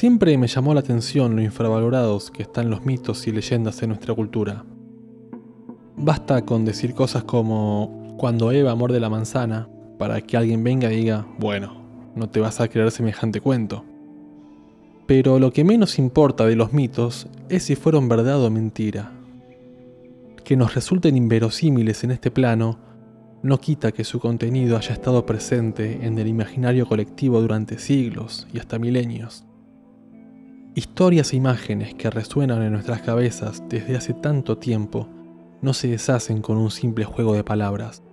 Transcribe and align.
Siempre 0.00 0.38
me 0.38 0.46
llamó 0.46 0.72
la 0.72 0.80
atención 0.80 1.36
lo 1.36 1.42
infravalorados 1.42 2.30
que 2.30 2.42
están 2.42 2.70
los 2.70 2.86
mitos 2.86 3.26
y 3.26 3.32
leyendas 3.32 3.82
en 3.82 3.90
nuestra 3.90 4.14
cultura. 4.14 4.64
Basta 5.94 6.46
con 6.46 6.64
decir 6.64 6.94
cosas 6.94 7.24
como 7.24 8.16
cuando 8.16 8.50
Eva 8.50 8.74
muerde 8.74 8.98
la 8.98 9.10
manzana 9.10 9.68
para 9.98 10.22
que 10.22 10.38
alguien 10.38 10.64
venga 10.64 10.90
y 10.90 11.00
diga, 11.00 11.26
bueno, 11.38 11.82
no 12.14 12.30
te 12.30 12.40
vas 12.40 12.62
a 12.62 12.68
creer 12.68 12.90
semejante 12.92 13.42
cuento. 13.42 13.84
Pero 15.04 15.38
lo 15.38 15.52
que 15.52 15.64
menos 15.64 15.98
importa 15.98 16.46
de 16.46 16.56
los 16.56 16.72
mitos 16.72 17.26
es 17.50 17.64
si 17.64 17.76
fueron 17.76 18.08
verdad 18.08 18.42
o 18.42 18.50
mentira. 18.50 19.12
Que 20.44 20.56
nos 20.56 20.74
resulten 20.74 21.14
inverosímiles 21.14 22.04
en 22.04 22.12
este 22.12 22.30
plano 22.30 22.78
no 23.42 23.60
quita 23.60 23.92
que 23.92 24.04
su 24.04 24.18
contenido 24.18 24.78
haya 24.78 24.94
estado 24.94 25.26
presente 25.26 26.06
en 26.06 26.18
el 26.18 26.26
imaginario 26.26 26.86
colectivo 26.86 27.42
durante 27.42 27.78
siglos 27.78 28.48
y 28.50 28.60
hasta 28.60 28.78
milenios. 28.78 29.44
Historias 30.76 31.32
e 31.32 31.36
imágenes 31.36 31.94
que 31.94 32.10
resuenan 32.10 32.62
en 32.62 32.72
nuestras 32.72 33.02
cabezas 33.02 33.60
desde 33.68 33.96
hace 33.96 34.14
tanto 34.14 34.56
tiempo 34.56 35.08
no 35.62 35.74
se 35.74 35.88
deshacen 35.88 36.42
con 36.42 36.58
un 36.58 36.70
simple 36.70 37.04
juego 37.04 37.34
de 37.34 37.42
palabras, 37.42 38.04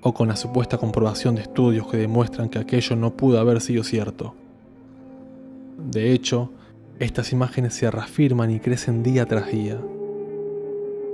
o 0.00 0.12
con 0.12 0.26
la 0.26 0.34
supuesta 0.34 0.76
comprobación 0.76 1.36
de 1.36 1.42
estudios 1.42 1.86
que 1.86 1.96
demuestran 1.96 2.48
que 2.48 2.58
aquello 2.58 2.96
no 2.96 3.16
pudo 3.16 3.38
haber 3.38 3.60
sido 3.60 3.84
cierto. 3.84 4.34
De 5.78 6.12
hecho, 6.12 6.50
estas 6.98 7.32
imágenes 7.32 7.74
se 7.74 7.88
reafirman 7.88 8.50
y 8.50 8.58
crecen 8.58 9.04
día 9.04 9.24
tras 9.26 9.52
día. 9.52 9.80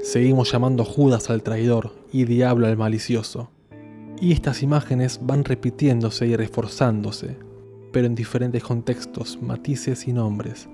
Seguimos 0.03 0.51
llamando 0.51 0.83
Judas 0.83 1.29
al 1.29 1.43
traidor 1.43 1.93
y 2.11 2.25
diablo 2.25 2.69
al 2.69 2.77
malicioso. 2.79 3.51
Y 4.19 4.33
estas 4.33 4.63
imágenes 4.63 5.21
van 5.23 5.45
repitiéndose 5.45 6.27
y 6.27 6.37
reforzándose, 6.37 7.37
pero 7.93 8.07
en 8.07 8.15
diferentes 8.15 8.65
contextos, 8.65 9.39
matices 9.43 10.09
y 10.09 10.15
nombres. 10.15 10.71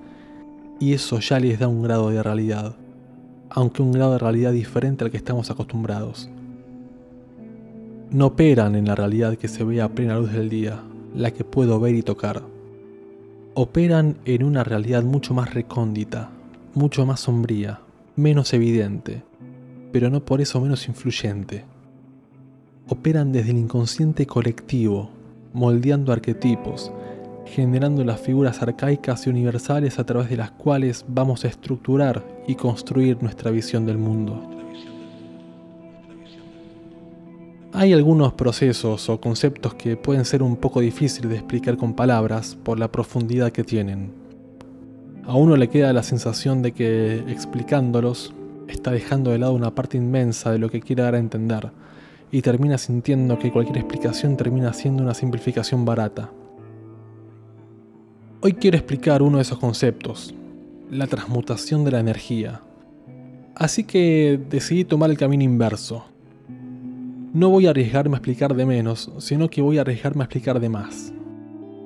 Y 0.83 0.95
eso 0.95 1.21
ya 1.21 1.39
les 1.39 1.61
da 1.61 1.69
un 1.69 1.85
grado 1.85 2.11
de 2.11 2.25
realidad, 2.25 2.75
aunque 3.51 3.83
un 3.83 3.93
grado 3.93 4.15
de 4.15 4.19
realidad 4.19 4.51
diferente 4.51 5.05
al 5.05 5.13
que 5.13 5.17
estamos 5.17 5.49
acostumbrados. 5.49 6.29
No 8.11 8.27
operan 8.27 8.75
en 8.75 8.87
la 8.87 8.97
realidad 8.97 9.37
que 9.37 9.47
se 9.47 9.63
ve 9.63 9.81
a 9.81 9.89
plena 9.89 10.19
luz 10.19 10.33
del 10.33 10.49
día, 10.49 10.83
la 11.15 11.31
que 11.31 11.45
puedo 11.45 11.79
ver 11.79 11.95
y 11.95 12.03
tocar. 12.03 12.43
Operan 13.55 14.17
en 14.25 14.43
una 14.43 14.65
realidad 14.65 15.05
mucho 15.05 15.35
más 15.35 15.55
recóndita, 15.55 16.31
mucho 16.75 17.07
más 17.07 17.21
sombría, 17.21 17.79
menos 18.17 18.53
evidente, 18.53 19.23
pero 19.93 20.11
no 20.11 20.25
por 20.25 20.41
eso 20.41 20.61
menos 20.61 20.89
influyente. 20.89 21.65
Operan 22.89 23.31
desde 23.31 23.53
el 23.53 23.59
inconsciente 23.59 24.27
colectivo, 24.27 25.11
moldeando 25.53 26.13
arquetipos, 26.13 26.91
generando 27.53 28.03
las 28.03 28.19
figuras 28.19 28.63
arcaicas 28.63 29.27
y 29.27 29.31
universales 29.31 29.99
a 29.99 30.05
través 30.05 30.31
de 30.31 30.39
las 30.39 30.53
cuales 30.53 31.05
vamos 31.07 31.45
a 31.45 31.49
estructurar 31.49 32.25
y 32.47 32.55
construir 32.55 33.23
nuestra 33.23 33.51
visión 33.51 33.85
del 33.85 33.99
mundo. 33.99 34.43
Hay 37.75 37.93
algunos 37.93 38.33
procesos 38.33 39.09
o 39.11 39.21
conceptos 39.21 39.75
que 39.75 39.99
pueden 39.99 40.25
ser 40.25 40.43
un 40.43 40.57
poco 40.57 40.81
difíciles 40.81 41.31
de 41.31 41.37
explicar 41.37 41.77
con 41.77 41.93
palabras 41.93 42.57
por 42.63 42.79
la 42.79 42.91
profundidad 42.91 43.53
que 43.53 43.65
tienen. 43.65 44.13
A 45.27 45.37
uno 45.37 45.57
le 45.57 45.69
queda 45.69 45.93
la 45.93 46.03
sensación 46.03 46.63
de 46.63 46.73
que 46.73 47.19
explicándolos 47.29 48.33
está 48.67 48.93
dejando 48.93 49.31
de 49.31 49.39
lado 49.39 49.53
una 49.53 49.75
parte 49.75 49.99
inmensa 49.99 50.53
de 50.53 50.59
lo 50.59 50.71
que 50.71 50.81
quiere 50.81 51.03
dar 51.03 51.15
a 51.15 51.19
entender 51.19 51.71
y 52.31 52.41
termina 52.41 52.79
sintiendo 52.79 53.39
que 53.39 53.53
cualquier 53.53 53.77
explicación 53.77 54.39
termina 54.39 54.73
siendo 54.73 55.03
una 55.03 55.13
simplificación 55.13 55.85
barata. 55.85 56.31
Hoy 58.43 58.55
quiero 58.55 58.77
explicar 58.77 59.23
uno 59.23 59.39
de 59.39 59.43
esos 59.43 59.59
conceptos, 59.59 60.35
la 60.91 61.07
transmutación 61.07 61.85
de 61.85 61.93
la 61.93 62.01
energía. 62.01 62.61
Así 63.55 63.85
que 63.85 64.41
decidí 64.51 64.85
tomar 64.85 65.11
el 65.11 65.17
camino 65.17 65.45
inverso 65.45 66.05
no 67.35 67.49
voy 67.49 67.67
a 67.67 67.71
arriesgarme 67.71 68.15
a 68.15 68.19
explicar 68.19 68.55
de 68.55 68.67
menos, 68.67 69.11
sino 69.17 69.49
que 69.49 69.63
voy 69.63 69.79
a 69.79 69.81
arriesgarme 69.81 70.23
a 70.23 70.27
explicar 70.27 70.61
de 70.61 70.69
más. 70.69 71.15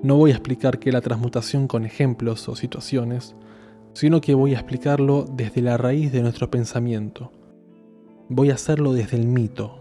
No 0.03 0.17
voy 0.17 0.33
a 0.33 0.35
explicar 0.35 0.81
que 0.81 0.91
la 0.91 1.01
transmutación 1.01 1.69
con 1.69 1.85
ejemplos 1.85 2.49
o 2.49 2.57
situaciones, 2.57 3.37
sino 3.93 4.21
que 4.21 4.35
voy 4.35 4.55
a 4.55 4.59
explicarlo 4.59 5.25
desde 5.25 5.63
la 5.63 5.77
raíz 5.77 6.11
de 6.11 6.23
nuestro 6.23 6.51
pensamiento. 6.51 7.31
Voy 8.29 8.51
a 8.51 8.55
hacerlo 8.55 8.93
desde 8.93 9.17
el 9.17 9.29
mito. 9.29 9.79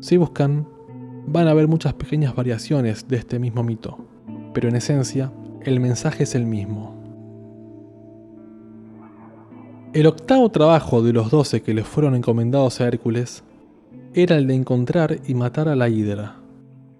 Si 0.00 0.16
buscan, 0.16 0.66
van 1.28 1.46
a 1.46 1.54
ver 1.54 1.68
muchas 1.68 1.94
pequeñas 1.94 2.34
variaciones 2.34 3.06
de 3.06 3.16
este 3.16 3.38
mismo 3.38 3.62
mito, 3.62 4.04
pero 4.52 4.68
en 4.68 4.76
esencia, 4.76 5.30
el 5.62 5.80
mensaje 5.80 6.24
es 6.24 6.34
el 6.34 6.46
mismo. 6.46 6.94
El 9.92 10.06
octavo 10.06 10.48
trabajo 10.50 11.02
de 11.02 11.12
los 11.12 11.30
doce 11.30 11.62
que 11.62 11.74
le 11.74 11.82
fueron 11.82 12.14
encomendados 12.14 12.80
a 12.80 12.86
Hércules 12.86 13.42
era 14.14 14.36
el 14.36 14.46
de 14.46 14.54
encontrar 14.54 15.18
y 15.26 15.34
matar 15.34 15.68
a 15.68 15.74
la 15.74 15.88
Hidra, 15.88 16.36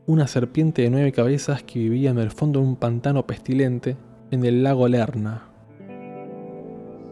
una 0.07 0.27
serpiente 0.27 0.83
de 0.83 0.91
nueve 0.91 1.13
cabezas 1.13 1.63
que 1.63 1.79
vivía 1.79 2.11
en 2.11 2.19
el 2.19 2.31
fondo 2.31 2.61
de 2.61 2.67
un 2.67 2.77
pantano 2.77 3.27
pestilente 3.27 3.97
en 4.33 4.45
el 4.45 4.63
lago 4.63 4.89
Lerna. 4.89 5.45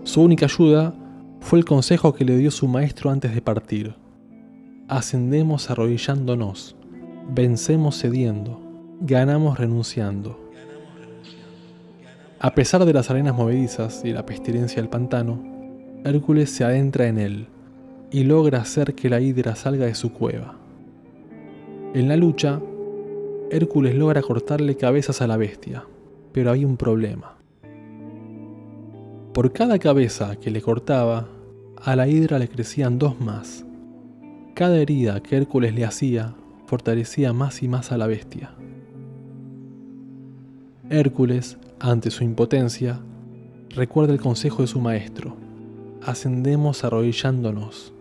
Su 0.03 0.23
única 0.23 0.47
ayuda 0.47 0.95
fue 1.41 1.61
el 1.61 1.65
consejo 1.65 2.13
que 2.13 2.25
le 2.25 2.37
dio 2.37 2.51
su 2.51 2.67
maestro 2.67 3.11
antes 3.11 3.35
de 3.35 3.43
partir. 3.43 3.95
Ascendemos 4.89 5.71
arrodillándonos, 5.71 6.77
vencemos 7.33 8.01
cediendo, 8.01 8.68
ganamos 9.01 9.59
renunciando. 9.59 10.39
A 12.41 12.55
pesar 12.55 12.85
de 12.85 12.93
las 12.93 13.11
arenas 13.11 13.35
movedizas 13.35 14.05
y 14.05 14.13
la 14.13 14.27
pestilencia 14.27 14.81
del 14.81 14.89
pantano, 14.89 15.43
Hércules 16.05 16.51
se 16.51 16.65
adentra 16.65 17.07
en 17.07 17.19
él 17.19 17.47
y 18.11 18.25
logra 18.25 18.61
hacer 18.61 18.95
que 18.95 19.09
la 19.09 19.21
hidra 19.21 19.57
salga 19.57 19.87
de 19.87 19.95
su 19.95 20.13
cueva. 20.13 20.57
En 21.95 22.09
la 22.09 22.17
lucha, 22.17 22.61
Hércules 23.51 23.95
logra 23.95 24.23
cortarle 24.23 24.77
cabezas 24.77 25.21
a 25.21 25.27
la 25.27 25.37
bestia, 25.37 25.85
pero 26.33 26.51
hay 26.51 26.65
un 26.65 26.77
problema. 26.77 27.37
Por 29.33 29.53
cada 29.53 29.79
cabeza 29.79 30.37
que 30.37 30.51
le 30.51 30.61
cortaba, 30.61 31.29
a 31.77 31.97
la 31.97 32.09
hidra 32.09 32.39
le 32.39 32.49
crecían 32.49 32.99
dos 32.99 33.21
más. 33.21 33.65
Cada 34.55 34.79
herida 34.79 35.21
que 35.23 35.37
Hércules 35.37 35.75
le 35.75 35.85
hacía 35.85 36.35
fortalecía 36.67 37.33
más 37.33 37.63
y 37.63 37.69
más 37.69 37.93
a 37.93 37.99
la 37.99 38.07
bestia. 38.07 38.51
Hércules, 40.91 41.59
ante 41.81 42.11
su 42.11 42.25
impotencia, 42.25 42.99
recuerda 43.69 44.15
el 44.15 44.21
consejo 44.21 44.63
de 44.63 44.69
su 44.69 44.81
maestro. 44.81 45.37
Ascendemos 46.03 46.83
arrodillándonos. 46.83 47.93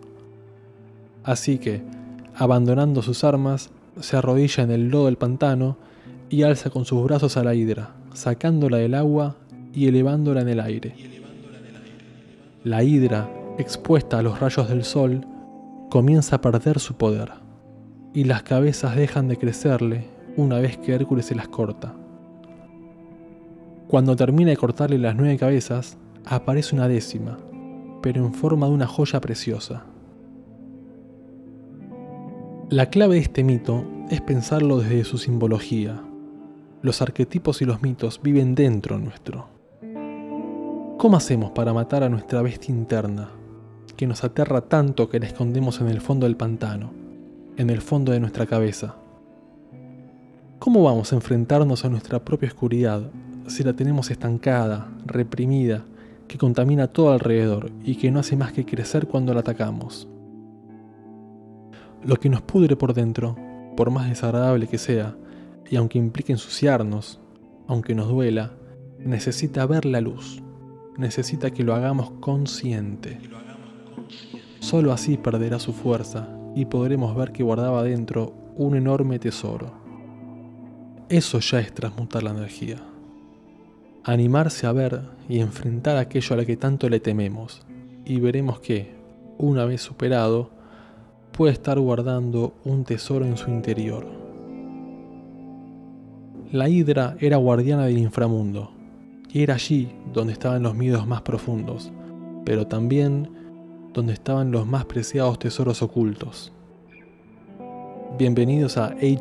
Así 1.26 1.58
que, 1.58 1.82
abandonando 2.34 3.02
sus 3.02 3.26
armas, 3.26 3.72
se 4.00 4.16
arrodilla 4.16 4.64
en 4.64 4.72
el 4.72 4.88
lodo 4.88 5.08
del 5.08 5.18
pantano 5.18 5.76
y 6.30 6.44
alza 6.44 6.70
con 6.70 6.86
sus 6.86 7.04
brazos 7.04 7.36
a 7.36 7.44
la 7.44 7.56
hidra, 7.56 7.94
sacándola 8.14 8.78
del 8.78 8.94
agua 8.94 9.36
y 9.74 9.88
elevándola 9.88 10.40
en 10.40 10.48
el 10.48 10.62
aire. 10.62 10.96
La 12.64 12.84
hidra, 12.84 13.30
expuesta 13.58 14.20
a 14.20 14.22
los 14.22 14.40
rayos 14.40 14.70
del 14.70 14.86
sol, 14.86 15.26
comienza 15.90 16.38
a 16.38 16.42
perder 16.42 16.80
su 16.80 16.96
poder, 16.96 17.32
y 18.14 18.24
las 18.24 18.44
cabezas 18.44 18.96
dejan 18.96 19.28
de 19.28 19.36
crecerle 19.36 20.06
una 20.38 20.60
vez 20.60 20.78
que 20.78 20.94
Hércules 20.94 21.26
se 21.26 21.36
las 21.36 21.50
corta. 21.50 21.94
Cuando 23.88 24.18
termina 24.18 24.50
de 24.50 24.58
cortarle 24.58 24.98
las 24.98 25.16
nueve 25.16 25.38
cabezas, 25.38 25.98
aparece 26.26 26.76
una 26.76 26.90
décima, 26.90 27.38
pero 28.02 28.26
en 28.26 28.34
forma 28.34 28.68
de 28.68 28.74
una 28.74 28.86
joya 28.86 29.22
preciosa. 29.22 29.86
La 32.70 32.90
clave 32.90 33.16
de 33.16 33.22
este 33.22 33.46
mito 33.46 33.86
es 34.10 34.20
pensarlo 34.20 34.80
desde 34.80 35.06
su 35.06 35.18
simbología. 35.18 36.04
Los 36.82 37.02
arquetipos 37.02 37.62
y 37.62 37.66
los 37.66 37.82
mitos 37.82 38.20
viven 38.22 38.56
dentro 38.56 38.98
nuestro. 38.98 39.48
¿Cómo 40.98 41.16
hacemos 41.16 41.52
para 41.52 41.72
matar 41.72 42.04
a 42.04 42.10
nuestra 42.10 42.42
bestia 42.42 42.76
interna, 42.76 43.30
que 43.96 44.06
nos 44.06 44.26
aterra 44.26 44.60
tanto 44.60 45.08
que 45.08 45.22
la 45.22 45.28
escondemos 45.28 45.80
en 45.80 45.88
el 45.88 46.02
fondo 46.02 46.26
del 46.26 46.36
pantano, 46.36 46.92
en 47.56 47.70
el 47.70 47.82
fondo 47.82 48.12
de 48.12 48.20
nuestra 48.20 48.46
cabeza? 48.48 48.96
¿Cómo 50.60 50.84
vamos 50.84 51.14
a 51.14 51.16
enfrentarnos 51.16 51.86
a 51.86 51.90
nuestra 51.90 52.20
propia 52.26 52.50
oscuridad 52.50 53.10
si 53.48 53.64
la 53.64 53.74
tenemos 53.74 54.12
estancada, 54.12 54.90
reprimida, 55.06 55.86
que 56.28 56.38
contamina 56.38 56.88
todo 56.88 57.12
alrededor 57.12 57.72
y 57.84 57.96
que 57.96 58.12
no 58.12 58.20
hace 58.20 58.36
más 58.36 58.52
que 58.52 58.66
crecer 58.66 59.08
cuando 59.08 59.34
la 59.34 59.40
atacamos? 59.40 60.08
Lo 62.04 62.18
que 62.18 62.30
nos 62.30 62.42
pudre 62.42 62.76
por 62.76 62.94
dentro, 62.94 63.36
por 63.76 63.92
más 63.92 64.10
desagradable 64.10 64.68
que 64.68 64.78
sea, 64.78 65.16
y 65.70 65.76
aunque 65.76 65.98
implique 65.98 66.32
ensuciarnos, 66.32 67.20
aunque 67.68 67.96
nos 67.96 68.08
duela, 68.08 68.54
necesita 69.00 69.66
ver 69.66 69.86
la 69.86 70.02
luz, 70.02 70.42
necesita 70.98 71.52
que 71.52 71.64
lo 71.64 71.74
hagamos 71.74 72.12
consciente. 72.20 73.20
Solo 74.60 74.92
así 74.92 75.18
perderá 75.18 75.60
su 75.60 75.74
fuerza 75.74 76.28
y 76.56 76.66
podremos 76.66 77.16
ver 77.16 77.32
que 77.32 77.44
guardaba 77.44 77.84
dentro 77.84 78.34
un 78.56 78.76
enorme 78.76 79.20
tesoro. 79.20 79.72
Eso 81.10 81.40
ya 81.40 81.60
es 81.60 81.74
transmutar 81.74 82.24
la 82.24 82.32
energía. 82.32 82.78
Animarse 84.08 84.66
a 84.66 84.72
ver 84.72 85.02
y 85.28 85.40
enfrentar 85.40 85.98
aquello 85.98 86.34
a 86.34 86.38
lo 86.38 86.46
que 86.46 86.56
tanto 86.56 86.88
le 86.88 87.02
tememos, 87.02 87.62
y 88.06 88.22
veremos 88.22 88.62
que, 88.62 88.96
una 89.38 89.66
vez 89.66 89.82
superado, 89.82 90.50
puede 91.34 91.52
estar 91.52 91.78
guardando 91.78 92.54
un 92.64 92.86
tesoro 92.86 93.26
en 93.26 93.36
su 93.36 93.50
interior. 93.50 94.06
La 96.54 96.70
hidra 96.70 97.18
era 97.20 97.36
guardiana 97.36 97.86
del 97.86 97.98
inframundo, 97.98 98.72
y 99.30 99.44
era 99.44 99.56
allí 99.56 99.90
donde 100.14 100.32
estaban 100.32 100.64
los 100.64 100.74
miedos 100.74 101.06
más 101.06 101.22
profundos, 101.22 101.92
pero 102.46 102.66
también 102.66 103.30
donde 103.94 104.14
estaban 104.14 104.52
los 104.52 104.66
más 104.66 104.86
preciados 104.86 105.38
tesoros 105.38 105.82
ocultos. 105.82 106.54
Bienvenidos 108.18 108.78
a 108.78 108.96
Hey 109.02 109.18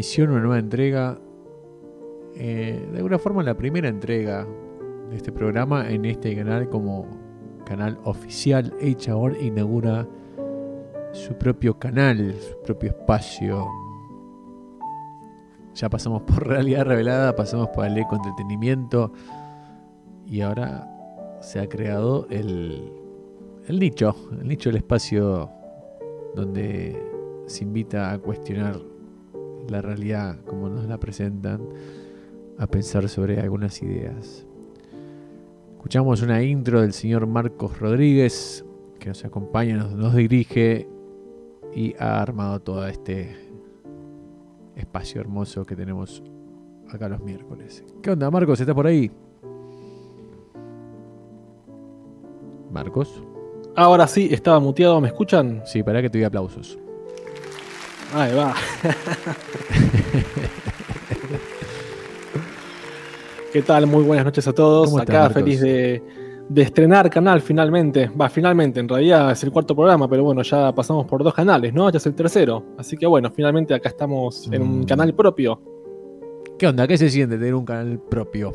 emisión, 0.00 0.30
una 0.30 0.40
nueva 0.40 0.58
entrega. 0.58 1.18
Eh, 2.34 2.88
de 2.90 2.96
alguna 2.96 3.18
forma 3.18 3.42
la 3.42 3.54
primera 3.54 3.86
entrega 3.86 4.46
de 5.10 5.16
este 5.16 5.30
programa 5.30 5.90
en 5.90 6.06
este 6.06 6.34
canal 6.34 6.70
como 6.70 7.06
canal 7.66 7.98
oficial. 8.04 8.74
Chabón 8.96 9.36
inaugura 9.38 10.08
su 11.12 11.34
propio 11.34 11.78
canal, 11.78 12.34
su 12.34 12.58
propio 12.62 12.92
espacio. 12.92 13.66
Ya 15.74 15.90
pasamos 15.90 16.22
por 16.22 16.46
realidad 16.48 16.86
revelada, 16.86 17.36
pasamos 17.36 17.68
por 17.68 17.84
el 17.84 17.98
eco 17.98 18.16
entretenimiento 18.16 19.12
y 20.24 20.40
ahora 20.40 20.88
se 21.42 21.60
ha 21.60 21.68
creado 21.68 22.26
el, 22.30 22.90
el 23.66 23.78
nicho, 23.78 24.16
el 24.32 24.48
nicho 24.48 24.70
del 24.70 24.78
espacio 24.78 25.50
donde 26.34 26.98
se 27.44 27.64
invita 27.64 28.12
a 28.12 28.18
cuestionar 28.18 28.89
la 29.68 29.80
realidad 29.82 30.40
como 30.46 30.68
nos 30.68 30.86
la 30.86 30.98
presentan, 30.98 31.60
a 32.58 32.66
pensar 32.66 33.08
sobre 33.08 33.40
algunas 33.40 33.82
ideas. 33.82 34.46
Escuchamos 35.72 36.20
una 36.22 36.42
intro 36.42 36.82
del 36.82 36.92
señor 36.92 37.26
Marcos 37.26 37.78
Rodríguez, 37.78 38.64
que 38.98 39.08
nos 39.08 39.24
acompaña, 39.24 39.76
nos, 39.76 40.14
dirige 40.14 40.86
y 41.74 41.94
ha 41.98 42.20
armado 42.20 42.60
todo 42.60 42.86
este 42.86 43.34
espacio 44.76 45.20
hermoso 45.20 45.64
que 45.64 45.74
tenemos 45.74 46.22
acá 46.90 47.08
los 47.08 47.20
miércoles. 47.20 47.82
¿Qué 48.02 48.10
onda, 48.10 48.30
Marcos? 48.30 48.60
¿Estás 48.60 48.74
por 48.74 48.86
ahí? 48.86 49.10
Marcos. 52.70 53.24
Ahora 53.74 54.06
sí, 54.06 54.28
estaba 54.30 54.60
muteado, 54.60 55.00
¿me 55.00 55.08
escuchan? 55.08 55.62
Sí, 55.64 55.82
para 55.82 56.02
que 56.02 56.10
te 56.10 56.18
doy 56.18 56.24
aplausos. 56.24 56.78
Ahí 58.14 58.34
va. 58.34 58.54
¿Qué 63.52 63.62
tal? 63.62 63.86
Muy 63.86 64.02
buenas 64.04 64.24
noches 64.24 64.46
a 64.48 64.52
todos. 64.52 64.86
¿Cómo 64.90 65.00
estás, 65.00 65.14
Acá 65.14 65.24
Marcos? 65.24 65.42
feliz 65.42 65.60
de, 65.60 66.02
de 66.48 66.62
estrenar 66.62 67.10
canal 67.10 67.40
finalmente. 67.40 68.08
Va, 68.08 68.28
finalmente, 68.28 68.78
en 68.80 68.88
realidad 68.88 69.32
es 69.32 69.42
el 69.42 69.50
cuarto 69.50 69.74
programa, 69.74 70.08
pero 70.08 70.22
bueno, 70.24 70.42
ya 70.42 70.72
pasamos 70.72 71.06
por 71.06 71.22
dos 71.24 71.34
canales, 71.34 71.72
¿no? 71.74 71.90
Ya 71.90 71.96
es 71.98 72.06
el 72.06 72.14
tercero. 72.14 72.64
Así 72.78 72.96
que 72.96 73.06
bueno, 73.06 73.30
finalmente 73.34 73.74
acá 73.74 73.88
estamos 73.88 74.48
en 74.52 74.62
un 74.62 74.80
Mm. 74.80 74.84
canal 74.84 75.14
propio. 75.14 75.60
¿Qué 76.58 76.66
onda? 76.68 76.86
¿Qué 76.86 76.96
se 76.98 77.08
siente 77.10 77.38
tener 77.38 77.54
un 77.54 77.64
canal 77.64 77.98
propio? 78.08 78.52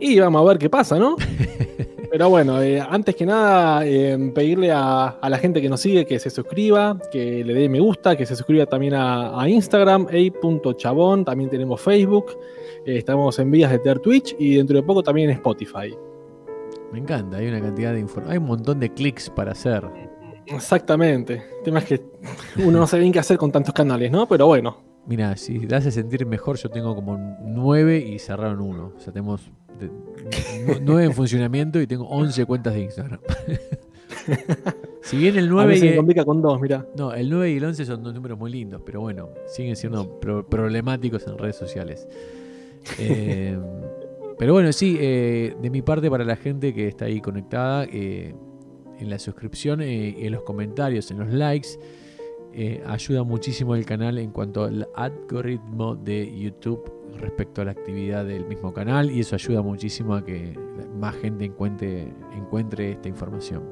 Y 0.00 0.18
vamos 0.18 0.42
a 0.42 0.44
ver 0.48 0.58
qué 0.58 0.68
pasa, 0.68 0.98
¿no? 0.98 1.16
Pero 2.14 2.30
bueno, 2.30 2.62
eh, 2.62 2.80
antes 2.80 3.16
que 3.16 3.26
nada, 3.26 3.84
eh, 3.84 4.16
pedirle 4.32 4.70
a, 4.70 5.08
a 5.08 5.28
la 5.28 5.36
gente 5.36 5.60
que 5.60 5.68
nos 5.68 5.80
sigue 5.80 6.06
que 6.06 6.20
se 6.20 6.30
suscriba, 6.30 6.96
que 7.10 7.42
le 7.42 7.54
dé 7.54 7.68
me 7.68 7.80
gusta, 7.80 8.14
que 8.14 8.24
se 8.24 8.36
suscriba 8.36 8.66
también 8.66 8.94
a, 8.94 9.40
a 9.40 9.48
Instagram, 9.48 10.06
ey.chabón, 10.12 11.24
también 11.24 11.50
tenemos 11.50 11.80
Facebook, 11.80 12.26
eh, 12.86 12.98
estamos 12.98 13.36
en 13.40 13.50
vías 13.50 13.72
de 13.72 13.80
tener 13.80 13.98
Twitch 13.98 14.36
y 14.38 14.54
dentro 14.54 14.76
de 14.76 14.84
poco 14.84 15.02
también 15.02 15.30
en 15.30 15.36
Spotify. 15.36 15.96
Me 16.92 17.00
encanta, 17.00 17.38
hay 17.38 17.48
una 17.48 17.60
cantidad 17.60 17.92
de 17.92 17.98
información. 17.98 18.30
Hay 18.30 18.38
un 18.38 18.46
montón 18.46 18.78
de 18.78 18.92
clics 18.92 19.28
para 19.28 19.50
hacer. 19.50 19.82
Exactamente. 20.46 21.42
El 21.58 21.64
tema 21.64 21.80
es 21.80 21.84
que 21.86 22.00
uno 22.58 22.78
no 22.78 22.86
sabe 22.86 23.00
bien 23.00 23.12
qué 23.12 23.18
hacer 23.18 23.38
con 23.38 23.50
tantos 23.50 23.74
canales, 23.74 24.12
¿no? 24.12 24.28
Pero 24.28 24.46
bueno, 24.46 24.83
Mira, 25.06 25.36
si 25.36 25.58
te 25.66 25.74
hace 25.74 25.90
sentir 25.90 26.24
mejor, 26.26 26.56
yo 26.56 26.70
tengo 26.70 26.94
como 26.94 27.18
nueve 27.42 27.98
y 27.98 28.18
cerraron 28.18 28.60
uno. 28.60 28.92
O 28.96 29.00
sea, 29.00 29.12
tenemos 29.12 29.50
de- 29.78 29.88
nu- 30.66 30.80
nueve 30.82 31.04
en 31.04 31.12
funcionamiento 31.12 31.80
y 31.80 31.86
tengo 31.86 32.06
11 32.08 32.46
cuentas 32.46 32.74
de 32.74 32.80
Instagram. 32.82 33.20
si 35.02 35.16
bien 35.18 35.36
el 35.36 35.46
a 35.46 35.50
9 35.50 35.68
veces 35.68 35.82
y 35.82 35.86
me 35.86 35.90
el, 35.92 35.96
complica 35.98 36.24
con 36.24 36.40
dos, 36.40 36.60
mira. 36.60 36.86
no, 36.96 37.12
el 37.12 37.28
9 37.28 37.50
y 37.52 37.56
el 37.58 37.64
11 37.64 37.84
son 37.84 38.02
dos 38.02 38.14
números 38.14 38.38
muy 38.38 38.50
lindos, 38.50 38.82
pero 38.84 39.00
bueno, 39.00 39.28
siguen 39.46 39.76
siendo 39.76 40.18
pro- 40.20 40.46
problemáticos 40.48 41.26
en 41.26 41.36
redes 41.38 41.56
sociales. 41.56 42.08
Eh, 42.98 43.58
pero 44.38 44.52
bueno, 44.54 44.72
sí, 44.72 44.96
eh, 45.00 45.54
de 45.60 45.70
mi 45.70 45.82
parte 45.82 46.10
para 46.10 46.24
la 46.24 46.36
gente 46.36 46.72
que 46.72 46.88
está 46.88 47.04
ahí 47.06 47.20
conectada, 47.20 47.84
eh, 47.92 48.34
en 48.98 49.10
la 49.10 49.18
suscripción, 49.18 49.82
eh, 49.82 50.24
en 50.24 50.32
los 50.32 50.42
comentarios, 50.42 51.10
en 51.10 51.18
los 51.18 51.28
likes, 51.30 51.68
eh, 52.54 52.82
ayuda 52.86 53.24
muchísimo 53.24 53.74
el 53.74 53.84
canal 53.84 54.18
en 54.18 54.30
cuanto 54.30 54.64
al 54.64 54.88
algoritmo 54.94 55.96
de 55.96 56.32
YouTube 56.38 56.90
respecto 57.20 57.62
a 57.62 57.64
la 57.66 57.70
actividad 57.72 58.24
del 58.24 58.44
mismo 58.46 58.72
canal 58.72 59.10
y 59.10 59.20
eso 59.20 59.34
ayuda 59.36 59.62
muchísimo 59.62 60.14
a 60.14 60.24
que 60.24 60.56
más 60.98 61.14
gente 61.16 61.44
encuentre, 61.44 62.12
encuentre 62.36 62.92
esta 62.92 63.08
información. 63.08 63.62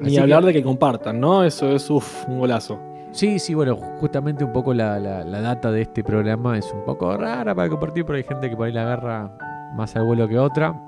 Así 0.00 0.14
que- 0.14 0.20
hablar 0.20 0.44
de 0.44 0.52
que 0.52 0.62
compartan, 0.62 1.18
¿no? 1.20 1.42
Eso 1.44 1.70
es, 1.72 1.88
uff, 1.90 2.26
un 2.28 2.38
golazo. 2.38 2.78
Sí, 3.12 3.38
sí, 3.38 3.54
bueno, 3.54 3.76
justamente 4.00 4.44
un 4.44 4.52
poco 4.52 4.72
la, 4.74 4.98
la- 4.98 5.24
la 5.24 5.40
data 5.40 5.72
de 5.72 5.82
este 5.82 6.04
programa 6.04 6.58
es 6.58 6.70
un 6.72 6.84
poco 6.84 7.16
rara 7.16 7.54
para 7.54 7.68
compartir, 7.68 8.04
pero 8.04 8.16
hay 8.18 8.24
gente 8.24 8.48
que 8.50 8.56
por 8.56 8.66
ahí 8.66 8.72
la 8.72 8.82
agarra 8.82 9.36
más 9.74 9.96
al 9.96 10.04
vuelo 10.04 10.28
que 10.28 10.38
otra. 10.38 10.80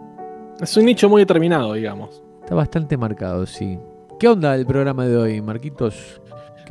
Es 0.60 0.76
un 0.76 0.84
nicho 0.84 1.08
muy 1.08 1.22
determinado, 1.22 1.72
digamos. 1.72 2.22
Está 2.42 2.54
bastante 2.54 2.96
marcado, 2.96 3.46
sí. 3.46 3.78
¿Qué 4.18 4.28
onda 4.28 4.54
el 4.54 4.66
programa 4.66 5.06
de 5.06 5.16
hoy, 5.16 5.40
Marquitos? 5.40 6.19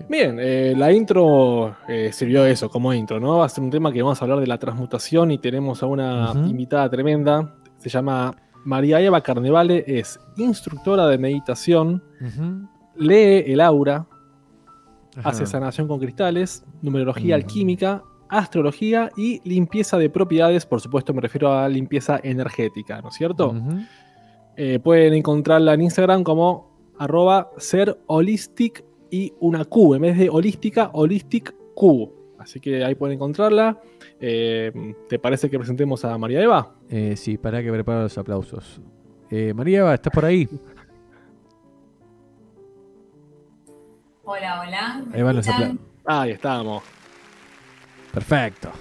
Bien, 0.07 0.37
eh, 0.39 0.73
la 0.77 0.91
intro 0.91 1.75
eh, 1.87 2.11
sirvió 2.13 2.45
eso, 2.45 2.69
como 2.69 2.93
intro, 2.93 3.19
¿no? 3.19 3.37
Va 3.37 3.45
a 3.45 3.49
ser 3.49 3.63
un 3.63 3.69
tema 3.69 3.91
que 3.91 4.01
vamos 4.01 4.21
a 4.21 4.25
hablar 4.25 4.39
de 4.39 4.47
la 4.47 4.57
transmutación 4.57 5.31
y 5.31 5.37
tenemos 5.37 5.83
a 5.83 5.87
una 5.87 6.31
invitada 6.47 6.89
tremenda. 6.89 7.55
Se 7.77 7.89
llama 7.89 8.35
María 8.65 9.01
Eva 9.01 9.21
Carnevale, 9.21 9.83
es 9.87 10.19
instructora 10.37 11.07
de 11.07 11.17
meditación, 11.17 12.03
lee 12.95 13.43
el 13.47 13.61
aura, 13.61 14.05
hace 15.23 15.45
sanación 15.45 15.87
con 15.87 15.99
cristales, 15.99 16.63
numerología 16.81 17.35
alquímica, 17.35 18.03
astrología 18.29 19.09
y 19.17 19.41
limpieza 19.47 19.97
de 19.97 20.09
propiedades. 20.09 20.65
Por 20.65 20.81
supuesto, 20.81 21.13
me 21.13 21.21
refiero 21.21 21.51
a 21.51 21.67
limpieza 21.67 22.19
energética, 22.21 23.01
¿no 23.01 23.09
es 23.09 23.15
cierto? 23.15 23.53
Eh, 24.55 24.79
pueden 24.79 25.13
encontrarla 25.13 25.73
en 25.73 25.81
Instagram 25.81 26.23
como 26.23 26.69
arroba 26.97 27.49
ser 27.57 27.97
holistic 28.07 28.83
y 29.11 29.33
una 29.39 29.65
Q. 29.65 29.95
En 29.95 30.01
vez 30.01 30.17
de 30.17 30.29
holística, 30.29 30.89
holistic 30.93 31.53
Q. 31.75 32.11
Así 32.39 32.59
que 32.59 32.83
ahí 32.83 32.95
pueden 32.95 33.15
encontrarla. 33.15 33.79
Eh, 34.19 34.71
¿Te 35.09 35.19
parece 35.19 35.49
que 35.49 35.57
presentemos 35.57 36.03
a 36.05 36.17
María 36.17 36.41
Eva? 36.41 36.73
Eh, 36.89 37.15
sí, 37.17 37.37
para 37.37 37.61
que 37.61 37.71
preparo 37.71 38.03
los 38.03 38.17
aplausos. 38.17 38.79
Eh, 39.29 39.53
María, 39.53 39.79
Eva, 39.79 39.93
¿estás 39.93 40.13
por 40.13 40.25
ahí? 40.25 40.47
Hola, 44.23 44.61
hola. 44.61 45.03
¿me 45.07 45.17
Ahí 45.17 45.23
van 45.23 45.35
los 45.35 45.47
escuchan? 45.47 45.71
aplausos. 45.71 45.89
Ahí 46.05 46.31
estamos. 46.31 46.83
Perfecto. 48.13 48.71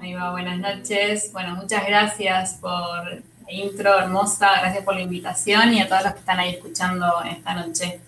Ahí 0.00 0.14
va, 0.14 0.30
buenas 0.32 0.58
noches. 0.58 1.30
Bueno, 1.32 1.54
muchas 1.56 1.86
gracias 1.86 2.58
por 2.60 2.70
la 2.70 3.52
intro 3.52 3.98
hermosa, 3.98 4.50
gracias 4.60 4.84
por 4.84 4.94
la 4.94 5.02
invitación 5.02 5.72
y 5.74 5.80
a 5.80 5.88
todos 5.88 6.04
los 6.04 6.12
que 6.14 6.18
están 6.20 6.38
ahí 6.40 6.50
escuchando 6.54 7.06
esta 7.28 7.54
noche. 7.54 8.00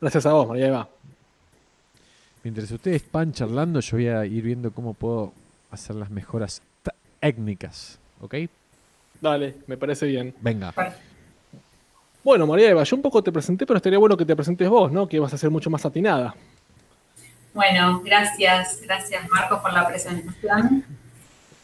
Gracias 0.00 0.26
a 0.26 0.32
vos, 0.32 0.48
María 0.48 0.66
Eva. 0.66 0.88
Mientras 2.42 2.70
ustedes 2.70 3.02
van 3.10 3.32
charlando, 3.32 3.80
yo 3.80 3.96
voy 3.96 4.08
a 4.08 4.24
ir 4.24 4.42
viendo 4.42 4.70
cómo 4.70 4.94
puedo 4.94 5.32
hacer 5.70 5.96
las 5.96 6.10
mejoras 6.10 6.62
técnicas. 7.20 7.98
¿Ok? 8.20 8.34
Dale, 9.20 9.56
me 9.66 9.76
parece 9.76 10.06
bien. 10.06 10.34
Venga. 10.40 10.72
Bueno, 12.22 12.46
María 12.46 12.70
Eva, 12.70 12.82
yo 12.82 12.96
un 12.96 13.02
poco 13.02 13.22
te 13.22 13.32
presenté, 13.32 13.66
pero 13.66 13.78
estaría 13.78 13.98
bueno 13.98 14.16
que 14.16 14.24
te 14.24 14.36
presentes 14.36 14.68
vos, 14.68 14.92
¿no? 14.92 15.08
Que 15.08 15.18
vas 15.18 15.32
a 15.32 15.38
ser 15.38 15.50
mucho 15.50 15.70
más 15.70 15.84
atinada. 15.86 16.34
Bueno, 17.54 18.02
gracias, 18.04 18.80
gracias 18.82 19.28
Marcos 19.30 19.60
por 19.60 19.72
la 19.72 19.88
presentación. 19.88 20.84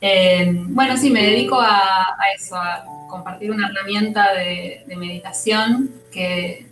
Eh, 0.01 0.51
bueno, 0.69 0.97
sí, 0.97 1.11
me 1.11 1.23
dedico 1.23 1.61
a, 1.61 2.17
a 2.19 2.33
eso, 2.35 2.57
a 2.57 2.85
compartir 3.09 3.51
una 3.51 3.69
herramienta 3.69 4.33
de, 4.33 4.85
de 4.87 4.97
meditación 4.97 5.91
que 6.11 6.67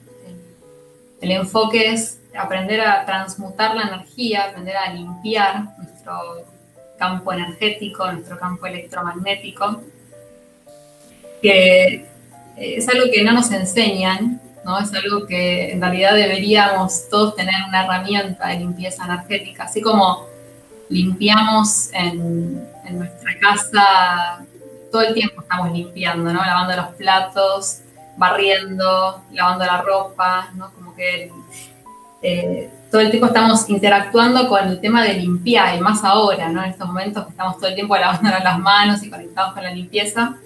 el, 1.20 1.30
enfoque 1.30 1.92
es 1.92 2.20
aprender 2.38 2.80
a 2.80 3.04
transmutar 3.04 3.74
la 3.74 3.82
energía, 3.82 4.44
aprender 4.44 4.76
a 4.76 4.92
limpiar 4.92 5.76
nuestro 5.78 6.44
campo 6.98 7.32
energético, 7.32 8.10
nuestro 8.12 8.38
campo 8.38 8.66
electromagnético, 8.66 9.82
que 11.42 12.06
es 12.56 12.88
algo 12.88 13.06
que 13.12 13.22
no 13.22 13.32
nos 13.32 13.50
enseñan, 13.50 14.40
¿no? 14.64 14.78
Es 14.78 14.92
algo 14.92 15.26
que 15.26 15.72
en 15.72 15.80
realidad 15.80 16.14
deberíamos 16.14 17.08
todos 17.08 17.34
tener 17.34 17.54
una 17.66 17.84
herramienta 17.84 18.48
de 18.48 18.58
limpieza 18.58 19.04
energética, 19.04 19.64
así 19.64 19.80
como 19.80 20.26
limpiamos 20.88 21.90
en, 21.94 22.68
en 22.84 22.98
nuestra 22.98 23.30
casa, 23.40 24.44
todo 24.90 25.02
el 25.02 25.14
tiempo 25.14 25.40
estamos 25.42 25.72
limpiando, 25.72 26.32
¿no? 26.32 26.44
Lavando 26.44 26.76
los 26.76 26.94
platos, 26.96 27.80
barriendo, 28.16 29.22
lavando 29.32 29.64
la 29.64 29.80
ropa, 29.82 30.50
¿no? 30.54 30.72
Eh, 32.22 32.70
todo 32.90 33.00
el 33.00 33.10
tiempo 33.10 33.28
estamos 33.28 33.68
interactuando 33.70 34.48
con 34.48 34.68
el 34.68 34.80
tema 34.80 35.02
de 35.04 35.14
limpiar, 35.14 35.76
y 35.76 35.80
más 35.80 36.04
ahora, 36.04 36.48
¿no? 36.48 36.62
En 36.62 36.70
estos 36.70 36.86
momentos 36.86 37.24
que 37.24 37.30
estamos 37.30 37.56
todo 37.56 37.68
el 37.68 37.74
tiempo 37.74 37.96
lavándonos 37.96 38.42
las 38.42 38.58
manos 38.58 39.02
y 39.02 39.10
conectados 39.10 39.54
con 39.54 39.62
la 39.62 39.72
limpieza. 39.72 40.36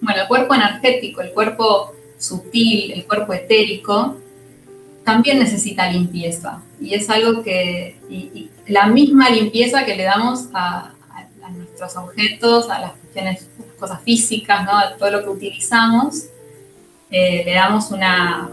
Bueno, 0.00 0.22
el 0.22 0.28
cuerpo 0.28 0.54
energético, 0.54 1.20
el 1.20 1.32
cuerpo 1.32 1.94
sutil, 2.18 2.92
el 2.92 3.06
cuerpo 3.06 3.32
etérico, 3.34 4.16
también 5.04 5.38
necesita 5.38 5.90
limpieza. 5.90 6.62
Y 6.80 6.94
es 6.94 7.08
algo 7.08 7.42
que, 7.42 8.00
y, 8.08 8.16
y 8.16 8.50
la 8.66 8.86
misma 8.86 9.30
limpieza 9.30 9.84
que 9.84 9.94
le 9.94 10.02
damos 10.02 10.48
a, 10.52 10.92
a, 11.10 11.46
a 11.46 11.50
nuestros 11.50 11.96
objetos, 11.96 12.68
a 12.68 12.80
las 12.80 12.92
cuestiones, 12.92 13.48
las 13.58 13.76
cosas 13.78 14.02
físicas, 14.02 14.64
¿no? 14.64 14.76
a 14.76 14.96
todo 14.96 15.10
lo 15.10 15.22
que 15.22 15.30
utilizamos, 15.30 16.24
eh, 17.10 17.44
le 17.44 17.54
damos 17.54 17.92
una, 17.92 18.48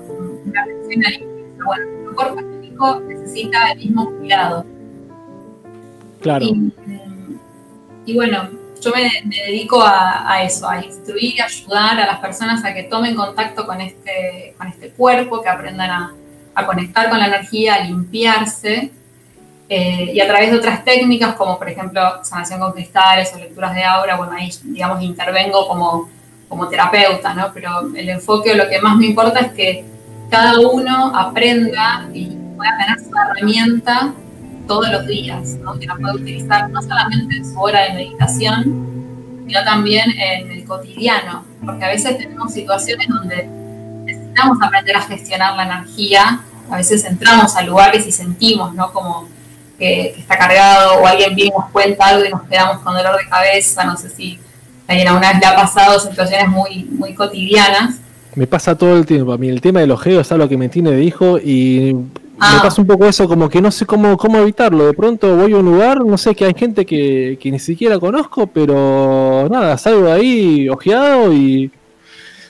una 0.46 0.62
atención 0.62 1.04
a. 1.06 1.66
Bueno, 1.66 2.10
el 2.10 2.16
cuerpo 2.16 2.40
etérico 2.40 3.00
necesita 3.02 3.72
el 3.72 3.78
mismo 3.80 4.12
cuidado. 4.18 4.66
Claro. 6.22 6.46
Y, 6.46 6.72
y 8.06 8.16
bueno, 8.16 8.50
yo 8.82 8.92
me, 8.92 9.10
me 9.26 9.38
dedico 9.48 9.82
a, 9.82 10.32
a, 10.32 10.44
eso, 10.44 10.68
a 10.68 10.84
instruir 10.84 11.36
y 11.36 11.42
ayudar 11.42 12.00
a 12.00 12.06
las 12.06 12.20
personas 12.20 12.64
a 12.66 12.74
que 12.74 12.84
tomen 12.84 13.16
contacto 13.16 13.66
con 13.66 13.80
este, 13.82 14.56
con 14.58 14.68
este 14.68 14.90
cuerpo, 14.90 15.42
que 15.42 15.50
aprendan 15.50 15.90
a, 15.90 16.14
a 16.56 16.66
conectar 16.66 17.10
con 17.10 17.20
la 17.20 17.28
energía, 17.28 17.76
a 17.76 17.84
limpiarse. 17.84 18.92
Eh, 19.70 20.12
y 20.14 20.20
a 20.20 20.28
través 20.28 20.52
de 20.52 20.58
otras 20.58 20.84
técnicas, 20.84 21.36
como 21.36 21.58
por 21.58 21.70
ejemplo 21.70 22.24
sanación 22.24 22.60
con 22.60 22.74
cristales 22.74 23.34
o 23.34 23.40
lecturas 23.40 23.74
de 23.74 23.84
aura, 23.84 24.18
bueno, 24.18 24.34
ahí, 24.34 24.52
digamos, 24.64 25.02
intervengo 25.02 25.68
como, 25.68 26.10
como 26.50 26.68
terapeuta, 26.68 27.34
¿no? 27.34 27.52
Pero 27.54 27.90
el 27.96 28.10
enfoque 28.10 28.52
o 28.52 28.56
lo 28.56 28.68
que 28.68 28.80
más 28.82 28.98
me 28.98 29.08
importa 29.08 29.40
es 29.40 29.54
que 29.54 29.86
cada 30.30 30.60
uno 30.60 31.16
aprenda 31.16 32.08
y 32.14 32.38
pueda 32.56 32.78
tener 32.78 33.00
su 33.00 33.12
herramienta 33.16 34.14
todos 34.68 34.90
los 34.92 35.08
días, 35.08 35.56
¿no? 35.62 35.78
que 35.78 35.86
la 35.86 35.96
pueda 35.96 36.14
utilizar 36.14 36.70
no 36.70 36.82
solamente 36.82 37.38
en 37.38 37.46
su 37.46 37.60
hora 37.60 37.82
de 37.84 37.94
meditación, 37.94 39.44
sino 39.46 39.64
también 39.64 40.10
en 40.12 40.52
el 40.52 40.66
cotidiano, 40.66 41.44
porque 41.66 41.84
a 41.86 41.90
veces 41.90 42.18
tenemos 42.18 42.54
situaciones 42.54 43.08
donde 43.08 43.48
necesitamos 44.06 44.58
aprender 44.62 44.96
a 44.96 45.02
gestionar 45.02 45.56
la 45.56 45.64
energía 45.64 46.42
a 46.70 46.78
veces 46.78 47.04
entramos 47.06 47.56
a 47.56 47.62
lugares 47.62 48.08
y 48.08 48.12
sentimos, 48.12 48.74
¿no? 48.74 48.92
Como 48.92 49.28
que, 49.78 50.16
está 50.18 50.38
cargado 50.38 51.02
o 51.02 51.08
alguien 51.08 51.36
viene 51.36 51.52
y 51.56 51.60
nos 51.60 51.70
cuenta 51.72 52.08
algo 52.08 52.26
y 52.26 52.30
nos 52.30 52.44
quedamos 52.44 52.80
con 52.80 52.96
dolor 52.96 53.18
de 53.18 53.28
cabeza, 53.28 53.84
no 53.84 53.98
sé 53.98 54.10
si 54.10 54.40
alguien 54.88 55.08
alguna 55.08 55.34
vez 55.34 55.40
le 55.40 55.46
ha 55.46 55.56
pasado 55.56 56.00
situaciones 56.00 56.48
muy, 56.48 56.86
muy 56.86 57.14
cotidianas. 57.14 57.96
Me 58.36 58.48
pasa 58.48 58.78
todo 58.78 58.98
el 58.98 59.06
tiempo. 59.06 59.32
A 59.34 59.38
mí 59.38 59.50
el 59.50 59.62
tema 59.62 59.80
del 59.82 59.92
ojeo 59.92 60.22
es 60.22 60.32
algo 60.32 60.48
que 60.50 60.58
me 60.58 60.70
tiene 60.70 60.92
de 60.92 61.04
hijo 61.04 61.38
y 61.38 61.94
me 61.94 62.06
Ah. 62.40 62.60
pasa 62.64 62.82
un 62.82 62.88
poco 62.88 63.06
eso, 63.06 63.28
como 63.28 63.48
que 63.48 63.62
no 63.62 63.72
sé 63.72 63.86
cómo, 63.86 64.18
cómo 64.18 64.38
evitarlo. 64.40 64.86
De 64.88 64.94
pronto 64.94 65.36
voy 65.38 65.54
a 65.54 65.58
un 65.58 65.66
lugar, 65.66 66.04
no 66.04 66.18
sé, 66.18 66.34
que 66.36 66.46
hay 66.46 66.54
gente 66.56 66.86
que, 66.86 67.38
que 67.40 67.52
ni 67.52 67.60
siquiera 67.60 68.00
conozco, 68.00 68.48
pero 68.48 69.48
nada, 69.50 69.78
salgo 69.78 70.04
de 70.06 70.12
ahí 70.12 70.70
ojeado 70.70 71.32
y 71.32 71.72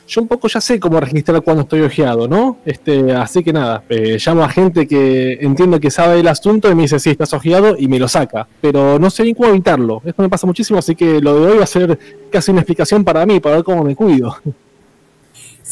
yo 0.07 0.21
un 0.21 0.27
poco 0.27 0.47
ya 0.47 0.59
sé 0.61 0.79
cómo 0.79 0.99
registrar 0.99 1.41
cuando 1.41 1.63
estoy 1.63 1.81
ojeado, 1.81 2.27
¿no? 2.27 2.57
Este, 2.65 3.11
así 3.13 3.43
que 3.43 3.53
nada, 3.53 3.83
eh, 3.89 4.17
llamo 4.25 4.43
a 4.43 4.49
gente 4.49 4.87
que 4.87 5.37
entiendo 5.41 5.79
que 5.79 5.91
sabe 5.91 6.19
el 6.19 6.27
asunto 6.27 6.69
y 6.71 6.75
me 6.75 6.83
dice, 6.83 6.99
sí, 6.99 7.11
estás 7.11 7.33
ojeado 7.33 7.75
y 7.77 7.87
me 7.87 7.99
lo 7.99 8.07
saca. 8.07 8.47
Pero 8.61 8.97
no 8.99 9.09
sé 9.09 9.23
bien 9.23 9.35
cómo 9.35 9.49
evitarlo. 9.49 10.01
Esto 10.05 10.21
me 10.21 10.29
pasa 10.29 10.47
muchísimo, 10.47 10.79
así 10.79 10.95
que 10.95 11.19
lo 11.21 11.39
de 11.39 11.51
hoy 11.51 11.57
va 11.57 11.63
a 11.63 11.67
ser 11.67 11.99
casi 12.31 12.51
una 12.51 12.61
explicación 12.61 13.03
para 13.03 13.25
mí, 13.25 13.39
para 13.39 13.55
ver 13.57 13.63
cómo 13.65 13.83
me 13.83 13.95
cuido. 13.95 14.37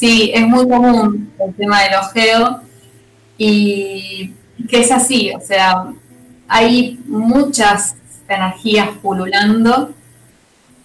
Sí, 0.01 0.31
es 0.33 0.41
muy 0.47 0.67
común 0.67 1.31
el 1.37 1.53
tema 1.53 1.83
del 1.83 1.93
ojeo 1.93 2.61
y 3.37 4.33
que 4.67 4.79
es 4.79 4.91
así, 4.91 5.31
o 5.31 5.39
sea, 5.39 5.93
hay 6.47 6.99
muchas 7.05 7.95
energías 8.27 8.89
pululando, 8.99 9.93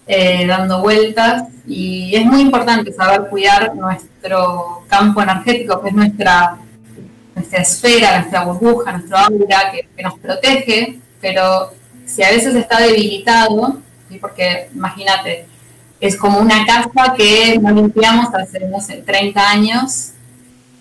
eh, 0.05 0.45
dando 0.45 0.81
vueltas 0.83 1.45
y 1.65 2.15
es 2.15 2.27
muy 2.27 2.41
importante 2.41 2.93
saber 2.93 3.27
cuidar 3.27 3.75
nuestro 3.75 4.83
campo 4.87 5.23
energético, 5.23 5.81
que 5.81 5.89
es 5.89 5.95
nuestra, 5.95 6.59
esfera, 7.53 8.19
nuestra 8.19 8.43
burbuja, 8.43 8.91
nuestro 8.91 9.17
aura, 9.17 9.71
que, 9.71 10.03
nos 10.03 10.19
protege, 10.19 10.99
pero 11.19 11.71
si 12.05 12.21
a 12.21 12.29
veces 12.29 12.53
está 12.53 12.81
debilitado, 12.81 13.81
porque 14.21 14.69
imagínate, 14.75 15.47
es 15.99 16.15
como 16.15 16.39
una 16.39 16.65
casa 16.65 17.13
que 17.15 17.57
no 17.59 17.71
limpiamos 17.71 18.33
hace, 18.33 18.59
no 18.67 18.79
sé, 18.79 18.97
30 19.05 19.49
años, 19.49 20.11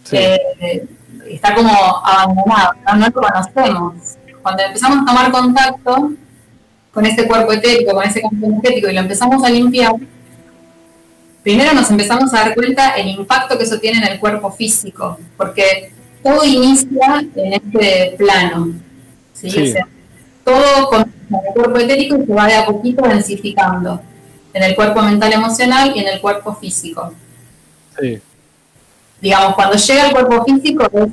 Sí. 0.04 0.16
eh, 0.16 0.86
está 1.28 1.54
como 1.54 1.70
abandonado, 2.04 2.72
¿no? 2.86 2.96
no 2.96 3.06
lo 3.06 3.12
conocemos. 3.12 3.94
Cuando 4.42 4.62
empezamos 4.62 4.98
a 5.02 5.04
tomar 5.06 5.32
contacto 5.32 6.12
con 6.92 7.06
ese 7.06 7.26
cuerpo 7.26 7.52
etérico, 7.52 7.92
con 7.92 8.04
ese 8.04 8.20
campo 8.20 8.46
energético 8.46 8.88
y 8.88 8.94
lo 8.94 9.00
empezamos 9.00 9.42
a 9.42 9.50
limpiar, 9.50 9.94
primero 11.42 11.72
nos 11.74 11.90
empezamos 11.90 12.32
a 12.32 12.38
dar 12.38 12.54
cuenta 12.54 12.90
el 12.90 13.08
impacto 13.08 13.58
que 13.58 13.64
eso 13.64 13.78
tiene 13.80 13.98
en 13.98 14.12
el 14.12 14.20
cuerpo 14.20 14.52
físico, 14.52 15.18
porque 15.36 15.92
todo 16.22 16.44
inicia 16.44 17.24
en 17.34 17.52
este 17.54 18.14
plano. 18.16 18.72
¿sí? 19.32 19.50
Sí. 19.50 19.62
O 19.62 19.66
sea, 19.72 19.88
todo 20.44 20.88
con 20.88 21.00
el 21.02 21.54
cuerpo 21.54 21.78
etérico 21.78 22.16
se 22.24 22.32
va 22.32 22.46
de 22.46 22.54
a 22.54 22.66
poquito 22.66 23.06
densificando 23.06 24.00
en 24.56 24.62
el 24.62 24.74
cuerpo 24.74 25.02
mental 25.02 25.32
emocional 25.34 25.92
y 25.94 26.00
en 26.00 26.08
el 26.08 26.20
cuerpo 26.20 26.54
físico 26.54 27.12
Sí. 28.00 28.20
digamos, 29.20 29.54
cuando 29.54 29.76
llega 29.76 30.04
al 30.04 30.12
cuerpo 30.12 30.44
físico 30.44 30.84
es 30.92 31.08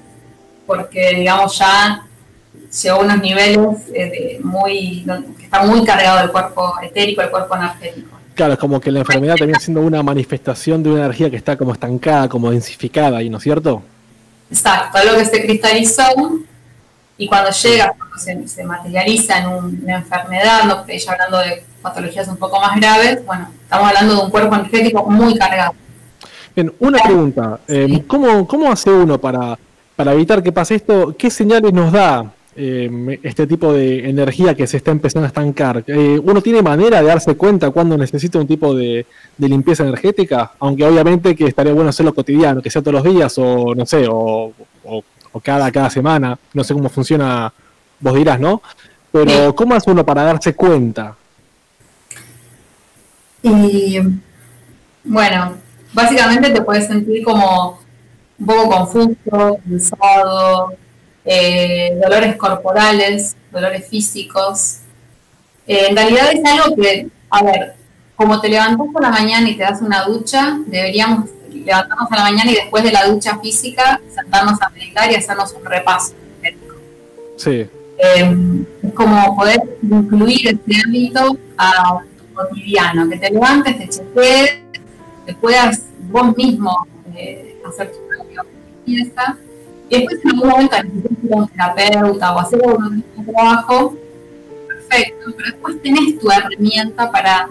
porque, 0.66 1.16
digamos, 1.16 1.58
ya 1.58 2.06
llegó 2.82 2.98
a 2.98 3.04
unos 3.04 3.22
niveles 3.22 3.60
eh, 3.94 4.06
de 4.06 4.40
muy, 4.44 5.06
que 5.38 5.44
está 5.44 5.64
muy 5.64 5.84
cargado 5.84 6.24
el 6.24 6.32
cuerpo 6.32 6.74
etérico, 6.82 7.22
el 7.22 7.30
cuerpo 7.30 7.56
energético. 7.56 8.18
Claro, 8.34 8.54
es 8.54 8.60
como 8.60 8.80
que 8.80 8.92
la 8.92 9.00
enfermedad 9.00 9.36
termina 9.36 9.60
siendo 9.60 9.82
una 9.82 10.02
manifestación 10.02 10.82
de 10.82 10.90
una 10.92 11.02
energía 11.02 11.30
que 11.30 11.36
está 11.36 11.58
como 11.58 11.74
estancada, 11.74 12.28
como 12.30 12.50
densificada, 12.50 13.22
¿y 13.22 13.30
no 13.30 13.38
es 13.38 13.44
cierto? 13.44 13.84
Exacto, 14.50 14.98
algo 14.98 15.18
que 15.18 15.26
se 15.26 15.42
cristalizó 15.42 16.04
y 17.18 17.28
cuando 17.28 17.52
llega, 17.52 17.94
cuando 17.98 18.18
se, 18.18 18.48
se 18.48 18.64
materializa 18.64 19.40
en 19.40 19.48
un- 19.48 19.80
una 19.84 19.98
enfermedad, 19.98 20.64
no 20.66 20.86
ya 20.88 21.12
hablando 21.12 21.38
de 21.40 21.64
patologías 21.82 22.28
un 22.28 22.38
poco 22.38 22.60
más 22.60 22.76
graves, 22.80 23.26
bueno, 23.26 23.50
estamos 23.64 23.88
hablando 23.90 24.16
de 24.16 24.22
un 24.26 24.30
cuerpo 24.32 24.56
energético 24.56 25.10
muy 25.10 25.36
cargado. 25.38 25.74
Bien, 26.56 26.72
una 26.80 27.00
pregunta. 27.00 27.60
eh, 27.68 27.86
Sí. 27.90 28.04
¿cómo, 28.08 28.48
¿Cómo 28.48 28.72
hace 28.72 28.90
uno 28.92 29.20
para, 29.20 29.58
para 29.96 30.14
evitar 30.14 30.42
que 30.44 30.52
pase 30.52 30.76
esto? 30.76 31.16
¿Qué 31.18 31.30
señales 31.30 31.74
nos 31.74 31.92
da 31.92 32.32
eh, 32.56 33.20
este 33.24 33.48
tipo 33.48 33.74
de 33.74 34.08
energía 34.08 34.54
que 34.54 34.68
se 34.68 34.78
está 34.78 34.92
empezando 34.92 35.26
a 35.26 35.30
estancar? 35.30 35.84
Eh, 35.88 36.20
¿Uno 36.24 36.42
tiene 36.42 36.62
manera 36.62 37.02
de 37.02 37.08
darse 37.08 37.36
cuenta 37.36 37.72
cuando 37.72 37.98
necesita 37.98 38.38
un 38.40 38.46
tipo 38.48 38.76
de, 38.76 39.06
de 39.38 39.50
limpieza 39.50 39.84
energética? 39.84 40.52
Aunque 40.60 40.86
obviamente 40.86 41.36
que 41.36 41.46
estaría 41.48 41.74
bueno 41.74 41.90
hacerlo 41.90 42.14
cotidiano, 42.14 42.62
que 42.62 42.70
sea 42.70 42.82
todos 42.84 43.04
los 43.04 43.14
días 43.14 43.34
o 43.40 43.74
no 43.76 43.86
sé, 43.88 44.06
o, 44.08 44.52
o- 44.86 45.04
o 45.34 45.40
cada, 45.40 45.70
cada 45.72 45.90
semana. 45.90 46.38
No 46.54 46.64
sé 46.64 46.74
cómo 46.74 46.90
funciona, 46.90 47.52
vos 48.00 48.16
dirás, 48.16 48.40
¿no? 48.40 48.62
Pero 49.12 49.54
¿cómo 49.54 49.76
hace 49.76 49.92
uno 49.92 50.06
para 50.06 50.24
darse 50.24 50.56
cuenta? 50.56 51.16
Y 53.42 54.00
bueno, 55.04 55.58
básicamente 55.94 56.50
te 56.50 56.62
puedes 56.62 56.88
sentir 56.88 57.24
como 57.24 57.80
un 58.40 58.46
poco 58.46 58.70
confuso, 58.70 59.60
cansado, 59.70 60.74
eh, 61.26 61.98
dolores 62.02 62.36
corporales, 62.38 63.36
dolores 63.52 63.88
físicos. 63.88 64.80
Eh, 65.68 65.88
en 65.90 65.96
realidad 65.96 66.32
es 66.34 66.44
algo 66.46 66.76
que, 66.76 67.08
a 67.30 67.44
ver, 67.44 67.76
como 68.16 68.40
te 68.40 68.50
levantas 68.50 68.88
por 68.92 69.02
la 69.02 69.10
mañana 69.10 69.50
y 69.50 69.58
te 69.58 69.64
das 69.64 69.82
una 69.82 70.06
ducha, 70.06 70.58
deberíamos 70.66 71.30
levantarnos 71.64 72.12
a 72.12 72.16
la 72.18 72.24
mañana 72.24 72.52
y 72.52 72.56
después 72.56 72.84
de 72.84 72.92
la 72.92 73.06
ducha 73.08 73.38
física 73.40 74.00
sentarnos 74.14 74.62
a 74.62 74.70
meditar 74.70 75.12
y 75.12 75.16
hacernos 75.16 75.54
un 75.54 75.66
repaso. 75.66 76.14
Sí, 77.38 77.68
Eh, 77.98 78.36
es 78.84 78.94
como 78.94 79.36
poder 79.36 79.62
incluir 79.82 80.48
este 80.48 80.82
ámbito 80.86 81.38
a 81.58 82.00
tu 82.18 82.34
cotidiano, 82.34 83.08
que 83.10 83.18
te 83.18 83.30
levantes, 83.30 83.78
te 83.78 83.88
chequees, 83.88 84.60
que 85.26 85.34
puedas 85.36 85.84
vos 86.12 86.36
mismo 86.36 86.86
eh, 87.16 87.56
hacer 87.68 87.92
tu 87.92 88.00
propia 88.08 88.44
limpieza, 88.86 89.38
y 89.90 89.96
después 90.00 90.20
en 90.24 90.30
algún 90.32 90.50
momento 90.50 90.76
necesitas 90.84 91.40
un 91.40 91.48
terapeuta 91.50 92.36
o 92.36 92.40
hacer 92.40 92.62
algún 92.64 93.04
trabajo, 93.32 93.96
perfecto, 94.68 95.26
pero 95.38 95.50
después 95.52 95.82
tenés 95.82 96.20
tu 96.20 96.30
herramienta 96.32 97.12
para 97.12 97.48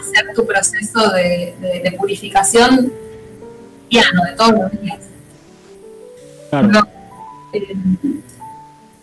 hacer 0.00 0.34
tu 0.34 0.46
proceso 0.46 1.10
de, 1.10 1.54
de- 1.60 1.80
de 1.84 1.92
purificación 1.92 2.92
de 3.98 4.36
todos 4.36 4.52
los 4.52 4.80
días. 4.80 4.98
claro. 6.50 6.68
Cuando, 6.68 6.88
eh, 7.52 7.76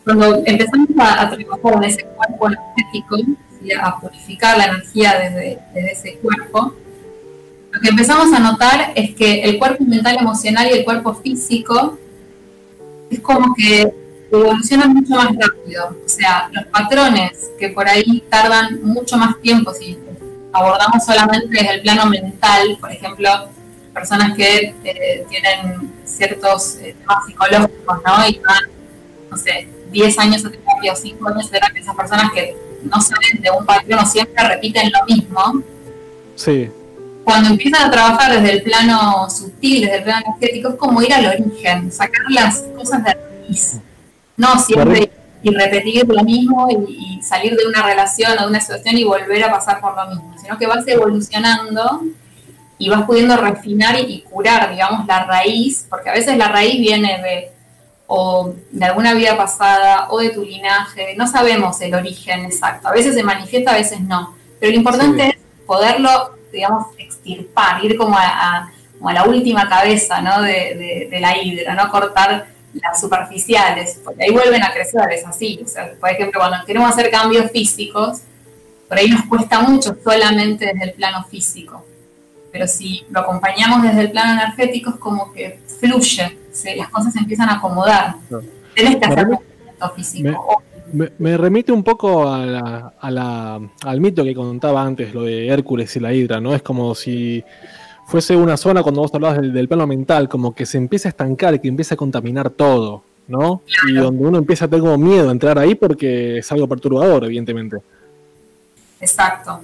cuando 0.04 0.44
empezamos 0.46 0.88
a, 0.98 1.22
a 1.22 1.30
trabajar 1.30 1.74
en 1.76 1.84
ese 1.84 2.04
cuerpo 2.06 2.48
energético, 2.48 3.18
¿sí? 3.18 3.72
a 3.74 4.00
purificar 4.00 4.58
la 4.58 4.66
energía 4.66 5.20
desde, 5.20 5.60
desde 5.74 5.92
ese 5.92 6.18
cuerpo, 6.20 6.74
lo 7.72 7.82
que 7.82 7.90
empezamos 7.90 8.34
a 8.34 8.40
notar 8.40 8.94
es 8.96 9.14
que 9.14 9.44
el 9.44 9.60
cuerpo 9.60 9.84
mental, 9.84 10.18
emocional 10.20 10.68
y 10.68 10.80
el 10.80 10.86
cuerpo 10.86 11.14
físico 11.16 12.00
es 13.10 13.20
como 13.20 13.54
que 13.54 13.94
evolucionan 14.32 14.94
mucho 14.94 15.16
más 15.16 15.28
rápido. 15.28 15.98
O 16.06 16.10
sea, 16.10 16.50
los 16.52 16.66
patrones 16.66 17.52
que 17.60 17.70
por 17.70 17.88
ahí 17.88 18.24
tardan 18.30 18.80
mucho 18.84 19.18
más 19.18 19.40
tiempo, 19.42 19.74
si 19.74 19.98
abordamos 20.54 21.06
solamente 21.06 21.50
desde 21.50 21.76
el 21.76 21.82
plano 21.82 22.06
mental, 22.08 22.78
por 22.80 22.92
ejemplo, 22.92 23.30
personas 23.98 24.36
que 24.38 24.76
eh, 24.84 25.26
tienen 25.30 25.92
ciertos 26.06 26.76
eh, 26.76 26.96
temas 27.00 27.26
psicológicos, 27.26 27.98
¿no? 28.06 28.28
Y 28.30 28.40
van, 28.40 28.64
no 29.32 29.38
sé, 29.38 29.68
10 29.92 30.20
años 30.20 30.44
de 30.44 30.52
terapia 30.52 30.94
o 30.94 30.96
5 30.96 31.30
años 31.30 31.50
de 31.50 31.60
terapia, 31.60 31.82
esas 31.82 31.96
personas 31.96 32.32
que 32.32 32.56
no 32.84 33.02
salen 33.02 33.42
de 33.42 33.50
un 33.50 33.66
patrón 33.66 34.00
o 34.00 34.06
siempre 34.06 34.48
repiten 34.48 34.92
lo 34.92 35.16
mismo, 35.16 35.64
Sí, 36.36 36.70
cuando 37.24 37.50
empiezan 37.50 37.88
a 37.88 37.92
trabajar 37.92 38.40
desde 38.40 38.58
el 38.58 38.62
plano 38.62 39.28
sutil, 39.30 39.82
desde 39.82 39.98
el 39.98 40.04
plano 40.04 40.26
energético, 40.28 40.70
es 40.70 40.76
como 40.76 41.02
ir 41.02 41.12
al 41.12 41.26
origen, 41.26 41.92
sacar 41.92 42.22
las 42.30 42.60
cosas 42.78 43.04
de 43.04 43.14
raíz. 43.16 43.80
No 44.38 44.60
siempre 44.60 45.12
y 45.42 45.50
repetir 45.50 46.08
lo 46.08 46.24
mismo 46.24 46.68
y, 46.70 47.18
y 47.18 47.22
salir 47.24 47.56
de 47.56 47.66
una 47.66 47.82
relación 47.82 48.38
o 48.38 48.44
de 48.44 48.48
una 48.48 48.62
situación 48.62 48.98
y 48.98 49.04
volver 49.04 49.44
a 49.44 49.52
pasar 49.52 49.82
por 49.82 49.96
lo 49.96 50.08
mismo, 50.08 50.36
sino 50.40 50.58
que 50.58 50.68
vas 50.68 50.88
evolucionando 50.88 52.04
y 52.78 52.90
vas 52.90 53.04
pudiendo 53.06 53.38
refinar 53.38 53.96
y, 54.00 54.02
y 54.04 54.22
curar, 54.22 54.70
digamos, 54.72 55.06
la 55.08 55.26
raíz, 55.26 55.86
porque 55.90 56.10
a 56.10 56.14
veces 56.14 56.38
la 56.38 56.48
raíz 56.50 56.80
viene 56.80 57.22
de 57.22 57.52
o 58.10 58.54
de 58.72 58.86
alguna 58.86 59.14
vida 59.14 59.36
pasada 59.36 60.08
o 60.10 60.20
de 60.20 60.30
tu 60.30 60.42
linaje, 60.44 61.14
no 61.18 61.28
sabemos 61.28 61.82
el 61.82 61.94
origen 61.94 62.46
exacto, 62.46 62.88
a 62.88 62.92
veces 62.92 63.14
se 63.16 63.24
manifiesta, 63.24 63.72
a 63.72 63.76
veces 63.78 64.00
no, 64.00 64.34
pero 64.60 64.72
lo 64.72 64.78
importante 64.78 65.24
Sí. 65.24 65.30
es 65.32 65.66
poderlo, 65.66 66.32
digamos, 66.54 66.86
extirpar, 66.98 67.84
ir 67.84 67.98
como 67.98 68.18
a, 68.18 68.22
a- 68.28 68.72
como 68.98 69.10
a 69.10 69.14
la 69.14 69.26
última 69.26 69.68
cabeza 69.68 70.22
¿no? 70.22 70.42
de, 70.42 70.52
de- 70.76 71.08
de 71.12 71.20
la 71.20 71.38
hidra, 71.38 71.74
no 71.76 71.90
cortar 71.92 72.48
las 72.74 73.00
superficiales, 73.02 74.00
porque 74.04 74.24
ahí 74.24 74.32
vuelven 74.32 74.64
a 74.64 74.72
crecer, 74.72 75.02
es 75.12 75.26
así. 75.26 75.60
O 75.64 75.68
sea, 75.68 75.92
por 76.00 76.10
ejemplo, 76.10 76.40
cuando 76.40 76.66
queremos 76.66 76.90
hacer 76.90 77.10
cambios 77.12 77.52
físicos, 77.52 78.20
por 78.88 78.98
ahí 78.98 79.10
nos 79.10 79.26
cuesta 79.26 79.60
mucho 79.60 79.96
solamente 80.04 80.66
desde 80.68 80.84
el 80.86 80.94
plano 80.94 81.26
físico. 81.26 81.86
Pero 82.52 82.68
si 82.68 83.06
lo 83.10 83.20
acompañamos 83.20 83.84
desde 83.84 84.02
el 84.02 84.12
plano 84.12 84.42
energético, 84.42 84.92
es 84.92 84.96
como 84.98 85.32
que 85.34 85.60
fluye, 85.80 86.38
las 86.76 86.90
cosas 86.90 87.14
se 87.14 87.20
empiezan 87.20 87.50
a 87.50 87.56
acomodar. 87.56 88.16
Tenés 88.74 88.96
que 88.98 89.06
hacer 89.06 89.28
movimiento 89.28 89.90
físico. 89.96 90.64
Me, 90.94 91.36
remite 91.36 91.72
un 91.72 91.84
poco 91.84 92.28
a 92.28 92.92
al 93.02 94.02
mito 94.02 94.24
que 94.24 94.34
contaba 94.34 94.84
antes, 94.84 95.14
lo 95.14 95.24
de 95.24 95.48
Hércules 95.48 95.94
y 95.96 96.00
la 96.00 96.14
Hidra, 96.14 96.40
¿no? 96.40 96.56
Es 96.56 96.62
como 96.62 96.96
si 96.96 97.44
fuese 98.08 98.38
una 98.38 98.56
zona, 98.56 98.82
cuando 98.84 99.02
vos 99.02 99.14
hablabas 99.14 99.42
del, 99.42 99.68
plano 99.68 99.86
mental, 99.86 100.30
como 100.30 100.56
que 100.56 100.66
se 100.66 100.78
empieza 100.78 101.10
a 101.10 101.12
estancar 101.12 101.56
y 101.56 101.60
que 101.60 101.68
empieza 101.68 101.96
a 101.96 101.98
contaminar 101.98 102.50
todo, 102.50 103.04
¿no? 103.28 103.62
Y 103.90 103.96
donde 103.96 104.26
uno 104.26 104.38
empieza 104.38 104.66
a 104.66 104.68
tener 104.70 104.82
como 104.82 104.98
miedo 104.98 105.28
a 105.28 105.32
entrar 105.34 105.60
ahí 105.60 105.76
porque 105.76 106.38
es 106.38 106.52
algo 106.54 106.68
perturbador, 106.68 107.26
evidentemente. 107.26 107.78
Exacto. 109.02 109.60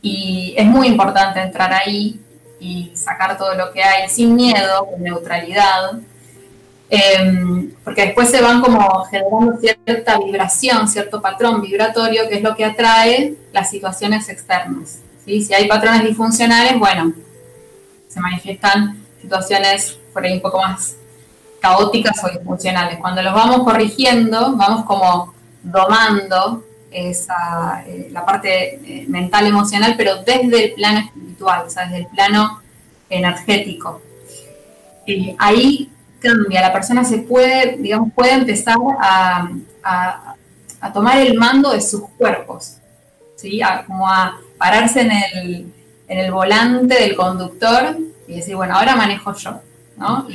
Y 0.00 0.54
es 0.56 0.66
muy 0.66 0.86
importante 0.86 1.40
entrar 1.40 1.72
ahí 1.72 2.20
y 2.60 2.92
sacar 2.94 3.36
todo 3.36 3.54
lo 3.54 3.72
que 3.72 3.82
hay 3.82 4.08
sin 4.08 4.34
miedo, 4.34 4.86
con 4.86 5.02
neutralidad, 5.02 6.00
Em, 6.90 7.70
porque 7.84 8.06
después 8.06 8.30
se 8.30 8.40
van 8.40 8.62
como 8.62 9.04
generando 9.04 9.58
cierta 9.60 10.18
vibración, 10.18 10.88
cierto 10.88 11.20
patrón 11.20 11.60
vibratorio, 11.60 12.26
que 12.28 12.36
es 12.36 12.42
lo 12.42 12.56
que 12.56 12.64
atrae 12.64 13.34
las 13.52 13.68
situaciones 13.70 14.28
externas. 14.30 15.00
¿sí? 15.24 15.42
Si 15.42 15.52
hay 15.52 15.68
patrones 15.68 16.04
disfuncionales, 16.04 16.78
bueno, 16.78 17.12
se 18.08 18.20
manifiestan 18.20 19.04
situaciones 19.20 19.98
por 20.14 20.24
ahí 20.24 20.34
un 20.34 20.40
poco 20.40 20.62
más 20.62 20.96
caóticas 21.60 22.24
o 22.24 22.30
disfuncionales. 22.30 22.98
Cuando 23.00 23.20
los 23.22 23.34
vamos 23.34 23.64
corrigiendo, 23.64 24.56
vamos 24.56 24.86
como 24.86 25.34
domando 25.62 26.64
esa, 26.90 27.84
eh, 27.86 28.08
la 28.10 28.24
parte 28.24 28.74
eh, 28.74 29.06
mental 29.08 29.46
emocional, 29.46 29.94
pero 29.96 30.22
desde 30.22 30.64
el 30.64 30.72
plano 30.72 31.00
espiritual, 31.00 31.64
o 31.66 31.70
sea, 31.70 31.84
desde 31.84 31.98
el 31.98 32.06
plano 32.06 32.62
energético. 33.10 34.02
Eh, 35.06 35.34
ahí 35.38 35.90
cambia, 36.20 36.60
la 36.60 36.72
persona 36.72 37.04
se 37.04 37.18
puede, 37.18 37.76
digamos, 37.78 38.12
puede 38.12 38.32
empezar 38.32 38.76
a, 39.00 39.48
tomar 40.92 41.18
el 41.18 41.36
mando 41.36 41.72
de 41.72 41.80
sus 41.80 42.02
cuerpos, 42.16 42.76
¿sí? 43.36 43.60
como 43.86 44.08
a 44.08 44.38
pararse 44.56 45.00
en 45.00 45.10
el, 45.12 45.72
en 46.08 46.18
el 46.18 46.30
volante 46.30 46.94
del 46.94 47.16
conductor 47.16 47.96
y 48.26 48.36
decir, 48.36 48.56
bueno, 48.56 48.76
ahora 48.76 48.94
manejo 48.96 49.34
yo, 49.34 49.60
¿no? 49.96 50.26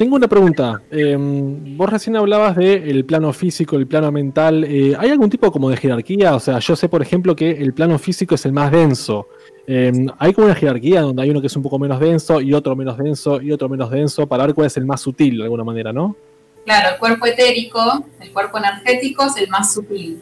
Tengo 0.00 0.16
una 0.16 0.28
pregunta. 0.28 0.80
Em, 0.90 1.76
vos 1.76 1.90
recién 1.90 2.16
hablabas 2.16 2.56
del 2.56 3.04
plano 3.04 3.34
físico, 3.34 3.76
el 3.76 3.86
plano 3.86 4.10
mental. 4.10 4.64
Eh, 4.64 4.96
¿Hay 4.98 5.10
algún 5.10 5.28
tipo 5.28 5.52
como 5.52 5.68
de 5.68 5.76
jerarquía? 5.76 6.34
O 6.34 6.40
sea, 6.40 6.58
yo 6.58 6.74
sé, 6.74 6.88
por 6.88 7.02
ejemplo, 7.02 7.36
que 7.36 7.50
el 7.50 7.74
plano 7.74 7.98
físico 7.98 8.34
es 8.34 8.46
el 8.46 8.54
más 8.54 8.72
denso. 8.72 9.28
Em, 9.66 10.08
hay 10.18 10.32
como 10.32 10.46
una 10.46 10.54
jerarquía 10.54 11.02
donde 11.02 11.20
hay 11.20 11.28
uno 11.28 11.42
que 11.42 11.48
es 11.48 11.56
un 11.56 11.62
poco 11.62 11.78
menos 11.78 12.00
denso 12.00 12.40
y 12.40 12.54
otro 12.54 12.74
menos 12.74 12.96
denso 12.96 13.42
y 13.42 13.52
otro 13.52 13.68
menos 13.68 13.90
denso 13.90 14.26
para 14.26 14.46
ver 14.46 14.54
cuál 14.54 14.68
es 14.68 14.76
el 14.78 14.86
más 14.86 15.02
sutil 15.02 15.36
de 15.36 15.42
alguna 15.42 15.64
manera, 15.64 15.92
¿no? 15.92 16.16
Claro, 16.64 16.94
el 16.94 16.98
cuerpo 16.98 17.26
etérico, 17.26 18.02
el 18.20 18.32
cuerpo 18.32 18.56
energético 18.56 19.26
es 19.26 19.36
el 19.36 19.50
más 19.50 19.74
sutil. 19.74 20.18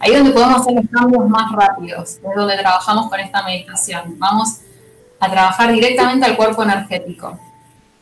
Ahí 0.00 0.10
es 0.10 0.18
donde 0.18 0.32
podemos 0.32 0.60
hacer 0.60 0.74
los 0.74 0.86
cambios 0.90 1.28
más 1.28 1.52
rápidos, 1.52 2.14
es 2.14 2.34
donde 2.34 2.58
trabajamos 2.58 3.08
con 3.08 3.20
esta 3.20 3.44
meditación. 3.44 4.18
Vamos 4.18 4.58
a 5.20 5.30
trabajar 5.30 5.72
directamente 5.72 6.26
al 6.26 6.36
cuerpo 6.36 6.64
energético. 6.64 7.38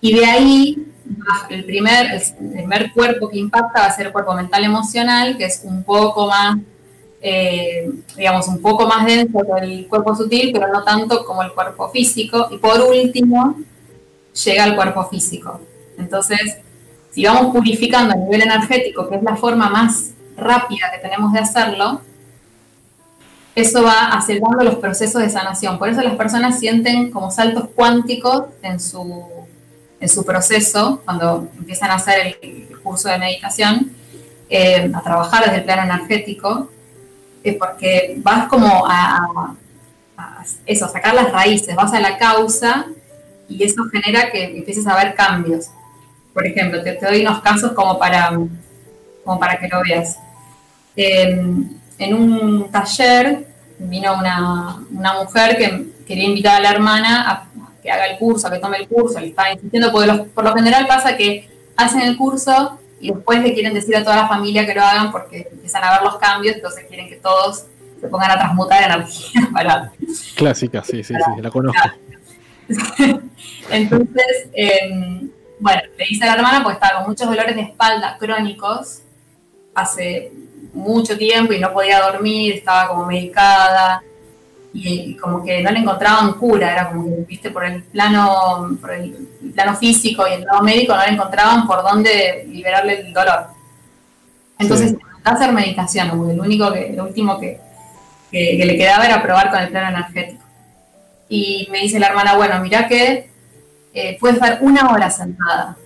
Y 0.01 0.15
de 0.15 0.25
ahí, 0.25 0.92
el 1.51 1.65
primer, 1.65 2.07
el 2.13 2.51
primer 2.51 2.93
cuerpo 2.93 3.29
que 3.29 3.39
impacta 3.39 3.81
va 3.81 3.87
a 3.87 3.93
ser 3.93 4.07
el 4.07 4.13
cuerpo 4.13 4.35
mental 4.35 4.65
emocional, 4.65 5.37
que 5.37 5.45
es 5.45 5.63
un 5.65 5.83
poco 5.83 6.27
más 6.27 6.57
eh, 7.25 7.89
digamos, 8.17 8.49
un 8.49 8.61
poco 8.61 8.85
más 8.89 9.07
denso 9.07 9.39
que 9.39 9.65
el 9.65 9.87
cuerpo 9.87 10.17
sutil, 10.17 10.51
pero 10.53 10.67
no 10.73 10.83
tanto 10.83 11.25
como 11.25 11.43
el 11.43 11.53
cuerpo 11.53 11.89
físico. 11.89 12.49
Y 12.51 12.59
por 12.59 12.81
último, 12.81 13.57
llega 14.45 14.65
al 14.65 14.75
cuerpo 14.75 15.09
físico. 15.09 15.61
Entonces, 15.97 16.59
si 17.13 17.25
vamos 17.25 17.55
purificando 17.55 18.13
a 18.15 18.17
nivel 18.17 18.43
energético, 18.43 19.09
que 19.09 19.17
es 19.17 19.23
la 19.23 19.37
forma 19.37 19.71
más 19.71 20.11
rápida 20.37 20.91
que 20.93 20.99
tenemos 20.99 21.33
de 21.33 21.39
hacerlo, 21.39 22.01
eso 23.55 23.85
va 23.85 24.09
acelerando 24.09 24.65
los 24.65 24.77
procesos 24.77 25.23
de 25.23 25.31
sanación. 25.31 25.79
Por 25.79 25.91
eso 25.91 26.03
las 26.03 26.17
personas 26.17 26.59
sienten 26.59 27.13
como 27.13 27.31
saltos 27.31 27.69
cuánticos 27.75 28.47
en 28.63 28.81
su, 28.81 29.42
en 30.03 30.09
su 30.09 30.25
proceso 30.25 31.01
cuando 31.05 31.49
empiezan 31.57 31.93
a 31.93 31.95
hacer 31.95 32.37
el, 32.43 32.69
curso 32.83 33.09
de 33.09 33.17
meditación, 33.17 33.93
eh, 34.51 34.91
a 34.93 35.01
trabajar 35.01 35.45
desde 35.45 35.59
el 35.59 35.65
plano 35.65 35.83
energético, 35.85 36.69
es 37.45 37.55
porque 37.55 38.17
vas 38.19 38.49
como 38.49 38.85
a, 38.85 39.55
eso, 40.67 40.87
a 40.87 40.89
sacar 40.89 41.15
las 41.15 41.31
raíces, 41.31 41.77
vas 41.77 41.93
a 41.93 42.01
la 42.01 42.19
causa 42.19 42.87
y 43.49 43.63
eso 43.63 43.85
genera 43.93 44.33
que 44.33 44.57
empieces 44.57 44.85
a 44.89 44.97
ver 44.97 45.15
cambios. 45.15 45.67
Por 46.35 46.45
ejemplo, 46.45 46.83
te, 46.83 46.99
doy 47.01 47.21
unos 47.21 47.41
casos 47.41 47.71
como 47.71 47.97
para, 48.01 48.37
como 49.25 49.39
para 49.39 49.61
que 49.61 49.69
lo 49.69 49.81
veas. 49.83 50.19
en 50.97 52.15
un 52.15 52.69
taller 52.73 53.47
vino 53.79 54.19
una, 54.19 55.15
mujer 55.15 55.57
que 55.57 55.87
quería 56.05 56.25
invitar 56.25 56.57
a 56.57 56.61
la 56.61 56.71
hermana 56.71 57.47
que 57.83 57.91
haga 57.91 58.07
el 58.07 58.19
curso, 58.19 58.51
que 58.51 58.59
tome 58.59 58.79
el 58.79 58.89
curso, 58.89 59.19
le 59.19 59.29
estaba 59.29 59.53
insistiendo, 59.53 59.91
porque 59.91 60.13
por 60.35 60.45
lo 60.45 60.55
general 60.55 60.87
pasa 60.87 61.17
que 61.17 61.49
hacen 61.77 62.03
el 62.03 62.17
curso 62.17 62.79
y 63.01 63.13
después 63.13 63.43
le 63.43 63.53
quieren 63.53 63.75
decir 63.75 63.97
a 63.97 64.05
toda 64.05 64.17
la 64.17 64.29
familia 64.29 64.65
que 64.65 64.75
lo 64.75 64.83
hagan 64.83 65.11
porque 65.11 65.49
empiezan 65.51 65.83
a 65.83 65.93
ver 65.93 66.03
los 66.03 66.17
cambios, 66.17 66.55
entonces 66.55 66.85
quieren 66.87 67.09
que 67.09 67.17
todos 67.17 67.67
se 68.01 68.09
pongan 68.09 68.31
a 68.31 68.39
transmutar 68.39 68.83
energía 68.85 69.49
para... 69.53 69.93
Clásica, 70.37 70.83
sí, 70.85 71.03
sí, 71.03 71.15
sí, 71.15 71.41
la 71.41 71.51
conozco. 71.51 71.81
entonces, 73.71 74.49
em, 74.53 75.31
bueno, 75.59 75.83
le 75.99 76.05
dice 76.07 76.25
a 76.25 76.29
la 76.29 76.35
hermana 76.35 76.63
porque 76.63 76.75
estaba 76.75 77.01
con 77.01 77.11
muchos 77.11 77.27
dolores 77.27 77.57
de 77.57 77.63
espalda 77.63 78.17
crónicos 78.19 79.03
hace 79.75 80.33
mucho 80.73 81.19
tiempo 81.19 81.53
y 81.53 81.59
no 81.59 81.73
podía 81.73 82.01
dormir, 82.01 82.55
estaba 82.55 82.89
como 82.89 83.07
medicada, 83.07 84.03
y, 84.75 85.17
como 85.17 85.45
que 85.45 85.63
no 85.63 85.71
le 85.71 85.81
encontraban 85.81 86.33
cura, 86.35 86.73
era 86.73 86.89
como 86.89 87.05
que, 87.05 87.23
viste, 87.29 87.51
por 87.51 87.65
el 87.65 87.83
plano, 87.83 88.77
por 88.81 88.93
el 88.93 89.13
plano 89.55 89.77
físico 89.77 90.27
y 90.27 90.35
el 90.35 90.45
plano 90.45 90.63
médico 90.63 90.95
no 90.95 91.03
le 91.05 91.13
encontraban 91.13 91.67
por 91.67 91.83
dónde 91.83 92.47
liberarle 92.49 93.01
el 93.01 93.13
dolor. 93.13 93.49
Entonces, 94.59 94.91
sí. 94.91 94.99
hacer 95.25 95.53
meditación, 95.53 96.09
como 96.09 96.31
el 96.31 96.41
único 96.41 96.73
que, 96.73 96.93
lo 96.97 97.05
último 97.05 97.39
que, 97.39 97.61
le 98.31 98.77
quedaba 98.79 99.05
era 99.05 99.23
probar 99.23 99.51
con 99.51 99.61
el 99.61 99.69
plano 99.69 99.89
energético. 99.89 100.43
Y 101.29 101.69
me 101.71 101.81
dice 101.81 101.99
la 101.99 102.09
hermana, 102.09 102.35
bueno, 102.37 102.61
mira 102.61 102.89
que 102.89 103.31
eh, 103.93 104.17
puedes 104.19 104.37
estar 104.37 104.59
una 104.63 104.91
hora 104.91 105.11
sentada. 105.11 105.77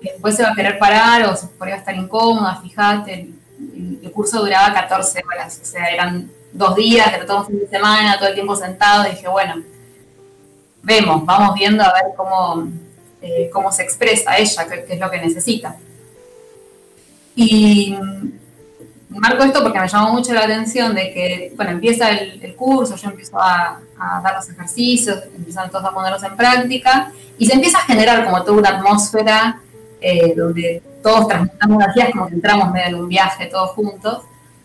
Después 0.00 0.36
se 0.36 0.44
va 0.44 0.50
a 0.50 0.54
querer 0.54 0.78
parar 0.78 1.24
o 1.24 1.36
se 1.36 1.48
podría 1.48 1.76
estar 1.76 1.96
incómoda, 1.96 2.60
fíjate, 2.62 3.12
el, 3.14 4.00
el 4.02 4.12
curso 4.12 4.40
duraba 4.40 4.72
14 4.72 5.22
horas, 5.32 5.60
o 5.62 5.64
sea, 5.64 5.86
eran 5.86 6.30
dos 6.52 6.76
días, 6.76 7.08
pero 7.10 7.26
todo 7.26 7.40
un 7.40 7.46
fin 7.46 7.58
de 7.60 7.68
semana, 7.68 8.18
todo 8.18 8.28
el 8.28 8.34
tiempo 8.34 8.54
sentado, 8.56 9.04
dije, 9.04 9.26
bueno, 9.28 9.62
vemos, 10.82 11.24
vamos 11.24 11.54
viendo 11.54 11.82
a 11.82 11.92
ver 11.92 12.12
cómo, 12.16 12.68
eh, 13.20 13.48
cómo 13.52 13.72
se 13.72 13.82
expresa 13.82 14.36
ella, 14.36 14.66
qué, 14.68 14.86
es 14.88 15.00
lo 15.00 15.10
que 15.10 15.20
necesita. 15.20 15.76
Y 17.34 17.96
marco 19.08 19.44
esto 19.44 19.62
porque 19.62 19.78
me 19.78 19.88
llamó 19.88 20.12
mucho 20.12 20.34
la 20.34 20.44
atención 20.44 20.94
de 20.94 21.12
que, 21.12 21.52
bueno, 21.56 21.72
empieza 21.72 22.10
el, 22.10 22.54
curso, 22.56 22.96
yo 22.96 23.08
empiezo 23.08 23.38
a, 23.40 23.80
dar 24.22 24.34
los 24.34 24.48
ejercicios, 24.48 25.18
empiezan 25.36 25.70
todos 25.70 25.84
a 25.84 25.90
ponerlos 25.92 26.22
en 26.22 26.36
práctica, 26.36 27.12
y 27.38 27.46
se 27.46 27.54
empieza 27.54 27.78
a 27.78 27.82
generar 27.82 28.24
como 28.24 28.42
toda 28.42 28.58
una 28.58 28.68
atmósfera 28.70 29.60
eh, 30.00 30.34
donde 30.36 30.82
todos 31.02 31.28
transmitamos 31.28 31.82
energías, 31.82 32.10
como 32.10 32.26
que 32.26 32.34
entramos 32.34 32.70
medio 32.72 32.88
en 32.88 32.94
un 32.96 33.08
viaje 33.08 33.46
todos 33.46 33.70
juntos. 33.70 34.22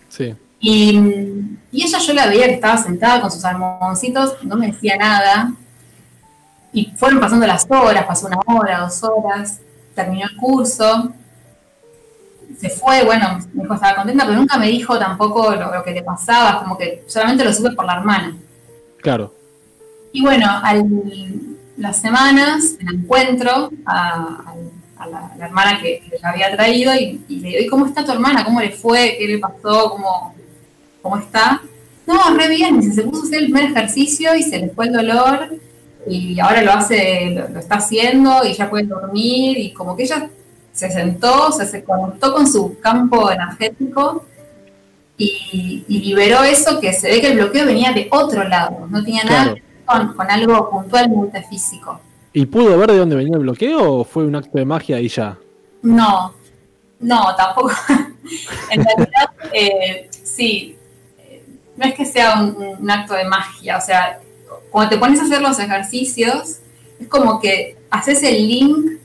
Sí. 0.10 0.36
Y, 0.60 0.98
ella 1.72 2.00
yo 2.00 2.14
la 2.14 2.26
veía 2.26 2.48
que 2.48 2.54
estaba 2.54 2.78
sentada 2.78 3.22
con 3.22 3.30
sus 3.30 3.46
almohadoncitos, 3.46 4.44
no 4.44 4.56
me 4.56 4.68
decía 4.68 4.98
nada. 4.98 5.54
Y 6.74 6.92
fueron 6.96 7.20
pasando 7.20 7.46
las 7.46 7.66
horas, 7.70 8.06
pasó 8.06 8.28
una 8.28 8.40
hora, 8.48 8.80
dos 8.80 9.04
horas, 9.04 9.60
terminó 9.94 10.26
el 10.26 10.36
curso, 10.38 11.12
se 12.60 12.70
fue, 12.70 13.04
bueno, 13.04 13.40
mi 13.54 13.64
hijo 13.64 13.74
estaba 13.74 13.96
contenta, 13.96 14.26
pero 14.26 14.38
nunca 14.38 14.58
me 14.58 14.68
dijo 14.68 14.98
tampoco 14.98 15.54
lo, 15.56 15.84
que 15.84 15.92
le 15.92 16.02
pasaba, 16.02 16.60
como 16.60 16.78
que 16.78 17.04
solamente 17.08 17.44
lo 17.44 17.54
supe 17.54 17.72
por 17.72 17.86
la 17.86 17.98
hermana. 17.98 18.36
Claro. 19.02 19.34
Y 20.12 20.22
bueno, 20.22 20.48
al, 20.64 20.86
las 21.78 21.98
semanas 21.98 22.78
la 22.82 22.92
encuentro 22.92 23.70
a, 23.86 24.56
la, 25.10 25.46
hermana 25.46 25.80
que, 25.80 26.02
la 26.22 26.30
había 26.30 26.56
traído 26.56 26.94
y, 26.96 27.22
le 27.30 27.50
digo, 27.50 27.60
¿y 27.62 27.68
cómo 27.68 27.86
está 27.86 28.04
tu 28.04 28.12
hermana? 28.12 28.44
¿Cómo 28.44 28.60
le 28.60 28.72
fue? 28.72 29.16
¿Qué 29.20 29.28
le 29.28 29.38
pasó? 29.38 29.92
¿Cómo, 29.92 30.34
¿cómo 31.08 31.22
está? 31.22 31.62
No, 32.06 32.36
re 32.36 32.50
bien, 32.50 32.94
se 32.94 33.04
puso 33.04 33.24
a 33.24 33.26
hacer 33.28 33.40
el 33.40 33.46
primer 33.46 33.72
ejercicio 33.72 34.36
y 34.36 34.44
se 34.44 34.60
le 34.60 34.70
fue 34.70 34.88
el 34.88 34.94
dolor 34.94 35.56
y 36.06 36.38
ahora 36.40 36.62
lo 36.62 36.74
hace, 36.74 37.32
lo, 37.32 37.60
está 37.60 37.76
haciendo 37.76 38.46
y 38.46 38.54
ya 38.54 38.70
puede 38.70 38.86
dormir 38.86 39.58
y 39.58 39.72
como 39.72 39.96
que 39.96 40.04
ella 40.04 40.30
se 40.74 40.92
sentó, 40.92 41.52
se 41.54 41.84
conectó 41.84 42.34
con 42.34 42.46
su 42.46 42.78
campo 42.80 43.32
energético 43.32 44.26
y, 45.18 45.86
liberó 45.88 46.44
eso 46.44 46.80
que 46.82 46.92
se 46.92 47.10
ve 47.10 47.22
que 47.22 47.28
el 47.28 47.38
bloqueo 47.38 47.66
venía 47.66 47.94
de 47.94 48.10
otro 48.12 48.44
lado, 48.44 48.86
no 48.90 49.02
tenía 49.04 49.24
nada 49.24 49.54
que 49.54 49.62
ver 49.62 49.64
con, 49.86 50.30
algo 50.30 50.70
puntualmente 50.70 51.42
físico. 51.44 52.02
¿Y 52.34 52.46
pudo 52.46 52.78
ver 52.78 52.92
de 52.92 52.98
dónde 52.98 53.16
venía 53.16 53.36
el 53.36 53.44
bloqueo 53.44 54.00
o 54.00 54.04
fue 54.04 54.26
un 54.26 54.36
acto 54.36 54.58
de 54.58 54.66
magia 54.66 55.00
y 55.00 55.08
ya? 55.08 55.38
No, 55.82 56.34
no, 57.00 57.36
tampoco. 57.36 57.72
en 58.72 58.84
realidad, 58.84 59.30
eh, 59.54 60.10
sí, 60.12 60.77
no 61.78 61.86
es 61.86 61.94
que 61.94 62.06
sea 62.06 62.42
un, 62.42 62.90
acto 62.90 63.14
de 63.14 63.26
magia, 63.26 63.78
o 63.78 63.82
sea, 63.82 64.20
cuando 64.70 64.90
te 64.90 64.98
pones 64.98 65.20
a 65.20 65.24
hacer 65.24 65.42
los 65.42 65.60
ejercicios, 65.60 66.58
es 67.00 67.08
como 67.08 67.40
que 67.40 67.78
haces 67.90 68.24
el 68.24 68.48
link 68.48 69.00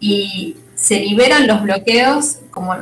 y 0.00 0.56
se 0.74 1.00
liberan 1.00 1.46
los 1.46 1.62
bloqueos 1.62 2.38
como 2.50 2.74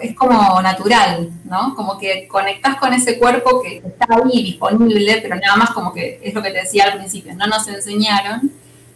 es 0.00 0.14
como 0.14 0.60
natural, 0.62 1.30
¿no? 1.44 1.74
Como 1.74 1.98
que 1.98 2.28
conectas 2.28 2.76
con 2.76 2.92
ese 2.92 3.18
cuerpo 3.18 3.60
que 3.60 3.78
está 3.78 4.06
ahí 4.10 4.42
disponible, 4.44 5.18
pero 5.22 5.34
nada 5.36 5.56
más 5.56 5.70
como 5.70 5.92
que 5.92 6.20
es 6.22 6.32
lo 6.34 6.42
que 6.42 6.50
te 6.50 6.60
decía 6.60 6.84
al 6.84 6.98
principio, 6.98 7.34
no 7.34 7.46
nos 7.46 7.66
enseñaron. 7.66 8.52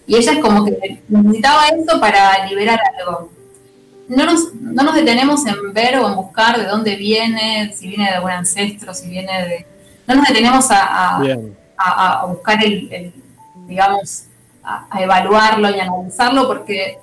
Y 0.07 0.17
ella 0.17 0.33
es 0.33 0.39
como 0.39 0.65
que 0.65 1.03
necesitaba 1.09 1.67
eso 1.69 2.01
para 2.01 2.47
liberar 2.47 2.81
algo. 2.99 3.31
No 4.17 4.27
nos, 4.27 4.53
no 4.55 4.83
nos 4.83 4.95
detenemos 4.95 5.47
en 5.47 5.73
ver 5.73 5.99
o 5.99 6.09
en 6.09 6.17
buscar 6.17 6.59
de 6.59 6.67
dónde 6.67 6.97
viene, 6.97 7.73
si 7.75 7.89
viene 7.89 8.05
de 8.05 8.17
algún 8.17 8.33
ancestro, 8.33 8.93
si 8.93 9.09
viene 9.09 9.47
de... 9.47 9.67
No 10.07 10.17
nos 10.17 10.27
detenemos 10.27 10.67
a, 10.71 11.21
a, 11.77 12.27
buscar 12.27 12.63
el, 12.65 13.13
digamos, 13.69 14.25
a 14.65 15.01
evaluarlo 15.01 15.71
y 15.71 15.79
analizarlo 15.79 16.49
porque 16.49 16.99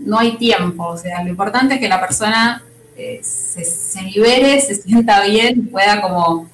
no 0.00 0.18
hay 0.18 0.36
tiempo, 0.36 0.88
o 0.88 0.96
sea, 0.96 1.22
lo 1.22 1.30
importante 1.30 1.74
es 1.74 1.80
que 1.80 1.88
la 1.88 2.00
persona 2.00 2.62
eh, 2.96 3.20
se, 3.22 4.02
libere, 4.02 4.60
se 4.60 4.74
sienta 4.74 5.22
bien 5.24 5.68
pueda 5.68 6.02
como 6.02 6.48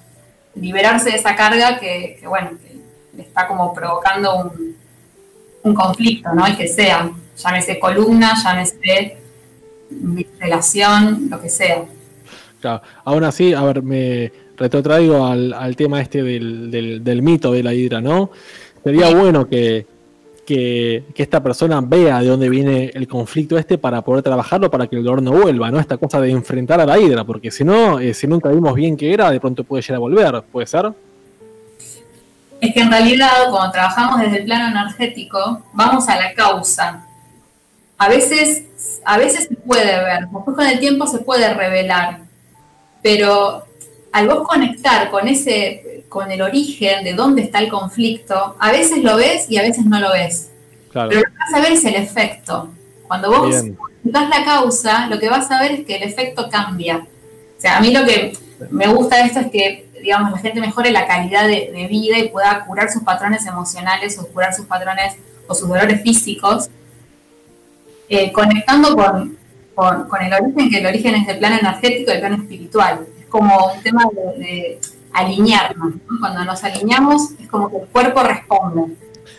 liberarse 0.55 1.11
de 1.11 1.17
esa 1.17 1.35
carga 1.35 1.79
que, 1.79 2.23
bueno, 2.29 2.51
que 2.51 2.77
le 3.17 3.23
está 3.25 3.49
como 3.49 3.75
provocando 3.75 4.37
un, 4.37 4.77
un 5.65 5.75
conflicto, 5.75 6.33
¿no? 6.33 6.47
El 6.47 6.57
que 6.57 6.69
sea, 6.69 7.11
llámese 7.37 7.81
columna, 7.81 8.35
llámese 8.43 9.19
relación, 10.41 11.29
lo 11.31 11.41
que 11.41 11.49
sea. 11.49 11.85
Claro, 12.61 12.83
aún 13.05 13.25
así, 13.25 13.53
a 13.53 13.63
ver, 13.63 13.83
me 13.83 14.33
retrotraigo 14.57 15.27
al, 15.27 15.53
al 15.53 15.77
tema 15.77 16.01
este 16.01 16.23
del, 16.23 17.03
del, 17.03 17.23
mito 17.23 17.53
de 17.53 17.63
la 17.63 17.75
hidra, 17.75 18.01
¿no? 18.01 18.31
Sería 18.83 19.15
bueno 19.15 19.49
que, 19.49 19.87
que, 20.47 21.05
esta 21.17 21.43
persona 21.43 21.81
vea 21.81 22.21
de 22.21 22.29
dónde 22.29 22.49
viene 22.49 22.91
el 22.95 23.07
conflicto 23.09 23.59
este 23.59 23.79
para 23.79 24.03
poder 24.03 24.23
trabajarlo 24.23 24.71
para 24.71 24.87
que 24.87 24.97
el 24.97 25.05
dolor 25.05 25.23
no 25.23 25.33
vuelva, 25.33 25.71
¿no? 25.71 25.79
Esta 25.79 25.99
cosa 25.99 26.21
de 26.21 26.31
enfrentar 26.31 26.81
a 26.81 26.87
la 26.87 26.99
hidra, 26.99 27.25
porque 27.25 27.51
si 27.51 27.65
no, 27.65 27.99
eh, 27.99 28.15
si 28.15 28.27
nunca 28.27 28.49
vimos 28.49 28.75
bien 28.75 28.97
qué 28.97 29.13
era, 29.13 29.31
de 29.31 29.41
pronto 29.41 29.65
puede 29.65 29.83
llegar 29.83 29.97
a 29.97 30.01
volver, 30.01 30.43
¿puede 30.51 30.67
ser? 30.67 30.93
Es 32.61 32.73
que 32.73 32.81
en 32.81 32.91
realidad, 32.91 33.51
cuando 33.51 33.73
trabajamos 33.73 34.21
desde 34.21 34.39
el 34.39 34.45
plano 34.45 34.81
energético, 34.81 35.63
vamos 35.75 36.09
a 36.09 36.17
la 36.17 36.33
causa. 36.33 37.05
A 37.99 38.09
veces, 38.09 38.65
a 39.07 39.19
veces 39.19 39.45
se 39.49 39.55
puede 39.55 40.03
ver, 40.03 40.29
después 40.33 40.57
con 40.57 40.67
el 40.67 40.81
tiempo 40.81 41.07
se 41.07 41.21
puede 41.21 41.55
revelar, 41.55 42.19
pero 43.03 43.65
al 44.13 44.29
vos 44.29 44.47
conectar 44.47 45.11
con 45.11 45.29
ese 45.29 46.05
con 46.09 46.31
el 46.31 46.43
origen 46.43 47.05
de 47.05 47.15
dónde 47.15 47.43
está 47.43 47.59
el 47.59 47.69
conflicto, 47.69 48.57
a 48.59 48.73
veces 48.73 49.05
lo 49.05 49.17
ves 49.17 49.51
y 49.51 49.59
a 49.59 49.63
veces 49.63 49.85
no 49.85 50.01
lo 50.01 50.13
ves. 50.13 50.51
Pero 50.93 51.07
lo 51.07 51.23
que 51.23 51.39
vas 51.39 51.55
a 51.55 51.61
ver 51.61 51.73
es 51.73 51.85
el 51.85 51.95
efecto. 51.95 52.71
Cuando 53.07 53.31
vos 53.31 53.55
das 54.03 54.29
la 54.29 54.45
causa, 54.45 55.07
lo 55.09 55.19
que 55.19 55.29
vas 55.29 55.51
a 55.51 55.61
ver 55.61 55.73
es 55.73 55.87
que 55.87 55.97
el 55.97 56.03
efecto 56.03 56.49
cambia. 56.51 57.07
O 57.59 57.61
sea, 57.61 57.77
a 57.77 57.81
mí 57.81 57.93
lo 57.93 58.05
que 58.05 58.37
me 58.71 58.87
gusta 58.89 59.17
de 59.17 59.25
esto 59.25 59.41
es 59.41 59.51
que, 59.51 59.89
digamos, 60.03 60.31
la 60.31 60.39
gente 60.39 60.61
mejore 60.61 60.91
la 60.91 61.07
calidad 61.07 61.47
de, 61.47 61.87
vida 61.89 62.19
y 62.19 62.29
pueda 62.29 62.65
curar 62.65 62.91
sus 62.91 63.03
patrones 63.03 63.47
emocionales 63.47 64.19
o 64.19 64.27
curar 64.29 64.55
sus 64.55 64.67
patrones 64.67 65.15
o 65.47 65.55
sus 65.55 65.69
dolores 65.69 66.03
físicos, 66.03 66.71
eh, 68.09 68.33
conectando 68.33 68.97
con, 68.97 69.37
con, 69.75 70.23
el 70.23 70.33
origen, 70.33 70.71
que 70.71 70.79
el 70.79 70.87
origen 70.87 71.15
es 71.17 71.27
del 71.27 71.39
plano 71.39 71.57
energético 71.61 72.11
y 72.11 72.13
del 72.13 72.21
plano 72.21 72.37
espiritual. 72.37 73.07
Es 73.19 73.27
como 73.27 73.73
un 73.75 73.83
tema 73.83 74.05
de 74.39 74.79
alinearnos. 75.13 75.95
Cuando 76.21 76.45
nos 76.45 76.63
alineamos 76.65 77.33
es 77.41 77.49
como 77.49 77.71
que 77.71 77.79
el 77.79 77.87
cuerpo 77.87 78.23
responde. 78.23 78.95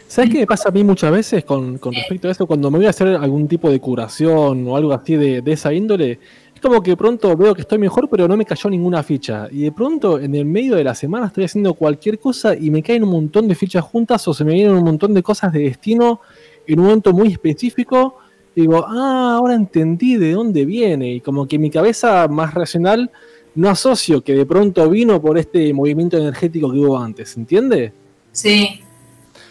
¿Sabes 0.07 0.31
qué 0.31 0.39
me 0.39 0.47
pasa 0.47 0.69
a 0.69 0.71
mí 0.71 0.83
muchas 0.83 1.11
veces 1.11 1.43
con, 1.43 1.79
respecto 1.91 2.27
a 2.27 2.31
eso? 2.31 2.47
Cuando 2.47 2.71
me 2.71 2.77
voy 2.77 2.87
a 2.87 2.91
hacer 2.91 3.09
algún 3.09 3.47
tipo 3.47 3.69
de 3.69 3.79
curación 3.79 4.67
o 4.67 4.77
algo 4.77 4.93
así 4.93 5.15
de, 5.15 5.43
esa 5.45 5.73
índole, 5.73 6.19
es 6.55 6.61
como 6.61 6.81
que 6.81 6.91
de 6.91 6.97
pronto 6.97 7.35
veo 7.35 7.53
que 7.53 7.61
estoy 7.61 7.77
mejor, 7.77 8.09
pero 8.09 8.27
no 8.27 8.37
me 8.37 8.45
cayó 8.45 8.69
ninguna 8.69 9.03
ficha. 9.03 9.47
Y 9.51 9.63
de 9.63 9.71
pronto, 9.71 10.19
en 10.19 10.33
el 10.33 10.45
medio 10.45 10.75
de 10.75 10.83
la 10.83 10.95
semana, 10.95 11.27
estoy 11.27 11.43
haciendo 11.43 11.73
cualquier 11.73 12.19
cosa 12.19 12.55
y 12.55 12.71
me 12.71 12.81
caen 12.81 13.03
un 13.03 13.11
montón 13.11 13.47
de 13.47 13.55
fichas 13.55 13.83
juntas 13.83 14.25
o 14.27 14.33
se 14.33 14.45
me 14.45 14.53
vienen 14.53 14.75
un 14.75 14.83
montón 14.83 15.13
de 15.13 15.21
cosas 15.21 15.51
de 15.51 15.59
destino 15.59 16.21
en 16.65 16.79
un 16.79 16.85
momento 16.85 17.11
muy 17.11 17.27
específico. 17.33 18.17
Digo, 18.61 18.85
ah, 18.87 19.35
ahora 19.37 19.53
entendí 19.53 20.17
de 20.17 20.31
dónde 20.31 20.65
viene. 20.65 21.13
Y 21.13 21.21
como 21.21 21.47
que 21.47 21.59
mi 21.59 21.69
cabeza 21.69 22.27
más 22.27 22.53
racional 22.53 23.11
no 23.55 23.69
asocio 23.69 24.23
que 24.23 24.33
de 24.33 24.45
pronto 24.45 24.89
vino 24.89 25.21
por 25.21 25.37
este 25.37 25.73
movimiento 25.73 26.17
energético 26.17 26.71
que 26.71 26.79
hubo 26.79 26.97
antes, 26.97 27.37
¿entiende? 27.37 27.91
Sí. 28.31 28.81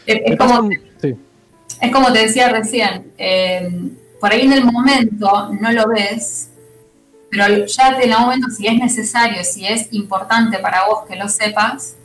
Es, 0.07 0.37
como, 0.37 2.13
te 2.13 2.19
decía 2.21 2.49
recién, 2.49 3.13
eh, 3.19 3.69
por 4.21 4.33
ahí 4.33 4.43
en 4.43 4.53
el 4.53 4.65
momento 4.65 5.51
no 5.61 5.73
lo 5.73 5.89
ves, 5.89 6.51
pero 7.31 7.67
ya 7.67 7.89
en 8.01 8.11
el 8.11 8.19
momento, 8.19 8.49
si 8.49 8.67
es 8.67 8.79
necesario, 8.79 9.43
si 9.43 9.67
es 9.67 9.89
importante 9.93 10.59
para 10.59 10.87
vos 10.87 11.01
que 11.09 11.17
lo 11.17 11.29
sepas, 11.29 11.97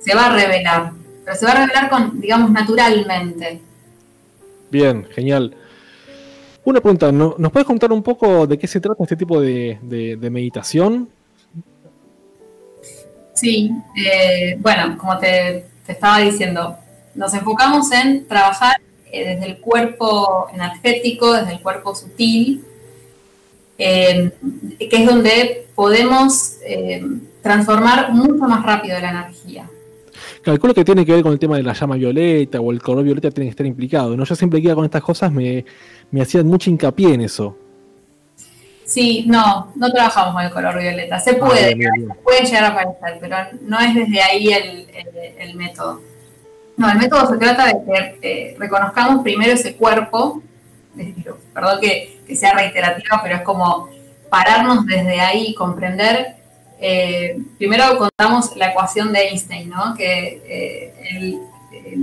se 0.00 0.14
va 0.14 0.26
a 0.26 0.34
revelar. 0.34 0.92
Pero 1.24 1.36
se 1.36 1.46
va 1.46 1.52
a 1.52 1.66
revelar 1.66 1.88
con, 1.88 2.20
digamos, 2.20 2.50
naturalmente. 2.50 3.60
Bien, 4.70 5.06
genial. 5.14 5.54
Una 6.64 6.80
pregunta, 6.80 7.10
¿nos 7.10 7.52
puedes 7.52 7.66
contar 7.66 7.90
un 7.92 8.02
poco 8.02 8.46
de 8.46 8.58
qué 8.58 8.66
se 8.66 8.80
trata 8.80 9.02
este 9.02 9.16
tipo 9.16 9.40
de 9.40 10.18
meditación? 10.30 11.08
Sí, 13.40 13.70
eh, 13.96 14.58
bueno, 14.60 14.98
como 14.98 15.16
te, 15.18 15.64
estaba 15.88 16.18
diciendo, 16.18 16.76
nos 17.14 17.32
enfocamos 17.32 17.90
en 17.90 18.28
trabajar 18.28 18.76
eh, 19.10 19.34
desde 19.34 19.46
el 19.46 19.58
cuerpo 19.58 20.48
energético, 20.52 21.32
desde 21.32 21.52
el 21.52 21.60
cuerpo 21.60 21.94
sutil, 21.94 22.62
eh, 23.78 24.30
que 24.78 24.90
es 24.94 25.06
donde 25.06 25.68
podemos 25.74 26.56
transformar 27.42 28.12
mucho 28.12 28.44
más 28.44 28.62
rápido 28.62 29.00
la 29.00 29.10
energía. 29.10 29.70
Calculo 30.42 30.74
que 30.74 30.84
tiene 30.84 31.06
que 31.06 31.12
ver 31.12 31.22
con 31.22 31.32
el 31.32 31.38
tema 31.38 31.56
de 31.56 31.62
la 31.62 31.72
llama 31.72 31.96
violeta 31.96 32.60
o 32.60 32.72
el 32.72 32.82
color 32.82 33.04
violeta 33.04 33.30
tiene 33.30 33.46
que 33.46 33.52
estar 33.52 33.66
implicado. 33.66 34.16
¿no? 34.18 34.24
Yo 34.24 34.34
siempre 34.34 34.60
que 34.60 34.66
iba 34.66 34.74
con 34.74 34.84
estas 34.84 35.02
cosas 35.02 35.32
me, 35.32 35.64
me 36.10 36.22
hacían 36.22 36.46
mucho 36.46 36.70
hincapié 36.70 37.14
en 37.14 37.22
eso. 37.22 37.56
Sí, 38.84 39.24
no, 39.28 39.72
no 39.76 39.92
trabajamos 39.92 40.34
con 40.34 40.44
el 40.44 40.50
color 40.50 40.80
violeta. 40.80 41.20
Se 41.20 41.30
ah, 41.30 41.38
puede, 41.38 41.76
puede 42.24 42.44
llegar 42.44 42.64
a 42.64 42.68
aparecer, 42.68 43.18
pero 43.20 43.36
no 43.62 43.78
es 43.78 43.94
desde 43.94 44.20
ahí 44.20 44.48
el, 44.48 45.54
método. 45.54 46.00
No, 46.76 46.90
el 46.90 46.98
método 46.98 47.28
se 47.28 47.38
trata 47.38 47.66
de 47.66 47.72
que 47.84 48.18
eh, 48.22 48.56
reconozcamos 48.58 49.22
primero 49.22 49.52
ese 49.52 49.76
cuerpo, 49.76 50.42
perdón 51.54 51.80
que, 51.80 52.18
sea 52.34 52.52
reiterativo, 52.52 53.16
pero 53.22 53.36
es 53.36 53.42
como 53.42 53.88
pararnos 54.28 54.84
desde 54.86 55.20
ahí 55.20 55.46
y 55.48 55.54
comprender. 55.54 56.34
Eh, 56.80 57.38
primero 57.58 57.96
contamos 57.96 58.56
la 58.56 58.70
ecuación 58.70 59.12
de 59.12 59.28
Einstein, 59.28 59.68
¿no? 59.68 59.94
Que 59.94 60.42
eh, 60.48 61.38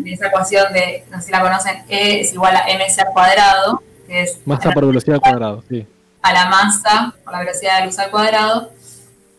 esa 0.05 0.27
ecuación 0.27 0.71
de, 0.71 1.03
no 1.11 1.17
sé 1.17 1.25
si 1.25 1.31
la 1.31 1.41
conocen, 1.41 1.83
E 1.89 2.21
es 2.21 2.33
igual 2.33 2.55
a 2.55 2.65
mc 2.65 2.99
al 2.99 3.13
cuadrado, 3.13 3.83
que 4.07 4.23
es... 4.23 4.39
Masa 4.45 4.71
por 4.71 4.87
velocidad 4.87 5.15
al 5.15 5.21
cuadrado, 5.21 5.63
sí 5.69 5.85
a 6.27 6.33
la 6.33 6.49
masa 6.49 7.15
por 7.23 7.33
la 7.33 7.39
velocidad 7.39 7.79
de 7.79 7.85
luz 7.85 7.99
al 7.99 8.11
cuadrado. 8.11 8.71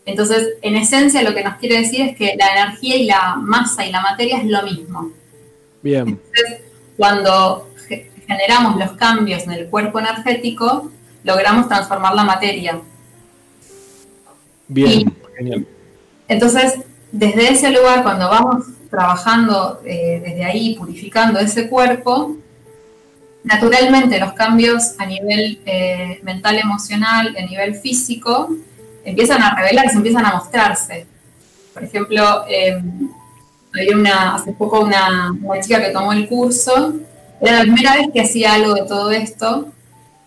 Entonces, 0.06 0.54
en 0.62 0.76
esencia, 0.76 1.22
lo 1.22 1.34
que 1.34 1.44
nos 1.44 1.56
quiere 1.56 1.80
decir 1.80 2.00
es 2.00 2.16
que 2.16 2.34
la 2.38 2.52
energía 2.52 2.96
y 2.96 3.04
la 3.04 3.36
masa 3.36 3.84
y 3.84 3.92
la 3.92 4.00
materia 4.00 4.38
es 4.38 4.46
lo 4.46 4.62
mismo. 4.62 5.10
Bien. 5.82 6.08
Entonces, 6.08 6.60
cuando 6.96 7.68
generamos 8.26 8.76
los 8.76 8.92
cambios 8.92 9.42
en 9.44 9.52
el 9.52 9.68
cuerpo 9.68 9.98
energético, 9.98 10.90
logramos 11.24 11.68
transformar 11.68 12.14
la 12.14 12.24
materia. 12.24 12.80
Bien, 14.66 15.14
genial. 15.36 15.66
Entonces, 16.26 16.80
desde 17.12 17.52
ese 17.52 17.70
lugar, 17.70 18.02
cuando 18.02 18.28
vamos 18.28 18.66
trabajando 18.90 19.80
eh, 19.84 20.22
desde 20.24 20.44
ahí, 20.44 20.74
purificando 20.74 21.38
ese 21.38 21.68
cuerpo, 21.68 22.36
naturalmente 23.48 24.20
los 24.20 24.34
cambios 24.34 24.94
a 24.98 25.06
nivel 25.06 25.60
eh, 25.64 26.20
mental, 26.22 26.58
emocional, 26.58 27.34
a 27.36 27.46
nivel 27.46 27.74
físico, 27.74 28.50
empiezan 29.04 29.42
a 29.42 29.54
revelarse, 29.56 29.96
empiezan 29.96 30.26
a 30.26 30.34
mostrarse. 30.34 31.06
Por 31.72 31.82
ejemplo, 31.82 32.44
eh, 32.46 32.78
una, 33.94 34.34
hace 34.34 34.52
poco 34.52 34.80
una, 34.80 35.34
chica 35.62 35.80
que 35.80 35.90
tomó 35.90 36.12
el 36.12 36.28
curso, 36.28 36.94
era 37.40 37.52
la 37.52 37.62
primera 37.62 37.94
vez 37.94 38.08
que 38.12 38.20
hacía 38.20 38.54
algo 38.54 38.74
de 38.74 38.82
todo 38.82 39.10
esto 39.12 39.68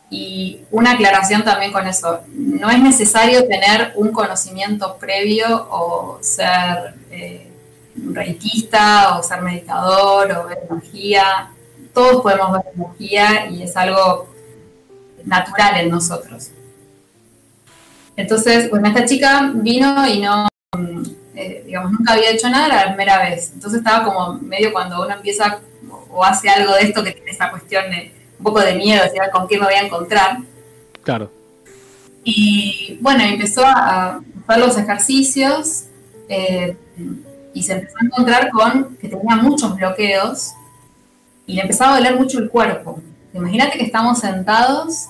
y 0.10 0.62
una 0.72 0.92
aclaración 0.94 1.44
también 1.44 1.72
con 1.72 1.88
eso. 1.88 2.22
No 2.34 2.72
es 2.72 2.80
necesario 2.80 3.48
tener 3.48 3.94
un 3.96 4.12
conocimiento 4.12 4.98
previo 4.98 5.68
o 5.70 6.18
ser 6.22 6.96
eh, 7.12 7.52
reikista 7.96 9.18
o 9.18 9.24
ser 9.24 9.42
meditador 9.42 10.32
o 10.32 10.48
ver 10.48 10.60
energía 10.70 11.52
todos 11.94 12.22
podemos 12.22 12.52
ver 12.52 12.62
energía 12.76 13.50
y 13.50 13.64
es 13.64 13.76
algo 13.76 14.28
natural 15.26 15.80
en 15.80 15.90
nosotros. 15.90 16.52
Entonces, 18.16 18.70
bueno, 18.70 18.88
esta 18.88 19.06
chica 19.06 19.52
vino 19.54 20.08
y 20.08 20.22
no, 20.22 20.48
eh, 21.36 21.64
digamos, 21.66 21.92
nunca 21.92 22.14
había 22.14 22.32
hecho 22.32 22.50
nada 22.50 22.68
la 22.68 22.88
primera 22.88 23.20
vez. 23.20 23.52
Entonces 23.54 23.80
estaba 23.80 24.06
como 24.06 24.34
medio 24.40 24.72
cuando 24.72 25.02
uno 25.02 25.14
empieza 25.14 25.60
o 26.10 26.24
hace 26.24 26.50
algo 26.50 26.74
de 26.74 26.84
esto 26.84 27.04
que 27.04 27.12
tiene 27.12 27.32
esa 27.32 27.50
cuestión 27.50 27.90
de 27.90 28.14
un 28.38 28.44
poco 28.44 28.60
de 28.60 28.76
miedo, 28.76 29.04
decir, 29.04 29.22
¿con 29.32 29.48
qué 29.48 29.58
me 29.58 29.66
voy 29.66 29.76
a 29.76 29.82
encontrar? 29.82 30.40
Claro. 31.04 31.32
Y 32.24 32.98
bueno, 33.02 33.24
empezó 33.24 33.64
a 33.66 34.22
hacer 34.48 34.66
los 34.66 34.78
ejercicios 34.78 35.86
eh, 36.28 36.76
y 37.54 37.64
se 37.64 37.74
empezó 37.74 37.96
a 38.02 38.06
encontrar 38.06 38.50
con 38.50 38.98
que 38.98 39.08
tenía 39.08 39.36
muchos 39.36 39.76
bloqueos 39.76 40.52
y 41.52 41.56
le 41.56 41.64
empezaba 41.64 41.92
a 41.92 41.98
doler 41.98 42.18
mucho 42.18 42.40
el 42.40 42.50
cuerpo. 42.50 43.02
Imagínate 43.34 43.78
que 43.78 43.84
estamos 43.84 44.20
sentados 44.20 45.08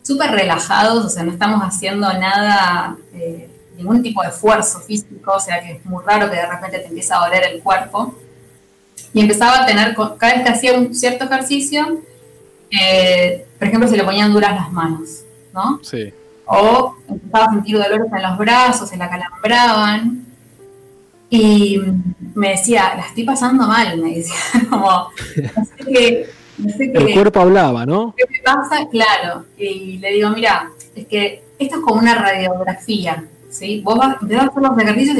súper 0.00 0.30
relajados, 0.30 1.04
o 1.04 1.08
sea, 1.08 1.24
no 1.24 1.32
estamos 1.32 1.60
haciendo 1.60 2.06
nada, 2.12 2.96
eh, 3.12 3.50
ningún 3.76 4.00
tipo 4.00 4.22
de 4.22 4.28
esfuerzo 4.28 4.78
físico, 4.78 5.32
o 5.32 5.40
sea 5.40 5.60
que 5.60 5.72
es 5.72 5.84
muy 5.84 6.04
raro 6.04 6.30
que 6.30 6.36
de 6.36 6.46
repente 6.46 6.78
te 6.78 6.86
empiece 6.86 7.12
a 7.12 7.18
doler 7.18 7.42
el 7.52 7.62
cuerpo. 7.64 8.14
Y 9.12 9.20
empezaba 9.20 9.62
a 9.62 9.66
tener, 9.66 9.96
cada 9.96 10.34
vez 10.34 10.44
que 10.44 10.50
hacía 10.50 10.78
un 10.78 10.94
cierto 10.94 11.24
ejercicio, 11.24 12.00
eh, 12.70 13.44
por 13.58 13.66
ejemplo, 13.66 13.88
se 13.88 13.96
le 13.96 14.04
ponían 14.04 14.32
duras 14.32 14.54
las 14.54 14.70
manos, 14.70 15.24
¿no? 15.52 15.80
Sí. 15.82 16.14
O 16.44 16.94
empezaba 17.08 17.46
a 17.46 17.50
sentir 17.50 17.76
dolores 17.76 18.06
en 18.12 18.22
los 18.22 18.38
brazos, 18.38 18.88
se 18.88 18.96
la 18.96 19.10
calambraban. 19.10 20.26
Y 21.28 21.80
me 22.34 22.50
decía, 22.50 22.94
la 22.96 23.06
estoy 23.06 23.24
pasando 23.24 23.66
mal, 23.66 23.98
me 23.98 24.14
decía, 24.14 24.36
como, 24.70 25.08
que 25.84 26.28
el 26.78 27.12
cuerpo 27.12 27.40
hablaba, 27.40 27.84
¿no? 27.84 28.14
¿Qué 28.16 28.24
me 28.30 28.38
pasa? 28.40 28.86
Claro. 28.90 29.44
Y 29.58 29.98
le 29.98 30.12
digo, 30.12 30.30
mira, 30.30 30.70
es 30.94 31.06
que 31.06 31.42
esto 31.58 31.76
es 31.76 31.82
como 31.82 32.00
una 32.00 32.14
radiografía, 32.14 33.24
¿sí? 33.50 33.80
Vos 33.84 33.98
vas, 33.98 34.08
a 34.08 34.14
hacer 34.16 34.62
los 34.62 34.78
ejercicios 34.78 35.16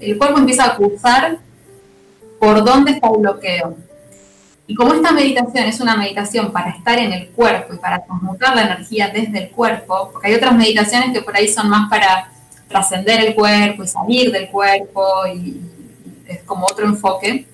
y 0.00 0.10
el 0.10 0.18
cuerpo 0.18 0.38
empieza 0.38 0.64
a 0.64 0.68
acusar 0.68 1.38
por 2.38 2.64
dónde 2.64 2.92
está 2.92 3.08
el 3.08 3.18
bloqueo. 3.18 3.76
Y 4.66 4.74
como 4.74 4.92
esta 4.92 5.12
meditación 5.12 5.64
es 5.64 5.80
una 5.80 5.96
meditación 5.96 6.52
para 6.52 6.70
estar 6.70 6.98
en 6.98 7.12
el 7.12 7.28
cuerpo 7.30 7.74
y 7.74 7.78
para 7.78 8.04
transmutar 8.04 8.54
la 8.54 8.62
energía 8.62 9.08
desde 9.08 9.44
el 9.44 9.50
cuerpo, 9.50 10.10
porque 10.12 10.28
hay 10.28 10.34
otras 10.34 10.54
meditaciones 10.54 11.10
que 11.12 11.22
por 11.22 11.34
ahí 11.34 11.48
son 11.48 11.70
más 11.70 11.88
para 11.88 12.30
trascender 12.68 13.20
el 13.20 13.34
cuerpo 13.34 13.82
y 13.82 13.88
salir 13.88 14.30
del 14.30 14.48
cuerpo 14.48 15.26
y, 15.26 15.60
es 16.26 16.42
como 16.42 16.66
otro 16.66 16.86
enfoque. 16.86 17.46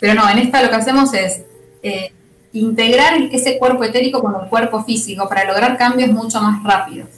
Pero 0.00 0.14
no, 0.14 0.28
en 0.30 0.38
esta 0.38 0.62
lo 0.62 0.70
que 0.70 0.76
hacemos 0.76 1.12
es 1.12 1.42
eh, 1.82 2.12
integrar 2.52 3.14
ese 3.32 3.58
cuerpo 3.58 3.84
etérico 3.84 4.22
con 4.22 4.34
el 4.40 4.48
cuerpo 4.48 4.84
físico 4.84 5.28
para 5.28 5.44
lograr 5.44 5.76
cambios 5.76 6.10
mucho 6.10 6.40
más 6.40 6.62
rápidos. 6.62 7.08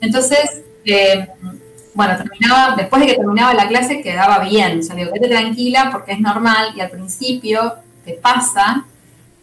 Entonces, 0.00 0.62
eh, 0.84 1.28
bueno, 1.94 2.16
terminaba, 2.16 2.74
después 2.76 3.00
de 3.00 3.08
que 3.08 3.14
terminaba 3.14 3.54
la 3.54 3.68
clase 3.68 4.00
quedaba 4.00 4.38
bien, 4.40 4.80
o 4.80 4.82
sea, 4.82 4.96
digo, 4.96 5.12
vete 5.12 5.28
tranquila 5.28 5.90
porque 5.92 6.12
es 6.12 6.20
normal 6.20 6.72
y 6.74 6.80
al 6.80 6.90
principio 6.90 7.74
te 8.04 8.14
pasa 8.14 8.84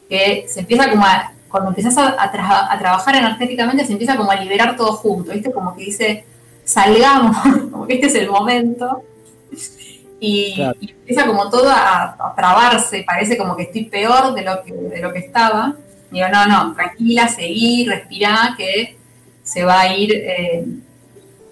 que 0.09 0.45
se 0.49 0.59
empieza 0.59 0.89
como 0.89 1.05
a, 1.05 1.31
cuando 1.47 1.69
empiezas 1.69 1.97
a, 1.97 2.21
a, 2.21 2.31
trabajar 2.79 3.15
energéticamente 3.15 3.85
se 3.85 3.93
empieza 3.93 4.17
como 4.17 4.31
a 4.31 4.35
liberar 4.35 4.75
todo 4.75 4.93
junto, 4.93 5.31
¿viste? 5.31 5.51
Como 5.51 5.75
que 5.75 5.85
dice, 5.85 6.25
salgamos, 6.63 7.37
como 7.71 7.87
que 7.87 7.95
este 7.95 8.07
es 8.07 8.15
el 8.15 8.29
momento 8.29 9.03
y, 10.23 10.61
empieza 10.61 11.25
como 11.25 11.49
todo 11.49 11.67
a, 11.67 12.33
trabarse, 12.35 13.03
parece 13.05 13.35
como 13.37 13.57
que 13.57 13.63
estoy 13.63 13.85
peor 13.85 14.35
de 14.35 14.43
lo 14.43 14.63
que, 14.63 14.71
de 14.71 15.01
lo 15.01 15.11
que 15.11 15.19
estaba. 15.19 15.75
digo, 16.11 16.27
no, 16.29 16.45
no, 16.45 16.73
tranquila, 16.75 17.27
seguí, 17.27 17.87
respirá, 17.87 18.53
que 18.55 18.97
se 19.43 19.63
va 19.63 19.81
a 19.81 19.95
ir 19.95 20.13
eh, 20.13 20.65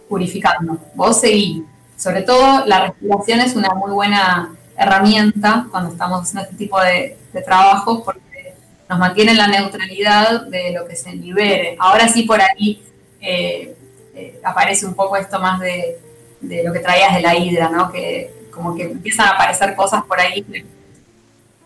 purificando. 0.07 0.77
Vos 0.93 1.19
seguí. 1.19 1.65
Sobre 1.97 2.21
todo 2.21 2.65
la 2.67 2.85
respiración 2.87 3.39
es 3.39 3.55
una 3.55 3.73
muy 3.73 3.91
buena 3.91 4.55
herramienta 4.77 5.65
cuando 5.71 5.91
estamos 5.91 6.21
haciendo 6.21 6.43
este 6.43 6.55
tipo 6.55 6.79
de, 6.79 7.17
trabajo 7.43 8.03
porque 8.03 8.53
nos 8.89 8.99
mantiene 8.99 9.31
en 9.31 9.37
la 9.37 9.47
neutralidad 9.47 10.41
de 10.47 10.73
lo 10.73 10.87
que 10.87 10.95
se 10.95 11.11
libere. 11.13 11.75
Ahora 11.79 12.07
sí 12.07 12.23
por 12.23 12.39
ahí 12.39 12.83
eh, 13.19 13.75
eh, 14.19 14.39
aparece 14.43 14.85
un 14.85 14.93
poco 14.93 15.15
esto 15.15 15.39
más 15.39 15.59
de, 15.59 15.97
de, 16.41 16.63
lo 16.63 16.73
que 16.73 16.79
traías 16.79 17.15
de 17.15 17.21
la 17.21 17.35
hidra, 17.35 17.69
¿no? 17.69 17.91
Que 17.91 18.47
como 18.51 18.75
que 18.75 18.83
empiezan 18.83 19.27
a 19.27 19.31
aparecer 19.31 19.75
cosas 19.75 20.03
por 20.03 20.19
ahí 20.19 20.41
que, 20.43 20.65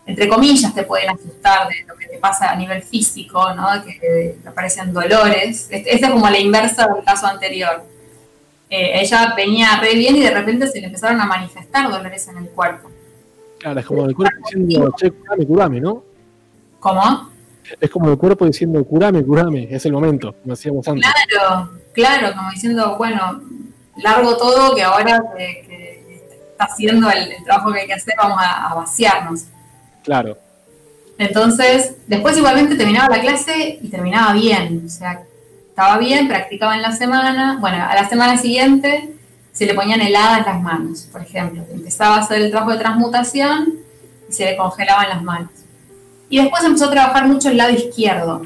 entre 0.06 0.28
comillas, 0.28 0.74
te 0.74 0.84
pueden 0.84 1.10
asustar 1.10 1.68
de 1.68 1.84
lo 1.86 1.96
que 1.96 2.06
te 2.06 2.18
pasa 2.18 2.50
a 2.50 2.56
nivel 2.56 2.82
físico, 2.82 3.52
¿no? 3.54 3.66
Que 3.84 4.36
aparecen 4.46 4.92
dolores. 4.92 5.66
Esta 5.70 6.06
es 6.06 6.12
como 6.12 6.28
la 6.28 6.38
inversa 6.38 6.86
del 6.86 7.02
caso 7.04 7.26
anterior. 7.26 7.82
Eh, 8.70 9.00
ella 9.00 9.34
venía 9.36 9.80
re 9.80 9.94
bien 9.94 10.16
y 10.16 10.20
de 10.20 10.30
repente 10.30 10.66
se 10.68 10.80
le 10.80 10.86
empezaron 10.86 11.20
a 11.20 11.26
manifestar 11.26 11.90
dolores 11.90 12.28
en 12.28 12.36
el 12.36 12.48
cuerpo. 12.50 12.90
Claro, 13.58 13.80
es 13.80 13.86
como 13.86 14.04
el 14.04 14.14
cuerpo 14.14 14.36
diciendo, 14.44 14.94
che, 14.96 15.10
curame, 15.10 15.46
curame, 15.46 15.80
¿no? 15.80 16.04
¿Cómo? 16.80 17.30
Es 17.80 17.90
como 17.90 18.10
el 18.10 18.18
cuerpo 18.18 18.44
diciendo, 18.44 18.84
curame, 18.84 19.24
curame, 19.24 19.68
es 19.70 19.86
el 19.86 19.92
momento, 19.92 20.34
como 20.42 20.52
hacíamos 20.52 20.86
antes. 20.86 21.10
Claro, 21.28 21.70
claro, 21.94 22.34
como 22.36 22.50
diciendo, 22.50 22.96
bueno, 22.98 23.40
largo 23.96 24.36
todo 24.36 24.74
que 24.74 24.82
ahora 24.82 25.22
que, 25.36 26.12
está 26.50 26.64
haciendo 26.64 27.10
el, 27.10 27.42
trabajo 27.44 27.72
que 27.72 27.80
hay 27.80 27.86
que 27.86 27.94
hacer, 27.94 28.14
vamos 28.16 28.38
a, 28.40 28.74
vaciarnos. 28.74 29.44
Claro. 30.02 30.36
Entonces, 31.16 31.96
después 32.06 32.36
igualmente 32.36 32.76
terminaba 32.76 33.16
la 33.16 33.22
clase 33.22 33.78
y 33.80 33.88
terminaba 33.88 34.32
bien. 34.34 34.82
O 34.84 34.88
sea, 34.88 35.22
estaba 35.68 35.98
bien, 35.98 36.28
practicaba 36.28 36.74
en 36.76 36.82
la 36.82 36.92
semana. 36.92 37.58
Bueno, 37.60 37.78
a 37.88 37.94
la 37.94 38.08
semana 38.08 38.36
siguiente 38.36 39.14
se 39.52 39.66
le 39.66 39.74
ponían 39.74 40.00
heladas 40.00 40.44
las 40.44 40.60
manos, 40.60 41.08
por 41.10 41.22
ejemplo. 41.22 41.64
Empezaba 41.72 42.16
a 42.16 42.20
hacer 42.20 42.42
el 42.42 42.50
trabajo 42.50 42.72
de 42.72 42.78
transmutación 42.78 43.74
y 44.28 44.32
se 44.32 44.44
le 44.44 44.56
congelaban 44.56 45.08
las 45.08 45.22
manos. 45.22 45.50
Y 46.28 46.40
después 46.40 46.64
empezó 46.64 46.86
a 46.86 46.90
trabajar 46.90 47.26
mucho 47.26 47.48
el 47.48 47.56
lado 47.56 47.72
izquierdo. 47.72 48.42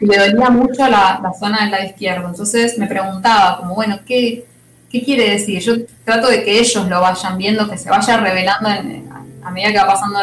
Y 0.00 0.06
le 0.06 0.18
dolía 0.18 0.50
mucho 0.50 0.88
la, 0.88 1.20
la 1.22 1.32
zona 1.38 1.62
del 1.62 1.70
lado 1.70 1.84
izquierdo. 1.84 2.28
Entonces 2.28 2.78
me 2.78 2.86
preguntaba, 2.86 3.58
como, 3.58 3.74
bueno, 3.74 4.00
¿qué, 4.06 4.46
¿Qué 4.90 5.04
quiere 5.04 5.30
decir? 5.30 5.60
Yo 5.60 5.74
trato 6.04 6.28
de 6.28 6.42
que 6.42 6.58
ellos 6.58 6.88
lo 6.88 7.00
vayan 7.00 7.38
viendo, 7.38 7.70
que 7.70 7.78
se 7.78 7.88
vaya 7.88 8.16
revelando 8.16 8.68
a 8.68 9.50
medida 9.50 9.72
que 9.72 9.78
va 9.78 9.86
pasando, 9.86 10.18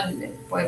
pues, 0.50 0.68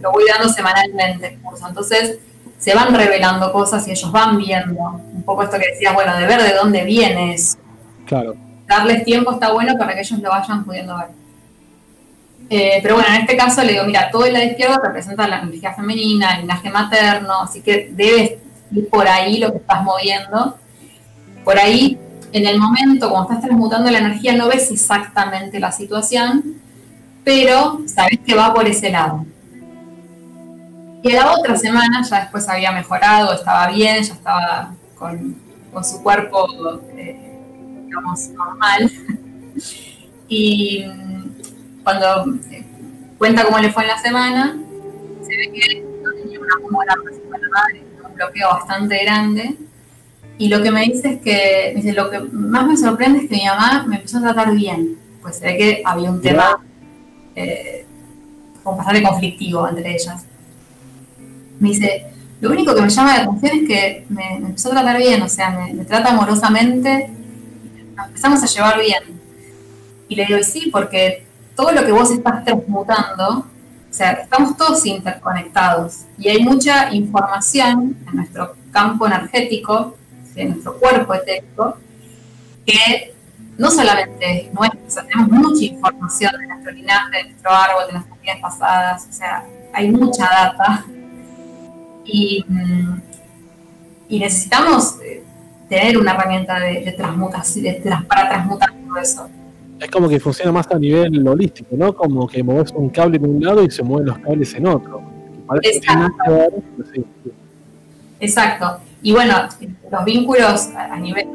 lo 0.00 0.12
voy 0.12 0.24
dando 0.28 0.48
semanalmente 0.48 1.26
el 1.26 1.38
curso. 1.40 1.66
Entonces, 1.66 2.18
se 2.58 2.72
van 2.72 2.94
revelando 2.94 3.52
cosas 3.52 3.86
y 3.88 3.90
ellos 3.90 4.12
van 4.12 4.38
viendo 4.38 5.00
un 5.12 5.22
poco 5.24 5.42
esto 5.42 5.58
que 5.58 5.72
decías, 5.72 5.92
bueno, 5.92 6.16
de 6.16 6.26
ver 6.26 6.40
de 6.40 6.54
dónde 6.54 6.84
viene 6.84 7.34
eso. 7.34 7.58
Claro. 8.06 8.36
Darles 8.68 9.04
tiempo 9.04 9.32
está 9.32 9.52
bueno 9.52 9.76
para 9.76 9.94
que 9.94 10.00
ellos 10.00 10.20
lo 10.20 10.30
vayan 10.30 10.64
pudiendo 10.64 10.96
ver. 10.96 11.08
Eh, 12.48 12.78
pero 12.80 12.94
bueno, 12.94 13.08
en 13.08 13.22
este 13.22 13.36
caso 13.36 13.64
le 13.64 13.72
digo, 13.72 13.84
mira, 13.84 14.08
todo 14.10 14.24
el 14.24 14.34
lado 14.34 14.44
izquierdo 14.44 14.78
representa 14.80 15.26
la 15.26 15.40
energía 15.40 15.72
femenina, 15.72 16.34
el 16.34 16.42
linaje 16.42 16.70
materno, 16.70 17.42
así 17.42 17.60
que 17.60 17.90
debes 17.92 18.34
ir 18.72 18.88
por 18.88 19.06
ahí 19.06 19.38
lo 19.38 19.52
que 19.52 19.58
estás 19.58 19.82
moviendo. 19.82 20.56
Por 21.44 21.58
ahí 21.58 21.98
en 22.32 22.46
el 22.46 22.58
momento, 22.58 23.10
cuando 23.10 23.28
estás 23.28 23.44
transmutando 23.44 23.90
la 23.90 23.98
energía, 23.98 24.34
no 24.34 24.48
ves 24.48 24.70
exactamente 24.70 25.60
la 25.60 25.70
situación, 25.70 26.60
pero 27.24 27.82
sabes 27.86 28.20
que 28.24 28.34
va 28.34 28.54
por 28.54 28.66
ese 28.66 28.90
lado. 28.90 29.26
Y 31.02 31.12
a 31.12 31.24
la 31.24 31.32
otra 31.32 31.56
semana 31.56 32.02
ya 32.08 32.20
después 32.20 32.48
había 32.48 32.72
mejorado, 32.72 33.34
estaba 33.34 33.68
bien, 33.68 34.02
ya 34.02 34.14
estaba 34.14 34.72
con, 34.96 35.36
su 35.82 36.02
cuerpo, 36.02 36.80
eh, 36.96 37.38
digamos, 37.86 38.28
normal. 38.28 38.90
y 40.28 40.84
cuando 41.82 42.34
eh, 42.50 42.64
cuenta 43.18 43.44
cómo 43.44 43.58
le 43.58 43.72
fue 43.72 43.82
en 43.82 43.88
la 43.88 43.98
semana, 43.98 44.56
se 45.22 45.36
ve 45.36 45.52
que 45.52 45.82
no 46.02 46.12
tenía 46.12 46.40
una 46.40 46.54
buena 46.70 46.94
un 48.12 48.16
bloqueo 48.16 48.48
bastante 48.48 49.02
grande 49.04 49.56
y 50.38 50.48
lo 50.48 50.62
que 50.62 50.70
me 50.70 50.82
dice 50.82 51.14
es 51.14 51.20
que, 51.20 51.72
dice, 51.76 51.92
lo 51.92 52.10
que 52.10 52.18
más 52.20 52.66
me 52.66 52.76
sorprende 52.76 53.20
es 53.20 53.28
que 53.28 53.36
mi 53.36 53.44
mamá 53.44 53.84
me 53.86 53.96
empezó 53.96 54.18
a 54.18 54.22
tratar 54.22 54.52
bien. 54.54 54.98
Pues 55.20 55.36
se 55.36 55.46
ve 55.46 55.56
que 55.56 55.82
había 55.84 56.10
un 56.10 56.20
tema 56.20 56.58
eh, 57.36 57.86
bastante 58.64 59.02
conflictivo 59.02 59.68
entre 59.68 59.94
ellas. 59.94 60.24
Me 61.60 61.68
dice, 61.68 62.06
lo 62.40 62.50
único 62.50 62.74
que 62.74 62.82
me 62.82 62.88
llama 62.88 63.16
la 63.16 63.22
atención 63.22 63.58
es 63.58 63.68
que 63.68 64.06
me, 64.08 64.34
empezó 64.34 64.70
a 64.70 64.72
tratar 64.72 64.98
bien, 64.98 65.22
o 65.22 65.28
sea, 65.28 65.50
me, 65.50 65.84
trata 65.84 66.10
amorosamente, 66.10 67.10
nos 67.94 68.06
empezamos 68.08 68.42
a 68.42 68.46
llevar 68.46 68.80
bien. 68.80 69.02
Y 70.08 70.16
le 70.16 70.26
digo, 70.26 70.38
y 70.40 70.44
sí, 70.44 70.70
porque 70.72 71.24
todo 71.54 71.70
lo 71.70 71.86
que 71.86 71.92
vos 71.92 72.10
estás 72.10 72.44
transmutando, 72.44 73.46
o 73.92 73.94
sea, 73.94 74.12
estamos 74.12 74.56
todos 74.56 74.86
interconectados 74.86 76.06
y 76.16 76.30
hay 76.30 76.42
mucha 76.42 76.94
información 76.94 77.94
en 78.08 78.16
nuestro 78.16 78.56
campo 78.70 79.06
energético 79.06 79.98
de 80.34 80.46
nuestro 80.46 80.78
cuerpo 80.78 81.12
etérico, 81.12 81.76
que 82.64 83.12
no 83.58 83.70
solamente 83.70 84.46
es 84.46 84.54
nuestro, 84.54 85.04
tenemos 85.04 85.28
mucha 85.30 85.64
información 85.66 86.32
de 86.40 86.46
nuestro 86.46 86.72
linaje, 86.72 87.18
de 87.18 87.24
nuestro 87.24 87.50
árbol, 87.50 87.86
de 87.88 87.92
nuestra 87.92 88.16
vidas 88.16 88.38
pasadas, 88.40 89.06
o 89.10 89.12
sea, 89.12 89.44
hay 89.74 89.90
mucha 89.90 90.24
data 90.24 90.86
y, 92.06 92.46
mm, 92.48 93.00
y 94.08 94.18
necesitamos 94.20 94.96
eh, 95.04 95.22
tener 95.68 95.98
una 95.98 96.12
herramienta 96.12 96.58
de, 96.58 96.94
transmutación, 96.96 97.76
para 98.08 98.30
transmutar 98.30 98.72
todo 98.72 98.96
eso. 98.96 99.28
Es 99.82 99.90
como 99.90 100.08
que 100.08 100.20
funciona 100.20 100.52
más 100.52 100.70
a 100.70 100.78
nivel 100.78 101.26
holístico, 101.26 101.76
¿no? 101.76 101.92
Como 101.94 102.28
que 102.28 102.42
mueves 102.42 102.70
un 102.72 102.88
cable 102.90 103.16
en 103.16 103.26
un 103.26 103.42
lado 103.42 103.64
y 103.64 103.70
se 103.70 103.82
mueven 103.82 104.06
los 104.06 104.18
cables 104.18 104.54
en 104.54 104.66
otro. 104.68 105.02
Exacto. 105.62 106.62
Exacto. 108.20 108.80
Y 109.02 109.10
bueno, 109.12 109.48
los 109.90 110.04
vínculos 110.04 110.68
a, 110.76 110.96
nivel 110.98 111.28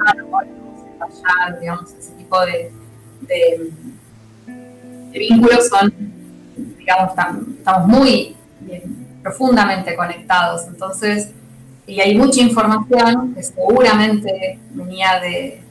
digamos, 1.59 1.93
ese 1.93 2.13
tipo 2.13 2.39
de, 2.45 2.71
de, 3.21 3.71
vínculos 5.11 5.67
son, 5.67 5.93
digamos, 6.77 7.11
estamos 7.57 7.87
muy 7.87 8.35
profundamente 9.21 9.93
conectados. 9.95 10.67
Entonces, 10.67 11.31
y 11.85 11.99
hay 11.99 12.15
mucha 12.15 12.41
información 12.41 13.33
que 13.35 13.43
seguramente 13.43 14.59
venía 14.71 15.19
de, 15.19 15.61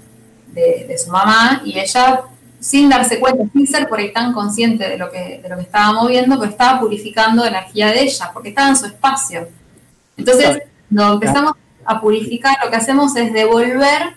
de, 0.53 0.99
su 0.99 1.11
mamá 1.11 1.63
y 1.65 1.79
ella 1.79 2.23
sin 2.61 2.89
darse 2.89 3.21
cuenta, 3.21 3.45
sin 3.53 3.67
ser 3.67 3.89
por 3.89 3.99
ahí 3.99 4.13
tan 4.13 4.33
consciente 4.33 4.89
de 4.89 4.99
lo 4.99 5.11
que, 5.11 5.41
de 5.43 5.49
lo 5.49 5.57
que 5.57 5.63
estaba 5.63 5.93
moviendo, 5.93 6.39
pero 6.39 6.51
estaba 6.51 6.81
purificando 6.81 7.45
energía 7.45 7.89
de 7.89 8.03
ella, 8.03 8.31
porque 8.33 8.51
estaba 8.51 8.69
en 8.69 8.77
su 8.77 8.87
espacio. 8.87 9.49
Entonces, 10.17 10.63
cuando 10.89 11.15
empezamos 11.15 11.53
a 11.85 12.01
purificar, 12.01 12.57
lo 12.65 12.71
que 12.71 12.77
hacemos 12.77 13.15
es 13.17 13.33
devolver 13.33 14.15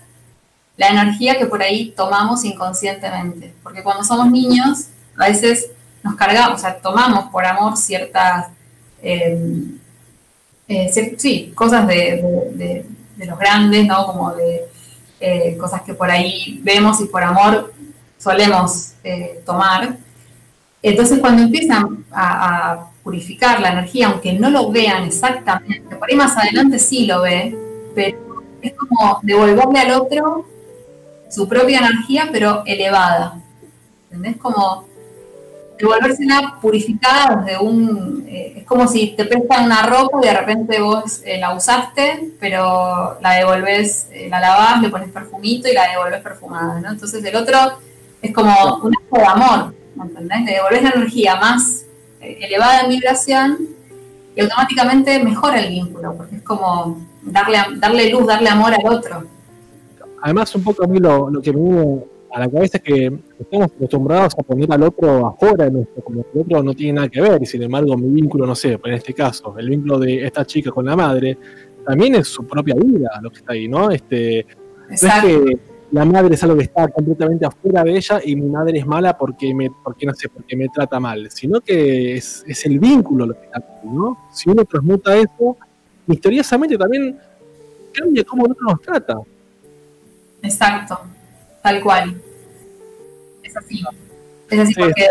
la 0.78 0.88
energía 0.88 1.38
que 1.38 1.46
por 1.46 1.62
ahí 1.62 1.94
tomamos 1.96 2.46
inconscientemente. 2.46 3.54
Porque 3.62 3.84
cuando 3.84 4.04
somos 4.04 4.32
niños, 4.32 4.86
a 5.18 5.28
veces 5.28 5.72
nos 6.04 6.16
cargamos, 6.16 6.60
o 6.60 6.62
sea, 6.62 6.78
tomamos 6.78 7.30
por 7.32 7.46
amor 7.46 7.76
ciertas, 7.76 8.48
eh, 9.02 9.66
eh, 10.68 11.16
sí, 11.18 11.52
cosas 11.54 11.86
de, 11.86 12.86
los 13.18 13.38
grandes, 13.38 13.86
¿no? 13.86 14.06
Como 14.06 14.34
de 14.34 14.62
eh, 15.20 15.58
cosas 15.58 15.82
que 15.82 15.94
por 15.94 16.10
ahí 16.10 16.62
vemos 16.64 17.02
y 17.02 17.06
por 17.06 17.24
amor 17.24 17.74
solemos 18.20 18.94
tomar. 19.46 19.98
Entonces, 20.84 21.20
cuando 21.20 21.44
empiezan 21.44 22.06
a, 22.12 22.86
purificar 23.04 23.60
la 23.60 23.72
energía, 23.72 24.08
aunque 24.08 24.34
no 24.34 24.52
lo 24.52 24.70
vean 24.70 25.06
exactamente, 25.06 25.96
por 25.96 26.08
ahí 26.08 26.16
más 26.16 26.38
adelante 26.38 26.78
sí 26.78 27.08
lo 27.08 27.22
ve, 27.24 27.58
pero 27.96 28.20
es 28.62 28.74
como 28.74 29.20
devolverle 29.24 29.80
al 29.80 29.92
otro 30.00 30.46
su 31.30 31.48
propia 31.48 31.80
energía, 31.80 32.30
pero 32.32 32.64
elevada. 32.66 33.40
¿Entendés? 34.12 34.38
Como 34.38 34.86
devolvérsela 35.78 36.58
purificada 36.62 37.44
desde 37.46 37.60
un... 37.60 38.26
Eh, 38.28 38.54
es 38.58 38.66
como 38.66 38.88
si 38.88 39.16
te 39.16 39.26
prestan 39.26 39.66
una 39.66 39.84
ropa 39.84 40.20
y 40.22 40.28
de 40.28 40.34
repente 40.34 40.82
vos 40.82 41.22
eh, 41.24 41.40
la 41.40 41.54
usaste, 41.54 42.34
pero 42.40 43.18
la 43.22 43.34
devolvés, 43.34 44.08
eh, 44.12 44.28
la 44.30 44.40
lavás, 44.40 44.82
le 44.82 44.90
pones 44.90 45.10
perfumito 45.10 45.70
y 45.70 45.74
la 45.74 45.90
devolvés 45.90 46.22
perfumada, 46.22 46.80
¿no? 46.82 46.90
Entonces 46.90 47.24
el 47.24 47.36
otro 47.36 47.58
es 48.22 48.34
como 48.34 48.52
un 48.84 48.94
acto 48.96 49.18
de 49.18 49.26
amor, 49.26 49.74
¿entendés? 50.02 50.42
Le 50.46 50.54
devolvés 50.54 50.84
la 50.84 50.90
energía 50.90 51.36
más 51.36 51.86
elevada 52.22 52.82
en 52.82 52.90
vibración 52.90 53.58
y 54.36 54.42
automáticamente 54.42 55.24
mejora 55.24 55.60
el 55.60 55.70
vínculo, 55.70 56.16
porque 56.16 56.38
es 56.38 56.42
como 56.44 57.00
darle, 57.24 57.58
darle 57.78 58.10
luz, 58.10 58.28
darle 58.28 58.50
amor 58.50 58.74
al 58.74 58.86
otro. 58.86 59.24
Además, 60.22 60.54
un 60.56 60.64
poco 60.64 60.84
a 60.84 60.88
mí 60.88 61.00
lo, 61.00 61.32
que 61.42 61.54
me 61.54 61.62
viene 61.62 62.04
a 62.32 62.40
la 62.42 62.50
cabeza 62.50 62.78
es 62.78 62.84
que 62.84 63.20
estamos 63.40 63.72
acostumbrados 63.72 64.34
a 64.38 64.44
poner 64.44 64.72
al 64.72 64.84
otro 64.84 65.28
afuera 65.28 65.66
de 65.66 65.72
nuestro, 65.72 66.04
como 66.04 66.24
que 66.24 66.30
el 66.34 66.42
otro 66.42 66.64
no 66.64 66.74
tiene 66.74 66.94
nada 66.94 67.10
que 67.10 67.22
ver, 67.22 67.42
y 67.42 67.46
sin 67.46 67.64
embargo 67.64 67.98
mi 67.98 68.10
vínculo, 68.10 68.46
no 68.46 68.56
sé, 68.56 68.80
en 68.84 68.94
este 68.94 69.14
caso, 69.14 69.56
el 69.58 69.70
vínculo 69.70 70.00
de 70.00 70.26
esta 70.26 70.46
chica 70.46 70.72
con 70.72 70.86
la 70.86 70.96
madre, 70.96 71.38
también 71.86 72.16
es 72.16 72.28
su 72.28 72.46
propia 72.46 72.76
vida 72.76 73.10
lo 73.22 73.32
que 73.32 73.38
está 73.38 73.54
ahí, 73.54 73.68
¿no? 73.68 73.90
Este, 73.90 74.46
no 74.90 74.94
es 74.94 75.02
que 75.02 75.60
la 75.92 76.06
madre 76.06 76.36
es 76.36 76.44
algo 76.44 76.58
que 76.58 76.64
está 76.64 76.88
completamente 76.88 77.46
afuera 77.46 77.84
de 77.84 77.98
ella 77.98 78.22
y 78.24 78.36
mi 78.36 78.48
madre 78.48 78.80
es 78.80 78.86
mala 78.86 79.18
porque 79.18 79.54
me, 79.54 79.70
porque 79.84 80.06
no 80.06 80.14
sé, 80.14 80.30
porque 80.30 80.56
me 80.56 80.70
trata 80.70 81.00
mal, 81.00 81.30
sino 81.32 81.62
que 81.62 82.16
es, 82.16 82.44
es 82.48 82.66
el 82.66 82.80
vínculo 82.80 83.26
lo 83.26 83.34
que 83.34 83.46
está 83.46 83.60
aquí, 83.60 83.88
¿no? 83.88 84.30
Si 84.32 84.50
uno 84.50 84.64
transmuta 84.66 85.16
eso, 85.16 85.58
misteriosamente 86.06 86.78
también 86.78 87.18
cambia 87.92 88.24
cómo 88.24 88.44
otro 88.44 88.58
nos 88.62 88.82
trata. 88.82 89.16
Exacto, 90.44 91.00
tal 91.62 91.82
cual. 91.82 92.22
Es 93.44 93.58
así. 93.58 93.84
Es 94.50 94.60
así 94.60 94.74
porque 94.76 95.08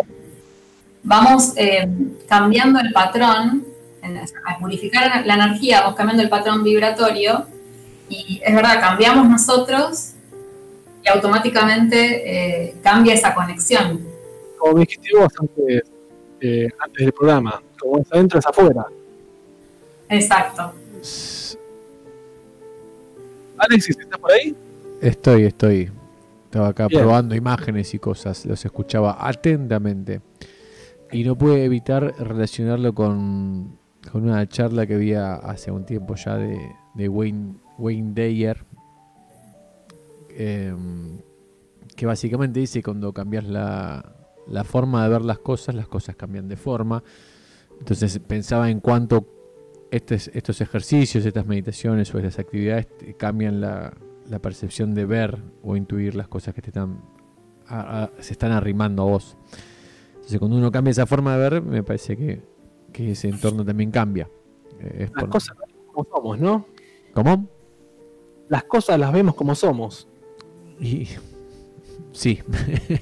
vamos 1.02 1.54
eh, 1.56 1.88
cambiando 2.28 2.78
el 2.78 2.92
patrón, 2.92 3.64
al 4.02 4.58
purificar 4.60 5.26
la 5.26 5.34
energía, 5.34 5.80
vamos 5.80 5.96
cambiando 5.96 6.22
el 6.22 6.28
patrón 6.28 6.62
vibratorio 6.62 7.46
y 8.08 8.40
es 8.44 8.54
verdad, 8.54 8.80
cambiamos 8.80 9.28
nosotros 9.28 10.14
y 11.02 11.08
automáticamente 11.08 12.66
eh, 12.66 12.74
cambia 12.82 13.14
esa 13.14 13.34
conexión. 13.34 14.00
Como 14.58 14.80
dijiste 14.80 15.08
vos 15.16 15.32
antes, 15.40 15.82
eh, 16.40 16.68
antes 16.78 17.04
del 17.04 17.12
programa, 17.12 17.62
como 17.78 17.98
es 18.00 18.12
adentro 18.12 18.38
es 18.38 18.46
afuera. 18.46 18.86
Exacto. 20.08 20.72
Alexis, 23.58 23.98
¿estás 23.98 24.18
por 24.18 24.32
ahí? 24.32 24.54
Estoy, 25.00 25.44
estoy. 25.44 25.90
Estaba 26.44 26.68
acá 26.68 26.88
probando 26.88 27.34
imágenes 27.34 27.92
y 27.92 27.98
cosas, 27.98 28.46
los 28.46 28.64
escuchaba 28.64 29.18
atentamente. 29.20 30.22
Y 31.12 31.24
no 31.24 31.36
pude 31.36 31.64
evitar 31.64 32.14
relacionarlo 32.18 32.94
con, 32.94 33.78
una 34.14 34.48
charla 34.48 34.86
que 34.86 34.94
había 34.94 35.34
hace 35.34 35.70
un 35.70 35.84
tiempo 35.84 36.14
ya 36.14 36.36
de, 36.36 37.08
Wayne, 37.08 37.56
Wayne 37.76 38.12
Dyer, 38.14 38.64
em, 40.38 41.18
que 41.96 42.06
básicamente 42.06 42.60
dice 42.60 42.82
cuando 42.82 43.12
cambias 43.12 43.44
la, 43.44 44.16
la 44.46 44.64
forma 44.64 45.02
de 45.02 45.10
ver 45.10 45.22
las 45.22 45.38
cosas, 45.38 45.74
las 45.74 45.88
cosas 45.88 46.16
cambian 46.16 46.48
de 46.48 46.56
forma. 46.56 47.02
Entonces 47.78 48.18
pensaba 48.20 48.70
en 48.70 48.80
cuánto 48.80 49.26
estos 49.90 50.60
ejercicios, 50.60 51.24
estas 51.24 51.46
meditaciones 51.46 52.14
o 52.14 52.18
estas 52.18 52.38
actividades 52.38 52.86
cambian 53.16 53.60
la, 53.60 53.94
la 54.28 54.38
percepción 54.38 54.94
de 54.94 55.06
ver 55.06 55.38
o 55.62 55.76
intuir 55.76 56.14
las 56.14 56.28
cosas 56.28 56.54
que 56.54 56.62
te 56.62 56.68
están 56.68 57.00
se 58.20 58.32
están 58.32 58.52
arrimando 58.52 59.02
a 59.02 59.06
vos. 59.06 59.36
Entonces 60.14 60.38
cuando 60.38 60.56
uno 60.56 60.70
cambia 60.70 60.90
esa 60.90 61.06
forma 61.06 61.36
de 61.36 61.50
ver, 61.50 61.62
me 61.62 61.82
parece 61.82 62.16
que, 62.16 62.42
ese 63.10 63.28
entorno 63.28 63.64
también 63.64 63.90
cambia. 63.90 64.28
Eh, 64.80 65.08
las 65.14 65.24
cosas 65.26 65.56
las 65.58 65.68
vemos 65.68 65.86
como 65.92 66.06
somos, 66.10 66.38
¿no? 66.40 66.66
¿Cómo? 67.14 67.48
Las 68.48 68.64
cosas 68.64 68.98
las 68.98 69.12
vemos 69.12 69.34
como 69.34 69.54
somos. 69.54 70.07
Y 70.80 71.08
sí. 72.12 72.40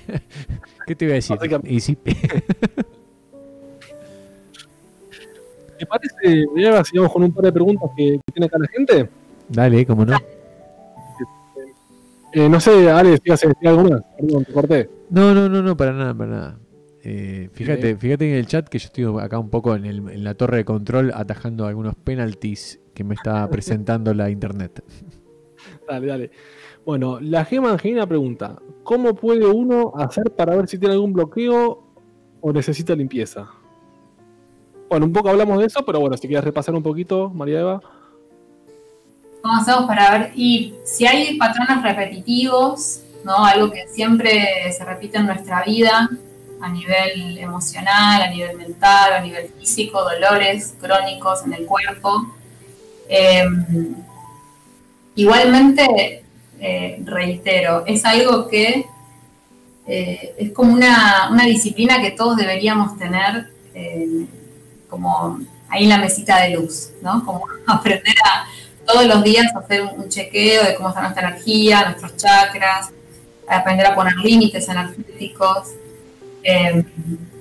¿Qué 0.86 0.94
te 0.94 1.04
iba 1.04 1.12
a 1.12 1.16
decir? 1.16 1.36
Y 1.64 1.80
sí. 1.80 1.96
¿Te 5.78 5.86
parece, 5.86 6.46
Eva, 6.56 6.84
si 6.84 6.96
vamos 6.96 7.12
con 7.12 7.22
un 7.22 7.32
par 7.32 7.44
de 7.44 7.52
preguntas 7.52 7.90
que, 7.96 8.18
que 8.24 8.32
tiene 8.32 8.46
acá 8.46 8.58
la 8.58 8.68
gente? 8.68 9.08
Dale, 9.48 9.84
cómo 9.86 10.04
no. 10.04 10.16
Eh, 12.32 12.48
no 12.48 12.60
sé, 12.60 12.90
Ale, 12.90 13.16
si 13.16 13.30
vas 13.30 13.44
a 13.44 13.48
decir 13.48 13.68
algo 13.68 13.84
más. 13.84 14.02
Perdón, 14.18 14.44
te 14.44 14.52
corté. 14.52 14.90
No, 15.10 15.34
no, 15.34 15.48
no, 15.48 15.62
no, 15.62 15.76
para 15.76 15.92
nada, 15.92 16.14
para 16.14 16.30
nada. 16.30 16.58
Eh, 17.02 17.48
fíjate, 17.52 17.96
fíjate 17.96 18.28
en 18.28 18.36
el 18.36 18.46
chat 18.46 18.68
que 18.68 18.78
yo 18.78 18.86
estoy 18.86 19.04
acá 19.22 19.38
un 19.38 19.48
poco 19.48 19.76
en, 19.76 19.84
el, 19.84 20.08
en 20.08 20.24
la 20.24 20.34
torre 20.34 20.58
de 20.58 20.64
control 20.64 21.12
atajando 21.14 21.66
algunos 21.66 21.94
penalties 21.94 22.80
que 22.94 23.04
me 23.04 23.14
está 23.14 23.48
presentando 23.50 24.12
la 24.12 24.28
internet. 24.28 24.82
Dale, 25.88 26.06
dale. 26.06 26.30
Bueno, 26.86 27.18
la 27.20 27.44
Gema 27.44 27.72
Angelina 27.72 28.06
pregunta: 28.06 28.60
¿Cómo 28.84 29.16
puede 29.16 29.44
uno 29.44 29.92
hacer 29.96 30.30
para 30.30 30.54
ver 30.54 30.68
si 30.68 30.78
tiene 30.78 30.94
algún 30.94 31.12
bloqueo 31.12 31.82
o 32.40 32.52
necesita 32.52 32.94
limpieza? 32.94 33.50
Bueno, 34.88 35.06
un 35.06 35.12
poco 35.12 35.28
hablamos 35.30 35.58
de 35.58 35.66
eso, 35.66 35.84
pero 35.84 35.98
bueno, 35.98 36.16
si 36.16 36.28
quieres 36.28 36.44
repasar 36.44 36.76
un 36.76 36.84
poquito, 36.84 37.28
María 37.30 37.58
Eva. 37.58 37.80
¿Cómo 39.42 39.56
hacemos 39.56 39.86
para 39.86 40.12
ver? 40.12 40.32
Y 40.36 40.74
si 40.84 41.04
hay 41.04 41.36
patrones 41.36 41.82
repetitivos, 41.82 43.00
¿no? 43.24 43.44
Algo 43.44 43.72
que 43.72 43.88
siempre 43.88 44.72
se 44.72 44.84
repite 44.84 45.18
en 45.18 45.26
nuestra 45.26 45.64
vida, 45.64 46.08
a 46.60 46.68
nivel 46.68 47.36
emocional, 47.38 48.22
a 48.22 48.30
nivel 48.30 48.56
mental, 48.56 49.12
a 49.12 49.20
nivel 49.20 49.48
físico, 49.58 50.04
dolores 50.04 50.76
crónicos 50.80 51.44
en 51.44 51.54
el 51.54 51.66
cuerpo. 51.66 52.32
Em, 53.08 53.96
igualmente, 55.16 56.22
eh, 56.60 57.00
reitero, 57.04 57.84
es 57.86 58.04
algo 58.04 58.48
que 58.48 58.86
eh, 59.86 60.34
es 60.38 60.52
como 60.52 60.72
una, 60.72 61.30
disciplina 61.44 62.00
que 62.00 62.12
todos 62.12 62.36
deberíamos 62.36 62.98
tener 62.98 63.50
eh, 63.74 64.26
como 64.88 65.38
ahí 65.68 65.84
en 65.84 65.90
la 65.90 65.98
mesita 65.98 66.40
de 66.40 66.50
luz, 66.50 66.90
¿no? 67.02 67.24
Como 67.24 67.44
aprender 67.66 68.14
a 68.24 68.46
todos 68.86 69.06
los 69.06 69.22
días 69.22 69.54
hacer 69.54 69.82
un, 69.82 70.08
chequeo 70.08 70.64
de 70.64 70.74
cómo 70.74 70.88
está 70.88 71.02
nuestra 71.02 71.28
energía, 71.28 71.84
nuestros 71.84 72.16
chakras, 72.16 72.90
aprender 73.48 73.86
a 73.86 73.94
poner 73.94 74.14
límites 74.16 74.68
energéticos. 74.68 75.68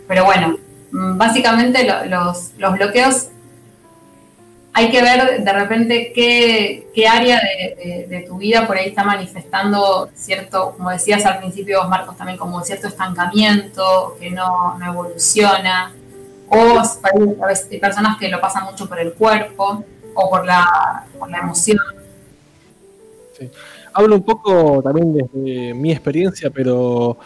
Pero 0.07 0.25
bueno, 0.25 0.57
mm, 0.91 1.17
básicamente 1.17 1.87
los, 2.07 2.51
bloqueos 2.57 3.29
hay 4.77 4.91
que 4.91 5.01
ver 5.01 5.41
de 5.41 5.53
repente 5.53 6.11
qué, 6.13 7.07
área 7.07 7.39
de, 7.39 8.25
tu 8.27 8.37
vida 8.37 8.67
por 8.67 8.75
ahí 8.75 8.89
está 8.89 9.05
manifestando 9.05 10.09
cierto, 10.13 10.73
como 10.75 10.89
decías 10.89 11.25
al 11.25 11.37
principio 11.37 11.79
vos 11.79 11.87
Marcos, 11.87 12.17
también 12.17 12.37
como 12.37 12.61
cierto 12.61 12.87
estancamiento, 12.87 14.17
que 14.19 14.31
no, 14.31 14.77
evoluciona, 14.85 15.93
o 16.49 16.81
hay 17.71 17.79
personas 17.79 18.17
que 18.17 18.27
lo 18.27 18.41
pasan 18.41 18.65
mucho 18.65 18.89
por 18.89 18.99
el 18.99 19.13
cuerpo 19.13 19.85
o 20.13 20.29
por 20.29 20.45
la, 20.45 21.05
por 21.17 21.31
la 21.31 21.37
emoción. 21.37 21.77
Sí. 23.39 23.49
Hablo 23.93 24.15
un 24.15 24.23
poco 24.23 24.81
también 24.83 25.13
desde 25.13 25.73
mi 25.73 25.93
experiencia, 25.93 26.49
pero 26.49 27.17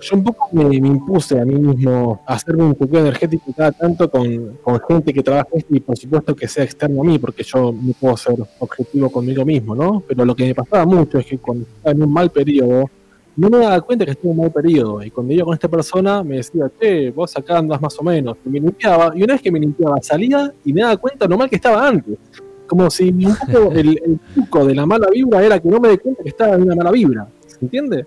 yo 0.00 0.16
un 0.16 0.24
poco 0.24 0.48
me, 0.52 0.74
impuse 0.74 1.38
a 1.38 1.44
mí 1.44 1.54
mismo 1.54 2.22
a 2.26 2.34
hacerme 2.34 2.64
un 2.64 2.74
chequeo 2.76 3.00
energético 3.00 3.52
cada 3.56 3.72
tanto 3.72 4.10
con, 4.10 4.58
gente 4.88 5.12
que 5.12 5.22
trabaja 5.22 5.48
esto 5.52 5.74
y 5.74 5.80
por 5.80 5.96
supuesto 5.96 6.34
que 6.34 6.48
sea 6.48 6.64
externo 6.64 7.02
a 7.02 7.04
mí, 7.04 7.18
porque 7.18 7.42
yo 7.42 7.72
no 7.72 7.92
puedo 7.98 8.16
ser 8.16 8.36
objetivo 8.58 9.10
conmigo 9.10 9.44
mismo, 9.44 9.74
¿no? 9.74 10.02
Pero 10.06 10.24
lo 10.24 10.34
que 10.34 10.46
me 10.46 10.54
pasaba 10.54 10.86
mucho 10.86 11.18
es 11.18 11.26
que 11.26 11.38
cuando 11.38 11.64
estaba 11.64 11.92
en 11.92 12.02
un 12.02 12.12
mal 12.12 12.30
periodo, 12.30 12.90
no 13.36 13.50
me 13.50 13.58
daba 13.58 13.80
cuenta 13.80 14.04
que 14.04 14.12
estaba 14.12 14.32
en 14.32 14.38
un 14.38 14.44
mal 14.44 14.52
periodo. 14.52 15.02
Y 15.02 15.10
cuando 15.10 15.32
iba 15.32 15.44
con 15.44 15.54
esta 15.54 15.68
persona, 15.68 16.22
me 16.22 16.36
decía, 16.36 16.70
che, 16.80 17.10
vos 17.10 17.36
acá 17.36 17.58
andas 17.58 17.80
más 17.80 17.98
o 17.98 18.02
menos. 18.02 18.36
Y 18.44 18.48
me 18.48 18.60
limpiaba, 18.60 19.12
y 19.14 19.22
una 19.22 19.34
vez 19.34 19.42
que 19.42 19.52
me 19.52 19.60
limpiaba, 19.60 19.96
salía 20.02 20.52
y 20.64 20.72
me 20.72 20.82
daba 20.82 20.96
cuenta 20.96 21.26
lo 21.26 21.38
mal 21.38 21.48
que 21.48 21.56
estaba 21.56 21.86
antes. 21.86 22.18
Como 22.66 22.90
si 22.90 23.10
un 23.10 23.36
poco 23.36 23.72
el, 23.74 24.00
el 24.04 24.20
truco 24.34 24.64
de 24.64 24.74
la 24.74 24.86
mala 24.86 25.08
vibra 25.10 25.42
era 25.44 25.58
que 25.58 25.68
no 25.68 25.80
me 25.80 25.88
dé 25.88 25.98
cuenta 25.98 26.22
que 26.22 26.28
estaba 26.28 26.54
en 26.54 26.62
una 26.62 26.74
mala 26.74 26.90
vibra. 26.90 27.28
¿Se 27.46 27.58
entiende? 27.60 28.06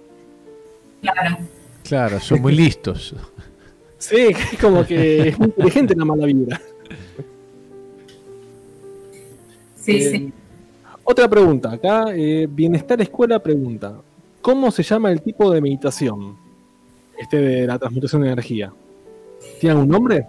Claro. 1.02 1.38
Claro, 1.84 2.20
son 2.20 2.42
muy 2.42 2.56
listos. 2.56 3.16
Sí, 3.98 4.28
es 4.30 4.60
como 4.60 4.86
que 4.86 5.30
es 5.30 5.40
muy 5.40 5.48
inteligente 5.48 5.96
la 5.96 6.06
mala 6.06 6.26
vibra. 6.26 6.62
Sí, 9.76 10.02
sí. 10.02 10.16
Eh, 10.16 10.32
otra 11.04 11.30
pregunta, 11.30 11.72
acá 11.72 12.06
eh, 12.16 12.48
Bienestar 12.50 13.02
Escuela 13.02 13.40
pregunta, 13.40 13.96
¿cómo 14.42 14.72
se 14.72 14.84
llama 14.84 15.12
el 15.12 15.22
tipo 15.22 15.52
de 15.52 15.62
meditación? 15.62 16.38
Este 17.18 17.38
de 17.38 17.68
la 17.68 17.78
transmutación 17.78 18.22
de 18.22 18.30
energía. 18.30 18.74
¿Tiene 19.60 19.72
algún 19.76 19.90
nombre? 19.90 20.26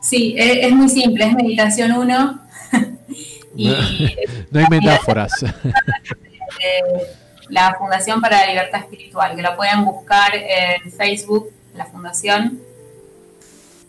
Sí, 0.00 0.34
es, 0.36 0.72
muy 0.72 0.88
simple, 0.88 1.26
es 1.26 1.34
Meditación 1.34 1.92
1. 1.92 2.40
y, 3.56 3.68
no, 4.50 4.60
hay 4.60 4.66
metáforas. 4.70 5.32
la 7.48 7.74
Fundación 7.78 8.20
para 8.20 8.40
la 8.40 8.46
Libertad 8.46 8.80
Espiritual, 8.80 9.36
que 9.36 9.42
la 9.42 9.56
pueden 9.56 9.84
buscar 9.84 10.32
en 10.34 10.90
Facebook, 10.90 11.50
la 11.74 11.86
fundación. 11.86 12.60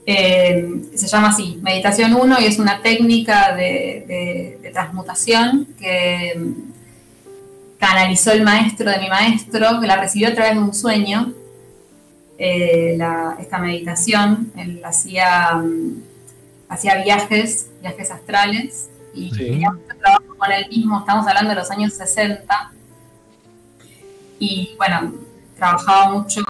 Eh, 0.06 0.84
se 0.96 1.08
llama 1.08 1.30
así, 1.30 1.60
Meditación 1.62 2.14
1, 2.14 2.40
y 2.42 2.46
es 2.46 2.60
una 2.60 2.82
técnica 2.82 3.56
de, 3.56 4.60
transmutación 4.74 5.68
que 5.80 6.40
canalizó 7.80 8.32
el 8.32 8.44
maestro 8.44 8.92
de 8.92 9.00
mi 9.00 9.10
maestro, 9.10 9.82
que 9.82 9.88
la 9.88 9.98
recibió 9.98 10.30
a 10.30 10.34
través 10.34 10.54
de 10.54 10.60
un 10.60 10.74
sueño, 10.74 11.34
eh, 12.38 12.98
esta 13.40 13.58
meditación, 13.58 14.52
él 14.56 14.82
hacía, 14.86 15.62
hacía 16.70 17.04
viajes, 17.04 17.68
viajes 17.82 18.12
astrales, 18.12 18.90
y 19.14 19.32
mucho 19.32 19.98
trabajo 20.00 20.36
con 20.38 20.52
él 20.52 20.68
mismo, 20.70 21.00
estamos 21.00 21.28
hablando 21.28 21.50
de 21.50 21.56
los 21.56 21.72
años 21.72 21.94
60, 21.94 22.72
y 24.40 24.76
bueno, 24.78 25.14
trabajaba 25.56 26.12
mucho 26.12 26.42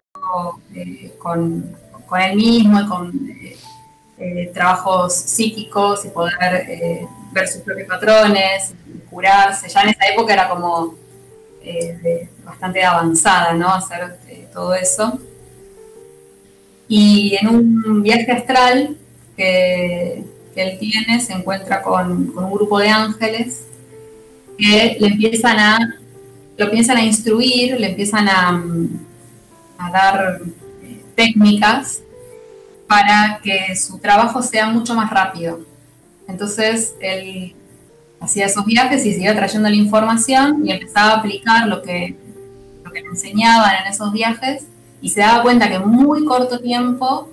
eh, 0.74 1.14
con, 1.18 1.76
él 2.18 2.36
mismo 2.36 2.80
y 2.80 2.86
con 2.86 3.30
eh, 3.30 3.56
eh, 4.18 4.50
trabajos 4.52 5.14
psíquicos 5.14 6.04
y 6.04 6.08
poder 6.08 6.34
ver 7.32 7.48
sus 7.48 7.62
propios 7.62 7.88
patrones, 7.88 8.74
curarse. 9.10 9.68
Ya 9.68 9.82
en 9.82 9.88
esa 9.90 10.08
época 10.12 10.32
era 10.32 10.48
como 10.48 10.94
bastante 12.44 12.82
avanzada, 12.82 13.52
¿no? 13.52 13.68
Hacer 13.74 14.18
todo 14.52 14.74
eso. 14.74 15.18
Y 16.88 17.36
en 17.38 17.48
un 17.48 18.02
viaje 18.02 18.32
astral 18.32 18.96
que, 19.36 20.24
él 20.56 20.76
tiene, 20.80 21.20
se 21.20 21.34
encuentra 21.34 21.82
con, 21.82 22.32
con 22.32 22.46
un 22.46 22.52
grupo 22.52 22.80
de 22.80 22.88
ángeles 22.88 23.68
que 24.58 24.96
le 24.98 25.06
empiezan 25.06 25.56
a 25.56 25.78
lo 26.58 26.64
empiezan 26.64 26.96
a 26.96 27.04
instruir, 27.04 27.80
le 27.80 27.90
empiezan 27.90 28.28
a, 28.28 28.62
dar 29.92 30.40
eh, 30.82 31.04
técnicas 31.14 32.02
para 32.88 33.40
que 33.42 33.76
su 33.76 33.98
trabajo 33.98 34.42
sea 34.42 34.66
mucho 34.66 34.94
más 34.94 35.08
rápido. 35.08 35.60
Entonces, 36.26 36.94
él 37.00 37.54
hacía 38.20 38.46
esos 38.46 38.66
viajes 38.66 39.06
y 39.06 39.14
se 39.14 39.22
iba 39.22 39.34
trayendo 39.34 39.68
la 39.68 39.76
información 39.76 40.66
y 40.66 40.72
empezaba 40.72 41.12
a 41.12 41.18
aplicar 41.18 41.68
lo 41.68 41.80
que, 41.80 42.16
lo 42.84 42.90
que 42.90 43.02
le 43.02 43.06
enseñaban 43.06 43.70
en 43.82 43.92
esos 43.92 44.12
viajes 44.12 44.64
y 45.00 45.10
se 45.10 45.20
daba 45.20 45.42
cuenta 45.42 45.68
que 45.68 45.76
en 45.76 45.88
muy 45.88 46.24
corto 46.24 46.58
tiempo 46.58 47.30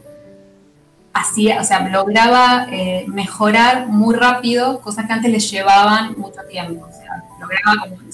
hacía, 1.13 1.61
o 1.61 1.63
sea, 1.63 1.87
lograba 1.89 2.67
eh, 2.71 3.05
mejorar 3.07 3.87
muy 3.87 4.13
rápido 4.13 4.81
cosas 4.81 5.07
que 5.07 5.13
antes 5.13 5.31
le 5.31 5.39
llevaban 5.39 6.13
mucho 6.15 6.41
tiempo. 6.47 6.85
O 6.85 6.91
sea, 6.91 7.23
lograba 7.39 7.89
como 7.89 8.04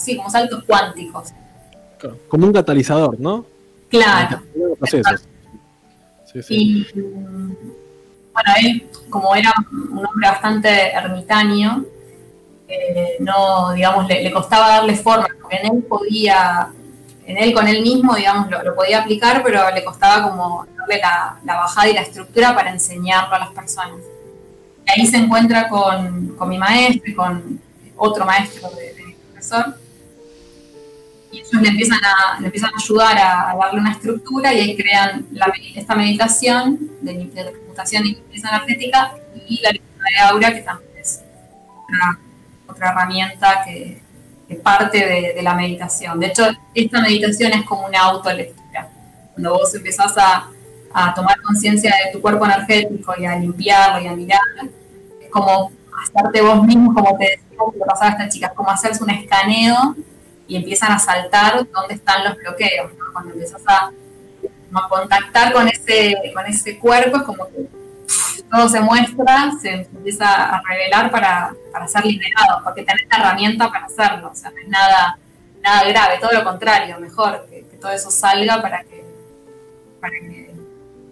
sí, 0.00 0.16
como 0.16 0.30
saltos 0.30 0.64
cuánticos. 0.64 1.32
Como 2.28 2.46
un 2.46 2.52
catalizador, 2.52 3.18
¿no? 3.20 3.44
Claro. 3.88 4.40
Y 6.48 6.86
bueno, 8.32 8.52
él, 8.62 8.88
como 9.10 9.34
era 9.34 9.52
un 9.72 10.06
hombre 10.06 10.28
bastante 10.28 10.92
ermitaño, 10.92 11.84
eh, 12.68 13.16
no, 13.18 13.72
digamos, 13.72 14.06
le, 14.06 14.30
costaba 14.30 14.68
darle 14.68 14.94
forma, 14.94 15.26
porque 15.40 15.56
en 15.56 15.74
él 15.74 15.82
podía, 15.82 16.68
en 17.26 17.36
él 17.36 17.52
con 17.52 17.66
él 17.66 17.82
mismo, 17.82 18.14
digamos, 18.14 18.48
lo, 18.48 18.74
podía 18.76 19.00
aplicar, 19.00 19.42
pero 19.42 19.70
le 19.74 19.84
costaba 19.84 20.30
como 20.30 20.66
darle 20.78 21.00
la, 21.00 21.40
bajada 21.44 21.88
y 21.88 21.94
la 21.94 22.02
estructura 22.02 22.54
para 22.54 22.70
enseñarlo 22.70 23.34
a 23.34 23.40
las 23.40 23.50
personas. 23.50 23.98
Y 24.86 25.00
ahí 25.00 25.06
se 25.06 25.16
encuentra 25.16 25.68
con, 25.68 26.36
mi 26.48 26.58
maestro 26.58 27.10
y 27.10 27.14
con 27.14 27.60
otro 27.96 28.24
maestro 28.24 28.70
de, 28.70 28.94
de 28.94 29.04
mi 29.04 29.14
profesor, 29.14 29.74
y 31.32 31.38
ellos 31.38 31.52
le 31.52 31.68
empiezan 31.68 32.00
a, 32.04 32.40
le 32.40 32.46
empiezan 32.46 32.70
a 32.70 32.82
ayudar 32.82 33.18
a, 33.18 33.56
darle 33.56 33.80
una 33.80 33.92
estructura 33.92 34.52
y 34.52 34.60
ahí 34.60 34.76
crean 34.76 35.26
esta 35.74 35.94
meditación 35.94 36.78
de, 37.00 37.26
de 37.26 37.44
reputación 37.44 38.06
y 38.06 38.14
limpieza 38.14 38.48
energética 38.48 39.14
y 39.48 39.60
la 39.60 39.70
lectura 39.70 40.06
de 40.10 40.18
aura, 40.28 40.54
que 40.54 40.60
también 40.60 40.90
es 40.98 41.22
otra, 42.66 42.90
herramienta 42.90 43.64
que, 43.64 44.02
parte 44.64 45.32
de, 45.34 45.42
la 45.42 45.54
meditación. 45.54 46.18
De 46.18 46.26
hecho, 46.26 46.44
esta 46.74 47.00
meditación 47.00 47.52
es 47.52 47.64
como 47.64 47.86
una 47.86 48.00
autolectura. 48.00 48.88
Cuando 49.32 49.52
vos 49.52 49.72
empezás 49.76 50.18
a, 50.18 50.48
a 50.92 51.14
tomar 51.14 51.40
conciencia 51.40 51.94
de 52.04 52.12
tu 52.12 52.20
cuerpo 52.20 52.44
energético 52.44 53.14
y 53.16 53.26
a 53.26 53.36
limpiarlo 53.36 54.02
y 54.02 54.08
a 54.08 54.12
mirar, 54.12 54.40
es 55.22 55.30
como 55.30 55.70
hacerte 56.02 56.42
vos 56.42 56.64
mismo, 56.64 56.92
como 56.92 57.16
te 57.16 57.24
decía, 57.24 57.58
que 57.72 57.78
pasaba 57.86 58.06
a 58.06 58.10
esta 58.10 58.28
chica, 58.28 58.46
es 58.48 58.52
como 58.54 58.70
hacerse 58.70 59.04
un 59.04 59.10
escaneo 59.10 59.94
y 60.50 60.56
empiezan 60.56 60.90
a 60.90 60.98
saltar 60.98 61.64
dónde 61.70 61.94
están 61.94 62.24
los 62.24 62.36
bloqueos. 62.36 62.90
Cuando 63.12 63.32
empiezas 63.32 63.62
a, 63.66 63.92
contactar 64.88 65.52
con 65.52 65.68
ese, 65.68 66.16
con 66.34 66.44
ese 66.46 66.78
cuerpo, 66.78 67.18
es 67.18 67.22
como 67.22 67.48
que 67.48 67.66
todo 68.50 68.68
se 68.68 68.80
muestra, 68.80 69.52
se 69.62 69.86
empieza 69.92 70.56
a 70.56 70.62
revelar 70.68 71.10
para, 71.10 71.54
ser 71.86 72.04
liberado, 72.04 72.64
porque 72.64 72.82
tenés 72.82 73.06
la 73.10 73.18
herramienta 73.18 73.70
para 73.70 73.86
hacerlo. 73.86 74.30
O 74.32 74.34
sea, 74.34 74.50
no 74.50 74.58
es 74.58 74.68
nada, 74.68 75.18
nada 75.62 75.88
grave, 75.88 76.18
todo 76.20 76.32
lo 76.32 76.42
contrario, 76.42 76.98
mejor 76.98 77.46
que, 77.48 77.62
todo 77.80 77.92
eso 77.92 78.10
salga 78.10 78.60
para 78.60 78.82
que, 78.82 79.04
para 80.00 80.12
que 80.12 80.50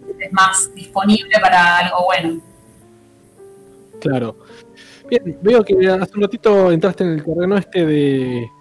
estés 0.09 0.33
más 0.33 0.69
disponible 0.75 1.39
para 1.39 1.77
algo 1.77 2.05
bueno. 2.05 2.41
Claro. 4.01 4.35
Bien, 5.09 5.39
veo 5.41 5.63
que 5.63 5.75
hace 5.87 6.11
un 6.15 6.21
ratito 6.23 6.71
entraste 6.71 7.05
en 7.05 7.11
el 7.11 7.23
terreno 7.23 7.57
este 7.57 7.85
de 7.85 8.51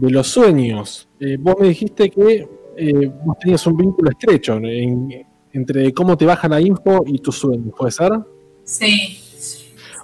de 0.00 0.10
los 0.10 0.26
sueños. 0.28 1.08
Eh, 1.20 1.36
vos 1.38 1.56
me 1.58 1.68
dijiste 1.68 2.10
que 2.10 2.48
eh, 2.76 3.12
vos 3.24 3.38
tenías 3.38 3.66
un 3.66 3.76
vínculo 3.76 4.10
estrecho 4.10 4.58
entre 5.52 5.92
cómo 5.92 6.16
te 6.16 6.24
baja 6.24 6.48
la 6.48 6.60
info 6.60 7.02
y 7.06 7.18
tus 7.18 7.36
sueños, 7.36 7.74
¿puede 7.76 7.90
ser? 7.90 8.12
Sí. 8.64 9.24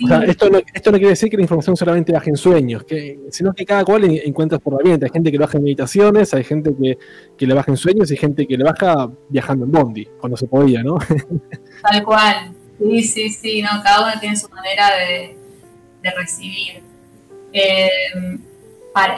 O 0.03 0.09
sea, 0.09 0.25
esto 0.25 0.51
no, 0.51 0.59
esto 0.59 0.91
no 0.91 0.99
quiere 0.99 1.11
decir 1.11 1.31
que 1.31 1.37
la 1.37 1.43
información 1.43 1.77
solamente 1.77 2.13
baje 2.13 2.31
en 2.31 2.37
sueños, 2.37 2.83
que, 2.83 3.21
sino 3.31 3.53
que 3.53 3.65
cada 3.65 3.85
cual 3.85 4.03
encuentra 4.05 4.59
por 4.59 4.75
herramienta. 4.75 5.07
Hay 5.07 5.13
gente 5.13 5.31
que 5.31 5.39
lo 5.39 5.45
baja 5.45 5.59
en 5.59 5.65
meditaciones, 5.65 6.35
hay 6.35 6.43
gente 6.43 6.75
que, 6.75 6.99
que 7.39 7.47
le 7.47 7.55
baja 7.55 7.71
en 7.71 7.77
sueños 7.77 8.11
y 8.11 8.17
gente 8.17 8.45
que 8.45 8.57
le 8.57 8.65
baja 8.65 9.09
viajando 9.29 9.67
en 9.67 9.71
Bondi, 9.71 10.09
cuando 10.19 10.37
se 10.37 10.49
podía, 10.49 10.83
¿no? 10.83 10.99
Tal 11.89 12.03
cual. 12.05 12.53
Sí, 12.81 13.03
sí, 13.05 13.29
sí, 13.31 13.63
no, 13.63 13.69
cada 13.85 14.07
uno 14.11 14.21
tiene 14.21 14.37
su 14.37 14.49
manera 14.49 14.91
de, 14.97 15.37
de 16.03 16.11
recibir. 16.11 16.83
Eh, 17.53 17.89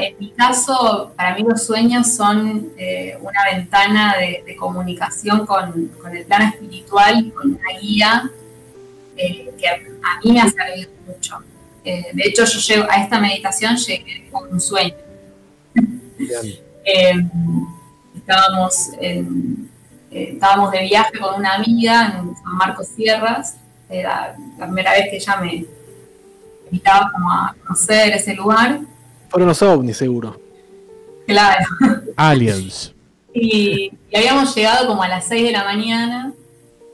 en 0.01 0.19
mi 0.19 0.31
caso, 0.31 1.13
para 1.17 1.35
mí 1.35 1.43
los 1.43 1.65
sueños 1.67 2.15
son 2.15 2.73
eh, 2.79 3.19
una 3.21 3.45
ventana 3.53 4.17
de, 4.17 4.57
comunicación 4.57 5.45
con, 5.45 5.91
el 6.13 6.25
plano 6.25 6.47
espiritual, 6.47 7.31
con 7.35 7.53
una 7.53 7.79
guía 7.81 8.31
eh, 9.17 9.53
que 9.59 9.69
a, 9.69 9.79
mí 10.25 10.33
me 10.33 10.41
ha 10.41 10.49
servido 10.49 10.91
mucho. 11.07 11.39
Eh, 11.85 12.07
de 12.13 12.23
hecho, 12.25 12.45
yo 12.45 12.59
llego 12.59 12.91
a 12.91 13.03
esta 13.03 13.21
meditación 13.21 13.77
llegué 13.77 14.29
con 14.31 14.51
un 14.51 14.61
sueño. 14.61 14.95
estábamos, 18.17 18.91
estábamos 20.11 20.73
de 20.73 20.83
viaje 20.83 21.19
con 21.19 21.35
una 21.35 21.55
amiga 21.55 22.19
en 22.19 22.35
San 22.35 22.57
Marcos 22.57 22.89
Sierras. 22.89 23.57
Era 23.91 24.37
la 24.59 24.67
primera 24.67 24.93
vez 24.93 25.11
que 25.11 25.17
ella 25.17 25.37
me 25.37 25.67
invitaba 26.65 27.11
como 27.13 27.31
a 27.31 27.55
conocer 27.63 28.15
ese 28.15 28.35
lugar 28.35 28.81
fueron 29.37 29.49
los 29.49 29.61
ovnis, 29.61 29.99
seguro. 29.99 30.41
Claro. 31.27 31.65
Aliens. 32.17 32.93
Y, 33.39 33.93
habíamos 34.17 34.55
llegado 34.55 34.87
como 34.87 35.03
a 35.03 35.09
las 35.09 35.27
6 35.27 35.45
de 35.45 35.53
la 35.53 35.63
mañana. 35.63 36.33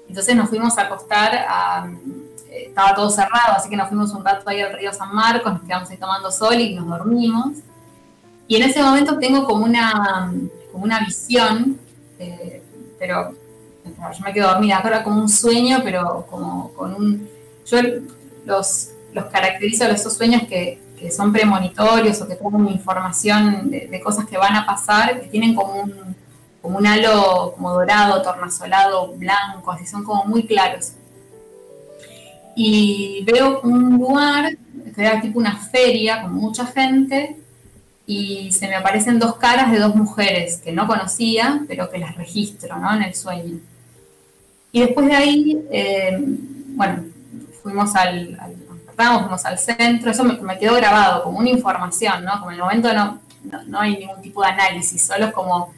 Entonces 0.08 0.34
nos 0.34 0.48
fuimos 0.48 0.76
a 0.76 0.82
acostar. 0.82 1.32
Eh, 2.50 2.64
estaba 2.66 2.96
todo 2.96 3.08
cerrado, 3.10 3.52
así 3.56 3.70
que 3.70 3.76
nos 3.76 3.86
fuimos 3.86 4.10
un 4.10 4.24
rato 4.24 4.50
ahí 4.50 4.60
al 4.60 4.76
río 4.76 4.92
San 4.92 5.14
Marcos, 5.14 5.52
nos 5.52 5.62
quedamos 5.62 5.88
ahí 5.88 5.98
tomando 5.98 6.32
sol 6.32 6.58
y 6.58 6.74
nos 6.74 6.88
dormimos. 6.88 7.58
Y 8.48 8.56
en 8.56 8.64
ese 8.64 8.82
momento 8.82 9.20
tengo 9.20 9.44
como 9.44 9.64
una, 9.64 10.32
como 10.72 10.82
una 10.82 10.98
visión, 10.98 11.78
eh, 12.18 12.60
pero 12.98 13.36
yo 13.84 14.24
me 14.24 14.32
quedo 14.32 14.48
dormida, 14.48 14.82
era 14.84 15.04
como 15.04 15.20
un 15.20 15.28
sueño, 15.28 15.78
pero 15.84 16.26
como 16.28 16.72
con 16.72 16.92
un... 16.92 17.28
Yo 17.66 17.78
los, 18.44 18.88
los 19.12 19.26
caracterizo 19.26 19.84
esos 19.84 20.14
sueños 20.14 20.42
que, 20.48 20.80
que 21.02 21.10
son 21.10 21.32
premonitorios 21.32 22.20
o 22.20 22.28
que 22.28 22.36
tienen 22.36 22.68
información 22.68 23.70
de, 23.70 24.00
cosas 24.00 24.24
que 24.26 24.38
van 24.38 24.54
a 24.54 24.64
pasar, 24.64 25.20
que 25.20 25.26
tienen 25.26 25.54
como 25.54 25.82
un, 25.82 26.16
como 26.62 26.78
un 26.78 26.86
halo 26.86 27.52
como 27.54 27.72
dorado, 27.72 28.22
tornasolado, 28.22 29.12
blanco, 29.14 29.72
así 29.72 29.84
son 29.84 30.04
como 30.04 30.24
muy 30.24 30.46
claros. 30.46 30.92
Y 32.54 33.24
veo 33.24 33.60
un 33.62 33.98
lugar, 33.98 34.56
que 34.94 35.02
era 35.02 35.20
tipo 35.20 35.38
una 35.38 35.56
feria 35.56 36.22
con 36.22 36.34
mucha 36.34 36.66
gente, 36.66 37.36
y 38.06 38.52
se 38.52 38.68
me 38.68 38.76
aparecen 38.76 39.18
dos 39.18 39.36
caras 39.36 39.72
de 39.72 39.78
dos 39.78 39.94
mujeres 39.96 40.58
que 40.58 40.72
no 40.72 40.86
conocía, 40.86 41.62
pero 41.66 41.90
que 41.90 41.98
las 41.98 42.14
registro 42.16 42.78
¿no? 42.78 42.94
en 42.94 43.02
el 43.02 43.14
sueño. 43.14 43.58
Y 44.70 44.80
después 44.80 45.06
de 45.06 45.14
ahí, 45.14 45.66
eh, 45.70 46.16
bueno, 46.74 47.04
fuimos 47.62 47.94
al 47.96 48.38
fuimos 48.96 49.44
al 49.44 49.58
centro, 49.58 50.10
eso 50.10 50.24
me, 50.24 50.58
quedó 50.58 50.74
grabado 50.74 51.24
como 51.24 51.38
una 51.38 51.50
información, 51.50 52.24
¿no? 52.24 52.38
Como 52.38 52.50
en 52.50 52.56
el 52.56 52.62
momento 52.62 52.92
no, 52.92 53.18
no, 53.66 53.80
hay 53.80 53.98
ningún 53.98 54.22
tipo 54.22 54.42
de 54.42 54.48
análisis, 54.48 55.02
solo 55.02 55.26
es 55.26 55.32
como, 55.32 55.72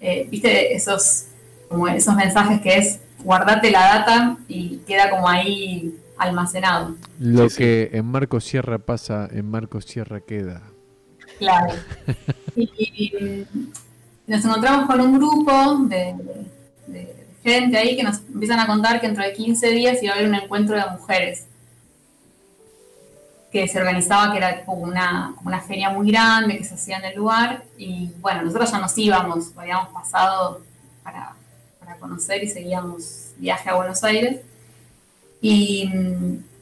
eh, 0.00 0.26
viste, 0.30 0.74
esos, 0.74 1.26
como 1.68 1.88
esos 1.88 2.14
mensajes 2.14 2.60
que 2.60 2.76
es 2.76 3.00
guardate 3.22 3.70
la 3.70 3.80
data 3.80 4.36
y 4.48 4.78
queda 4.86 5.10
como 5.10 5.28
ahí 5.28 5.94
almacenado. 6.16 6.96
Lo 7.18 7.48
que 7.48 7.90
en 7.92 8.06
Marco 8.06 8.40
Sierra 8.40 8.78
pasa, 8.78 9.28
en 9.30 9.50
Marco 9.50 9.80
Sierra 9.80 10.20
queda. 10.20 10.62
Claro. 11.38 11.74
y, 12.56 13.44
nos 14.26 14.44
encontramos 14.44 14.86
con 14.86 15.00
un 15.00 15.14
grupo 15.14 15.76
de, 15.88 16.14
de, 16.86 17.14
gente 17.42 17.78
ahí 17.78 17.96
que 17.96 18.02
nos 18.02 18.18
empiezan 18.18 18.60
a 18.60 18.66
contar 18.66 19.00
que 19.00 19.06
dentro 19.06 19.24
de 19.24 19.32
15 19.32 19.70
días 19.70 20.02
iba 20.02 20.12
a 20.12 20.16
haber 20.16 20.28
un 20.28 20.34
encuentro 20.34 20.76
de 20.76 20.82
mujeres 20.90 21.47
que 23.50 23.66
se 23.66 23.78
organizaba, 23.78 24.32
que 24.32 24.38
era 24.38 24.64
como 24.64 24.82
una, 24.82 25.34
una 25.44 25.60
feria 25.60 25.90
muy 25.90 26.10
grande 26.10 26.58
que 26.58 26.64
se 26.64 26.74
hacía 26.74 26.98
en 26.98 27.06
el 27.06 27.16
lugar. 27.16 27.64
Y 27.78 28.10
bueno, 28.20 28.42
nosotros 28.42 28.70
ya 28.70 28.78
nos 28.78 28.96
íbamos, 28.98 29.52
habíamos 29.56 29.88
pasado 29.88 30.60
para, 31.02 31.34
para 31.80 31.96
conocer 31.96 32.44
y 32.44 32.48
seguíamos 32.48 33.30
viaje 33.38 33.70
a 33.70 33.74
Buenos 33.74 34.04
Aires. 34.04 34.40
Y 35.40 35.90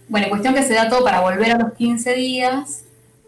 bueno, 0.09 0.29
cuestión 0.29 0.55
que 0.55 0.63
se 0.63 0.75
da 0.75 0.89
todo 0.89 1.03
para 1.03 1.21
volver 1.21 1.53
a 1.53 1.59
los 1.59 1.73
15 1.73 2.15
días. 2.15 2.83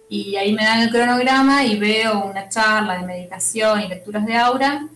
Y 0.08 0.36
ahí 0.36 0.54
me 0.54 0.64
dan 0.64 0.80
el 0.80 0.90
cronograma 0.90 1.64
y 1.64 1.78
veo 1.78 2.24
una 2.24 2.48
charla 2.48 2.98
de 2.98 3.06
meditación 3.06 3.80
y 3.80 3.88
lecturas 3.88 4.24
de 4.24 4.36
aura. 4.36 4.86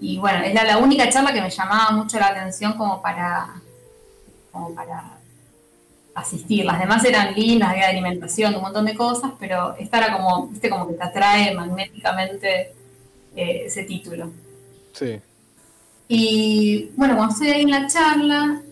Y 0.00 0.18
bueno, 0.18 0.44
es 0.44 0.54
la, 0.54 0.64
la 0.64 0.78
única 0.78 1.08
charla 1.08 1.32
que 1.32 1.40
me 1.40 1.50
llamaba 1.50 1.90
mucho 1.92 2.18
la 2.18 2.28
atención 2.28 2.74
como 2.74 3.00
para, 3.00 3.48
como 4.52 4.74
para 4.74 5.15
asistir. 6.16 6.64
Las 6.64 6.80
demás 6.80 7.04
eran 7.04 7.34
lindas, 7.34 7.70
había 7.70 7.88
alimentación, 7.88 8.54
un 8.56 8.62
montón 8.62 8.86
de 8.86 8.94
cosas, 8.94 9.32
pero 9.38 9.76
esta 9.78 9.98
era 9.98 10.16
como, 10.16 10.48
viste, 10.48 10.70
como 10.70 10.88
que 10.88 10.94
te 10.94 11.04
atrae 11.04 11.54
magnéticamente 11.54 12.72
eh, 13.36 13.62
ese 13.66 13.84
título. 13.84 14.32
Sí. 14.92 15.20
Y 16.08 16.90
bueno, 16.96 17.16
cuando 17.16 17.34
estoy 17.34 17.50
ahí 17.50 17.62
en 17.62 17.70
la 17.70 17.86
charla, 17.86 18.62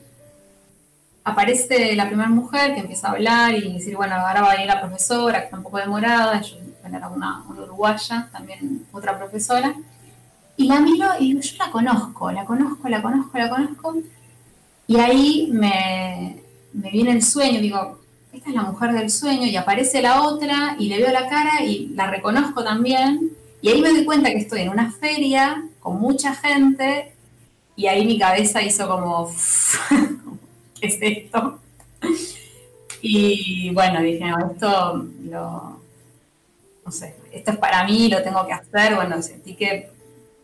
aparece 1.22 1.94
la 1.94 2.06
primera 2.06 2.30
mujer 2.30 2.74
que 2.74 2.80
empieza 2.80 3.08
a 3.08 3.12
hablar 3.12 3.54
y 3.54 3.74
decir, 3.74 3.94
bueno, 3.94 4.14
ahora 4.14 4.40
va 4.40 4.52
a 4.52 4.60
ir 4.60 4.66
la 4.66 4.80
profesora, 4.80 5.40
que 5.40 5.44
está 5.44 5.56
un 5.58 5.62
poco 5.62 5.78
demorada, 5.78 6.40
yo 6.40 6.56
era 6.84 7.08
una, 7.08 7.42
una 7.48 7.62
uruguaya, 7.62 8.28
también 8.32 8.86
otra 8.92 9.18
profesora, 9.18 9.74
y 10.56 10.66
la 10.66 10.80
miro 10.80 11.08
y 11.18 11.28
digo, 11.28 11.40
yo 11.40 11.56
la 11.58 11.70
conozco, 11.70 12.30
la 12.30 12.44
conozco, 12.44 12.88
la 12.88 13.02
conozco, 13.02 13.36
la 13.38 13.50
conozco, 13.50 13.96
y 14.86 14.96
ahí 14.96 15.48
me, 15.50 16.43
me 16.74 16.90
viene 16.90 17.12
el 17.12 17.22
sueño, 17.22 17.60
digo, 17.60 17.98
esta 18.32 18.50
es 18.50 18.56
la 18.56 18.62
mujer 18.62 18.92
del 18.92 19.10
sueño, 19.10 19.46
y 19.46 19.56
aparece 19.56 20.02
la 20.02 20.22
otra, 20.22 20.76
y 20.78 20.88
le 20.88 20.98
veo 20.98 21.12
la 21.12 21.28
cara 21.28 21.62
y 21.64 21.88
la 21.94 22.10
reconozco 22.10 22.64
también, 22.64 23.30
y 23.62 23.68
ahí 23.68 23.80
me 23.80 23.90
doy 23.90 24.04
cuenta 24.04 24.30
que 24.30 24.38
estoy 24.38 24.62
en 24.62 24.70
una 24.70 24.90
feria 24.90 25.64
con 25.80 26.00
mucha 26.00 26.34
gente, 26.34 27.12
y 27.76 27.86
ahí 27.86 28.04
mi 28.04 28.18
cabeza 28.18 28.60
hizo 28.60 28.88
como, 28.88 29.32
¿qué 30.80 30.86
es 30.86 30.98
esto? 31.00 31.60
Y 33.00 33.70
bueno, 33.72 34.00
dije, 34.02 34.24
no, 34.24 34.50
esto 34.52 35.06
lo, 35.30 35.80
no 36.84 36.92
sé, 36.92 37.14
esto 37.32 37.52
es 37.52 37.56
para 37.58 37.84
mí, 37.84 38.08
lo 38.08 38.22
tengo 38.22 38.44
que 38.46 38.52
hacer, 38.52 38.96
bueno, 38.96 39.22
sentí 39.22 39.54
que 39.54 39.90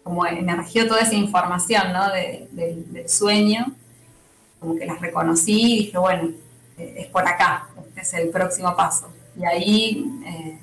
como 0.05 0.27
emergió 0.27 0.87
toda 0.87 1.01
esa 1.01 1.15
información, 1.15 1.93
¿no? 1.93 2.11
del 2.11 3.09
sueño 3.09 3.75
como 4.61 4.77
que 4.77 4.87
las 4.87 5.01
reconocí 5.01 5.73
y 5.73 5.79
dije, 5.79 5.99
bueno, 5.99 6.31
eh, 6.79 6.95
es 6.99 7.07
por 7.07 7.27
acá, 7.27 7.69
este 7.89 8.01
es 8.03 8.15
el 8.15 8.29
próximo 8.29 8.77
paso. 8.77 9.11
Y 9.37 9.45
ahí, 9.45 10.05
eh, 10.27 10.59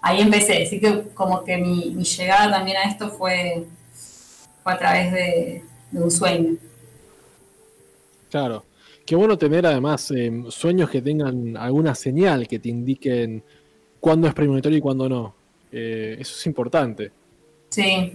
ahí 0.00 0.22
empecé, 0.22 0.64
así 0.64 0.80
que 0.80 1.08
como 1.14 1.44
que 1.44 1.58
mi, 1.58 1.94
llegada 2.02 2.50
también 2.50 2.78
a 2.78 2.84
esto 2.84 3.10
fue, 3.10 3.66
fue 4.62 4.72
a 4.72 4.78
través 4.78 5.12
de, 5.12 5.62
un 5.92 6.10
sueño. 6.10 6.56
Claro. 8.30 8.64
Qué 9.06 9.16
bueno 9.16 9.38
tener 9.38 9.64
además 9.64 10.10
eh, 10.10 10.44
sueños 10.50 10.90
que 10.90 11.00
tengan 11.00 11.56
alguna 11.56 11.94
señal 11.94 12.46
que 12.46 12.58
te 12.58 12.68
indiquen 12.68 13.42
cuándo 14.00 14.28
es 14.28 14.34
premonitorio 14.34 14.76
y 14.76 14.82
cuándo 14.82 15.08
no. 15.08 15.34
eso 15.70 16.36
es 16.36 16.46
importante. 16.46 17.10
Sí, 17.70 18.12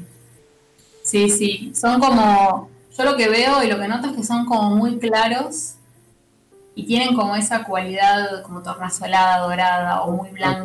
sí, 1.01 1.29
sí. 1.29 1.71
Son 1.73 1.99
como 1.99 2.69
yo 2.97 3.03
lo 3.03 3.15
que 3.15 3.29
veo 3.29 3.63
y 3.63 3.67
lo 3.67 3.79
que 3.79 3.87
noto 3.87 4.07
es 4.07 4.13
que 4.13 4.23
son 4.23 4.45
como 4.45 4.75
muy 4.75 4.97
claros 4.99 5.75
y 6.75 6.85
tienen 6.85 7.15
como 7.15 7.35
esa 7.35 7.63
cualidad 7.63 8.43
como 8.43 8.61
tornasolada, 8.61 9.39
dorada 9.39 10.01
o 10.03 10.11
muy 10.11 10.31
blanca. 10.31 10.63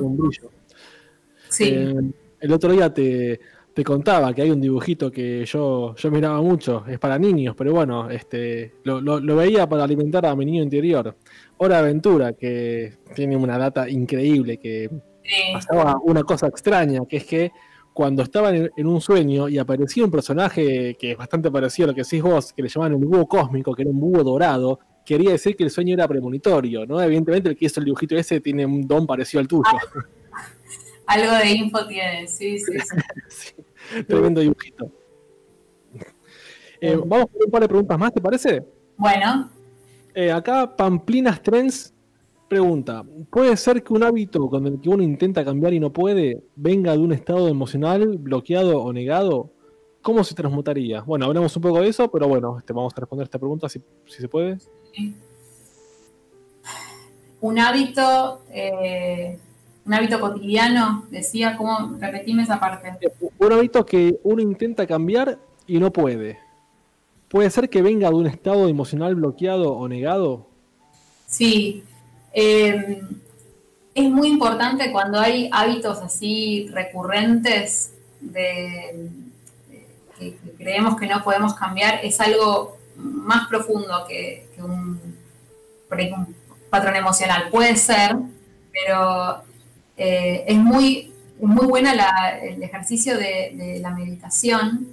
Sí. 1.49 1.65
Eh, 1.65 1.95
el 2.41 2.53
otro 2.53 2.73
día 2.73 2.93
te, 2.93 3.41
contaba 3.85 4.35
que 4.35 4.43
hay 4.43 4.51
un 4.51 4.61
dibujito 4.61 5.11
que 5.11 5.45
yo, 5.45 5.95
yo 5.95 6.11
miraba 6.11 6.43
mucho, 6.43 6.85
es 6.89 6.99
para 6.99 7.17
niños, 7.17 7.55
pero 7.57 7.73
bueno, 7.73 8.11
este, 8.11 8.75
lo, 8.83 9.21
veía 9.37 9.69
para 9.69 9.85
alimentar 9.85 10.27
a 10.27 10.35
mi 10.35 10.45
niño 10.45 10.63
interior. 10.63 11.17
Hora 11.59 11.79
Aventura, 11.79 12.33
que 12.33 12.99
tiene 13.15 13.37
una 13.37 13.57
data 13.57 13.89
increíble, 13.89 14.57
que 14.57 14.91
pasaba 15.53 15.97
una 16.03 16.25
cosa 16.25 16.49
extraña, 16.49 17.03
que 17.09 17.19
es 17.19 17.25
que 17.25 17.53
cuando 17.99 18.23
estaban 18.23 18.71
en, 18.77 18.87
un 18.87 19.01
sueño 19.01 19.49
y 19.49 19.59
aparecía 19.59 20.05
un 20.05 20.11
personaje 20.13 20.95
que 20.95 21.11
es 21.11 21.19
bastante 21.19 21.51
parecido 21.51 21.87
a 21.87 21.89
lo 21.89 21.97
que 21.97 22.05
decís 22.05 22.23
vos, 22.23 22.53
que 22.53 22.63
le 22.63 22.69
llamaban 22.69 22.93
el 22.93 23.05
búho 23.05 23.27
cósmico, 23.27 23.75
que 23.75 23.83
era 23.83 23.91
un 23.91 23.99
búho 23.99 24.23
dorado, 24.23 24.79
quería 25.05 25.33
decir 25.33 25.57
que 25.57 25.65
el 25.65 25.71
sueño 25.71 25.95
era 25.95 26.07
premonitorio, 26.07 26.87
¿no? 26.87 27.03
Evidentemente 27.03 27.49
el 27.49 27.57
que 27.57 27.67
hizo 27.67 27.81
el 27.81 27.87
dibujito 27.87 28.17
ese 28.17 28.41
tiene 28.41 28.65
un 28.65 28.87
don 28.87 29.05
parecido 29.05 29.41
al 29.41 29.49
tuyo. 29.49 29.65
Algo 31.09 31.33
de 31.39 31.51
info 31.51 31.89
tiene, 31.89 32.29
sí, 32.29 32.61
sí. 32.61 32.73
sí 33.29 34.05
tremendo 34.07 34.43
dibujito. 34.43 34.93
Eh, 36.81 36.95
vamos 37.05 37.27
con 37.33 37.47
un 37.47 37.51
par 37.51 37.63
de 37.63 37.69
preguntas 37.69 37.99
más, 37.99 38.15
¿te 38.15 38.21
parece? 38.21 38.65
Bueno. 38.97 39.51
Eh, 40.15 40.31
acá 40.31 40.77
Pamplinas 40.77 41.43
Trends 41.43 41.93
Pregunta, 42.49 43.05
¿puede 43.31 43.55
ser 43.59 43.83
que 43.83 43.93
un 43.93 44.03
hábito 44.03 44.49
con 44.49 44.67
el 44.67 44.81
que 44.81 44.89
uno 44.89 45.03
intenta 45.03 45.45
cambiar 45.45 45.75
y 45.75 45.81
no 45.81 45.93
puede 45.93 46.43
venga 46.57 46.93
de 46.93 46.99
un 46.99 47.13
estado 47.13 47.47
emocional 47.49 48.17
bloqueado 48.17 48.83
o 48.83 48.91
negado? 48.91 49.51
¿Cómo 50.01 50.25
se 50.25 50.35
transmutaría? 50.35 51.03
Bueno, 51.03 51.27
hablamos 51.27 51.55
un 51.57 51.63
poco 51.63 51.83
de 51.83 51.89
eso, 51.89 52.11
pero 52.11 52.27
bueno, 52.27 52.57
este, 52.57 52.73
vamos 52.73 52.95
a 52.97 53.01
responder 53.01 53.25
esta 53.25 53.39
pregunta 53.39 53.69
si, 53.69 53.83
se 54.07 54.29
puede. 54.29 54.57
Un 57.43 57.59
hábito, 57.59 58.41
eh, 58.51 59.39
un 59.85 59.93
hábito 59.93 60.19
cotidiano, 60.19 61.05
decía, 61.11 61.55
¿cómo? 61.55 61.99
Repetime 62.01 62.45
esa 62.45 62.59
parte. 62.59 62.95
Un 63.39 63.53
hábito 63.53 63.85
que 63.85 64.19
uno 64.23 64.41
intenta 64.41 64.87
cambiar 64.87 65.39
y 65.67 65.79
no 65.79 65.93
puede. 65.93 66.39
¿Puede 67.29 67.51
ser 67.51 67.69
que 67.69 67.83
venga 67.83 68.09
de 68.09 68.15
un 68.15 68.27
estado 68.27 68.69
emocional 68.69 69.15
bloqueado 69.17 69.73
o 69.73 69.87
negado? 69.87 70.47
Sí. 71.27 71.85
Eh, 72.33 73.03
es 73.95 74.11
muy 74.11 74.29
importante 74.29 74.93
cuando 74.93 75.19
hay 75.19 75.49
hábitos 75.53 75.99
así 75.99 76.69
recurrentes 76.73 77.95
de, 78.21 79.11
que, 80.19 80.37
creemos 80.57 80.97
que 80.99 81.07
no 81.07 81.23
podemos 81.23 81.55
cambiar, 81.55 82.01
es 82.05 82.21
algo 82.21 82.79
más 82.97 83.49
profundo 83.49 84.05
que, 84.09 84.47
un, 84.59 85.17
patrón 86.71 86.97
emocional. 86.97 87.49
Puede 87.51 87.77
ser, 87.77 88.15
pero 88.71 89.43
eh, 89.97 90.45
es 90.47 90.57
muy, 90.57 91.13
muy 91.41 91.67
buena 91.67 91.93
el 92.43 92.63
ejercicio 92.63 93.17
de, 93.17 93.79
la 93.81 93.91
meditación, 93.91 94.87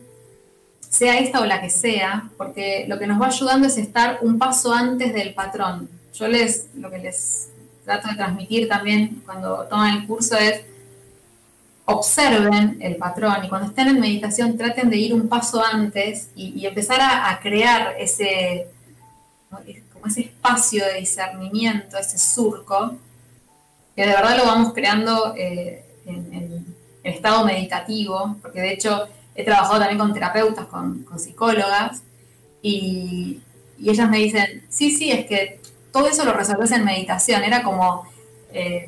sea 0.79 1.19
esta 1.19 1.41
o 1.41 1.45
la 1.45 1.61
que 1.61 1.69
sea, 1.69 2.29
porque 2.37 2.85
lo 2.87 2.97
que 2.97 3.07
nos 3.07 3.21
va 3.21 3.27
ayudando 3.27 3.67
es 3.67 3.77
estar 3.77 4.19
un 4.21 4.39
paso 4.39 4.73
antes 4.73 5.13
del 5.13 5.33
patrón. 5.33 5.89
Yo 6.17 6.27
les, 6.27 6.67
lo 6.75 6.89
que 6.89 6.99
les 6.99 7.49
trato 7.83 8.07
de 8.07 8.15
transmitir 8.15 8.67
también 8.67 9.21
cuando 9.25 9.65
toman 9.69 9.97
el 9.97 10.07
curso 10.07 10.37
es 10.37 10.61
observen 11.85 12.77
el 12.81 12.95
patrón 12.95 13.43
y 13.43 13.49
cuando 13.49 13.67
estén 13.67 13.89
en 13.89 13.99
meditación 13.99 14.57
traten 14.57 14.89
de 14.89 14.97
ir 14.97 15.13
un 15.13 15.27
paso 15.27 15.63
antes 15.63 16.29
y, 16.35 16.65
empezar 16.65 16.99
a, 17.01 17.39
crear 17.41 17.95
ese, 17.99 18.67
como 19.93 20.07
ese 20.07 20.21
espacio 20.21 20.83
de 20.83 20.99
discernimiento, 20.99 21.97
ese 21.97 22.17
surco, 22.17 22.95
que 23.95 24.01
de 24.01 24.07
verdad 24.07 24.37
lo 24.37 24.45
vamos 24.45 24.73
creando 24.73 25.35
eh, 25.37 25.85
en, 26.05 26.75
estado 27.03 27.45
meditativo, 27.45 28.35
porque 28.41 28.61
de 28.61 28.73
hecho 28.73 29.07
he 29.35 29.45
trabajado 29.45 29.77
también 29.77 29.99
con 29.99 30.11
terapeutas, 30.11 30.65
con, 30.65 31.05
psicólogas, 31.19 32.01
y 32.63 33.41
ellas 33.79 34.09
me 34.09 34.17
dicen, 34.17 34.65
sí, 34.69 34.89
sí, 34.89 35.11
es 35.11 35.27
que 35.27 35.59
todo 35.95 36.09
eso 36.09 36.25
lo 36.25 36.33
resolves 36.33 36.73
en 36.73 36.83
meditación. 36.83 37.41
Era 37.41 37.63
como, 37.63 38.05
eh, 38.51 38.85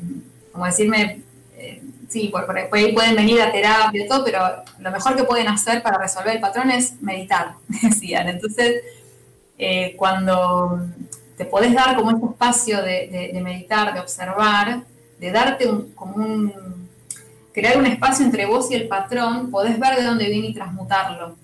como 0.52 0.66
decirme, 0.66 1.22
eh, 1.56 1.82
sí, 2.06 2.30
pueden 2.30 3.16
venir 3.16 3.40
a 3.40 3.50
terapia 3.50 4.04
y 4.04 4.06
todo, 4.06 4.22
pero 4.22 4.40
lo 4.78 4.90
mejor 4.90 5.16
que 5.16 5.24
pueden 5.24 5.48
hacer 5.48 5.82
para 5.82 5.96
resolver 5.96 6.34
el 6.34 6.40
patrón 6.42 6.70
es 6.70 7.00
meditar, 7.00 7.54
decían. 7.82 8.28
Entonces, 8.28 8.82
eh, 9.56 9.94
cuando 9.96 10.86
te 11.38 11.46
podés 11.46 11.72
dar 11.72 11.96
como 11.96 12.10
este 12.10 12.26
espacio 12.26 12.82
de, 12.82 13.40
meditar, 13.42 13.94
de 13.94 14.00
observar, 14.00 14.82
de 15.18 15.32
darte 15.32 15.66
un, 15.66 15.92
como 15.92 16.16
un, 16.16 16.90
crear 17.54 17.78
un 17.78 17.86
espacio 17.86 18.26
entre 18.26 18.44
vos 18.44 18.70
y 18.70 18.74
el 18.74 18.86
patrón, 18.86 19.50
podés 19.50 19.80
ver 19.80 19.96
de 19.96 20.04
dónde 20.04 20.28
viene 20.28 20.48
y 20.48 20.54
transmutarlo. 20.54 21.36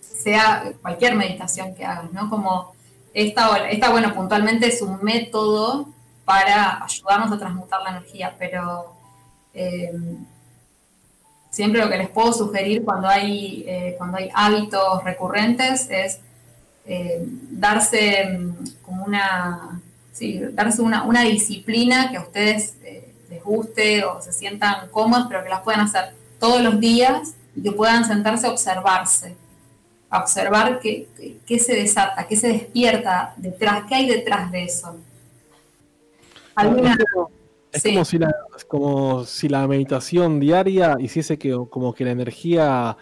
Sea 0.00 0.72
cualquier 0.82 1.14
meditación 1.14 1.72
que 1.76 1.84
hagas, 1.84 2.12
¿no? 2.12 2.28
Como 2.28 2.76
esta, 3.22 3.90
bueno, 3.90 4.14
puntualmente 4.14 4.68
es 4.68 4.80
un 4.80 5.02
método 5.02 5.88
para 6.24 6.84
ayudarnos 6.84 7.32
a 7.32 7.38
transmutar 7.38 7.82
la 7.82 7.90
energía, 7.90 8.36
pero 8.38 8.94
eh, 9.52 9.92
siempre 11.50 11.80
lo 11.80 11.90
que 11.90 11.98
les 11.98 12.10
puedo 12.10 12.32
sugerir 12.32 12.84
cuando 12.84 13.08
hay, 13.08 13.64
eh, 13.66 13.94
cuando 13.98 14.18
hay 14.18 14.30
hábitos 14.32 15.02
recurrentes 15.02 15.88
es 15.90 16.20
eh, 16.86 17.24
darse 17.50 18.24
mm, 18.24 18.82
como 18.82 19.04
una, 19.04 19.80
darse 20.52 20.82
una, 20.82 21.02
una, 21.02 21.22
disciplina 21.22 22.12
que 22.12 22.18
a 22.18 22.22
ustedes 22.22 22.76
les 23.28 23.42
guste 23.42 24.04
o 24.04 24.22
se 24.22 24.32
sientan 24.32 24.88
cómodos, 24.90 25.26
pero 25.28 25.42
que 25.42 25.50
las 25.50 25.62
puedan 25.62 25.80
hacer 25.80 26.14
todos 26.38 26.62
los 26.62 26.78
días 26.78 27.34
y 27.56 27.62
que 27.62 27.72
puedan 27.72 28.06
sentarse 28.06 28.46
a 28.46 28.50
observarse 28.50 29.36
observar 30.10 30.80
qué, 30.80 31.06
se 31.58 31.74
desata, 31.74 32.26
qué 32.26 32.36
se 32.36 32.48
despierta 32.48 33.34
detrás, 33.36 33.84
qué 33.88 33.94
hay 33.94 34.08
detrás 34.08 34.50
de 34.50 34.64
eso. 34.64 34.96
Es 37.70 37.82
como 37.82 38.04
si, 38.04 38.18
la, 38.18 38.34
como 38.66 39.24
si 39.24 39.48
la 39.48 39.68
meditación 39.68 40.40
diaria 40.40 40.96
hiciese 40.98 41.38
que 41.38 41.56
como 41.68 41.94
que 41.94 42.04
la 42.04 42.12
energía 42.12 42.96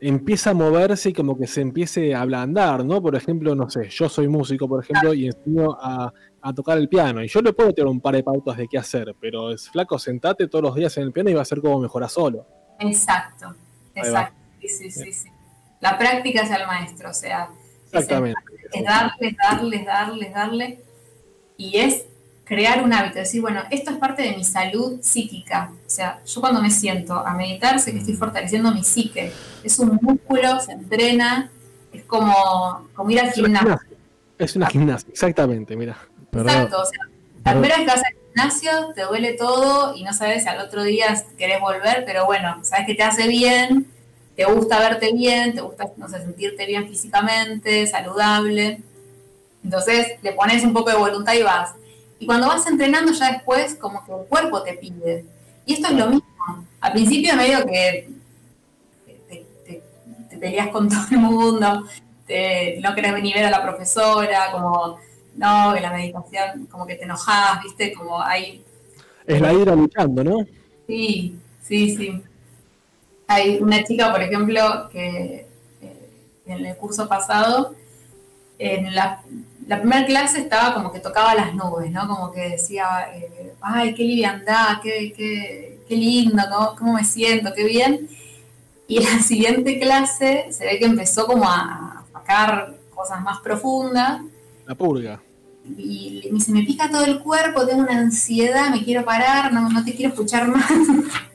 empieza 0.00 0.50
a 0.50 0.54
moverse 0.54 1.10
y 1.10 1.12
como 1.12 1.38
que 1.38 1.46
se 1.46 1.60
empiece 1.60 2.14
a 2.14 2.22
ablandar, 2.22 2.84
¿no? 2.84 3.00
Por 3.00 3.14
ejemplo, 3.14 3.54
no 3.54 3.70
sé, 3.70 3.88
yo 3.88 4.08
soy 4.08 4.28
músico, 4.28 4.66
por 4.66 4.82
ejemplo, 4.82 5.14
y 5.14 5.26
enseño 5.26 5.72
a, 5.80 6.12
tocar 6.54 6.78
el 6.78 6.88
piano. 6.88 7.22
Y 7.22 7.28
yo 7.28 7.40
le 7.40 7.52
puedo 7.52 7.72
tener 7.72 7.88
un 7.88 8.00
par 8.00 8.16
de 8.16 8.22
pautas 8.22 8.56
de 8.56 8.66
qué 8.66 8.78
hacer, 8.78 9.14
pero 9.20 9.52
es 9.52 9.68
flaco, 9.68 9.98
sentate 9.98 10.48
todos 10.48 10.64
los 10.64 10.74
días 10.74 10.96
en 10.96 11.04
el 11.04 11.12
piano 11.12 11.30
y 11.30 11.34
va 11.34 11.42
a 11.42 11.44
ser 11.44 11.60
como 11.60 11.78
mejora 11.78 12.08
solo. 12.08 12.46
Exacto, 12.80 13.54
exacto. 13.94 14.36
Sí, 14.60 14.90
sí, 14.90 15.12
sí 15.12 15.29
la 15.80 15.98
práctica 15.98 16.42
es 16.42 16.50
el 16.50 16.66
maestro, 16.66 17.10
o 17.10 17.14
sea, 17.14 17.50
Es, 17.92 18.06
darles, 18.06 19.36
darles, 19.36 19.84
darles, 19.84 20.32
darles, 20.32 20.78
y 21.56 21.78
es 21.78 22.04
crear 22.44 22.82
un 22.82 22.92
hábito, 22.92 23.18
decir, 23.18 23.40
bueno, 23.40 23.62
esto 23.70 23.90
es 23.90 23.96
parte 23.96 24.22
de 24.22 24.36
mi 24.36 24.44
salud 24.44 25.00
psíquica, 25.00 25.72
o 25.86 25.90
sea, 25.90 26.20
yo 26.24 26.40
cuando 26.40 26.60
me 26.60 26.70
siento 26.70 27.14
a 27.14 27.34
meditar 27.34 27.80
sé 27.80 27.92
que 27.92 27.98
estoy 27.98 28.14
fortaleciendo 28.14 28.72
mi 28.72 28.84
psique, 28.84 29.32
es 29.62 29.78
un 29.78 29.98
músculo, 30.02 30.60
se 30.60 30.72
entrena, 30.72 31.50
es 31.92 32.04
como, 32.04 32.88
como 32.94 33.10
ir 33.10 33.20
al 33.20 33.32
gimnasio. 33.32 33.78
Es 34.38 34.56
una 34.56 34.66
gimnasia, 34.66 35.08
exactamente, 35.10 35.76
mira. 35.76 35.96
Exacto, 36.32 36.80
o 36.80 36.84
sea, 36.84 37.08
la 37.44 37.52
primera 37.52 37.76
vez 37.76 37.86
que 37.86 37.92
vas 37.92 38.04
al 38.04 38.14
gimnasio 38.26 38.92
te 38.94 39.02
duele 39.02 39.32
todo 39.34 39.96
y 39.96 40.02
no 40.02 40.12
sabes 40.12 40.42
si 40.42 40.48
al 40.48 40.60
otro 40.60 40.82
día 40.82 41.24
querés 41.36 41.60
volver, 41.60 42.04
pero 42.06 42.26
bueno, 42.26 42.58
sabes 42.64 42.86
que 42.86 42.94
te 42.94 43.02
hace 43.02 43.28
bien, 43.28 43.86
te 44.40 44.46
gusta 44.46 44.78
verte 44.78 45.12
bien, 45.12 45.54
te 45.54 45.60
gusta, 45.60 45.92
no 45.98 46.08
sé, 46.08 46.18
sentirte 46.22 46.64
bien 46.64 46.88
físicamente, 46.88 47.86
saludable. 47.86 48.80
Entonces 49.62 50.12
le 50.22 50.32
pones 50.32 50.64
un 50.64 50.72
poco 50.72 50.88
de 50.88 50.96
voluntad 50.96 51.34
y 51.34 51.42
vas. 51.42 51.74
Y 52.18 52.24
cuando 52.24 52.46
vas 52.46 52.66
entrenando 52.66 53.12
ya 53.12 53.32
después, 53.32 53.74
como 53.74 54.02
que 54.02 54.12
el 54.12 54.26
cuerpo 54.28 54.62
te 54.62 54.72
pide. 54.78 55.26
Y 55.66 55.74
esto 55.74 55.88
es 55.88 55.92
lo 55.92 56.06
mismo. 56.06 56.24
Al 56.80 56.92
principio 56.92 57.36
medio 57.36 57.66
que 57.66 58.08
te, 59.28 60.38
peleas 60.38 60.68
con 60.68 60.88
todo 60.88 61.04
el 61.10 61.18
mundo, 61.18 61.84
no 61.84 62.94
querés 62.94 63.22
ni 63.22 63.34
ver 63.34 63.44
a 63.44 63.50
la 63.50 63.62
profesora, 63.62 64.52
como, 64.52 64.98
no, 65.36 65.74
que 65.74 65.80
la 65.82 65.92
meditación, 65.92 66.66
como 66.70 66.86
que 66.86 66.94
te 66.94 67.04
enojas, 67.04 67.62
viste, 67.62 67.92
como 67.92 68.18
hay... 68.22 68.64
Es 69.26 69.38
la 69.38 69.52
ira 69.52 69.74
luchando, 69.74 70.24
¿no? 70.24 70.46
Sí, 70.86 71.36
sí, 71.60 71.94
sí. 71.94 72.22
Hay 73.30 73.58
una 73.60 73.84
chica, 73.84 74.10
por 74.10 74.20
ejemplo, 74.20 74.88
que 74.90 75.46
eh, 75.80 76.10
en 76.46 76.66
el 76.66 76.76
curso 76.76 77.08
pasado, 77.08 77.76
en 78.58 78.92
la, 78.92 79.22
primera 79.68 80.04
clase 80.04 80.40
estaba 80.40 80.74
como 80.74 80.90
que 80.90 80.98
tocaba 80.98 81.36
las 81.36 81.54
nubes, 81.54 81.92
¿no? 81.92 82.08
Como 82.08 82.32
que 82.32 82.48
decía, 82.48 83.08
eh, 83.14 83.54
ay, 83.60 83.94
qué 83.94 84.02
liviandad, 84.02 84.80
qué, 84.82 85.12
qué, 85.86 85.94
lindo, 85.94 86.42
¿cómo, 86.76 86.94
me 86.94 87.04
siento, 87.04 87.52
qué 87.54 87.62
bien. 87.66 88.08
Y 88.88 88.96
en 88.96 89.04
la 89.04 89.22
siguiente 89.22 89.78
clase 89.78 90.48
se 90.50 90.64
ve 90.64 90.80
que 90.80 90.86
empezó 90.86 91.28
como 91.28 91.48
a, 91.48 92.04
sacar 92.12 92.74
cosas 92.92 93.22
más 93.22 93.38
profundas. 93.42 94.22
La 94.66 94.74
purga. 94.74 95.20
Y 95.78 96.22
me 96.32 96.38
dice, 96.38 96.50
me 96.50 96.64
pica 96.64 96.90
todo 96.90 97.04
el 97.04 97.20
cuerpo, 97.20 97.64
tengo 97.64 97.82
una 97.82 97.96
ansiedad, 97.96 98.70
me 98.70 98.82
quiero 98.82 99.04
parar, 99.04 99.52
no, 99.52 99.68
no 99.68 99.84
te 99.84 99.94
quiero 99.94 100.10
escuchar 100.10 100.48
más. 100.48 100.68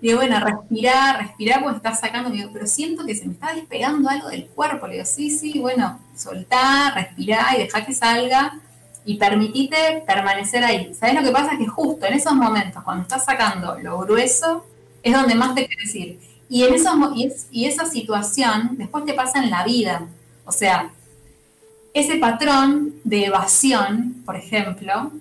digo, 0.00 0.18
bueno, 0.18 0.38
respirar, 0.40 1.18
respirar, 1.18 1.62
pues 1.62 1.76
estás 1.76 2.00
sacando, 2.00 2.30
digo, 2.30 2.50
pero 2.52 2.66
siento 2.66 3.04
que 3.04 3.14
se 3.14 3.26
me 3.26 3.32
está 3.32 3.54
despegando 3.54 4.08
algo 4.08 4.28
del 4.28 4.46
cuerpo. 4.46 4.86
Le 4.86 4.94
digo, 4.94 5.06
sí, 5.06 5.30
sí, 5.30 5.58
bueno, 5.58 6.00
soltá, 6.16 6.92
respirá 6.94 7.56
y 7.56 7.62
deja 7.62 7.84
que 7.84 7.92
salga 7.92 8.60
y 9.04 9.16
permitite 9.16 10.02
permanecer 10.06 10.64
ahí. 10.64 10.92
¿Sabes 10.94 11.14
lo 11.14 11.22
que 11.22 11.30
pasa? 11.30 11.56
Que 11.56 11.66
justo 11.66 12.06
en 12.06 12.14
esos 12.14 12.34
momentos, 12.34 12.82
cuando 12.82 13.02
estás 13.02 13.24
sacando 13.24 13.78
lo 13.78 13.98
grueso, 13.98 14.66
es 15.02 15.14
donde 15.14 15.34
más 15.34 15.54
te 15.54 15.66
quieres 15.66 15.94
ir. 15.94 16.20
Y, 16.48 16.64
en 16.64 16.74
esos, 16.74 16.94
y, 17.50 17.64
esa 17.64 17.86
situación 17.86 18.70
después 18.72 19.04
te 19.04 19.14
pasa 19.14 19.42
en 19.42 19.50
la 19.50 19.64
vida. 19.64 20.06
O 20.44 20.52
sea, 20.52 20.90
ese 21.94 22.16
patrón 22.16 22.94
de 23.04 23.26
evasión, 23.26 24.22
por 24.24 24.36
ejemplo, 24.36 25.12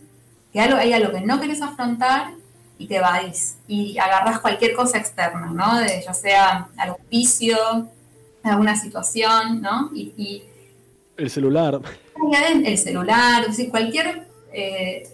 que 0.52 0.60
hay 0.60 0.94
algo 0.94 1.12
que 1.12 1.22
no 1.22 1.40
querés 1.40 1.62
afrontar 1.62 2.32
y 2.78 2.88
te 2.88 3.00
vas 3.00 3.58
y 3.68 3.98
agarras 3.98 4.40
cualquier 4.40 4.74
cosa 4.74 4.98
externa, 4.98 5.48
¿no? 5.48 5.80
De, 5.80 6.04
ya 6.06 6.14
sea 6.14 6.70
algún 6.78 7.06
vicio, 7.10 7.58
alguna 8.44 8.76
situación, 8.76 9.62
¿no? 9.62 9.92
Y, 9.94 10.44
el 11.18 11.30
celular. 11.30 11.80
El 12.66 12.78
celular, 12.78 13.46
cualquier, 13.72 14.28
eh, 14.52 15.08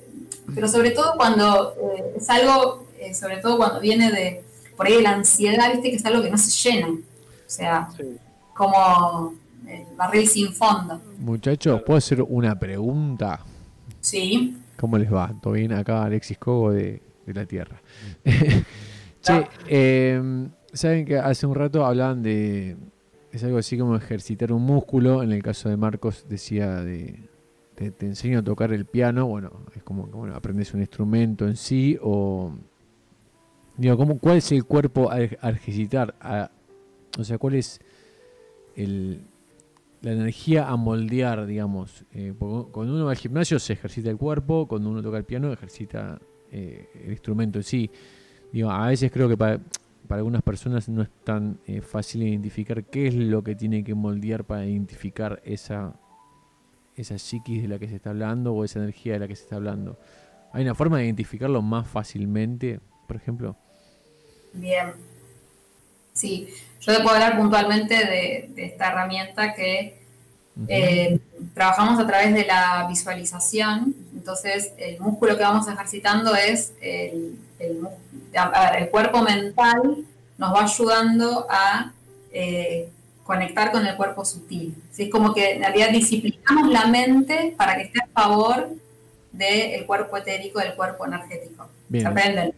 pero 0.54 0.68
sobre 0.68 0.92
todo 0.92 1.14
cuando 1.16 1.76
eh, 1.80 2.14
es 2.18 2.30
algo, 2.30 2.88
eh, 3.00 3.14
sobre 3.14 3.38
todo 3.38 3.58
cuando 3.58 3.80
viene 3.80 4.12
de, 4.12 4.44
por 4.76 4.88
ahí 4.88 4.96
de 4.96 5.04
la 5.04 5.12
ansiedad, 5.12 5.72
viste 5.72 5.92
que 5.92 5.98
es 5.98 6.06
algo 6.06 6.24
que 6.24 6.32
no 6.32 6.38
se 6.40 6.50
llena, 6.50 6.88
o 6.88 7.00
sea, 7.46 7.88
como 8.56 9.36
el 9.68 9.96
barril 9.96 10.28
sin 10.28 10.54
fondo. 10.54 11.00
Muchachos, 11.20 11.84
¿puedo 11.84 11.98
hacer 11.98 12.24
una 12.24 12.58
pregunta? 12.58 13.42
Sí. 14.00 14.58
¿Cómo 14.80 14.98
les 14.98 15.14
va? 15.14 15.32
¿Todo 15.40 15.54
bien? 15.54 15.74
Acá 15.74 16.04
Alexis 16.04 16.40
Cogo 16.40 16.72
de 16.72 17.00
de 17.26 17.34
la 17.34 17.46
Tierra. 17.46 17.82
che, 19.22 19.48
em, 19.68 20.50
saben 20.74 21.06
que 21.06 21.18
hace 21.18 21.46
un 21.46 21.56
rato 21.56 21.86
hablaban 21.86 22.22
de. 22.24 22.78
Es 23.32 23.44
algo 23.44 23.58
así 23.58 23.78
como 23.78 23.96
ejercitar 23.96 24.52
un 24.52 24.64
músculo. 24.64 25.24
En 25.24 25.32
el 25.32 25.42
caso 25.42 25.70
de 25.70 25.78
Marcos 25.78 26.26
decía 26.28 26.82
de. 26.82 27.30
Te, 27.76 27.92
te 27.92 28.06
enseño 28.06 28.40
a 28.40 28.44
tocar 28.44 28.74
el 28.74 28.86
piano. 28.86 29.28
Bueno, 29.28 29.52
es 29.76 29.84
como 29.84 30.10
que 30.10 30.18
bueno, 30.18 30.36
aprendes 30.36 30.74
un 30.74 30.82
instrumento 30.82 31.48
en 31.48 31.56
sí. 31.56 31.98
O. 32.02 32.54
Digo, 33.78 33.98
¿cómo, 33.98 34.20
¿cuál 34.20 34.38
es 34.38 34.52
el 34.52 34.66
cuerpo 34.66 35.10
a, 35.12 35.22
ejercitar? 35.22 36.16
A- 36.20 36.52
o 37.18 37.24
sea, 37.24 37.38
¿cuál 37.38 37.56
es 37.56 37.80
el, 38.76 39.22
la 40.02 40.12
energía 40.12 40.68
a 40.68 40.76
moldear, 40.76 41.46
digamos? 41.46 42.06
Eh, 42.14 42.34
cuando 42.38 42.94
uno 42.94 43.06
va 43.06 43.12
al 43.12 43.18
gimnasio 43.18 43.60
se 43.60 43.74
ejercita 43.74 44.10
el 44.10 44.18
cuerpo, 44.18 44.68
cuando 44.68 44.90
uno 44.90 45.02
toca 45.02 45.18
el 45.18 45.26
piano 45.26 45.52
ejercita 45.52 46.20
eh, 46.52 46.90
el 47.04 47.12
instrumento 47.12 47.60
en 47.60 47.64
sí. 47.64 47.92
Digo, 48.52 48.70
a 48.70 48.88
veces 48.88 49.12
creo 49.12 49.30
que 49.30 49.38
para, 49.38 49.60
para 50.08 50.20
algunas 50.20 50.42
personas 50.42 50.90
no 50.90 51.02
es 51.02 51.10
tan 51.24 51.60
eh, 51.68 51.82
fácil 51.82 52.24
identificar 52.24 52.84
qué 52.84 53.08
es 53.08 53.16
lo 53.16 53.44
que 53.44 53.56
tiene 53.56 53.84
que 53.84 53.96
moldear 53.96 54.44
para 54.44 54.66
identificar 54.66 55.42
esa, 55.46 55.94
esa 56.96 57.18
psiquis 57.18 57.62
de 57.62 57.68
la 57.68 57.80
que 57.80 57.88
se 57.88 57.96
está 57.96 58.10
hablando 58.10 58.54
o 58.54 58.66
esa 58.66 58.80
energía 58.80 59.14
de 59.14 59.20
la 59.20 59.28
que 59.28 59.36
se 59.36 59.44
está 59.44 59.56
hablando. 59.56 59.98
¿Hay 60.54 60.64
una 60.64 60.76
forma 60.76 60.98
de 60.98 61.06
identificarlo 61.06 61.62
más 61.62 61.88
fácilmente, 61.88 62.80
por 63.08 63.16
ejemplo? 63.16 63.56
Bien. 64.54 64.88
Sí, 66.14 66.50
yo 66.82 66.94
te 66.94 67.02
puedo 67.02 67.16
hablar 67.16 67.38
puntualmente 67.38 67.96
de, 67.96 68.50
de 68.54 68.66
esta 68.66 68.92
herramienta 68.92 69.54
que 69.54 70.02
eh, 70.68 71.20
trabajamos 71.54 72.00
a 72.00 72.08
través 72.08 72.34
de 72.34 72.46
la 72.46 72.86
visualización. 72.88 73.96
Entonces, 74.26 74.72
el 74.78 75.00
músculo 75.00 75.36
que 75.36 75.42
vamos 75.42 75.68
ejercitando 75.68 76.36
es 76.36 76.74
el, 76.80 77.40
el 77.58 77.80
mu- 77.82 77.90
a- 78.36 78.44
a 78.68 78.72
ver, 78.72 78.84
el 78.84 78.90
cuerpo 78.90 79.24
mental 79.24 80.06
nos 80.38 80.54
va 80.54 80.64
ayudando 80.64 81.48
a 81.50 81.92
eh, 82.32 82.88
conectar 83.24 83.72
con 83.72 83.84
el 83.88 83.96
cuerpo 83.96 84.24
sutil. 84.24 84.76
¿sí? 84.92 85.04
Es 85.06 85.10
como 85.10 85.34
que 85.34 85.54
en 85.56 85.62
realidad 85.64 85.90
disciplinamos 85.92 86.70
la 86.72 86.86
mente 86.86 87.56
para 87.58 87.76
que 87.78 87.84
esté 87.84 88.00
a 88.00 88.08
favor 88.22 88.70
del 89.32 89.86
cuerpo 89.88 90.18
etérico, 90.18 90.60
del 90.60 90.76
cuerpo 90.76 91.08
energético. 91.08 91.68
Bien. 91.90 92.04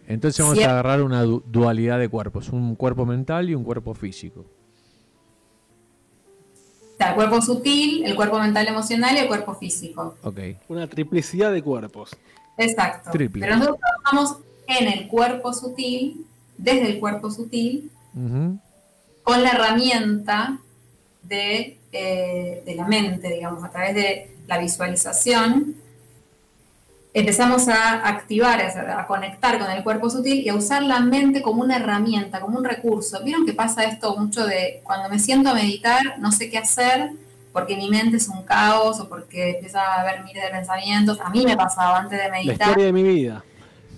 Entonces 0.06 0.44
vamos 0.44 0.58
a 0.68 0.70
agarrar 0.70 1.00
una 1.00 1.22
du- 1.22 1.42
dualidad 1.46 1.98
de 1.98 2.10
cuerpos, 2.10 2.50
un 2.50 2.74
cuerpo 2.76 3.06
mental 3.06 3.48
y 3.48 3.54
un 3.54 3.64
cuerpo 3.64 3.94
físico. 3.94 4.44
O 6.94 6.96
sea, 6.96 7.08
el 7.08 7.14
cuerpo 7.16 7.42
sutil, 7.42 8.04
el 8.04 8.14
cuerpo 8.14 8.38
mental 8.38 8.68
emocional 8.68 9.16
y 9.16 9.18
el 9.18 9.26
cuerpo 9.26 9.54
físico. 9.54 10.16
Ok. 10.22 10.38
Una 10.68 10.86
triplicidad 10.86 11.52
de 11.52 11.60
cuerpos. 11.60 12.16
Exacto. 12.56 13.10
Triple. 13.10 13.40
Pero 13.44 13.56
nosotros 13.56 13.80
trabajamos 13.80 14.38
en 14.68 14.88
el 14.88 15.08
cuerpo 15.08 15.52
sutil, 15.52 16.24
desde 16.56 16.86
el 16.86 17.00
cuerpo 17.00 17.30
sutil, 17.30 17.90
con 19.24 19.42
la 19.42 19.50
herramienta 19.50 20.58
de, 21.22 21.78
eh, 21.90 22.62
de 22.64 22.74
la 22.76 22.86
mente, 22.86 23.28
digamos, 23.28 23.64
a 23.64 23.70
través 23.70 23.94
de 23.94 24.36
la 24.46 24.58
visualización. 24.58 25.74
Empezamos 27.16 27.68
a 27.68 28.08
activar, 28.08 28.60
a 28.60 29.06
conectar 29.06 29.60
con 29.60 29.70
el 29.70 29.84
cuerpo 29.84 30.10
sutil 30.10 30.40
y 30.44 30.48
a 30.48 30.54
usar 30.56 30.82
la 30.82 30.98
mente 30.98 31.42
como 31.42 31.62
una 31.62 31.76
herramienta, 31.76 32.40
como 32.40 32.58
un 32.58 32.64
recurso. 32.64 33.22
¿Vieron 33.22 33.46
que 33.46 33.52
pasa 33.52 33.84
esto 33.84 34.16
mucho 34.16 34.44
de 34.44 34.80
cuando 34.82 35.08
me 35.08 35.20
siento 35.20 35.50
a 35.50 35.54
meditar, 35.54 36.18
no 36.18 36.32
sé 36.32 36.50
qué 36.50 36.58
hacer 36.58 37.12
porque 37.52 37.76
mi 37.76 37.88
mente 37.88 38.16
es 38.16 38.26
un 38.28 38.42
caos 38.42 38.98
o 38.98 39.08
porque 39.08 39.52
empieza 39.52 39.80
a 39.80 40.00
haber 40.00 40.24
miles 40.24 40.42
de 40.42 40.50
pensamientos? 40.50 41.20
A 41.20 41.30
mí 41.30 41.44
me 41.44 41.56
pasaba 41.56 42.00
antes 42.00 42.18
de 42.18 42.24
La 42.24 42.30
meditar. 42.32 42.68
historia 42.68 42.86
de 42.86 42.92
mi 42.92 43.02
vida. 43.04 43.44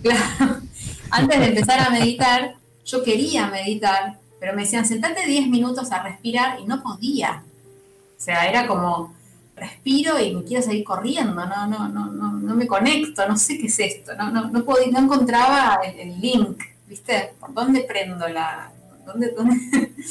Claro. 0.02 0.60
Antes 1.10 1.38
de 1.38 1.46
empezar 1.46 1.80
a 1.80 1.88
meditar, 1.88 2.56
yo 2.84 3.02
quería 3.02 3.46
meditar, 3.46 4.18
pero 4.40 4.54
me 4.54 4.62
decían, 4.62 4.84
sentate 4.84 5.24
10 5.24 5.48
minutos 5.48 5.90
a 5.92 6.02
respirar 6.02 6.60
y 6.60 6.66
no 6.66 6.82
podía. 6.82 7.44
O 8.18 8.20
sea, 8.20 8.46
era 8.46 8.66
como, 8.66 9.14
respiro 9.56 10.20
y 10.20 10.34
me 10.36 10.44
quiero 10.44 10.62
seguir 10.62 10.84
corriendo, 10.84 11.34
no, 11.46 11.66
no, 11.66 11.88
no, 11.88 12.06
no, 12.06 12.32
no 12.32 12.54
me 12.54 12.66
conecto, 12.66 13.26
no 13.26 13.36
sé 13.36 13.56
qué 13.58 13.66
es 13.66 13.78
esto, 13.80 14.14
no, 14.14 14.30
no, 14.30 14.50
no, 14.50 14.64
podía- 14.64 14.88
no 14.92 14.98
encontraba 15.00 15.80
el, 15.84 15.98
el 15.98 16.20
link, 16.20 16.62
¿viste? 16.86 17.32
¿Por 17.40 17.52
dónde 17.54 17.80
prendo 17.80 18.28
la... 18.28 18.70
¿Dónde, 19.06 19.30
dónde, 19.36 19.56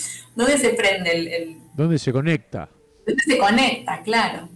dónde 0.36 0.58
se 0.58 0.70
prende 0.70 1.12
el- 1.16 1.28
el, 1.28 1.58
¿Dónde 1.76 2.00
se 2.00 2.12
conecta? 2.12 2.70
¿Dónde 3.06 3.22
se 3.24 3.38
conecta? 3.38 4.02
Claro. 4.02 4.50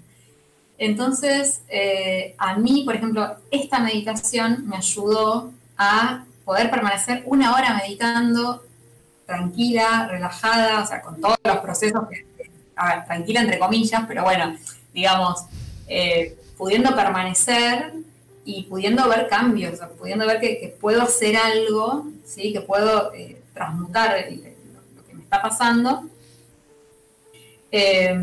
Entonces, 0.77 1.61
eh, 1.67 2.35
a 2.37 2.55
mí, 2.55 2.83
por 2.85 2.95
ejemplo, 2.95 3.35
esta 3.51 3.79
meditación 3.79 4.65
me 4.67 4.77
ayudó 4.77 5.51
a 5.77 6.23
poder 6.45 6.69
permanecer 6.71 7.23
una 7.25 7.53
hora 7.53 7.73
meditando 7.83 8.63
tranquila, 9.25 10.07
relajada, 10.09 10.81
o 10.81 10.85
sea, 10.85 11.01
con 11.01 11.19
todos 11.21 11.37
los 11.43 11.57
procesos, 11.57 12.07
que, 12.09 12.25
a 12.75 12.95
ver, 12.95 13.05
tranquila 13.05 13.41
entre 13.41 13.59
comillas, 13.59 14.03
pero 14.07 14.23
bueno, 14.23 14.55
digamos, 14.99 15.45
eh, 15.87 16.37
pudiendo 16.57 16.95
permanecer 16.95 17.93
y 18.45 18.63
pudiendo 18.63 19.07
ver 19.07 19.27
cambios, 19.27 19.79
pudiendo 19.97 20.25
ver 20.25 20.39
que, 20.39 20.75
puedo 20.79 21.01
hacer 21.03 21.35
algo, 21.37 22.07
¿sí? 22.25 22.53
que 22.53 22.61
puedo 22.61 23.13
eh, 23.13 23.41
transmutar 23.53 24.15
lo 24.95 25.05
que 25.05 25.13
me 25.13 25.23
está 25.23 25.41
pasando. 25.41 26.03
Eh, 27.71 28.15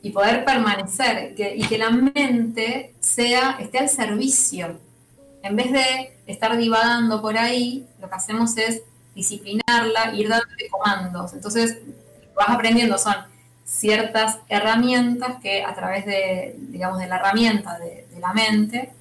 y 0.00 0.10
poder 0.10 0.44
permanecer 0.44 1.34
que- 1.34 1.56
y 1.56 1.62
que 1.66 1.76
la 1.76 1.90
mente 1.90 2.94
sea, 3.00 3.56
esté 3.58 3.78
al 3.78 3.88
servicio. 3.88 4.78
En 5.42 5.56
vez 5.56 5.72
de 5.72 6.16
estar 6.26 6.56
divagando 6.56 7.20
por 7.20 7.36
ahí, 7.36 7.86
lo 8.00 8.08
que 8.08 8.14
hacemos 8.14 8.56
es 8.56 8.82
disciplinarla, 9.14 10.14
ir 10.14 10.28
dándole 10.28 10.68
comandos. 10.70 11.32
Entonces, 11.34 11.78
lo 11.84 12.28
que 12.28 12.34
vas 12.36 12.50
aprendiendo 12.50 12.96
son 12.96 13.16
ciertas 13.68 14.38
herramientas 14.48 15.36
que 15.42 15.62
a 15.64 15.74
través 15.74 16.06
de, 16.06 16.56
digamos, 16.58 16.98
de 17.00 17.06
la 17.08 17.16
herramienta 17.16 17.78
de, 17.78 18.06
de 18.10 18.20
la 18.20 18.32
mente, 18.32 18.92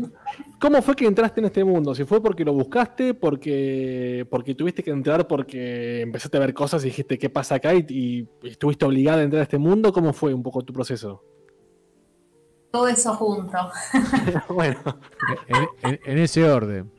¿Cómo 0.60 0.82
fue 0.82 0.96
que 0.96 1.06
entraste 1.06 1.40
en 1.40 1.46
este 1.46 1.62
mundo? 1.62 1.94
Si 1.94 2.04
fue 2.04 2.20
porque 2.20 2.44
lo 2.44 2.52
buscaste, 2.52 3.14
porque, 3.14 4.26
porque 4.28 4.54
tuviste 4.56 4.82
que 4.82 4.90
entrar, 4.90 5.26
porque 5.28 6.00
empezaste 6.00 6.36
a 6.36 6.40
ver 6.40 6.52
cosas 6.52 6.82
y 6.82 6.86
dijiste 6.88 7.16
qué 7.16 7.30
pasa 7.30 7.56
acá 7.56 7.74
y, 7.74 7.86
y 7.88 8.28
estuviste 8.48 8.84
obligada 8.84 9.20
a 9.20 9.22
entrar 9.22 9.40
a 9.40 9.44
este 9.44 9.58
mundo, 9.58 9.92
¿cómo 9.92 10.12
fue 10.12 10.34
un 10.34 10.42
poco 10.42 10.62
tu 10.62 10.72
proceso? 10.72 11.22
todo 12.70 12.86
eso 12.86 13.14
junto. 13.14 13.56
bueno. 14.50 14.78
En, 15.48 15.90
en- 15.90 16.00
en 16.04 16.18
ese 16.18 16.44
orden. 16.44 16.90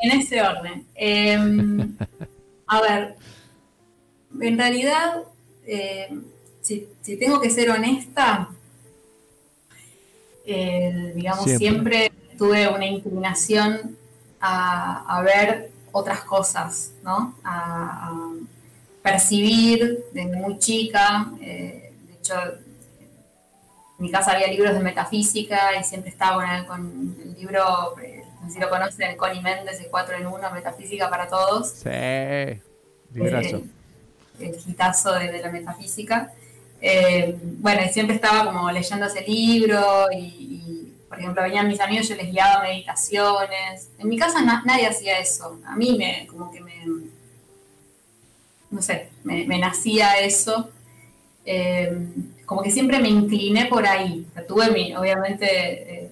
En 0.00 0.18
ese 0.18 0.42
orden. 0.42 0.84
Em, 0.96 1.96
a 2.66 2.80
ver, 2.80 3.14
en 4.40 4.58
realidad, 4.58 5.22
eh, 5.64 6.08
si, 6.60 6.88
si 7.02 7.16
tengo 7.18 7.40
que 7.40 7.50
ser 7.50 7.70
honesta, 7.70 8.48
eh, 10.44 11.12
digamos, 11.14 11.44
Siempre. 11.44 12.08
siempre. 12.08 12.12
Tuve 12.42 12.66
una 12.66 12.86
inclinación 12.86 13.96
a, 14.40 15.16
a 15.16 15.22
ver 15.22 15.70
otras 15.92 16.22
cosas, 16.24 16.90
¿no? 17.04 17.36
A, 17.44 18.08
a 18.08 18.12
percibir 19.02 20.04
desde 20.12 20.36
muy 20.36 20.58
chica. 20.58 21.30
eh, 21.40 21.92
de 22.08 22.12
hecho, 22.14 22.34
en 22.34 22.58
mi 23.98 24.10
casa 24.10 24.32
había 24.32 24.48
libros 24.48 24.74
de 24.74 24.80
metafísica 24.80 25.78
y 25.78 25.84
siempre 25.84 26.10
estaba 26.10 26.34
con 26.42 26.50
el, 26.50 26.66
con 26.66 27.16
el 27.22 27.34
libro, 27.34 27.96
eh, 28.02 28.24
no 28.40 28.48
sé 28.48 28.54
si 28.54 28.60
lo 28.60 28.68
conocen, 28.68 29.16
Connie 29.16 29.40
Méndez, 29.40 29.78
el 29.80 29.86
4 29.88 30.16
en 30.16 30.26
1, 30.26 30.50
Metafísica 30.52 31.08
para 31.08 31.28
Todos 31.28 31.68
Sí. 31.70 31.90
Librazo. 33.14 33.56
eh, 33.58 33.64
el 34.40 34.56
hitazo 34.66 35.12
de, 35.14 35.30
de 35.30 35.40
la 35.42 35.50
metafísica. 35.52 36.32
Eh, 36.80 37.36
bueno, 37.58 37.82
y 37.84 37.90
siempre 37.90 38.16
estaba 38.16 38.46
como 38.46 38.68
leyendo 38.72 39.06
ese 39.06 39.20
libro 39.20 39.80
y, 40.12 40.16
y, 40.18 40.81
por 41.12 41.20
ejemplo, 41.20 41.42
venían 41.42 41.68
mis 41.68 41.78
amigos, 41.78 42.08
yo 42.08 42.14
les 42.14 42.32
guiaba 42.32 42.62
meditaciones. 42.62 43.90
En 43.98 44.08
mi 44.08 44.16
casa 44.16 44.40
na- 44.40 44.62
nadie 44.64 44.86
hacía 44.86 45.18
eso. 45.18 45.60
A 45.66 45.76
mí 45.76 45.94
me, 45.98 46.26
como 46.26 46.50
que 46.50 46.62
me, 46.62 46.72
no 48.70 48.80
sé, 48.80 49.10
me, 49.22 49.44
nacía 49.58 50.20
eso. 50.20 50.70
Eh, 51.44 51.94
como 52.46 52.62
que 52.62 52.70
siempre 52.70 52.98
me 52.98 53.10
incliné 53.10 53.66
por 53.66 53.86
ahí. 53.86 54.26
Tuve 54.48 54.70
mi, 54.70 54.96
obviamente, 54.96 55.44
eh, 56.04 56.10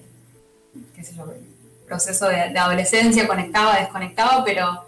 qué 0.95 1.03
sé 1.03 1.15
yo, 1.15 1.25
proceso 1.87 2.27
de, 2.27 2.55
adolescencia, 2.59 3.27
conectaba, 3.27 3.79
desconectaba, 3.79 4.43
pero 4.43 4.85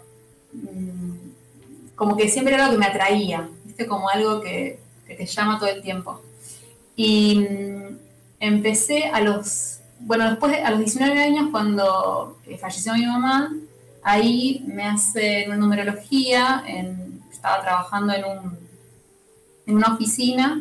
mm, 0.52 1.16
como 1.96 2.16
que 2.16 2.28
siempre 2.28 2.54
era 2.54 2.66
algo 2.66 2.76
que 2.76 2.84
me 2.84 2.86
atraía, 2.86 3.48
¿viste? 3.64 3.88
Como 3.88 4.08
algo 4.08 4.40
que, 4.40 4.78
que 5.08 5.16
te 5.16 5.26
llama 5.26 5.58
todo 5.58 5.70
el 5.70 5.82
tiempo. 5.82 6.22
Y 6.94 7.40
mm, 7.40 7.98
empecé 8.38 9.06
a 9.06 9.20
los, 9.20 9.73
bueno, 10.06 10.28
después 10.30 10.52
de- 10.52 10.62
a 10.62 10.70
los 10.70 10.78
19 10.80 11.22
años, 11.22 11.48
cuando 11.50 12.38
eh, 12.46 12.58
falleció 12.58 12.94
mi 12.94 13.06
mamá, 13.06 13.52
ahí 14.02 14.64
me 14.66 14.84
hacen 14.84 15.48
una 15.48 15.56
numerología, 15.56 16.62
estaba 17.32 17.62
trabajando 17.62 18.12
en, 18.14 18.24
un, 18.24 18.58
en 19.66 19.74
una 19.76 19.94
oficina 19.94 20.60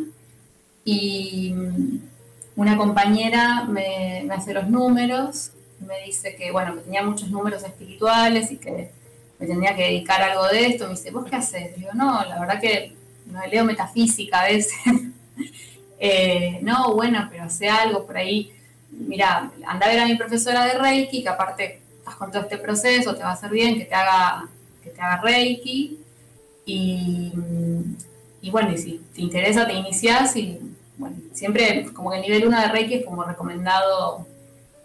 y 0.86 1.54
mm, 1.54 1.98
una 2.56 2.78
compañera 2.78 3.66
me, 3.66 4.28
hace 4.32 4.54
los 4.54 4.70
números, 4.70 5.52
me 5.80 6.00
dice 6.06 6.36
que, 6.36 6.52
bueno, 6.52 6.76
que 6.76 6.82
tenía 6.82 7.04
muchos 7.04 7.30
números 7.30 7.64
espirituales 7.64 8.52
y 8.52 8.58
que 8.58 8.91
me 9.39 9.48
tendría 9.48 9.76
que 9.76 9.84
dedicar 9.84 10.22
a 10.22 10.32
algo 10.32 10.48
de 10.48 10.68
esto. 10.68 10.86
Me 10.86 10.91
dice, 10.91 11.12
¿vos 11.12 11.26
qué 11.30 11.36
haces? 11.36 11.76
Digo, 11.78 11.91
no, 11.94 12.24
la 12.26 12.39
verdad 12.39 12.62
que 12.62 12.94
no 13.26 13.46
leo 13.48 13.66
metafísica 13.66 14.41
a 14.41 14.46
veces. 14.48 14.74
Eh, 16.06 16.60
no, 16.62 16.96
bueno, 16.96 17.28
pero 17.32 17.44
hace 17.44 17.70
algo 17.70 18.06
por 18.06 18.18
ahí. 18.18 18.52
Mira, 19.08 19.51
anda 19.66 19.86
a 19.86 19.89
ver 19.89 19.99
a 19.99 20.06
mi 20.06 20.16
profesora 20.16 20.66
de 20.66 20.74
Reiki, 20.74 21.24
que 21.24 21.30
aparte 21.30 21.82
estás 21.99 22.16
con 22.16 22.32
todo 22.32 22.43
este 22.43 22.58
proceso, 22.58 23.16
te 23.16 23.24
va 23.24 23.30
a 23.30 23.34
hacer 23.34 23.49
bien 23.49 23.78
que 23.78 23.86
te 23.86 23.95
haga, 23.95 24.47
que 24.84 24.89
te 24.89 25.01
haga 25.01 25.22
Reiki. 25.22 25.99
Y, 26.66 27.34
y 28.41 28.49
bueno, 28.51 28.72
y 28.72 28.78
si 28.78 29.01
te 29.14 29.22
interesa, 29.22 29.68
te 29.68 29.74
inicias 29.74 30.36
y 30.36 30.60
bueno, 30.97 31.18
siempre 31.34 31.86
como 31.93 32.12
que 32.12 32.18
el 32.18 32.22
nivel 32.22 32.47
1 32.47 32.62
de 32.62 32.68
Reiki 32.68 32.93
es 32.95 33.06
como 33.06 33.24
recomendado 33.24 34.26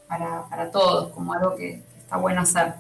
para, 0.08 0.44
para 0.48 0.70
todos, 0.70 1.12
como 1.12 1.32
algo 1.32 1.54
que, 1.54 1.82
que 1.94 1.98
está 2.00 2.16
bueno 2.16 2.40
hacer. 2.40 2.74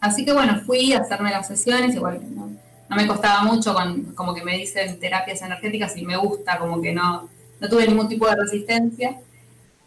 Así 0.00 0.24
que 0.24 0.32
bueno, 0.32 0.60
fui 0.66 0.92
a 0.92 1.00
hacerme 1.00 1.30
las 1.30 1.48
sesiones, 1.48 1.94
igual 1.94 2.20
no, 2.34 2.50
no 2.88 2.96
me 2.96 3.06
costaba 3.06 3.42
mucho, 3.42 3.72
con, 3.72 4.14
como 4.14 4.34
que 4.34 4.44
me 4.44 4.58
dicen 4.58 5.00
terapias 5.00 5.42
energéticas 5.42 5.96
y 5.96 6.04
me 6.04 6.16
gusta, 6.16 6.58
como 6.58 6.80
que 6.82 6.92
no, 6.92 7.28
no 7.58 7.68
tuve 7.68 7.88
ningún 7.88 8.08
tipo 8.08 8.28
de 8.28 8.36
resistencia. 8.36 9.18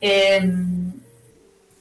Eh, 0.01 0.41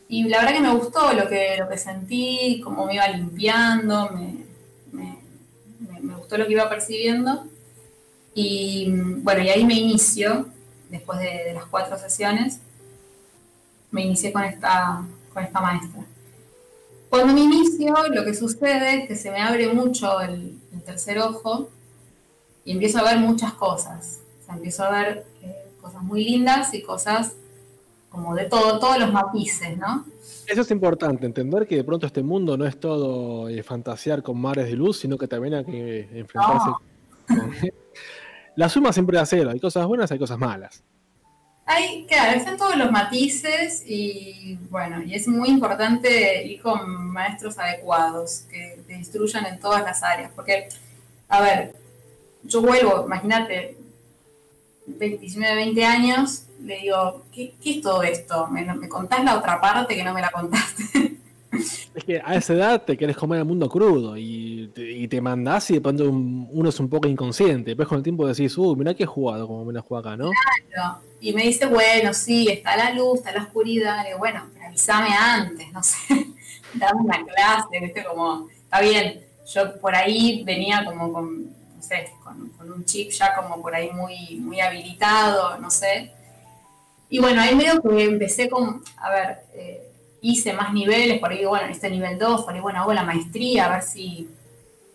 y 0.09 0.25
la 0.25 0.39
verdad 0.39 0.55
que 0.55 0.61
me 0.61 0.75
gustó 0.75 1.13
lo 1.13 1.29
que, 1.29 1.57
lo 1.59 1.69
que 1.69 1.79
sentí, 1.79 2.61
cómo 2.63 2.87
me 2.87 2.95
iba 2.95 3.09
limpiando, 3.09 4.11
me, 4.11 4.47
me, 4.93 6.15
gustó 6.15 6.39
lo 6.39 6.47
que 6.47 6.53
iba 6.53 6.69
percibiendo. 6.69 7.47
Y 8.35 8.93
bueno, 9.23 9.43
y 9.43 9.49
ahí 9.49 9.65
me 9.65 9.75
inicio, 9.75 10.47
después 10.91 11.19
de, 11.19 11.53
las 11.55 11.67
cuatro 11.67 11.99
sesiones, 11.99 12.61
me 13.91 14.03
inicié 14.03 14.33
con 14.33 14.45
esta, 14.45 15.05
con 15.33 15.43
esta 15.43 15.61
maestra. 15.61 16.05
Cuando 17.11 17.33
me 17.33 17.41
inicio, 17.41 17.95
lo 18.09 18.25
que 18.25 18.35
sucede 18.35 19.03
es 19.03 19.09
que 19.09 19.17
se 19.17 19.31
me 19.31 19.41
abre 19.41 19.73
mucho 19.73 20.21
el, 20.21 20.59
el 20.73 20.83
tercer 20.83 21.19
ojo 21.19 21.71
y 22.65 22.73
empiezo 22.73 22.99
a 22.99 23.05
ver 23.05 23.19
muchas 23.19 23.55
cosas. 23.55 24.21
O 24.43 24.47
sea, 24.47 24.55
empiezo 24.55 24.85
a 24.85 24.91
ver 24.91 25.27
eh, 25.43 25.69
cosas 25.81 26.03
muy 26.03 26.25
lindas 26.25 26.75
y 26.75 26.83
cosas 26.83 27.33
como 28.17 28.35
de 28.35 28.47
todo, 28.47 28.79
todos 28.79 28.99
los 28.99 29.13
matices, 29.13 29.77
¿no? 29.77 30.07
Eso 30.47 30.63
es 30.63 30.71
importante, 30.71 31.27
entender 31.27 31.67
que 31.67 31.77
de 31.77 31.85
pronto 31.85 32.07
este 32.07 32.23
mundo 32.23 32.57
no 32.57 32.65
es 32.65 32.81
todo 32.81 33.49
eh, 33.49 33.63
fantasear 33.63 34.23
con 34.23 34.41
mares 34.41 34.67
de 34.67 34.73
luz, 34.73 34.99
sino 34.99 35.19
que 35.19 35.29
también 35.29 35.55
hay 35.55 35.65
que 35.65 36.09
enfrentarse 36.15 36.71
con... 37.29 37.53
La 38.57 38.71
suma 38.71 38.91
siempre 38.91 39.19
da 39.19 39.27
cero, 39.27 39.51
hay 39.51 39.61
cosas 39.61 39.87
buenas, 39.87 40.11
hay 40.11 40.19
cosas 40.19 40.39
malas. 40.39 40.83
Hay, 41.67 42.07
claro, 42.07 42.39
están 42.39 42.57
todos 42.57 42.77
los 42.77 42.91
matices 42.91 43.83
y 43.87 44.59
bueno, 44.71 45.03
y 45.03 45.15
es 45.15 45.29
muy 45.29 45.51
importante 45.51 46.47
ir 46.47 46.63
con 46.63 47.13
maestros 47.13 47.59
adecuados 47.59 48.45
que 48.51 48.81
te 48.87 48.95
instruyan 48.95 49.45
en 49.45 49.61
todas 49.61 49.83
las 49.83 50.03
áreas. 50.03 50.31
Porque, 50.35 50.69
a 51.29 51.43
ver, 51.43 51.75
yo 52.45 52.63
vuelvo, 52.63 53.05
imagínate, 53.05 53.77
19, 54.87 55.55
20 55.55 55.85
años, 55.85 56.46
le 56.61 56.79
digo, 56.81 57.25
¿qué, 57.33 57.55
qué 57.63 57.71
es 57.71 57.81
todo 57.83 58.03
esto? 58.03 58.47
¿Me, 58.49 58.65
¿Me 58.75 58.89
contás 58.89 59.25
la 59.25 59.37
otra 59.39 59.61
parte 59.61 59.95
que 59.95 60.05
no 60.05 60.13
me 60.15 60.21
la 60.21 60.31
contaste? 60.31 61.17
Es 61.95 62.05
que 62.05 62.21
a 62.23 62.35
esa 62.35 62.53
edad 62.53 62.83
te 62.83 62.99
querés 62.99 63.17
comer 63.17 63.39
el 63.39 63.47
mundo 63.47 63.71
crudo 63.71 64.15
y 64.19 64.71
te, 64.75 64.93
y 64.93 65.09
te 65.09 65.23
mandás 65.23 65.71
y 65.71 65.75
de 65.75 65.81
pronto 65.81 66.05
un- 66.11 66.47
uno 66.53 66.69
es 66.69 66.79
un 66.79 66.91
poco 66.91 67.09
inconsciente. 67.09 67.71
Después 67.71 67.89
con 67.89 67.97
el 67.97 68.05
tiempo 68.05 68.27
decís, 68.27 68.59
uh, 68.59 68.77
mirá 68.77 68.95
he 68.99 69.07
jugado 69.07 69.47
como 69.47 69.65
me 69.65 69.73
la 69.73 69.81
juego 69.81 70.01
acá, 70.01 70.17
¿no? 70.19 70.31
Claro. 70.71 70.99
Y 71.23 71.33
me 71.33 71.45
dice, 71.45 71.65
bueno, 71.65 72.13
sí, 72.13 72.49
está 72.51 72.77
la 72.77 72.91
luz, 72.93 73.21
está 73.21 73.33
la 73.33 73.45
oscuridad. 73.45 74.03
Le 74.03 74.09
digo, 74.09 74.19
bueno, 74.19 74.43
pero 74.53 74.67
avísame 74.67 75.09
antes, 75.17 75.73
no 75.73 75.83
sé, 75.83 75.97
dame 76.75 77.01
una 77.01 77.25
clase, 77.25 77.81
¿viste? 77.81 78.05
Como, 78.05 78.49
está 78.51 78.81
bien, 78.83 79.21
yo 79.55 79.81
por 79.81 79.95
ahí 79.95 80.43
venía 80.45 80.85
como 80.85 81.11
con, 81.11 81.45
no 81.45 81.83
sé, 81.83 82.11
con, 82.23 82.51
con 82.51 82.71
un 82.71 82.85
chip 82.85 83.11
ya 83.13 83.35
como 83.35 83.63
por 83.63 83.75
ahí 83.75 83.91
muy, 83.93 84.37
muy 84.41 84.61
habilitado, 84.61 85.57
no 85.59 85.71
sé. 85.71 86.13
Y 87.09 87.19
bueno, 87.21 87.41
ahí 87.41 87.55
medio 87.55 87.81
que 87.81 88.05
empecé 88.05 88.49
con, 88.49 88.83
a 88.97 89.11
ver, 89.11 89.39
eh, 89.55 89.87
hice 90.21 90.53
más 90.53 90.73
niveles, 90.73 91.21
por 91.21 91.31
ahí, 91.31 91.45
bueno, 91.45 91.69
este 91.69 91.89
nivel 91.91 92.19
2, 92.19 92.43
por 92.43 92.55
ahí, 92.55 92.61
bueno, 92.61 92.81
hago 92.81 92.93
la 92.93 93.05
maestría, 93.05 93.67
a 93.67 93.75
ver 93.75 93.83
si 93.83 94.29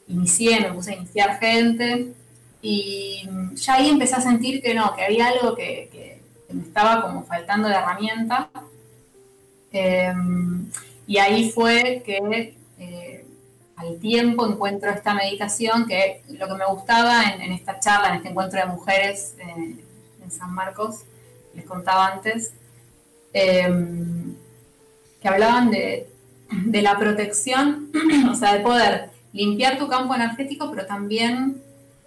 inicié, 0.08 0.60
me 0.60 0.74
puse 0.74 0.92
a 0.92 0.96
iniciar 0.96 1.40
gente. 1.40 2.14
Y 2.62 3.28
ya 3.56 3.76
ahí 3.76 3.90
empecé 3.90 4.16
a 4.16 4.22
sentir 4.22 4.62
que 4.62 4.74
no, 4.74 4.96
que 4.96 5.06
había 5.06 5.28
algo 5.28 5.56
que, 5.56 6.20
me 6.50 6.64
estaba 6.64 7.02
como 7.02 7.24
faltando 7.24 7.70
de 7.70 7.76
herramienta. 7.76 8.50
Eh, 9.72 10.14
y 11.08 11.18
ahí 11.18 11.50
fue 11.52 12.04
que 12.06 12.54
eh, 12.78 13.26
al 13.78 14.00
tiempo 14.00 14.46
encuentro 14.46 14.92
esta 14.92 15.14
meditación, 15.14 15.88
que 15.88 16.22
lo 16.30 16.48
que 16.48 16.56
me 16.56 16.66
gustaba 16.66 17.24
en, 17.24 17.42
en 17.42 17.54
esta 17.54 17.80
charla, 17.80 18.10
en 18.10 18.16
este 18.16 18.30
encuentro 18.30 18.60
de 18.60 18.66
mujeres 18.66 19.36
eh, 19.40 19.76
en 20.22 20.32
San 20.32 20.54
Marcos, 20.54 21.04
les 21.54 21.66
contaba 21.66 22.08
antes, 22.08 22.54
eh, 23.34 23.70
que 25.22 25.28
hablaban 25.28 25.72
de, 25.72 26.08
la 26.82 26.98
protección, 26.98 27.92
o 28.32 28.36
sea, 28.36 28.56
de 28.56 28.60
poder 28.62 29.10
limpiar 29.32 29.78
tu 29.78 29.88
campo 29.88 30.14
energético, 30.16 30.70
pero 30.70 30.86
también 30.86 31.62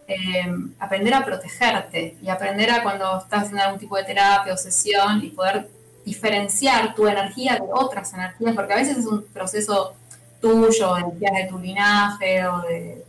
eh, 0.07 0.55
aprender 0.79 1.15
a 1.15 1.25
protegerte 1.25 2.17
y 2.21 2.29
aprender 2.29 2.71
a 2.71 2.83
cuando 2.83 3.19
estás 3.19 3.45
haciendo 3.45 3.63
algún 3.63 3.81
tipo 3.81 3.97
de 3.97 4.05
terapia 4.05 4.53
o 4.53 4.57
sesión 4.57 5.25
y 5.25 5.31
poder 5.31 5.71
diferenciar 6.05 6.95
tu 6.95 7.07
energía 7.09 7.55
de 7.55 7.67
otras 7.73 8.13
energías, 8.13 8.55
porque 8.55 8.75
a 8.75 8.77
veces 8.77 8.99
es 8.99 9.07
un 9.07 9.25
proceso 9.25 9.95
tuyo, 10.41 10.99
energías 10.99 11.33
de 11.33 11.47
tu 11.49 11.59
linaje 11.59 12.47
o 12.47 12.61
de 12.61 13.05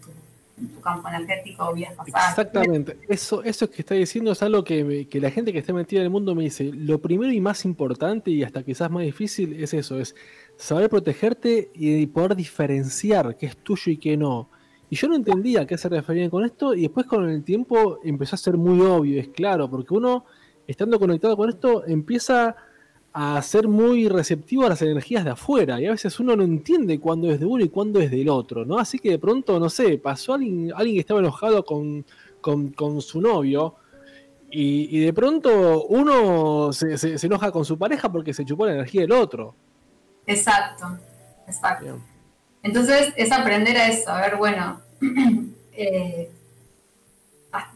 tu, 0.56 0.68
tu 0.68 0.82
campo 0.82 1.08
energético 1.10 1.74
pasadas. 1.98 2.30
Exactamente. 2.30 2.98
Eso, 3.08 3.44
eso 3.44 3.70
que 3.70 3.82
está 3.82 3.96
diciendo 3.96 4.32
es 4.32 4.42
algo 4.42 4.64
que, 4.64 5.08
que 5.10 5.20
la 5.20 5.32
gente 5.32 5.52
que 5.52 5.60
está 5.60 5.74
metida 5.74 6.00
en 6.00 6.06
el 6.06 6.10
mundo 6.10 6.36
me 6.36 6.44
dice. 6.44 6.72
Lo 6.74 7.02
primero 7.02 7.32
y 7.32 7.42
más 7.42 7.66
importante 7.66 8.32
y 8.32 8.44
hasta 8.44 8.64
quizás 8.64 8.90
más 8.90 9.04
difícil 9.04 9.62
es 9.62 9.74
eso, 9.74 10.00
es 10.00 10.16
saber 10.58 10.90
protegerte 10.90 11.72
y 11.74 12.06
poder 12.08 12.36
diferenciar 12.36 13.38
qué 13.38 13.48
es 13.48 13.58
tuyo 13.58 13.92
y 13.92 13.98
qué 13.98 14.18
no. 14.18 14.50
Y 14.90 14.96
yo 14.96 15.08
no 15.08 15.16
entendía 15.16 15.62
a 15.62 15.66
qué 15.66 15.78
se 15.78 15.90
referían 15.90 16.30
con 16.30 16.46
esto 16.46 16.74
y 16.74 16.84
después 16.84 17.06
con 17.08 17.28
el 17.30 17.44
tiempo 17.44 18.00
empezó 18.04 18.36
a 18.36 18.38
ser 18.38 18.56
muy 18.58 18.80
obvio, 18.82 19.20
es 19.20 19.30
claro, 19.30 19.70
porque 19.70 19.94
uno, 19.94 20.26
estando 20.68 21.00
conectado 21.00 21.36
con 21.36 21.50
esto, 21.50 21.86
empieza 21.86 22.56
a 23.18 23.42
ser 23.42 23.70
muy 23.70 24.10
receptivo 24.10 24.66
a 24.66 24.70
las 24.70 24.82
energías 24.82 25.24
de 25.24 25.30
afuera 25.30 25.80
y 25.80 25.86
a 25.86 25.92
veces 25.92 26.20
uno 26.20 26.36
no 26.36 26.44
entiende 26.44 27.00
cuándo 27.00 27.32
es 27.32 27.40
de 27.40 27.46
uno 27.46 27.64
y 27.64 27.70
cuándo 27.70 28.02
es 28.02 28.12
del 28.12 28.28
otro, 28.28 28.66
¿no? 28.66 28.78
Así 28.78 29.00
que 29.00 29.12
de 29.12 29.20
pronto, 29.20 29.58
no 29.58 29.70
sé, 29.70 29.98
pasó 29.98 30.34
alguien, 30.34 30.74
alguien 30.76 30.98
que 30.98 31.00
estaba 31.00 31.22
enojado 31.22 31.64
con, 31.64 32.06
con, 32.42 33.02
su 33.02 33.22
novio 33.22 33.76
y, 34.52 35.00
de 35.00 35.14
pronto 35.14 35.86
uno 35.86 36.74
se, 36.74 36.98
se, 36.98 37.26
enoja 37.26 37.52
con 37.52 37.64
su 37.64 37.78
pareja 37.78 38.12
porque 38.12 38.34
se 38.34 38.44
chupó 38.44 38.66
la 38.66 38.74
energía 38.74 39.04
del 39.04 39.14
otro. 39.14 39.56
Exacto, 40.28 40.86
exacto. 41.48 41.98
Entonces 42.64 43.14
es 43.16 43.32
aprender 43.32 43.78
a 43.78 43.88
eso, 43.88 44.12
a 44.12 44.20
ver, 44.20 44.36
bueno, 44.36 44.82
eh, 45.72 46.30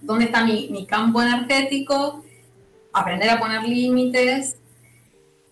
¿dónde 0.02 0.26
está 0.26 0.44
mi, 0.44 0.68
mi 0.70 0.86
campo 0.86 1.22
energético? 1.22 2.26
Aprender 2.92 3.30
a 3.30 3.40
poner 3.40 3.64
límites 3.64 4.59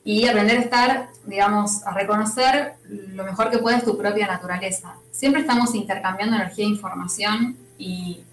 y 0.08 0.26
aprender 0.26 0.58
a 0.58 0.62
estar, 0.62 1.10
digamos, 1.26 1.86
a 1.86 1.93
reconocer 1.93 2.76
lo 2.88 3.26
mejor 3.26 3.51
que 3.51 3.58
puedes 3.58 3.84
tu 3.84 3.97
propia 3.97 4.26
naturaleza. 4.26 4.95
Siempre 5.12 5.41
estamos 5.41 5.76
intercambiando 5.76 6.38
energía 6.38 6.64
e 6.64 6.70
información 6.70 7.58
y, 7.78 8.24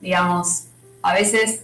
digamos, 0.00 0.64
a 1.02 1.14
veces, 1.14 1.62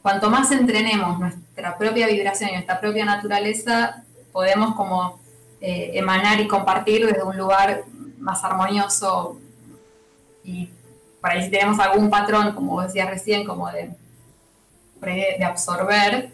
cuanto 0.00 0.30
más 0.30 0.52
entrenemos 0.52 1.18
nuestra 1.18 1.76
propia 1.76 2.06
vibración 2.06 2.50
y 2.50 2.52
nuestra 2.52 2.78
propia 2.78 3.04
naturaleza, 3.04 4.04
podemos 4.30 4.76
como 4.76 5.18
eh, 5.60 5.90
emanar 5.94 6.38
y 6.38 6.46
compartir 6.46 7.04
desde 7.04 7.24
un 7.24 7.36
lugar 7.36 7.82
más 8.20 8.44
armonioso 8.44 9.40
y 10.44 10.70
para 11.20 11.34
ahí 11.34 11.42
si 11.42 11.50
tenemos 11.50 11.80
algún 11.80 12.10
patrón, 12.10 12.52
como 12.52 12.80
decía 12.80 13.10
recién, 13.10 13.44
como 13.44 13.68
de, 13.72 13.90
de 15.00 15.44
absorber, 15.44 16.30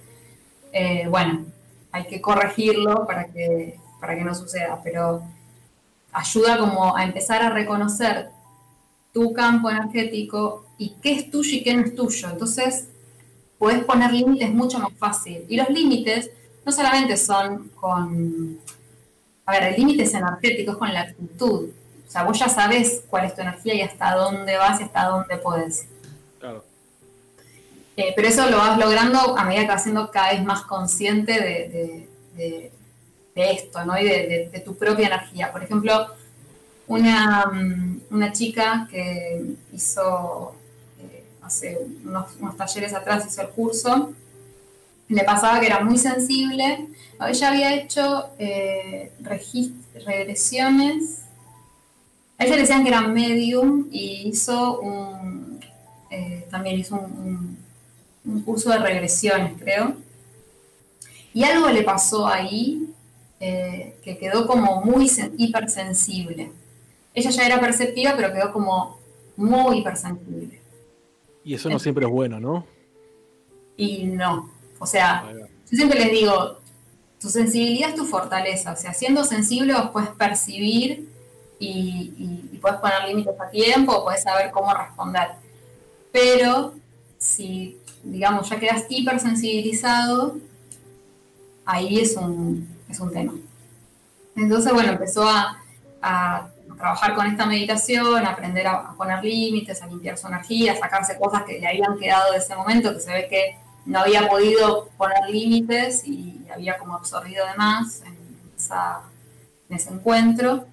eh, 0.73 1.07
bueno, 1.09 1.47
hay 1.95 2.07
que 2.09 2.21
corregirlo 2.21 3.07
para 3.07 3.27
que, 3.27 3.79
para 4.01 4.17
que 4.17 4.25
no 4.25 4.35
suceda, 4.35 4.81
pero 4.83 5.23
ayuda 6.13 6.59
como 6.59 6.97
a 6.97 7.05
empezar 7.05 7.41
a 7.41 7.51
reconocer 7.51 8.31
tu 9.13 9.33
campo 9.33 9.71
energético 9.71 10.67
y 10.77 10.97
qué 11.01 11.13
es 11.13 11.31
tuyo 11.31 11.57
y 11.57 11.63
qué 11.63 11.73
no 11.73 11.85
es 11.85 11.95
tuyo. 11.95 12.31
Entonces, 12.31 12.89
puedes 13.61 13.85
poner 13.85 14.13
límites 14.13 14.53
mucho 14.53 14.81
más 14.81 14.93
fácil. 14.99 15.45
Y 15.49 15.57
los 15.57 15.71
límites 15.71 16.31
no 16.67 16.73
solamente 16.73 17.17
son 17.17 17.69
con... 17.81 18.59
A 19.47 19.53
ver, 19.53 19.63
el 19.63 19.77
límite 19.77 20.03
es 20.03 20.15
energético, 20.15 20.73
es 20.73 20.77
con 20.79 20.93
la 20.93 21.03
actitud. 21.03 21.69
O 22.09 22.11
sea, 22.11 22.25
vos 22.25 22.37
ya 22.37 22.49
sabes 22.49 23.05
cuál 23.09 23.27
es 23.27 23.37
tu 23.37 23.43
energía 23.43 23.75
y 23.75 23.83
hasta 23.83 24.17
dónde 24.17 24.57
vas 24.57 24.81
y 24.81 24.83
hasta 24.83 25.05
dónde 25.05 25.37
puedes. 25.37 25.87
Claro. 26.41 26.65
Eh, 27.97 28.13
pero 28.17 28.27
eso 28.27 28.51
lo 28.51 28.57
vas 28.57 28.77
logrando 28.79 29.39
a 29.39 29.45
medida 29.45 29.63
que 29.63 29.69
vas 29.69 29.83
siendo 29.85 30.11
cada 30.11 30.33
vez 30.33 30.43
más 30.43 30.63
consciente 30.63 31.33
de, 31.33 32.81
esto, 33.35 33.85
¿no? 33.85 33.99
Y 33.99 34.05
de, 34.05 34.63
tu 34.65 34.77
propia 34.77 35.07
energía. 35.07 35.53
Por 35.53 35.63
ejemplo, 35.63 36.09
una, 36.89 37.47
mm, 37.47 38.01
una 38.11 38.33
chica 38.33 38.89
que 38.91 39.55
hizo 39.73 40.55
eh, 41.01 41.25
hace 41.43 41.79
unos, 42.05 42.57
talleres 42.57 42.95
atrás, 42.95 43.27
hizo 43.27 43.43
el 43.43 43.49
curso, 43.51 44.13
le 45.09 45.25
pasaba 45.25 45.61
que 45.61 45.67
era 45.67 45.81
muy 45.81 45.99
sensible. 45.99 46.89
Ella 47.29 47.49
había 47.49 47.75
hecho 47.75 48.31
eh, 48.39 49.13
regresiones. 50.05 51.21
A 52.39 52.45
ella 52.45 52.57
decían 52.57 52.83
que 52.83 52.89
era 52.89 53.03
medium 53.03 53.87
y 53.93 54.29
hizo 54.29 54.81
un, 54.81 55.61
también 56.51 56.79
hizo 56.79 56.97
un 56.97 57.54
curso 58.45 58.71
de 58.71 58.79
regresiones, 58.79 59.61
creo. 59.61 59.97
Y 61.33 61.45
algo 61.45 61.69
le 61.69 61.83
pasó 61.83 62.27
ahí 62.27 62.89
eh, 63.41 63.97
que 64.03 64.17
quedó 64.17 64.47
como 64.47 64.83
muy 64.83 65.11
hipersensible. 65.37 66.53
Ella 67.13 67.31
ya 67.31 67.47
era 67.47 67.61
perceptiva, 67.61 68.15
pero 68.17 68.33
quedó 68.33 68.53
como 68.53 68.99
muy 69.37 69.79
hipersensible. 69.79 70.61
Y 71.45 71.55
eso 71.55 71.69
no 71.69 71.79
siempre 71.79 72.07
es 72.07 72.11
bueno, 72.11 72.41
¿no? 72.41 72.67
Y 73.77 74.05
no. 74.05 74.51
O 74.79 74.87
sea, 74.87 75.31
yo 75.31 75.77
siempre 75.77 75.99
les 75.99 76.13
digo, 76.13 76.59
tu 77.21 77.29
sensibilidad 77.29 77.91
es 77.91 77.97
tu 77.97 78.05
fortaleza. 78.05 78.73
O 78.73 78.77
sea, 78.77 78.95
siendo 78.95 79.25
sensible 79.25 79.75
vos 79.75 79.91
puedes 79.93 80.11
percibir 80.11 81.09
y, 81.59 82.51
y 82.53 82.59
puedes 82.59 82.79
poner 82.79 83.09
límites 83.09 83.35
a 83.39 83.51
tiempo, 83.51 84.05
puedes 84.05 84.23
saber 84.23 84.51
cómo 84.51 84.73
responder. 84.73 85.29
Pero 86.13 86.75
si 87.19 87.79
digamos, 88.05 88.49
ya 88.49 88.59
quedas 88.59 88.85
hipersensibilizado, 88.89 90.37
ahí 91.65 91.99
es 91.99 92.17
un, 92.17 92.69
es 92.89 93.01
un 93.01 93.13
tema. 93.13 93.35
Entonces, 94.37 94.73
bueno, 94.73 94.93
empezó 94.93 95.29
a, 95.29 95.61
trabajar 96.77 97.15
con 97.15 97.27
esta 97.27 97.47
meditación, 97.47 98.27
a 98.27 98.31
aprender 98.31 98.67
a, 98.67 98.93
poner 98.95 99.25
límites, 99.25 99.81
a 99.81 99.87
limpiar 99.87 100.19
su 100.19 100.27
energía, 100.27 100.73
a 100.73 100.77
sacarse 100.77 101.19
cosas 101.19 101.45
que 101.45 101.59
le 101.59 101.67
habían 101.67 101.97
quedado 101.99 102.33
de 102.33 102.39
ese 102.39 102.55
momento, 102.55 102.93
que 102.93 103.01
se 103.01 103.13
ve 103.13 103.29
que 103.29 103.57
no 103.87 104.01
había 104.01 104.29
podido 104.29 104.89
poner 104.99 105.31
límites 105.31 106.07
y 106.07 106.45
había 106.53 106.77
como 106.77 106.95
absorbido 106.95 107.47
de 107.47 107.55
más 107.55 108.03
en, 108.03 108.17
en 109.71 109.77
ese 109.77 109.91
encuentro. 109.95 110.67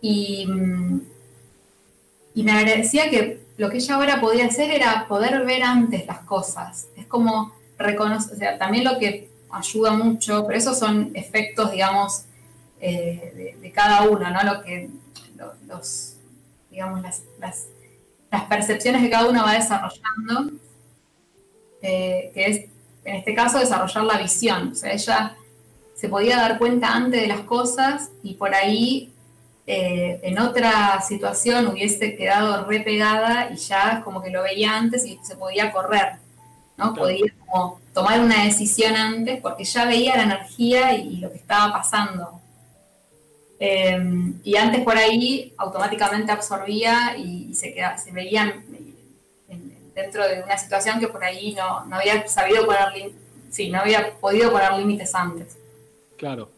Y, 0.00 0.46
y 2.34 2.42
me 2.42 2.52
agradecía 2.52 3.08
que 3.10 3.43
lo 3.56 3.70
que 3.70 3.76
ella 3.76 3.94
ahora 3.94 4.20
podía 4.20 4.46
hacer 4.46 4.70
era 4.70 5.06
poder 5.08 5.44
ver 5.44 5.62
antes 5.62 6.06
las 6.06 6.20
cosas. 6.20 6.88
Es 6.96 7.06
como 7.06 7.54
reconocer, 7.78 8.34
o 8.34 8.36
sea, 8.36 8.58
también 8.58 8.84
lo 8.84 8.98
que 8.98 9.30
ayuda 9.50 9.92
mucho, 9.92 10.44
pero 10.46 10.58
esos 10.58 10.78
son 10.78 11.12
efectos, 11.14 11.70
digamos, 11.70 12.24
eh, 12.80 13.56
de, 13.60 13.72
cada 13.72 14.02
uno, 14.02 14.28
¿no? 14.30 14.42
Lo 14.42 14.62
que, 14.62 14.90
los, 15.66 16.16
digamos, 16.70 17.02
las, 17.02 17.68
percepciones 18.48 19.00
que 19.00 19.10
cada 19.10 19.28
uno 19.28 19.44
va 19.44 19.52
desarrollando, 19.52 20.58
eh, 21.80 22.32
que 22.34 22.46
es, 22.46 22.56
en 23.04 23.16
este 23.16 23.34
caso, 23.34 23.58
desarrollar 23.58 24.04
la 24.04 24.18
visión. 24.18 24.72
O 24.72 24.74
sea, 24.74 24.92
ella 24.92 25.36
se 25.94 26.08
podía 26.08 26.36
dar 26.36 26.58
cuenta 26.58 26.92
antes 26.92 27.22
de 27.22 27.28
las 27.28 27.40
cosas 27.40 28.10
y 28.24 28.34
por 28.34 28.52
ahí 28.54 29.13
eh, 29.66 30.20
en 30.22 30.38
otra 30.38 31.00
situación 31.00 31.68
hubiese 31.68 32.16
quedado 32.16 32.66
repegada 32.66 33.50
y 33.50 33.56
ya 33.56 34.02
como 34.04 34.22
que 34.22 34.30
lo 34.30 34.42
veía 34.42 34.76
antes 34.76 35.06
y 35.06 35.18
se 35.22 35.36
podía 35.36 35.72
correr, 35.72 36.16
¿no? 36.76 36.94
Podía 36.94 37.32
como 37.46 37.80
tomar 37.94 38.20
una 38.20 38.44
decisión 38.44 38.94
antes 38.94 39.40
porque 39.40 39.64
ya 39.64 39.86
veía 39.86 40.16
la 40.16 40.24
energía 40.24 40.94
y, 40.94 41.16
lo 41.16 41.30
que 41.30 41.38
estaba 41.38 41.72
pasando. 41.72 42.40
Eh, 43.58 43.98
y 44.42 44.56
antes 44.56 44.82
por 44.82 44.98
ahí 44.98 45.54
automáticamente 45.56 46.30
absorbía 46.30 47.16
y, 47.16 47.54
se, 47.54 47.72
quedaba, 47.72 47.96
se 47.96 48.12
veían 48.12 48.64
dentro 49.94 50.26
de 50.26 50.42
una 50.42 50.58
situación 50.58 51.00
que 51.00 51.08
por 51.08 51.24
ahí 51.24 51.54
no, 51.54 51.84
no 51.86 51.96
había 51.96 52.26
sabido 52.26 52.66
poner, 52.66 53.12
sí, 53.50 53.70
no 53.70 53.80
había 53.80 54.12
podido 54.18 54.50
poner 54.50 54.72
límites 54.74 55.14
antes. 55.14 55.56
Claro. 56.18 56.50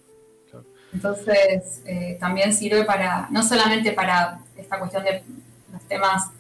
Entonces, 0.97 1.83
eh, 1.85 2.17
también 2.19 2.55
sirve 2.55 2.85
para, 2.85 3.29
no 3.31 3.43
solamente 3.43 3.93
para 3.93 4.41
esta 4.57 4.79
cuestión 4.79 5.05
de 5.05 5.23
los 5.71 5.83
temas 5.83 6.31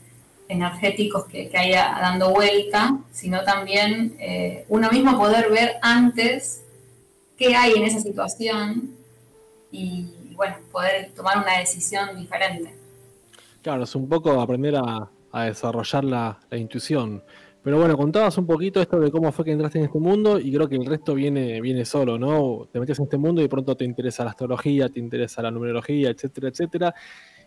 energéticos 0.48 1.26
que, 1.26 1.50
que 1.50 1.58
hay 1.58 1.72
dando 1.72 2.30
vuelta, 2.30 2.96
sino 3.12 3.44
también 3.44 4.16
eh, 4.18 4.64
uno 4.70 4.90
mismo 4.90 5.18
poder 5.18 5.50
ver 5.50 5.72
antes 5.82 6.62
qué 7.36 7.54
hay 7.54 7.74
en 7.74 7.84
esa 7.84 8.00
situación 8.00 8.92
y, 9.70 10.32
bueno, 10.34 10.56
poder 10.72 11.10
tomar 11.14 11.36
una 11.36 11.58
decisión 11.58 12.16
diferente. 12.16 12.74
Claro, 13.60 13.84
es 13.84 13.94
un 13.94 14.08
poco 14.08 14.40
aprender 14.40 14.76
a, 14.76 15.10
desarrollar 15.44 16.02
la, 16.02 16.38
la 16.48 16.56
intuición. 16.56 17.22
Pero 17.66 17.80
bueno, 17.80 17.96
contabas 17.96 18.38
un 18.38 18.46
poquito 18.46 18.80
esto 18.80 19.00
de 19.00 19.10
cómo 19.10 19.32
fue 19.32 19.44
que 19.44 19.50
entraste 19.50 19.78
en 19.78 19.86
este 19.86 19.98
mundo 19.98 20.38
y 20.38 20.52
creo 20.52 20.68
que 20.68 20.76
el 20.76 20.86
resto 20.86 21.14
viene, 21.14 21.60
viene 21.60 21.84
solo, 21.84 22.16
¿no? 22.16 22.68
Te 22.70 22.78
metes 22.78 22.96
en 23.00 23.06
este 23.06 23.16
mundo 23.16 23.42
y 23.42 23.48
pronto 23.48 23.76
te 23.76 23.84
interesa 23.84 24.22
la 24.22 24.30
astrología, 24.30 24.88
te 24.88 25.00
interesa 25.00 25.42
la 25.42 25.50
numerología, 25.50 26.10
etcétera, 26.10 26.46
etcétera. 26.46 26.94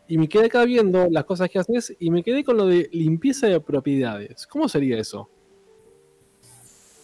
Y 0.10 0.18
me 0.18 0.28
quedé 0.28 0.48
acá 0.48 0.66
viendo 0.66 1.08
las 1.10 1.24
cosas 1.24 1.50
que 1.50 1.58
haces 1.58 1.96
y 2.02 2.12
me 2.12 2.22
quedé 2.22 2.44
con 2.44 2.58
lo 2.58 2.66
de 2.66 2.90
limpieza 2.92 3.48
de 3.48 3.62
propiedades. 3.62 4.46
¿Cómo 4.46 4.68
sería 4.68 5.00
eso? 5.00 5.30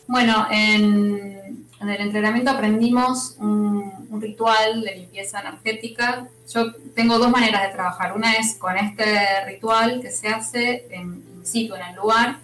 Bueno, 0.07 0.47
en, 0.51 1.67
el 1.79 2.01
entrenamiento 2.01 2.51
aprendimos 2.51 3.37
un, 3.39 4.19
ritual 4.19 4.81
de 4.81 4.93
limpieza 4.93 5.39
energética. 5.39 6.27
Yo 6.53 6.73
tengo 6.93 7.17
dos 7.17 7.31
maneras 7.31 7.61
de 7.65 7.69
trabajar. 7.69 8.13
Una 8.13 8.33
es 8.33 8.55
con 8.55 8.75
este 8.75 9.45
ritual 9.45 10.01
que 10.01 10.11
se 10.11 10.27
hace 10.27 10.87
en, 10.89 11.23
in 11.37 11.45
situ, 11.45 11.75
en 11.75 11.81
el 11.81 11.95
lugar, 11.95 12.39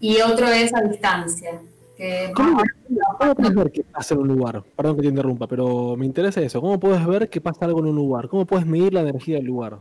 y 0.00 0.20
otro 0.20 0.46
es 0.48 0.74
a 0.74 0.82
distancia. 0.82 1.60
¿Cómo, 2.34 2.62
puedes 3.18 3.54
ver 3.54 3.72
qué 3.72 3.82
pasa 3.82 4.14
en 4.14 4.20
un 4.20 4.28
lugar? 4.28 4.62
Perdón 4.76 4.96
que 4.96 5.02
te 5.02 5.08
interrumpa, 5.08 5.46
pero 5.48 5.96
me 5.96 6.06
interesa 6.06 6.40
eso. 6.40 6.60
¿Cómo 6.60 6.78
puedes 6.78 7.04
ver 7.04 7.28
qué 7.28 7.40
pasa 7.40 7.64
algo 7.64 7.80
en 7.80 7.86
un 7.86 7.96
lugar? 7.96 8.28
¿Cómo 8.28 8.46
puedes 8.46 8.66
medir 8.66 8.94
la 8.94 9.00
energía 9.00 9.36
del 9.36 9.46
lugar? 9.46 9.78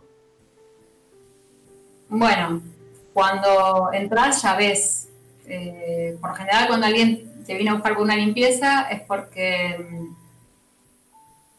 Bueno, 2.10 2.62
cuando 3.14 3.92
entras 3.94 4.42
ya 4.42 4.56
ves. 4.56 5.10
Eh, 5.46 6.18
por 6.20 6.36
general, 6.36 6.68
cuando 6.68 6.88
alguien 6.88 7.44
te 7.46 7.54
viene 7.54 7.70
a 7.70 7.74
buscar 7.76 7.94
por 7.94 8.04
una 8.04 8.16
limpieza 8.18 8.90
es 8.90 9.02
porque 9.02 9.78
mm, 9.90 10.16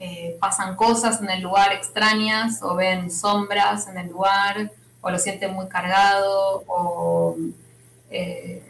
eh, 0.01 0.36
pasan 0.39 0.76
cosas 0.76 1.22
en 1.22 1.30
el 1.30 1.40
lugar 1.40 1.72
extrañas 1.72 2.62
o 2.62 2.74
ven 2.74 3.10
sombras 3.10 3.89
en 3.89 3.97
el 3.97 4.09
lugar 4.09 4.70
o 5.01 5.10
lo 5.10 5.18
sienten 5.18 5.55
muy 5.55 5.66
cargado 5.68 6.64
o 6.66 7.36
eh, 8.10 8.62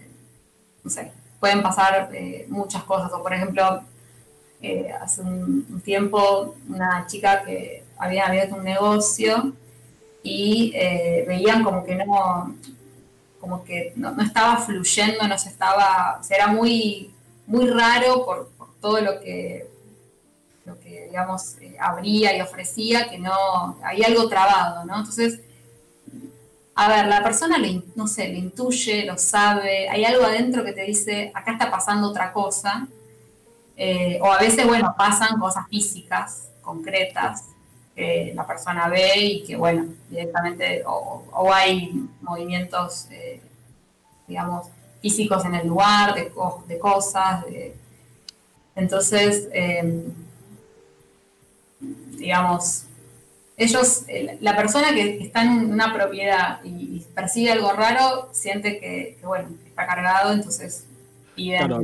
no 0.82 0.90
sé, 0.90 1.12
pueden 1.40 1.62
pasar 1.62 2.10
eh, 2.12 2.46
muchas 2.48 2.82
cosas. 2.84 3.12
O 3.12 3.22
por 3.22 3.32
ejemplo, 3.32 3.82
hace 5.00 5.22
un, 5.22 5.80
tiempo 5.84 6.56
una 6.68 7.06
chica 7.06 7.42
que 7.44 7.84
había 7.96 8.26
abierto 8.26 8.56
un 8.56 8.64
negocio 8.64 9.52
y 10.22 10.72
veían 11.26 11.62
como 11.62 11.84
que 11.84 11.94
no, 11.94 12.54
como 13.40 13.64
que 13.64 13.92
no, 13.96 14.20
estaba 14.20 14.58
fluyendo, 14.58 15.26
no 15.26 15.38
se 15.38 15.48
estaba, 15.48 16.20
o 16.20 16.34
era 16.34 16.48
muy, 16.48 17.12
muy 17.46 17.68
raro 17.70 18.26
por 18.26 18.50
todo 18.80 19.00
lo 19.00 19.20
que 19.20 19.68
lo 20.68 20.78
que, 20.78 21.06
digamos, 21.06 21.56
eh, 21.60 21.76
abría 21.80 22.36
y 22.36 22.40
ofrecía, 22.40 23.08
que 23.08 23.18
no, 23.18 23.78
había 23.82 24.06
algo 24.06 24.28
trabado, 24.28 24.84
¿no? 24.84 24.98
Entonces, 24.98 25.40
a 26.80 26.88
ver, 26.88 27.08
la 27.08 27.24
persona, 27.24 27.58
no 27.96 28.06
sé, 28.06 28.28
lo 28.28 28.38
intuye, 28.38 29.04
lo 29.04 29.18
sabe, 29.18 29.88
hay 29.88 30.04
algo 30.04 30.22
adentro 30.24 30.62
que 30.62 30.72
te 30.72 30.82
dice, 30.84 31.32
acá 31.34 31.50
está 31.50 31.72
pasando 31.72 32.08
otra 32.08 32.32
cosa, 32.32 32.86
eh, 33.76 34.20
o 34.22 34.30
a 34.30 34.38
veces, 34.38 34.64
bueno, 34.64 34.94
pasan 34.96 35.40
cosas 35.40 35.66
físicas, 35.68 36.50
concretas, 36.62 37.46
que 37.96 38.32
la 38.32 38.46
persona 38.46 38.86
ve 38.86 39.16
y 39.16 39.42
que, 39.42 39.56
bueno, 39.56 39.86
directamente, 40.08 40.84
o, 40.86 41.52
hay 41.52 42.08
movimientos, 42.20 43.08
eh, 43.10 43.40
digamos, 44.28 44.68
físicos 45.02 45.44
en 45.46 45.56
el 45.56 45.66
lugar, 45.66 46.14
de, 46.14 46.30
de 46.68 46.78
cosas, 46.78 47.44
entonces, 48.76 49.48
digamos, 52.12 52.84
ellos, 53.58 54.04
la 54.40 54.56
persona 54.56 54.94
que 54.94 55.18
está 55.18 55.42
en 55.42 55.70
una 55.70 55.92
propiedad 55.92 56.60
y, 56.64 57.04
percibe 57.14 57.50
algo 57.50 57.72
raro, 57.72 58.28
siente 58.32 58.78
que, 58.78 59.18
bueno, 59.24 59.48
está 59.66 59.86
cargado, 59.86 60.32
entonces 60.32 60.86
Claro, 61.34 61.80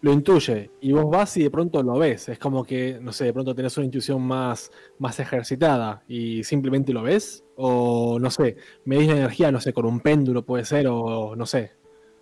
lo 0.00 0.12
intuye 0.12 0.70
y 0.80 0.92
vos 0.92 1.10
vas 1.10 1.36
y 1.38 1.44
de 1.44 1.50
pronto 1.50 1.82
lo 1.82 1.98
ves. 1.98 2.28
Es 2.28 2.38
como 2.38 2.64
que, 2.64 2.98
no 3.00 3.12
sé, 3.12 3.24
de 3.24 3.32
pronto 3.32 3.54
tenés 3.54 3.76
una 3.78 3.86
intuición 3.86 4.20
más, 4.20 4.70
más 4.98 5.18
ejercitada 5.18 6.02
y 6.06 6.44
simplemente 6.44 6.92
lo 6.92 7.02
ves. 7.02 7.42
O, 7.56 8.18
no 8.18 8.30
sé, 8.30 8.56
medís 8.84 9.08
la 9.08 9.16
energía, 9.16 9.50
no 9.50 9.60
sé, 9.60 9.72
con 9.72 9.86
un 9.86 10.00
péndulo 10.00 10.44
puede 10.44 10.64
ser, 10.64 10.86
o 10.88 11.34
no 11.36 11.46
sé. 11.46 11.72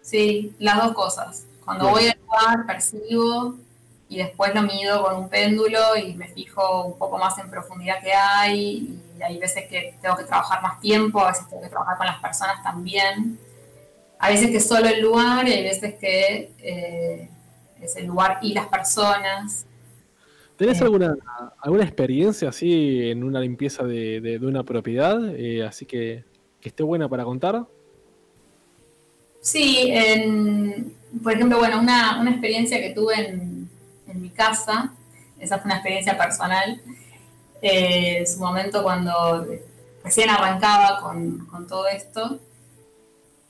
Sí, 0.01 0.55
las 0.59 0.83
dos 0.83 0.93
cosas. 0.93 1.47
Cuando 1.65 1.89
voy 1.89 2.07
al 2.07 2.19
lugar, 2.25 2.67
percibo 2.67 3.57
y 4.13 4.19
después 4.19 4.55
lo 4.55 4.61
mido 4.63 5.03
con 5.03 5.17
un 5.17 5.29
péndulo 5.31 5.97
y 5.97 6.13
me 6.13 6.29
fijo 6.29 6.85
un 6.85 6.99
poco 6.99 7.17
más 7.17 7.39
en 7.39 7.49
profundidad 7.49 8.03
que 8.03 8.13
hay 8.13 9.01
y 9.19 9.23
hay 9.23 9.39
veces 9.39 9.67
que 9.71 9.95
tengo 10.03 10.17
que 10.17 10.25
trabajar 10.25 10.63
más 10.63 10.79
tiempo, 10.81 11.21
a 11.21 11.29
veces 11.29 11.49
tengo 11.49 11.63
que 11.63 11.71
trabajar 11.71 11.97
con 11.97 12.07
las 12.07 12.21
personas 12.21 12.63
también. 12.63 13.39
A 14.19 14.29
veces 14.29 14.51
que 14.51 14.61
solo 14.61 14.87
el 14.87 15.01
lugar 15.01 15.49
y 15.49 15.53
hay 15.53 15.63
veces 15.63 15.95
que 15.95 16.53
eh, 16.59 17.29
es 17.81 17.97
el 17.97 18.05
lugar 18.05 18.39
y 18.43 18.53
las 18.53 18.67
personas. 18.67 19.65
¿Tenés 20.57 20.83
eh. 20.83 20.85
alguna, 20.85 21.17
alguna 21.63 21.85
experiencia 21.85 22.51
así 22.51 23.09
en 23.09 23.25
una 23.25 23.41
limpieza 23.41 23.83
de, 23.83 24.39
una 24.43 24.63
propiedad? 24.63 25.19
Eh, 25.37 25.65
así 25.65 25.87
que, 25.87 26.23
que 26.61 26.69
esté 26.69 26.83
buena 26.83 27.09
para 27.09 27.25
contar. 27.25 27.65
Sí, 29.41 29.91
por 31.23 31.33
ejemplo, 31.33 31.59
bueno, 31.59 31.81
una, 31.81 32.21
una 32.21 32.31
experiencia 32.31 32.79
que 32.79 32.91
tuve 32.91 33.15
en, 33.15 33.52
en 33.52 33.52
casa. 34.33 34.93
Esa 35.39 35.59
fue 35.59 35.67
una 35.67 35.77
experiencia 35.77 36.17
personal. 36.17 36.81
Eh, 37.61 38.25
su 38.27 38.41
momento 38.41 38.83
cuando 38.83 39.47
recién 40.03 40.31
arrancaba 40.31 41.01
con, 41.01 41.67
todo 41.69 41.87
esto, 41.87 42.41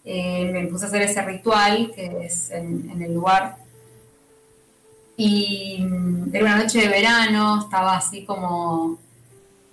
eh, 0.04 0.50
me 0.52 0.66
puse 0.66 0.84
a 0.84 0.88
hacer 0.88 1.02
ese 1.02 1.22
ritual 1.22 1.92
que 1.94 2.26
es 2.26 2.50
en, 2.50 3.00
el 3.02 3.14
lugar. 3.14 3.56
Y 5.16 5.78
mm, 5.80 6.34
era 6.34 6.44
una 6.44 6.56
noche 6.62 6.80
de 6.80 6.88
verano, 6.88 7.60
estaba 7.62 7.96
así 7.96 8.24
como, 8.24 8.98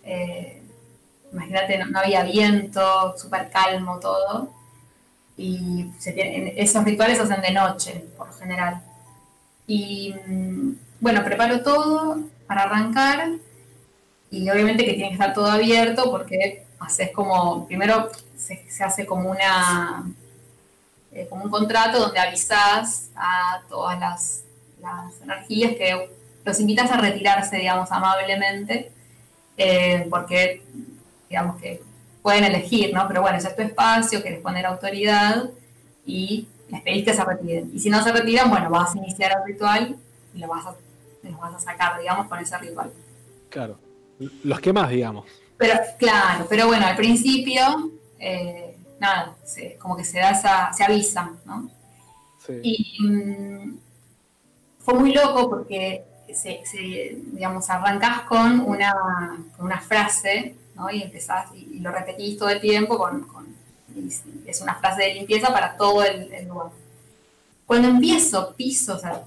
eh, 0.04 0.62
imagínate, 1.34 1.78
no, 1.78 2.00
había 2.00 2.24
viento, 2.24 3.18
súper 3.18 3.50
calmo 3.50 4.00
todo. 4.00 4.54
Y 5.38 5.88
esos 6.58 6.84
rituales 6.84 7.18
se 7.18 7.24
hacen 7.24 7.42
de 7.42 7.52
noche, 7.52 8.06
por 8.18 8.34
general. 8.38 8.82
Y 9.68 10.14
mm, 10.28 10.74
bueno, 11.00 11.24
preparo 11.24 11.62
todo 11.62 12.20
para 12.48 12.64
arrancar 12.64 13.30
y 14.32 14.50
obviamente 14.50 14.86
que 14.86 14.94
tiene 14.94 15.10
que 15.10 15.14
estar 15.14 15.34
todo 15.34 15.48
abierto 15.48 16.12
porque 16.12 16.66
haces 16.80 17.12
como, 17.12 17.66
primero 17.68 18.10
se, 18.38 18.64
hace 18.84 19.06
como 19.06 19.30
una, 19.32 20.04
eh, 21.12 21.28
como 21.30 21.46
un 21.46 21.52
contrato 21.52 22.00
donde 22.00 22.20
avisas 22.20 23.10
a 23.16 23.62
todas 23.70 24.00
las, 24.00 24.44
energías 25.22 25.74
que 25.74 26.10
los 26.46 26.60
invitas 26.60 26.90
a 26.90 26.98
retirarse, 26.98 27.58
digamos, 27.58 27.92
amablemente, 27.92 28.92
eh, 29.58 30.08
porque, 30.10 30.64
digamos 31.30 31.62
que 31.62 31.84
pueden 32.22 32.46
elegir, 32.46 32.94
¿no? 32.94 33.06
Pero 33.08 33.22
bueno, 33.22 33.38
ese 33.38 33.50
es 33.50 33.56
tu 33.58 33.62
espacio, 33.62 34.22
quieres 34.22 34.40
poner 34.40 34.66
autoridad 34.66 35.50
y 36.06 36.48
les 36.70 36.82
pedís 36.82 37.04
que 37.04 37.14
se 37.14 37.24
retiren. 37.24 37.70
Y 37.74 37.80
si 37.80 37.90
no 37.90 38.02
se 38.02 38.14
retiran, 38.14 38.50
bueno, 38.50 38.70
vas 38.70 38.96
a 38.96 38.98
iniciar 38.98 39.34
el 39.34 39.54
ritual 39.54 39.98
y 40.34 40.40
lo 40.40 40.48
vas 40.48 40.66
a, 40.66 40.76
los 41.24 41.40
vas 41.40 41.56
a 41.56 41.60
sacar, 41.60 42.00
digamos, 42.00 42.28
con 42.28 42.40
ese 42.40 42.58
ritual. 42.58 42.92
Claro. 43.50 43.80
Los 44.44 44.60
que 44.60 44.74
más, 44.74 44.90
digamos. 44.90 45.26
Pero, 45.58 45.74
claro, 45.98 46.46
pero 46.50 46.68
bueno, 46.68 46.86
al 46.86 46.96
principio, 46.96 47.92
eh, 48.18 48.78
nada, 49.00 49.36
como 49.78 49.98
que 49.98 50.06
se 50.06 50.20
da 50.20 50.32
esa, 50.32 50.72
se 50.74 50.84
avisa, 50.84 51.32
¿no? 51.46 51.70
Sí. 52.46 52.60
Y 52.64 53.04
mm, 53.04 53.78
fue 54.80 54.94
muy 54.94 55.14
loco 55.14 55.50
porque 55.50 56.04
se, 56.34 56.62
digamos, 57.34 57.70
arrancás 57.70 58.22
con 58.22 58.62
una, 58.62 58.94
con 59.56 59.66
una 59.66 59.82
frase, 59.82 60.56
¿no? 60.76 60.90
Y 60.90 61.04
empezás 61.04 61.54
y, 61.54 61.80
lo 61.80 61.92
repetís 61.92 62.38
todo 62.38 62.50
el 62.50 62.62
tiempo 62.62 62.98
con 62.98 63.26
es 64.46 64.62
una 64.62 64.76
frase 64.76 65.04
de 65.04 65.14
limpieza 65.16 65.52
para 65.52 65.76
todo 65.78 66.04
el, 66.04 66.30
lugar. 66.48 66.72
Cuando 67.66 67.88
empiezo, 67.88 68.54
piso, 68.56 68.96
o 68.96 69.00
sea, 69.00 69.24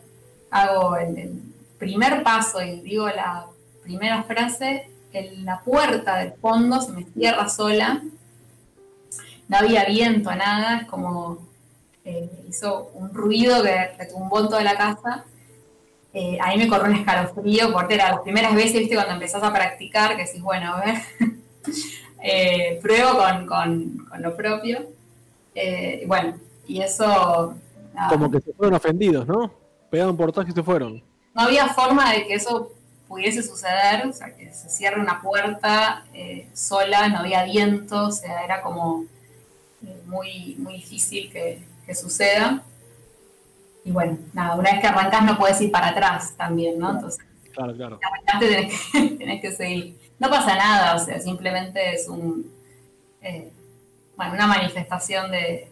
hago 0.50 0.96
el, 0.96 1.51
primer 1.82 2.22
paso 2.22 2.62
y 2.62 2.80
digo 2.80 3.08
la 3.08 3.46
primera 3.82 4.22
frase, 4.22 4.88
en 5.12 5.44
la 5.44 5.60
puerta 5.62 6.18
del 6.18 6.32
fondo 6.34 6.80
se 6.80 6.92
me 6.92 7.04
cierra 7.06 7.48
sola, 7.48 8.00
no 9.48 9.56
había 9.56 9.84
viento, 9.86 10.32
nada, 10.32 10.78
es 10.78 10.86
como 10.86 11.38
eh, 12.04 12.30
hizo 12.48 12.92
un 12.94 13.12
ruido 13.12 13.64
que 13.64 13.88
retumbó 13.98 14.48
toda 14.48 14.62
la 14.62 14.76
casa. 14.76 15.24
Eh, 16.14 16.38
ahí 16.40 16.56
me 16.56 16.68
corrió 16.68 16.86
un 16.86 16.98
escalofrío, 16.98 17.72
porque 17.72 17.94
era 17.94 18.10
las 18.12 18.20
primeras 18.20 18.54
veces, 18.54 18.74
viste, 18.74 18.94
cuando 18.94 19.14
empezás 19.14 19.42
a 19.42 19.52
practicar, 19.52 20.14
que 20.14 20.24
decís, 20.24 20.40
bueno, 20.40 20.74
a 20.74 20.84
ver, 20.84 20.94
eh, 22.22 22.78
pruebo 22.80 23.18
con, 23.48 24.08
lo 24.20 24.36
propio. 24.36 24.86
Eh, 25.54 26.04
bueno, 26.06 26.36
y 26.68 26.80
eso... 26.80 27.56
Como 28.08 28.30
que 28.30 28.40
se 28.40 28.52
fueron 28.52 28.74
ofendidos, 28.74 29.26
¿no? 29.26 29.52
Pegaron 29.90 30.16
portaje 30.16 30.52
y 30.52 30.54
se 30.54 30.62
fueron. 30.62 31.02
No 31.34 31.42
había 31.42 31.68
forma 31.68 32.12
de 32.12 32.26
que 32.26 32.34
eso 32.34 32.72
pudiese 33.08 33.42
suceder, 33.42 34.06
o 34.06 34.12
sea, 34.12 34.34
que 34.34 34.52
se 34.52 34.68
cierre 34.68 35.00
una 35.00 35.20
puerta 35.20 36.04
eh, 36.14 36.48
sola, 36.54 37.08
no 37.08 37.18
había 37.18 37.44
viento, 37.44 38.08
o 38.08 38.12
sea, 38.12 38.44
era 38.44 38.62
como 38.62 39.04
muy, 40.06 40.56
muy 40.58 40.74
difícil 40.74 41.30
que, 41.30 41.70
suceda. 41.94 42.62
Y 43.84 43.90
bueno, 43.90 44.16
nada, 44.32 44.54
una 44.54 44.72
vez 44.72 44.80
que 44.80 44.86
arrancas 44.86 45.24
no 45.24 45.36
puedes 45.36 45.60
ir 45.60 45.70
para 45.70 45.88
atrás 45.88 46.32
también, 46.38 46.78
¿no? 46.78 46.92
Entonces, 46.92 47.22
claro, 47.52 47.76
claro. 47.76 47.98
tenés 48.40 48.80
que, 48.90 49.08
tenés 49.18 49.42
que 49.42 49.52
seguir 49.52 50.02
no 50.22 50.30
pasa 50.30 50.54
nada, 50.54 50.94
o 50.94 50.98
sea, 51.00 51.18
simplemente 51.18 51.94
es 51.94 52.06
un, 52.06 52.48
eh, 53.22 53.50
bueno, 54.16 54.34
una 54.34 54.46
manifestación 54.46 55.32
de, 55.32 55.68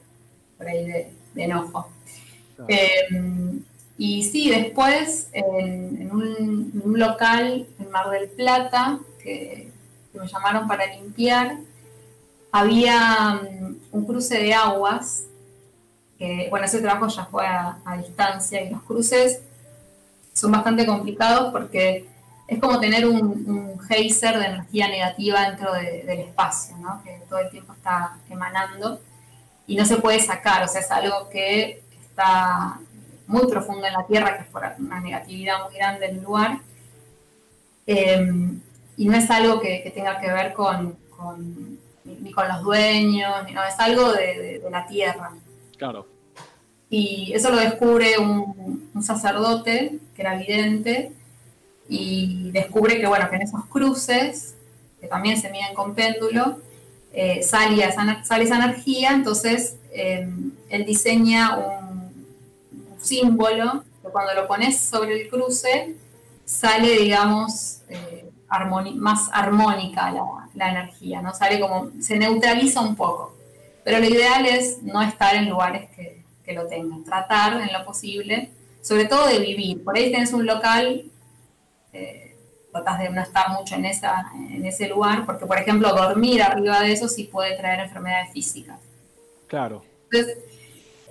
por 0.59 0.67
ahí 0.67 0.85
de, 0.87 1.13
enojo. 1.37 1.89
Em, 2.67 3.63
y 4.03 4.25
sí, 4.25 4.49
después 4.49 5.29
en, 5.35 6.11
un, 6.11 6.99
local 6.99 7.67
en 7.79 7.91
Mar 7.91 8.09
del 8.09 8.31
Plata, 8.31 8.99
que, 9.23 9.71
me 10.15 10.27
llamaron 10.27 10.67
para 10.67 10.87
limpiar, 10.87 11.59
había 12.51 13.43
mm, 13.43 13.77
un 13.93 14.07
cruce 14.07 14.39
de 14.39 14.55
aguas, 14.55 15.25
bueno, 16.49 16.65
ese 16.65 16.81
trabajo 16.81 17.09
ya 17.09 17.27
fue 17.27 17.47
a, 17.47 17.77
distancia 17.99 18.63
y 18.63 18.71
los 18.71 18.83
cruces 18.85 19.43
son 20.33 20.53
bastante 20.53 20.87
complicados 20.87 21.53
porque 21.53 22.07
es 22.49 22.59
como 22.59 22.81
tener 22.81 23.07
un, 23.07 23.79
geyser 23.87 24.39
de 24.39 24.47
energía 24.47 24.89
negativa 24.89 25.43
dentro 25.47 25.75
del 25.75 26.21
espacio, 26.21 26.75
¿no? 26.79 27.03
que 27.05 27.21
todo 27.29 27.41
el 27.41 27.51
tiempo 27.51 27.75
está 27.75 28.17
emanando 28.31 28.99
y 29.67 29.77
no 29.77 29.85
se 29.85 29.97
puede 29.97 30.21
sacar, 30.21 30.65
o 30.65 30.69
sea, 30.69 30.81
es 30.81 30.91
algo 30.91 31.29
que 31.29 31.83
está 32.01 32.79
muy 33.31 33.47
profundo 33.47 33.87
en 33.87 33.93
la 33.93 34.07
tierra, 34.07 34.37
que 34.37 34.43
es 34.43 34.49
por 34.49 34.63
una 34.79 35.01
negatividad 35.01 35.65
muy 35.65 35.75
grande 35.77 36.07
en 36.07 36.17
el 36.17 36.23
lugar. 36.23 36.59
Em, 37.87 38.61
y 38.97 39.07
no 39.07 39.17
es 39.17 39.31
algo 39.31 39.61
que, 39.61 39.91
tenga 39.95 40.21
que 40.21 40.31
ver 40.33 40.53
con, 40.53 40.99
ni 42.05 42.33
con 42.33 42.49
los 42.49 42.63
dueños, 42.63 43.45
ni, 43.47 43.53
no, 43.53 43.65
es 43.65 43.79
algo 43.79 44.13
de, 44.13 44.61
la 44.71 44.87
tierra. 44.87 45.33
Claro. 45.79 46.07
Y 46.91 47.33
eso 47.33 47.51
lo 47.51 47.57
descubre 47.57 48.19
un, 48.19 48.91
sacerdote 49.01 49.99
que 50.15 50.21
era 50.21 50.35
vidente 50.35 51.13
y 51.89 52.51
descubre 52.51 53.01
que, 53.01 53.07
bueno, 53.07 53.31
que 53.31 53.37
en 53.37 53.43
esos 53.43 53.65
cruces, 53.65 54.55
que 55.01 55.07
también 55.07 55.41
se 55.41 55.51
miden 55.51 55.73
con 55.75 55.95
péndulo, 55.95 56.59
eh, 57.13 57.43
sale, 57.43 57.83
esa, 57.83 58.23
sale, 58.25 58.45
esa, 58.45 58.57
energía, 58.57 59.13
entonces 59.13 59.77
em, 59.93 60.53
él 60.69 60.85
diseña 60.85 61.57
un, 61.57 61.90
símbolo 63.01 63.85
que 64.03 64.09
cuando 64.09 64.35
lo 64.35 64.47
pones 64.47 64.79
sobre 64.79 65.23
el 65.23 65.29
cruce 65.29 65.95
sale, 66.45 66.99
digamos, 66.99 67.83
eh, 67.89 68.31
más 68.97 69.31
armónica 69.33 70.13
la, 70.55 70.71
energía, 70.71 71.23
¿no? 71.23 71.33
Sale 71.33 71.61
como, 71.61 71.91
se 72.01 72.19
neutraliza 72.19 72.81
un 72.81 72.97
poco. 72.97 73.37
Pero 73.85 74.01
lo 74.01 74.07
ideal 74.07 74.45
es 74.47 74.83
no 74.83 75.01
estar 75.01 75.37
en 75.37 75.49
lugares 75.49 75.89
que, 75.91 76.21
lo 76.53 76.67
tengan, 76.67 77.05
tratar 77.05 77.61
en 77.61 77.73
lo 77.73 77.85
posible, 77.85 78.51
sobre 78.83 79.05
todo 79.05 79.29
de 79.29 79.39
vivir. 79.39 79.85
Por 79.85 79.97
ahí 79.97 80.11
tenés 80.11 80.33
un 80.33 80.45
local, 80.45 81.05
eh, 81.93 82.37
tratas 82.73 82.99
de 82.99 83.09
no 83.11 83.23
estar 83.23 83.51
mucho 83.51 83.77
en, 83.77 83.85
esa, 83.85 84.33
en 84.35 84.67
ese 84.67 84.89
lugar, 84.89 85.25
porque 85.27 85.47
por 85.47 85.59
ejemplo 85.59 85.95
dormir 85.95 86.43
arriba 86.43 86.81
de 86.81 86.91
eso 86.91 87.09
sí 87.09 87.23
puede 87.23 87.57
traer 87.57 87.79
enfermedades 87.79 88.33
físicas. 88.33 88.81
Claro. 89.47 89.85
Entonces, 90.11 90.39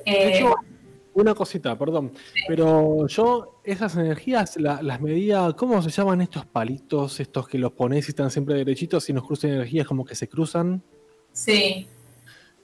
eh, 0.05 0.43
una 1.21 1.35
cosita, 1.35 1.77
perdón. 1.77 2.11
Pero 2.47 3.07
yo 3.07 3.61
esas 3.63 3.95
energías 3.95 4.57
las 4.57 5.01
medía, 5.01 5.53
¿cómo 5.57 5.81
se 5.81 5.89
llaman 5.89 6.21
estos 6.21 6.45
palitos, 6.45 7.19
estos 7.19 7.47
que 7.47 7.57
los 7.57 7.71
pones 7.73 8.07
y 8.07 8.11
están 8.11 8.31
siempre 8.31 8.55
derechitos 8.55 9.09
y 9.09 9.13
nos 9.13 9.25
cruzan 9.25 9.51
energías 9.51 9.87
como 9.87 10.05
que 10.05 10.15
se 10.15 10.27
cruzan? 10.27 10.81
Sí. 11.31 11.87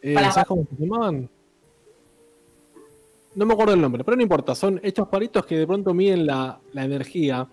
Eh, 0.02 0.16
¿Sabes 0.16 0.46
cómo 0.46 0.68
se 0.70 0.84
llamaban? 0.84 1.30
No 3.36 3.46
me 3.46 3.54
acuerdo 3.54 3.74
el 3.74 3.82
nombre, 3.82 4.04
pero 4.04 4.16
no 4.16 4.24
importa. 4.24 4.56
Son 4.56 4.80
estos 4.82 5.08
palitos 5.10 5.46
que 5.46 5.58
de 5.58 5.68
pronto 5.68 5.94
miden 5.94 6.26
la, 6.26 6.60
energía 6.74 7.48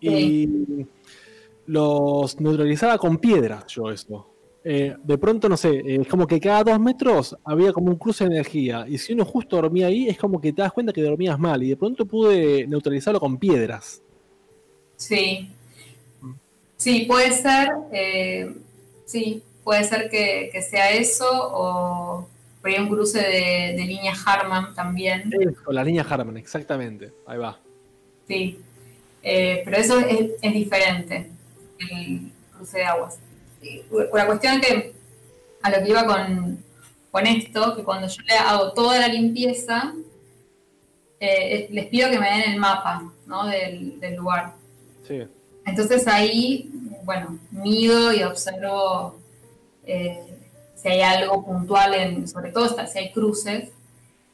y 0.00 0.48
los 1.66 2.40
neutralizaba 2.40 2.98
con 2.98 3.18
piedras 3.18 3.66
yo 3.66 3.90
eso. 3.90 4.37
Eh, 4.70 4.94
de 5.02 5.16
pronto, 5.16 5.48
no 5.48 5.56
sé, 5.56 5.82
es 5.82 6.06
como 6.08 6.26
que 6.26 6.38
cada 6.38 6.62
dos 6.62 6.78
metros 6.78 7.34
había 7.42 7.72
como 7.72 7.86
un 7.86 7.96
cruce 7.96 8.24
de 8.24 8.34
energía. 8.34 8.84
Y 8.86 8.98
si 8.98 9.14
uno 9.14 9.24
justo 9.24 9.56
dormía 9.56 9.86
ahí, 9.86 10.08
es 10.08 10.18
como 10.18 10.38
que 10.42 10.52
te 10.52 10.60
das 10.60 10.74
cuenta 10.74 10.92
que 10.92 11.00
dormías 11.00 11.38
mal. 11.38 11.62
Y 11.62 11.70
de 11.70 11.76
pronto 11.78 12.04
pude 12.04 12.66
neutralizarlo 12.66 13.18
con 13.18 13.38
piedras. 13.38 14.02
Sí. 14.94 15.50
Sí, 16.76 17.06
puede 17.08 17.32
ser. 17.32 17.70
Eh, 17.92 18.54
sí, 19.06 19.42
puede 19.64 19.84
ser 19.84 20.10
que, 20.10 20.60
sea 20.60 20.90
eso. 20.90 21.24
O 21.30 22.28
por 22.60 22.70
un 22.70 22.88
cruce 22.88 23.20
de, 23.20 23.86
línea 23.86 24.12
Harman 24.26 24.74
también. 24.74 25.30
Con 25.64 25.74
la 25.74 25.82
línea 25.82 26.02
Harman, 26.02 26.36
exactamente. 26.36 27.10
Ahí 27.26 27.38
va. 27.38 27.58
Sí. 28.26 28.58
Eh, 29.22 29.62
pero 29.64 29.78
eso 29.78 29.98
es, 29.98 30.32
es 30.42 30.52
diferente. 30.52 31.30
El 31.78 32.30
cruce 32.52 32.76
de 32.76 32.84
aguas 32.84 33.18
la 34.12 34.26
cuestión 34.26 34.60
que 34.60 34.94
a 35.62 35.70
lo 35.70 35.82
que 35.82 35.90
iba 35.90 36.06
con, 36.06 37.26
esto, 37.26 37.74
que 37.74 37.82
cuando 37.82 38.06
yo 38.06 38.22
le 38.22 38.34
hago 38.34 38.72
toda 38.72 38.98
la 39.00 39.08
limpieza, 39.08 39.92
eh, 41.18 41.66
les 41.70 41.86
pido 41.86 42.10
que 42.10 42.18
me 42.18 42.30
den 42.30 42.52
el 42.52 42.60
mapa 42.60 43.12
del, 43.50 44.14
lugar. 44.16 44.54
Entonces 45.66 46.06
ahí, 46.06 46.70
bueno, 47.04 47.38
mido 47.50 48.12
y 48.12 48.22
observo 48.22 49.18
eh, 49.84 50.22
si 50.76 50.88
hay 50.88 51.00
algo 51.00 51.44
puntual, 51.44 51.94
en, 51.94 52.28
sobre 52.28 52.52
todo 52.52 52.68
si 52.68 52.98
hay 52.98 53.10
cruces. 53.10 53.70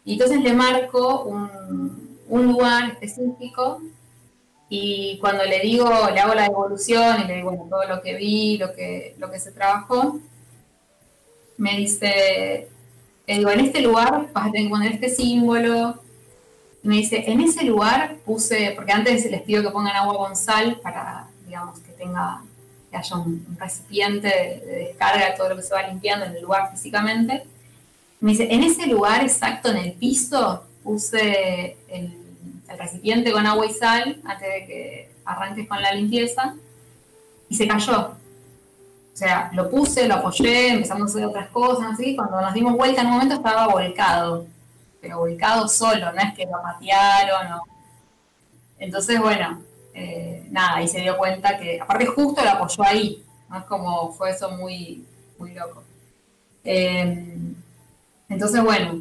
Y 0.05 0.15
entonces 0.15 0.43
le 0.43 0.53
marco 0.53 1.23
un, 1.25 2.19
un 2.29 2.47
lugar 2.47 2.91
específico 3.01 3.81
y 4.77 5.19
cuando 5.19 5.45
le 5.45 5.61
digo, 5.61 5.89
le 6.13 6.21
hago 6.21 6.35
la 6.35 6.49
devolución 6.49 7.21
y 7.21 7.29
le 7.29 7.37
digo, 7.37 7.51
bueno, 7.51 7.67
todo 7.71 7.85
lo 7.85 8.03
que 8.03 8.17
vi, 8.17 8.59
lo 8.59 8.75
que, 8.75 9.15
lo 9.19 9.31
que 9.31 9.39
se 9.39 9.53
trabajó, 9.53 10.19
me 11.57 11.77
dice, 11.77 12.69
le 13.25 13.39
digo, 13.39 13.51
en 13.51 13.61
este 13.61 13.81
lugar 13.83 14.33
vas 14.33 14.49
a 14.49 14.51
tener 14.51 14.67
que 14.67 14.71
poner 14.71 14.93
este 14.95 15.11
símbolo. 15.11 16.03
Y 16.83 16.89
me 16.89 16.97
dice, 16.97 17.23
en 17.31 17.41
ese 17.41 17.65
lugar 17.65 18.17
puse, 18.25 18.73
porque 18.75 18.91
antes 18.91 19.31
les 19.31 19.43
pido 19.43 19.63
que 19.63 19.71
pongan 19.71 19.95
agua 19.95 20.19
con 20.19 20.35
sal 20.35 20.81
para, 20.83 21.29
digamos, 21.47 21.79
que 21.79 21.93
tenga, 21.93 22.43
que 22.91 22.97
haya 22.97 23.17
un, 23.17 23.47
recipiente 23.57 24.27
de, 24.27 24.67
de, 24.67 24.79
descarga 24.87 25.31
de 25.31 25.37
todo 25.37 25.51
lo 25.51 25.57
que 25.57 25.63
se 25.63 25.73
va 25.73 25.87
limpiando 25.87 26.27
en 26.27 26.35
el 26.35 26.43
lugar 26.43 26.73
físicamente. 26.73 27.45
Me 28.19 28.33
dice, 28.33 28.53
en 28.53 28.65
ese 28.65 28.89
lugar 28.89 29.23
exacto, 29.23 29.71
en 29.71 29.77
el 29.77 29.93
piso, 29.93 30.65
puse 30.83 31.77
el 31.89 32.24
el 32.75 32.79
recipiente 32.81 33.33
con 33.33 33.47
agua 33.47 33.67
y 33.67 33.73
sal 33.73 34.21
antes 34.25 34.49
de 34.49 34.67
que 34.67 35.11
arranques 35.25 35.69
con 35.69 35.81
la 35.81 35.93
limpieza 35.93 36.55
y 37.49 37.55
se 37.55 37.67
cayó. 37.67 38.17
O 39.15 39.17
sea, 39.17 39.51
lo 39.53 39.71
puse, 39.71 40.09
lo 40.09 40.17
apoyé, 40.17 40.73
empezamos 40.73 41.03
a 41.03 41.05
hacer 41.07 41.25
otras 41.25 41.49
cosas, 41.51 41.93
así. 41.93 42.17
Cuando 42.17 42.41
nos 42.41 42.53
dimos 42.53 42.77
vuelta 42.77 43.01
en 43.01 43.07
un 43.07 43.13
momento 43.13 43.37
estaba 43.37 43.69
volcado, 43.69 44.47
pero 45.01 45.19
volcado 45.19 45.69
solo, 45.69 46.13
no 46.13 46.21
es 46.21 46.35
que 46.35 46.45
lo 46.47 46.61
patearon 46.61 47.53
o... 47.53 47.63
Entonces, 48.77 49.21
bueno, 49.21 49.63
eh, 49.95 50.47
nada, 50.51 50.77
ahí 50.77 50.89
se 50.89 51.01
dio 51.01 51.17
cuenta 51.17 51.57
que, 51.57 51.81
aparte 51.81 52.07
justo 52.07 52.43
lo 52.43 52.51
apoyó 52.51 52.83
ahí, 52.83 53.25
¿no? 53.49 53.59
Es 53.59 53.65
como, 53.65 54.13
fue 54.13 54.31
eso 54.31 54.51
muy, 54.51 55.07
muy 55.39 55.55
loco. 55.55 55.85
Eh, 56.65 57.37
entonces, 58.29 58.65
bueno, 58.65 59.01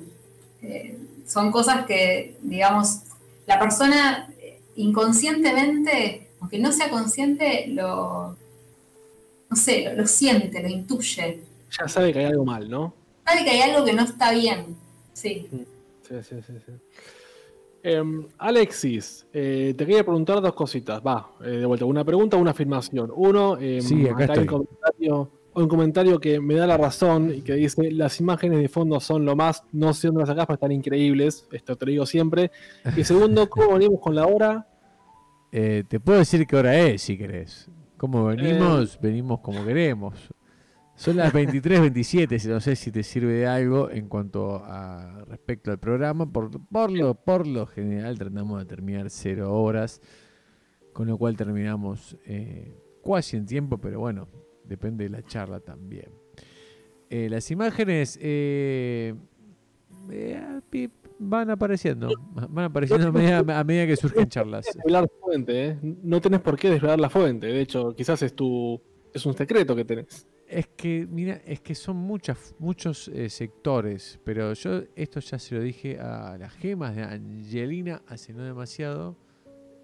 eh, 0.62 1.00
son 1.26 1.52
cosas 1.52 1.86
que, 1.86 2.38
digamos, 2.44 3.00
la 3.46 3.60
persona 3.60 4.30
inconscientemente, 4.76 6.28
aunque 6.40 6.60
no 6.60 6.72
sea 6.72 6.90
consciente, 6.90 7.68
lo, 7.68 8.36
no 9.50 9.56
sé, 9.56 9.94
lo, 9.96 10.08
siente, 10.08 10.62
lo 10.62 10.70
intuye. 10.70 11.42
Ya 11.80 11.88
sabe 11.88 12.14
que 12.14 12.20
hay 12.20 12.26
algo 12.26 12.46
mal, 12.46 12.70
¿no? 12.70 12.94
Sabe 13.26 13.44
que 13.44 13.52
hay 13.52 13.62
algo 13.62 13.86
que 13.86 13.94
no 13.94 14.04
está 14.04 14.32
bien, 14.32 14.76
sí. 15.14 15.48
Mm, 15.52 15.58
sí, 16.08 16.16
sí, 16.24 16.36
sí. 16.46 16.54
sí. 16.66 16.72
Em, 17.86 18.26
Alexis, 18.38 19.26
eh, 19.34 19.74
te 19.78 19.86
quería 19.86 20.04
preguntar 20.04 20.42
dos 20.42 20.54
cositas. 20.54 21.02
Va, 21.06 21.32
eh, 21.44 21.50
de 21.50 21.66
vuelta, 21.66 21.84
una 21.84 22.06
pregunta 22.06 22.38
o 22.38 22.40
una 22.40 22.52
afirmación. 22.52 23.12
Uno, 23.14 23.58
eh, 23.60 23.82
sí, 23.82 24.08
acá, 24.08 24.24
acá 24.24 24.46
comentario 24.46 25.30
un 25.56 25.68
comentario 25.68 26.20
que 26.20 26.40
me 26.40 26.56
da 26.56 26.68
la 26.68 26.78
razón 26.78 27.34
y 27.34 27.42
que 27.42 27.54
dice, 27.54 27.92
las 27.92 28.20
imágenes 28.20 28.60
de 28.60 28.70
fondo 28.70 29.00
son 29.00 29.26
lo 29.26 29.36
más, 29.36 29.64
no 29.72 29.94
sé 29.94 30.08
dónde 30.08 30.22
las 30.22 30.30
sacas, 30.30 30.46
pero 30.48 30.56
están 30.56 30.72
increíbles, 30.72 31.48
esto 31.52 31.76
te 31.76 31.86
lo 31.86 31.92
digo 31.92 32.06
siempre. 32.06 32.52
Y 32.96 33.04
segundo, 33.04 33.48
¿cómo 33.50 33.74
venimos 33.74 34.00
con 34.00 34.16
la 34.16 34.26
hora? 34.26 34.68
Eh, 35.52 35.84
te 35.88 36.00
puedo 36.00 36.20
decir 36.20 36.48
qué 36.48 36.56
hora 36.56 36.78
es, 36.80 37.04
si 37.04 37.18
querés. 37.18 37.70
¿Cómo 37.98 38.26
venimos? 38.26 38.96
Eh. 38.96 39.00
venimos 39.02 39.40
como 39.40 39.64
queremos. 39.66 40.16
Son 40.96 41.18
las 41.18 41.34
23.27, 41.34 42.48
no 42.50 42.60
sé 42.60 42.76
si 42.76 42.92
te 42.92 43.02
sirve 43.02 43.34
de 43.34 43.48
algo 43.48 43.90
en 43.90 44.08
cuanto 44.08 44.64
a 44.64 45.26
respecto 45.28 45.72
al 45.72 45.80
programa. 45.80 46.32
Por, 46.32 46.52
por, 46.68 46.92
lo, 46.92 47.16
por 47.16 47.48
lo 47.48 47.66
general 47.66 48.18
tratamos 48.18 48.60
de 48.60 48.66
terminar 48.66 49.10
cero 49.10 49.54
horas, 49.54 50.02
con 50.94 51.08
lo 51.08 51.18
cual 51.18 51.36
terminamos 51.36 52.16
eh, 52.26 52.80
casi 53.04 53.38
en 53.38 53.46
tiempo, 53.46 53.80
pero 53.80 54.00
bueno, 54.00 54.28
depende 54.64 55.06
de 55.06 55.10
la 55.10 55.24
charla 55.24 55.60
también. 55.60 56.24
Eh, 57.16 57.30
las 57.30 57.52
imágenes 57.52 58.18
eh, 58.20 59.14
eh, 60.10 60.90
van 61.20 61.52
apareciendo, 61.52 62.10
van 62.50 62.66
apareciendo 62.66 63.10
a 63.10 63.64
medida, 63.64 63.86
que 63.86 63.96
surgen 63.96 64.28
charlas. 64.30 64.66
fuente, 65.22 65.78
No 65.84 66.20
tenés 66.20 66.42
por 66.42 66.58
qué 66.58 66.72
desvelar 66.72 67.00
la 67.00 67.12
fuente, 67.12 67.46
de 67.46 67.62
hecho, 67.62 67.94
quizás 67.96 68.24
es 68.24 68.34
tu 68.34 68.82
es 69.14 69.28
un 69.28 69.36
secreto 69.36 69.76
que 69.76 69.86
tenés. 69.86 70.28
Es 70.48 70.66
que, 70.76 71.08
mira, 71.08 71.40
es 71.46 71.62
que 71.62 71.76
son 71.76 71.98
muchas, 71.98 72.56
muchos 72.58 73.12
sectores, 73.28 74.20
pero 74.24 74.54
yo 74.54 74.82
esto 74.96 75.20
ya 75.20 75.38
se 75.38 75.54
lo 75.54 75.62
dije 75.62 76.00
a 76.00 76.36
las 76.40 76.52
gemas 76.54 76.96
de 76.96 77.04
Angelina 77.04 78.02
hace 78.08 78.34
no 78.34 78.44
demasiado. 78.44 79.20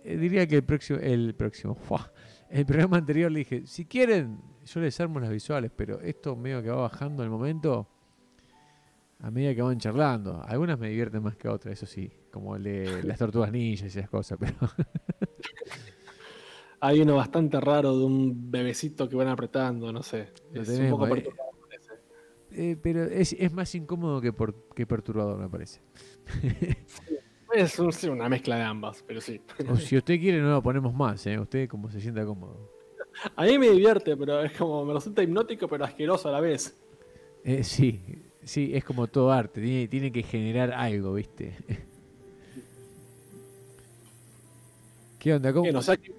diría 0.03 0.47
que 0.47 0.55
el 0.55 0.63
próximo, 0.63 0.97
el 0.97 1.35
próximo, 1.35 1.77
el 2.49 2.65
programa 2.65 2.97
anterior 2.97 3.31
le 3.31 3.39
dije, 3.39 3.67
si 3.67 3.85
quieren, 3.85 4.39
yo 4.73 4.79
les 4.81 4.99
armo 4.99 5.19
las 5.19 5.31
visuales, 5.31 5.71
pero 5.75 5.99
esto 6.01 6.35
medio 6.35 6.61
que 6.61 6.69
va 6.69 6.81
bajando 6.81 7.23
al 7.23 7.29
momento 7.29 7.87
a 9.21 9.31
medida 9.31 9.53
que 9.55 9.61
van 9.61 9.79
charlando. 9.79 10.41
Algunas 10.45 10.79
me 10.79 10.89
divierten 10.89 11.23
más 11.23 11.35
que 11.35 11.47
otras, 11.47 11.73
eso 11.73 11.85
sí, 11.85 12.11
como 12.31 12.57
las 12.57 13.17
tortugas 13.17 13.51
ninjas 13.51 13.95
y 13.95 13.99
esas 13.99 14.09
cosas, 14.09 14.37
pero... 14.39 14.55
Hay 16.81 17.01
uno 17.01 17.17
bastante 17.17 17.59
raro 17.59 17.97
de 17.97 18.05
un 18.05 18.49
bebecito 18.49 19.09
que 19.09 19.15
van 19.17 19.27
apretando, 19.27 19.91
no 19.91 20.01
sé. 20.01 20.29
Es 20.53 20.69
un 20.69 20.89
poco 20.89 21.13
eh, 21.13 21.29
eh, 22.51 22.77
pero 22.81 23.03
es, 23.03 23.51
más 23.51 23.75
incómodo 23.75 24.21
que, 24.21 24.31
por, 24.31 24.69
que 24.73 24.87
perturbador, 24.87 25.37
me 25.37 25.49
parece. 25.49 25.81
Es 27.51 27.79
una 27.79 28.29
mezcla 28.29 28.57
de 28.57 28.61
ambas, 28.61 29.03
pero 29.07 29.19
sí. 29.19 29.41
O 29.67 29.75
si 29.75 29.97
usted 29.97 30.19
quiere, 30.19 30.39
no 30.39 30.51
lo 30.51 30.61
ponemos 30.61 30.93
más, 30.93 31.25
¿eh? 31.25 31.39
Usted 31.39 31.67
como 31.67 31.89
se 31.89 31.99
sienta 31.99 32.23
cómodo. 32.23 32.78
A 33.35 33.43
mí 33.45 33.57
me 33.57 33.69
divierte, 33.69 34.15
pero 34.15 34.41
es 34.41 34.51
como, 34.57 34.85
me 34.85 34.93
resulta 34.93 35.21
hipnótico, 35.23 35.67
pero 35.67 35.85
asqueroso 35.85 36.29
a 36.29 36.31
la 36.31 36.39
vez. 36.39 36.77
Eh, 37.43 37.63
sí, 37.63 38.01
sí, 38.43 38.71
es 38.73 38.83
como 38.83 39.07
todo 39.07 39.31
arte, 39.31 39.61
tiene, 39.61 39.87
tiene 39.87 40.11
que 40.11 40.23
generar 40.23 40.71
algo, 40.71 41.13
¿viste? 41.13 41.55
¿Qué 45.19 45.33
onda? 45.33 45.51
¿Cómo? 45.51 45.63
Bien, 45.63 45.75
o 45.75 45.81
sea 45.81 45.97
que- 45.97 46.13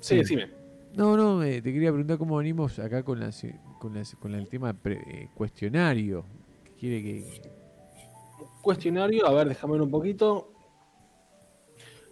sí, 0.00 0.16
decime. 0.16 0.48
No, 0.94 1.16
no, 1.16 1.42
eh, 1.42 1.60
te 1.60 1.72
quería 1.72 1.90
preguntar 1.90 2.16
cómo 2.18 2.36
venimos 2.38 2.78
acá 2.78 3.02
con, 3.02 3.20
las, 3.20 3.42
con, 3.78 3.94
las- 3.94 4.16
con 4.16 4.34
el 4.34 4.48
tema 4.48 4.72
pre- 4.72 5.02
eh, 5.06 5.28
cuestionario. 5.34 6.24
quiere 6.80 7.02
que, 7.02 7.42
Cuestionario, 8.62 9.26
a 9.26 9.32
ver, 9.32 9.48
déjame 9.48 9.74
ver 9.74 9.82
un 9.82 9.90
poquito. 9.90 10.52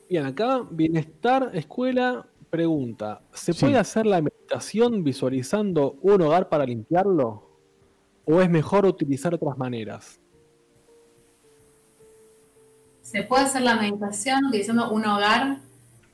Bien, 0.08 0.24
acá, 0.26 0.62
bienestar, 0.70 1.50
escuela, 1.54 2.26
pregunta. 2.50 3.22
¿Se 3.32 3.52
Sí. 3.52 3.60
puede 3.60 3.78
hacer 3.78 4.06
la 4.06 4.20
meditación 4.20 5.02
visualizando 5.04 5.96
un 6.02 6.22
hogar 6.22 6.48
para 6.48 6.64
limpiarlo? 6.64 7.42
¿O 8.24 8.40
es 8.40 8.50
mejor 8.50 8.86
utilizar 8.86 9.34
otras 9.34 9.56
maneras? 9.56 10.20
Se 13.02 13.22
puede 13.22 13.44
hacer 13.44 13.62
la 13.62 13.76
meditación 13.76 14.46
utilizando 14.46 14.90
un 14.90 15.04
hogar, 15.06 15.58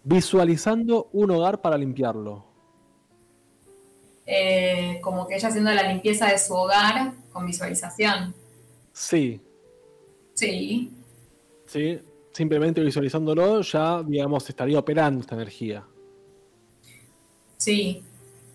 Visualizando 0.04 1.08
un 1.12 1.30
hogar 1.30 1.60
para 1.60 1.78
limpiarlo. 1.78 2.44
eh, 4.26 5.00
como 5.02 5.26
que 5.26 5.34
ella 5.34 5.48
haciendo 5.48 5.72
la 5.72 5.82
limpieza 5.92 6.26
de 6.28 6.38
su 6.38 6.54
hogar 6.54 7.12
con 7.32 7.44
visualización. 7.46 8.34
Sí, 8.92 9.40
Sí, 10.34 10.90
sí. 11.66 12.00
Simplemente 12.32 12.80
visualizándolo 12.80 13.60
ya, 13.60 14.02
digamos, 14.02 14.48
estaría 14.48 14.78
operando 14.78 15.20
esta 15.20 15.34
energía. 15.34 15.84
Sí, 17.62 18.02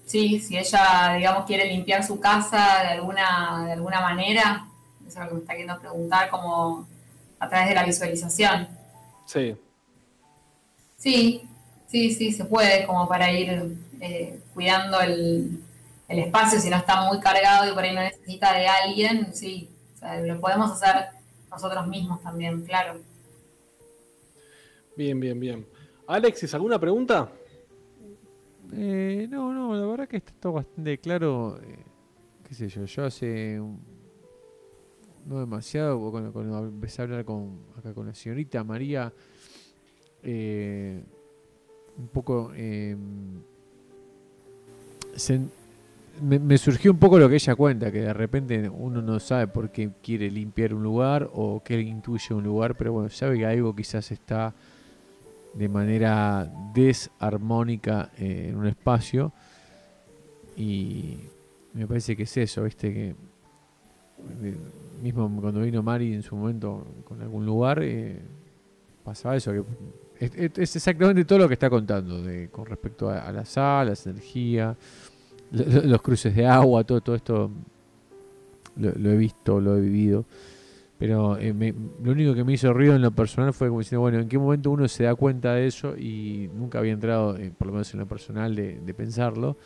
sí. 0.05 0.39
Si 0.39 0.57
ella, 0.57 1.15
digamos, 1.15 1.45
quiere 1.45 1.65
limpiar 1.65 2.03
su 2.03 2.19
casa 2.19 2.83
de 2.83 2.89
alguna, 2.89 3.63
de 3.65 3.73
alguna 3.73 4.01
manera, 4.01 4.67
eso 5.07 5.19
es 5.19 5.23
lo 5.23 5.27
que 5.29 5.33
me 5.35 5.39
está 5.41 5.53
queriendo 5.53 5.79
preguntar, 5.79 6.29
como 6.29 6.87
a 7.39 7.49
través 7.49 7.69
de 7.69 7.75
la 7.75 7.83
visualización. 7.83 8.67
Sí. 9.25 9.55
Sí, 10.97 11.41
sí, 11.87 12.11
sí, 12.13 12.31
se 12.31 12.45
puede, 12.45 12.85
como 12.85 13.07
para 13.07 13.31
ir 13.31 13.77
eh, 14.01 14.39
cuidando 14.53 14.99
el, 14.99 15.61
el 16.07 16.19
espacio, 16.19 16.59
si 16.59 16.69
no 16.69 16.77
está 16.77 17.01
muy 17.01 17.19
cargado 17.19 17.69
y 17.69 17.73
por 17.73 17.83
ahí 17.83 17.93
no 17.93 18.01
necesita 18.01 18.53
de 18.53 18.67
alguien, 18.67 19.33
sí, 19.33 19.69
o 19.95 19.99
sea, 19.99 20.19
lo 20.19 20.39
podemos 20.39 20.71
hacer 20.71 21.09
nosotros 21.49 21.87
mismos 21.87 22.21
también, 22.21 22.63
claro. 22.65 22.99
Bien, 24.95 25.19
bien, 25.19 25.39
bien. 25.39 25.67
Alexis, 26.07 26.53
¿alguna 26.53 26.79
pregunta? 26.79 27.29
Eh, 28.73 29.27
no, 29.29 29.53
no, 29.53 29.75
la 29.75 29.85
verdad 29.85 30.07
que 30.07 30.17
está 30.17 30.33
todo 30.39 30.53
bastante 30.53 30.97
claro. 30.97 31.59
eh, 31.63 31.77
qué 32.47 32.53
sé 32.53 32.67
yo, 32.69 32.85
yo 32.85 33.05
hace 33.05 33.61
no 35.25 35.39
demasiado, 35.41 36.09
cuando, 36.11 36.31
cuando 36.31 36.59
empecé 36.59 37.01
a 37.01 37.03
hablar 37.05 37.25
con, 37.25 37.59
acá 37.77 37.93
con 37.93 38.07
la 38.07 38.13
señorita 38.13 38.63
María, 38.63 39.11
eh, 40.23 41.03
un 41.97 42.07
poco 42.07 42.51
eh, 42.55 42.95
se- 45.15 45.41
me, 46.21 46.39
me 46.39 46.57
surgió 46.57 46.91
un 46.91 46.97
poco 46.97 47.19
lo 47.19 47.27
que 47.29 47.35
ella 47.35 47.55
cuenta, 47.55 47.91
que 47.91 48.01
de 48.01 48.13
repente 48.13 48.69
uno 48.69 49.01
no 49.01 49.19
sabe 49.19 49.47
por 49.47 49.69
qué 49.69 49.91
quiere 50.01 50.31
limpiar 50.31 50.73
un 50.73 50.83
lugar 50.83 51.29
o 51.33 51.61
qué 51.63 51.79
intuye 51.81 52.33
un 52.33 52.43
lugar, 52.43 52.75
pero 52.75 52.93
bueno, 52.93 53.09
sabe 53.09 53.37
que 53.37 53.45
algo 53.45 53.75
quizás 53.75 54.11
está 54.11 54.55
de 55.57 55.69
manera 55.69 56.51
desarmónica 56.73 58.11
eh, 58.17 58.47
en 58.49 58.55
un 58.57 58.67
espacio 58.67 59.31
y 60.55 61.17
me 61.73 61.85
parece 61.87 62.15
que 62.15 62.23
es 62.23 62.37
eso, 62.37 62.63
viste 62.63 62.93
que 62.93 63.09
eh, 64.43 64.55
mismo 65.01 65.29
cuando 65.41 65.61
vino 65.61 65.83
Mari 65.83 66.13
en 66.13 66.23
su 66.23 66.35
momento 66.35 66.85
con 67.05 67.21
algún 67.21 67.45
lugar 67.45 67.79
eh, 67.83 68.19
pasaba 69.03 69.35
eso 69.35 69.51
que 69.51 69.63
es, 70.19 70.57
exactamente 70.75 71.25
todo 71.25 71.39
lo 71.39 71.47
que 71.47 71.53
está 71.53 71.69
contando 71.69 72.21
de, 72.23 72.49
con 72.49 72.65
respecto 72.65 73.09
a, 73.09 73.31
la 73.31 73.45
sal, 73.45 73.87
las 73.89 74.07
energías, 74.07 74.75
lo- 75.51 75.65
lo- 75.65 75.83
los 75.83 76.01
cruces 76.01 76.35
de 76.35 76.47
agua, 76.47 76.83
todo, 76.83 77.01
todo 77.01 77.15
esto 77.15 77.51
lo 78.77 79.11
he 79.11 79.17
visto, 79.17 79.59
lo 79.61 79.77
he 79.77 79.81
vivido. 79.81 80.25
Pero 80.97 81.37
eh, 81.37 81.53
me- 81.53 81.73
lo 82.03 82.11
único 82.11 82.33
que 82.33 82.43
me 82.43 82.53
hizo 82.53 82.73
ruido 82.73 82.95
en 82.95 83.01
lo 83.01 83.11
personal 83.11 83.53
fue 83.53 83.67
como 83.67 83.79
diciendo, 83.79 84.01
bueno, 84.01 84.19
¿en 84.19 84.27
qué 84.27 84.37
momento 84.37 84.71
uno 84.71 84.87
se 84.87 85.03
da 85.03 85.13
cuenta 85.15 85.53
de 85.53 85.67
eso? 85.67 85.95
Y 85.95 86.49
nunca 86.55 86.79
había 86.79 86.93
entrado, 86.93 87.37
eh, 87.37 87.51
por 87.55 87.67
lo 87.67 87.73
menos 87.73 87.93
en 87.93 87.99
lo 87.99 88.07
personal, 88.07 88.55
de, 88.55 88.93
pensarlo. 88.95 89.57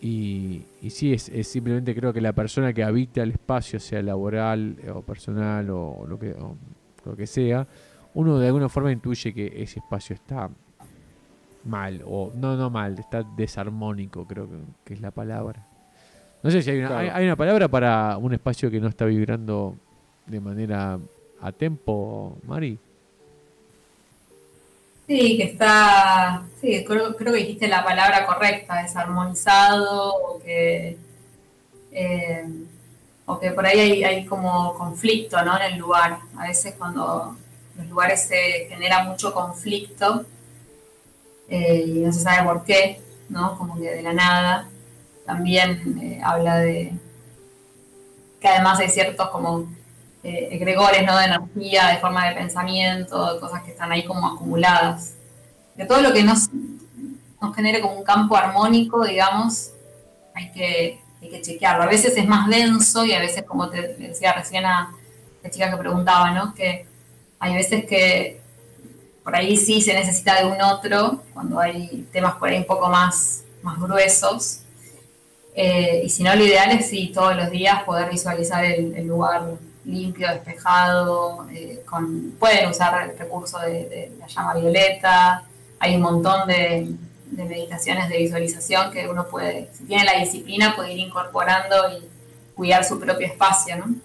Y, 0.00 0.64
y 0.82 0.90
sí, 0.90 1.12
es, 1.12 1.28
es 1.28 1.46
simplemente 1.48 1.94
creo 1.94 2.12
que 2.12 2.20
la 2.20 2.32
persona 2.32 2.72
que 2.72 2.82
habita 2.82 3.22
el 3.22 3.32
espacio, 3.32 3.78
sea 3.80 4.02
laboral 4.02 4.76
eh, 4.82 4.90
o 4.90 5.02
personal 5.02 5.70
o, 5.70 6.04
lo 6.08 6.18
que, 6.18 6.32
o 6.32 6.56
lo 7.04 7.16
que 7.16 7.26
sea, 7.26 7.66
uno 8.14 8.38
de 8.38 8.48
alguna 8.48 8.68
forma 8.68 8.90
intuye 8.90 9.32
que 9.32 9.62
ese 9.62 9.78
espacio 9.78 10.14
está 10.14 10.50
mal, 11.64 12.02
o 12.04 12.32
no, 12.34 12.56
no 12.56 12.70
mal, 12.70 12.98
está 12.98 13.22
desarmónico, 13.22 14.26
creo 14.26 14.48
que 14.84 14.94
es 14.94 15.00
la 15.00 15.12
palabra. 15.12 15.67
No 16.48 16.52
sé 16.52 16.62
si 16.62 16.70
hay 16.70 16.78
una, 16.78 16.88
Claro. 16.88 17.02
hay, 17.02 17.08
hay 17.10 17.24
una 17.26 17.36
palabra 17.36 17.68
para 17.68 18.16
un 18.16 18.32
espacio 18.32 18.70
que 18.70 18.80
no 18.80 18.88
está 18.88 19.04
vibrando 19.04 19.76
de 20.24 20.40
manera 20.40 20.98
a 21.42 21.52
tempo, 21.52 22.38
Mari. 22.46 22.78
Sí, 25.06 25.36
que 25.36 25.44
está, 25.44 26.42
sí, 26.58 26.84
creo, 26.86 27.14
creo 27.16 27.34
que 27.34 27.40
dijiste 27.40 27.68
la 27.68 27.84
palabra 27.84 28.24
correcta, 28.24 28.82
desarmonizado, 28.82 30.14
o 30.14 30.38
que, 30.42 30.96
eh, 31.92 32.46
o 33.26 33.38
que 33.38 33.50
por 33.50 33.66
ahí 33.66 33.78
hay, 33.78 34.04
hay 34.04 34.24
como 34.24 34.72
conflicto, 34.72 35.42
¿no? 35.44 35.54
En 35.58 35.74
el 35.74 35.78
lugar. 35.78 36.18
A 36.38 36.46
veces 36.48 36.74
cuando 36.78 37.36
en 37.74 37.82
los 37.82 37.90
lugares 37.90 38.22
se 38.26 38.68
genera 38.70 39.04
mucho 39.04 39.34
conflicto 39.34 40.24
eh, 41.50 41.84
y 41.86 41.90
no 42.00 42.10
se 42.10 42.20
sabe 42.20 42.48
por 42.48 42.64
qué, 42.64 43.02
¿no? 43.28 43.58
Como 43.58 43.76
que 43.76 43.90
de 43.90 44.02
la 44.02 44.14
nada. 44.14 44.68
También 45.28 45.98
eh, 46.00 46.22
habla 46.24 46.56
de 46.56 46.90
que 48.40 48.48
además 48.48 48.78
hay 48.78 48.88
ciertos 48.88 49.28
como 49.28 49.70
eh, 50.24 50.48
egregores 50.52 51.04
¿no? 51.04 51.18
de 51.18 51.26
energía, 51.26 51.88
de 51.88 51.98
forma 51.98 52.26
de 52.30 52.34
pensamiento, 52.34 53.34
de 53.34 53.38
cosas 53.38 53.62
que 53.62 53.72
están 53.72 53.92
ahí 53.92 54.06
como 54.06 54.26
acumuladas. 54.26 55.16
De 55.74 55.84
todo 55.84 56.00
lo 56.00 56.14
que 56.14 56.22
nos, 56.22 56.48
nos 57.42 57.54
genere 57.54 57.82
como 57.82 57.98
un 57.98 58.04
campo 58.04 58.38
armónico, 58.38 59.04
digamos, 59.04 59.72
hay 60.34 60.50
que, 60.50 61.02
chequearlo. 61.42 61.82
A 61.82 61.88
veces 61.88 62.16
es 62.16 62.26
más 62.26 62.48
denso 62.48 63.04
y 63.04 63.12
a 63.12 63.20
veces, 63.20 63.42
como 63.42 63.68
te 63.68 63.82
decía 63.98 64.32
recién 64.32 64.64
a 64.64 64.94
la 65.42 65.50
chica 65.50 65.70
que 65.70 65.76
preguntaba, 65.76 66.30
¿no? 66.30 66.54
que 66.54 66.86
hay 67.38 67.54
veces 67.54 67.84
que 67.84 68.40
por 69.22 69.36
ahí 69.36 69.58
sí 69.58 69.82
se 69.82 69.92
necesita 69.92 70.40
de 70.40 70.46
un 70.46 70.62
otro, 70.62 71.22
cuando 71.34 71.60
hay 71.60 72.08
temas 72.12 72.36
por 72.36 72.48
ahí 72.48 72.56
un 72.56 72.64
poco 72.64 72.88
más, 72.88 73.42
más 73.62 73.78
gruesos. 73.78 74.62
Eh, 75.60 76.02
y 76.04 76.08
si 76.08 76.22
no, 76.22 76.36
lo 76.36 76.44
ideal 76.44 76.70
es 76.70 76.88
sí, 76.88 77.10
todos 77.12 77.34
los 77.34 77.50
días 77.50 77.82
poder 77.82 78.08
visualizar 78.08 78.64
el, 78.64 79.04
lugar 79.04 79.54
limpio, 79.84 80.28
despejado, 80.28 81.48
eh, 81.50 81.84
pueden 82.38 82.70
usar 82.70 83.10
el 83.10 83.18
recurso 83.18 83.58
de, 83.58 84.12
la 84.20 84.28
llama 84.28 84.54
violeta, 84.54 85.42
hay 85.80 85.96
un 85.96 86.02
montón 86.02 86.46
de, 86.46 86.94
de 87.32 87.44
meditaciones 87.44 88.08
de 88.08 88.18
visualización 88.18 88.92
que 88.92 89.08
uno 89.08 89.26
puede, 89.26 89.68
si 89.72 89.82
tiene 89.82 90.04
la 90.04 90.20
disciplina, 90.20 90.76
puede 90.76 90.92
ir 90.92 91.00
incorporando 91.00 91.74
y 91.90 92.08
cuidar 92.54 92.84
su 92.84 93.00
propio 93.00 93.26
espacio, 93.26 93.78
¿no? 93.78 93.96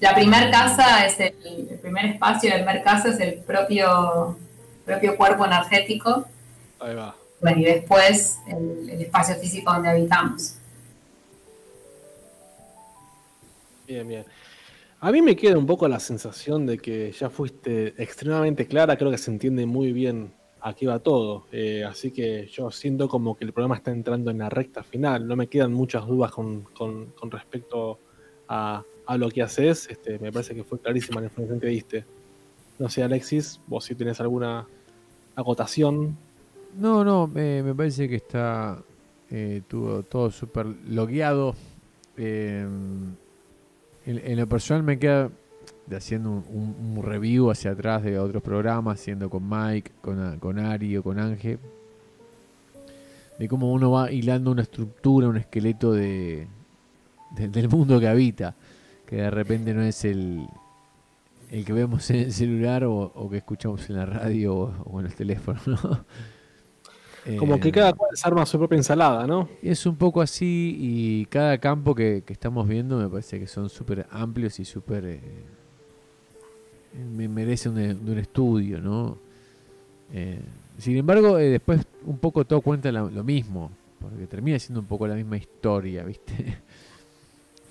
La 0.00 0.14
primer 0.14 0.50
casa 0.50 1.04
es 1.04 1.20
el, 1.20 1.34
el 1.70 1.78
primer 1.78 2.06
espacio, 2.06 2.48
la 2.48 2.56
primer 2.56 2.82
casa 2.82 3.10
es 3.10 3.20
el 3.20 3.34
propio, 3.34 4.38
propio 4.86 5.14
cuerpo 5.14 5.44
energético, 5.44 6.24
Ahí 6.80 6.94
va. 6.94 7.14
Bueno, 7.40 7.60
y 7.60 7.64
después 7.64 8.38
el, 8.48 8.88
el 8.90 9.00
espacio 9.02 9.34
físico 9.36 9.72
donde 9.72 9.88
habitamos. 9.90 10.54
Bien, 13.86 14.06
bien. 14.08 14.24
A 15.00 15.12
mí 15.12 15.22
me 15.22 15.36
queda 15.36 15.56
un 15.58 15.66
poco 15.66 15.86
la 15.86 16.00
sensación 16.00 16.66
de 16.66 16.78
que 16.78 17.12
ya 17.12 17.30
fuiste 17.30 17.94
extremadamente 18.02 18.66
clara, 18.66 18.96
creo 18.96 19.10
que 19.10 19.18
se 19.18 19.30
entiende 19.30 19.66
muy 19.66 19.92
bien 19.92 20.32
a 20.62 20.74
qué 20.74 20.86
va 20.88 20.98
todo, 20.98 21.46
eh, 21.52 21.84
así 21.84 22.10
que 22.10 22.48
yo 22.48 22.72
siento 22.72 23.08
como 23.08 23.36
que 23.36 23.44
el 23.44 23.52
programa 23.52 23.76
está 23.76 23.92
entrando 23.92 24.32
en 24.32 24.38
la 24.38 24.48
recta 24.48 24.82
final, 24.82 25.28
no 25.28 25.36
me 25.36 25.46
quedan 25.46 25.72
muchas 25.72 26.06
dudas 26.06 26.32
con, 26.32 26.62
con- 26.62 27.12
con 27.12 27.30
respecto 27.30 28.00
a, 28.48 28.82
a 29.06 29.16
lo 29.18 29.28
que 29.30 29.42
haces, 29.42 29.86
este, 29.88 30.18
me 30.18 30.32
parece 30.32 30.54
que 30.56 30.64
fue 30.64 30.80
clarísima 30.80 31.20
la 31.20 31.26
información 31.26 31.60
que 31.60 31.66
diste. 31.68 32.04
No 32.80 32.88
sé, 32.88 33.04
Alexis, 33.04 33.60
vos 33.68 33.84
si 33.84 33.94
tenés 33.94 34.18
alguna 34.20 34.66
acotación. 35.36 36.16
No, 36.78 37.04
no, 37.04 37.26
me, 37.26 37.74
parece 37.74 38.08
que 38.08 38.16
está 38.16 38.78
eh, 39.30 39.62
tuvo 39.66 40.02
todo 40.02 40.30
súper 40.30 40.66
logueado. 40.88 41.54
Eh, 42.16 42.66
en, 44.06 44.36
lo 44.36 44.48
personal 44.48 44.82
me 44.82 44.98
queda 44.98 45.30
haciendo 45.94 46.30
un, 46.30 47.02
review 47.02 47.50
hacia 47.50 47.72
atrás 47.72 48.02
de 48.02 48.18
otros 48.18 48.42
programas, 48.42 49.00
haciendo 49.00 49.28
con 49.30 49.48
Mike, 49.48 49.92
con, 50.00 50.58
Ari 50.58 50.96
o 50.96 51.02
con 51.02 51.18
Ángel, 51.18 51.58
de 53.38 53.48
cómo 53.48 53.72
uno 53.72 53.90
va 53.90 54.10
hilando 54.10 54.50
una 54.50 54.62
estructura, 54.62 55.28
un 55.28 55.36
esqueleto 55.36 55.92
de, 55.92 56.46
del 57.36 57.68
mundo 57.68 57.98
que 58.00 58.08
habita, 58.08 58.54
que 59.06 59.16
de 59.16 59.30
repente 59.30 59.74
no 59.74 59.82
es 59.82 60.04
el, 60.04 60.46
el 61.50 61.64
que 61.64 61.72
vemos 61.72 62.08
en 62.10 62.16
el 62.16 62.32
celular 62.32 62.84
o, 62.84 63.28
que 63.30 63.38
escuchamos 63.38 63.88
en 63.90 63.96
la 63.96 64.06
radio 64.06 64.54
o, 64.54 65.00
en 65.00 65.06
el 65.06 65.14
teléfono, 65.14 65.60
Como 67.38 67.58
que 67.58 67.72
cada 67.72 67.92
cual 67.92 68.10
se 68.14 68.28
arma 68.28 68.46
su 68.46 68.58
propia 68.58 68.76
ensalada, 68.76 69.26
¿no? 69.26 69.48
Es 69.62 69.84
un 69.86 69.96
poco 69.96 70.20
así 70.20 70.76
y 70.78 71.26
cada 71.26 71.58
campo 71.58 71.94
que, 71.94 72.22
estamos 72.28 72.68
viendo 72.68 72.98
me 72.98 73.08
parece 73.08 73.40
que 73.40 73.46
son 73.46 73.68
súper 73.68 74.06
amplios 74.10 74.60
y 74.60 74.64
súper... 74.64 75.04
Eh, 75.06 75.20
me 77.14 77.28
merece 77.28 77.68
un, 77.68 77.78
un, 77.78 78.18
estudio, 78.18 78.80
¿no? 78.80 79.18
Eh, 80.12 80.40
sin 80.78 80.96
embargo, 80.96 81.38
eh, 81.38 81.50
después 81.50 81.86
un 82.04 82.18
poco 82.18 82.44
todo 82.44 82.60
cuenta 82.60 82.90
lo 82.92 83.24
mismo, 83.24 83.70
porque 84.00 84.26
termina 84.26 84.58
siendo 84.58 84.80
un 84.80 84.86
poco 84.86 85.06
la 85.06 85.14
misma 85.14 85.36
historia, 85.36 86.04
¿viste? 86.04 86.58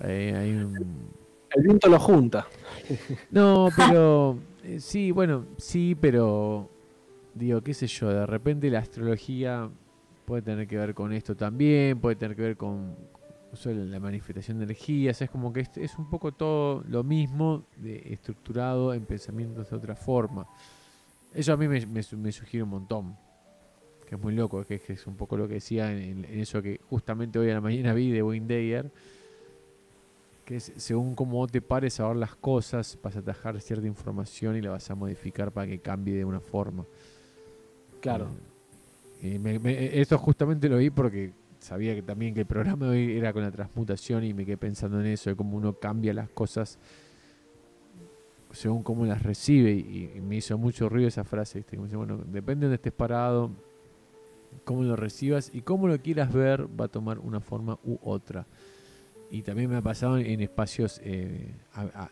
El 0.00 1.62
viento 1.62 1.88
lo 1.88 1.98
junta. 1.98 2.46
No, 3.30 3.70
pero 3.74 4.38
eh, 4.62 4.80
sí, 4.80 5.10
bueno, 5.10 5.46
sí, 5.56 5.96
pero 5.98 6.68
digo, 7.36 7.60
qué 7.62 7.74
sé 7.74 7.86
yo, 7.86 8.08
de 8.08 8.26
repente 8.26 8.70
la 8.70 8.80
astrología 8.80 9.68
puede 10.24 10.42
tener 10.42 10.66
que 10.66 10.76
ver 10.76 10.94
con 10.94 11.12
esto 11.12 11.36
también, 11.36 12.00
puede 12.00 12.16
tener 12.16 12.36
que 12.36 12.42
ver 12.42 12.56
con 12.56 12.96
la 13.64 14.00
manifestación 14.00 14.58
de 14.58 14.64
energías, 14.64 15.22
es 15.22 15.30
como 15.30 15.52
que 15.52 15.60
es, 15.60 15.70
es 15.76 15.96
un 15.96 16.10
poco 16.10 16.32
todo 16.32 16.82
lo 16.88 17.04
mismo 17.04 17.64
de, 17.76 18.12
estructurado 18.12 18.92
en 18.92 19.06
pensamientos 19.06 19.70
de 19.70 19.76
otra 19.76 19.94
forma. 19.94 20.46
Eso 21.32 21.52
a 21.52 21.56
mí 21.56 21.68
me, 21.68 22.32
sugiere 22.32 22.64
un 22.64 22.70
montón, 22.70 23.16
que 24.06 24.14
es 24.14 24.20
muy 24.20 24.34
loco, 24.34 24.64
que, 24.64 24.80
es 24.88 25.06
un 25.06 25.16
poco 25.16 25.36
lo 25.36 25.46
que 25.46 25.54
decía 25.54 25.92
en, 25.92 26.24
eso 26.24 26.62
que 26.62 26.80
justamente 26.88 27.38
hoy 27.38 27.50
a 27.50 27.54
la 27.54 27.60
mañana 27.60 27.92
vi 27.92 28.10
de 28.10 28.22
Windeyer 28.22 28.90
que 30.44 30.60
según 30.60 31.16
cómo 31.16 31.44
te 31.48 31.60
pares 31.60 31.98
a 31.98 32.06
ver 32.06 32.16
las 32.18 32.36
cosas, 32.36 32.96
vas 33.02 33.16
a 33.16 33.18
atajar 33.18 33.60
cierta 33.60 33.84
información 33.84 34.56
y 34.56 34.62
la 34.62 34.70
vas 34.70 34.88
a 34.88 34.94
modificar 34.94 35.50
para 35.50 35.66
que 35.66 35.80
cambie 35.80 36.14
de 36.14 36.24
una 36.24 36.38
forma. 36.38 36.86
Claro. 38.06 38.28
Eh, 39.22 39.90
esto 39.94 40.18
justamente 40.18 40.68
lo 40.68 40.76
vi 40.76 40.90
porque 40.90 41.32
sabía 41.58 41.94
que 41.94 42.02
también 42.02 42.34
que 42.34 42.40
el 42.40 42.46
programa 42.46 42.86
de 42.86 42.92
hoy 42.92 43.16
era 43.16 43.32
con 43.32 43.42
la 43.42 43.50
transmutación 43.50 44.24
y 44.24 44.34
me 44.34 44.44
quedé 44.44 44.56
pensando 44.56 45.00
en 45.00 45.06
eso, 45.06 45.30
de 45.30 45.36
cómo 45.36 45.56
uno 45.56 45.72
cambia 45.72 46.12
las 46.14 46.28
cosas 46.28 46.78
según 48.52 48.82
cómo 48.82 49.04
las 49.04 49.22
recibe 49.22 49.72
y, 49.72 50.20
me 50.22 50.36
hizo 50.36 50.56
mucho 50.56 50.88
ruido 50.88 51.08
esa 51.08 51.24
frase, 51.24 51.64
bueno, 51.94 52.18
depende 52.18 52.60
de 52.60 52.66
donde 52.66 52.74
estés 52.76 52.92
parado, 52.92 53.50
cómo 54.64 54.82
lo 54.82 54.96
recibas 54.96 55.50
y 55.52 55.60
cómo 55.60 55.88
lo 55.88 55.98
quieras 55.98 56.32
ver 56.32 56.66
va 56.80 56.86
a 56.86 56.88
tomar 56.88 57.18
una 57.18 57.40
forma 57.40 57.78
u 57.84 57.98
otra 58.02 58.46
y 59.30 59.42
también 59.42 59.70
me 59.70 59.76
ha 59.76 59.82
pasado 59.82 60.18
en 60.18 60.40
espacios 60.40 61.00
eh, 61.04 61.54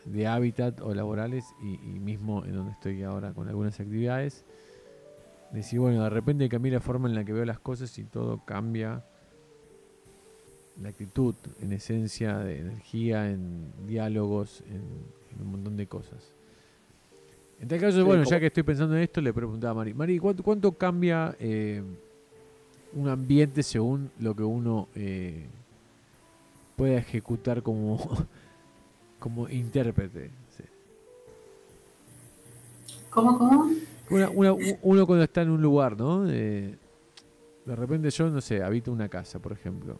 de 0.05 0.27
hábitat 0.27 0.81
o 0.81 0.93
laborales 0.93 1.45
y, 1.61 1.77
mismo 1.99 2.43
en 2.45 2.53
donde 2.55 2.71
estoy 2.73 3.03
ahora 3.03 3.33
con 3.33 3.47
algunas 3.47 3.79
actividades. 3.79 4.43
Decir, 5.55 5.79
bueno, 5.79 6.03
de 6.03 6.09
repente 6.09 6.49
cambia 6.49 6.73
la 6.73 6.79
forma 6.81 7.07
en 7.07 7.15
la 7.15 7.23
que 7.23 7.33
veo 7.33 7.45
las 7.45 7.59
cosas 7.59 7.97
y 7.97 8.03
todo 8.03 8.43
cambia. 8.45 9.03
La 10.81 10.89
actitud, 10.89 11.33
en 11.61 11.71
esencia, 11.71 12.37
de 12.39 12.59
energía, 12.59 13.31
en 13.31 13.71
diálogos, 13.87 14.61
en, 14.69 15.41
un 15.41 15.51
montón 15.51 15.77
de 15.77 15.87
cosas. 15.87 16.33
En 17.61 17.69
tal 17.69 17.79
caso, 17.79 18.03
bueno, 18.05 18.23
ya 18.23 18.39
que 18.39 18.47
estoy 18.47 18.63
pensando 18.63 18.97
en 18.97 19.03
esto, 19.03 19.21
le 19.21 19.33
preguntaba 19.33 19.71
a 19.71 19.75
Mari, 19.75 19.93
Mari, 19.93 20.19
¿cuánto, 20.19 20.73
cambia 20.73 21.35
eh, 21.39 21.81
un 22.93 23.07
ambiente 23.07 23.63
según 23.63 24.11
lo 24.19 24.35
que 24.35 24.43
uno... 24.43 24.89
Eh, 24.95 25.47
pueda 26.75 26.97
ejecutar 26.97 27.63
como, 27.63 27.97
como 29.19 29.49
intérprete. 29.49 30.31
¿Cómo, 33.09 33.37
cómo? 33.37 33.71
Uno 34.09 35.05
cuando 35.07 35.23
está 35.23 35.41
en 35.41 35.49
un 35.49 35.61
lugar, 35.61 35.97
¿no? 35.97 36.25
de 37.65 37.75
repente 37.75 38.11
yo, 38.11 38.29
no 38.29 38.41
sé, 38.41 38.61
habito 38.61 38.91
una 38.91 39.09
casa, 39.09 39.39
por 39.39 39.51
ejemplo. 39.51 39.99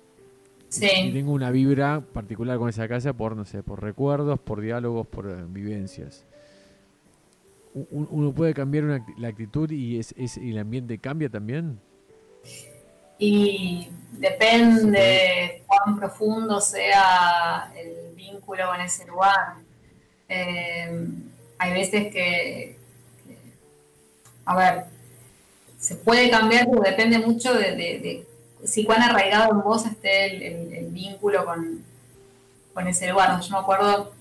Sí. 0.70 0.90
Y 1.06 1.14
tengo 1.14 1.32
una 1.32 1.52
vibra 1.52 2.02
particular 2.02 2.58
con 2.58 2.70
esa 2.70 2.88
casa 2.88 3.14
por, 3.14 3.36
no 3.36 3.46
sé, 3.46 3.64
por 3.64 3.82
recuerdos, 3.82 4.40
por 4.40 4.62
diálogos, 4.62 5.08
por 5.08 5.30
eh, 5.30 5.44
vivencias. 5.48 6.26
uno 7.74 8.34
puede 8.34 8.54
cambiar 8.54 9.02
la 9.18 9.28
actitud 9.28 9.70
y, 9.72 10.00
es, 10.00 10.14
y 10.18 10.52
el 10.52 10.58
ambiente 10.60 10.98
cambia 10.98 11.30
también. 11.30 11.80
Y 13.18 13.88
depende 14.12 15.64
cuán 15.66 15.98
profundo 15.98 16.60
sea 16.60 17.72
el 17.76 18.16
vínculo 18.16 18.68
con 18.68 18.82
ese 18.82 19.06
lugar. 19.06 19.56
Eh, 20.28 21.08
hay 21.58 21.74
veces 21.74 22.12
que, 22.12 22.78
a 24.46 24.56
ver, 24.56 24.86
se 25.80 25.96
puede 25.96 26.30
cambiar, 26.30 26.68
pero 26.70 26.82
depende 26.82 27.20
mucho 27.20 27.54
de, 27.54 28.26
si 28.64 28.86
cuán 28.86 29.02
arraigado 29.02 29.52
en 29.52 29.62
vos 29.62 29.86
esté 29.86 30.78
el, 30.80 30.88
vínculo 30.88 31.46
con, 31.46 32.88
ese 32.88 33.10
lugar. 33.10 33.40
Yo 33.42 33.52
me 33.52 33.58
acuerdo, 33.58 34.14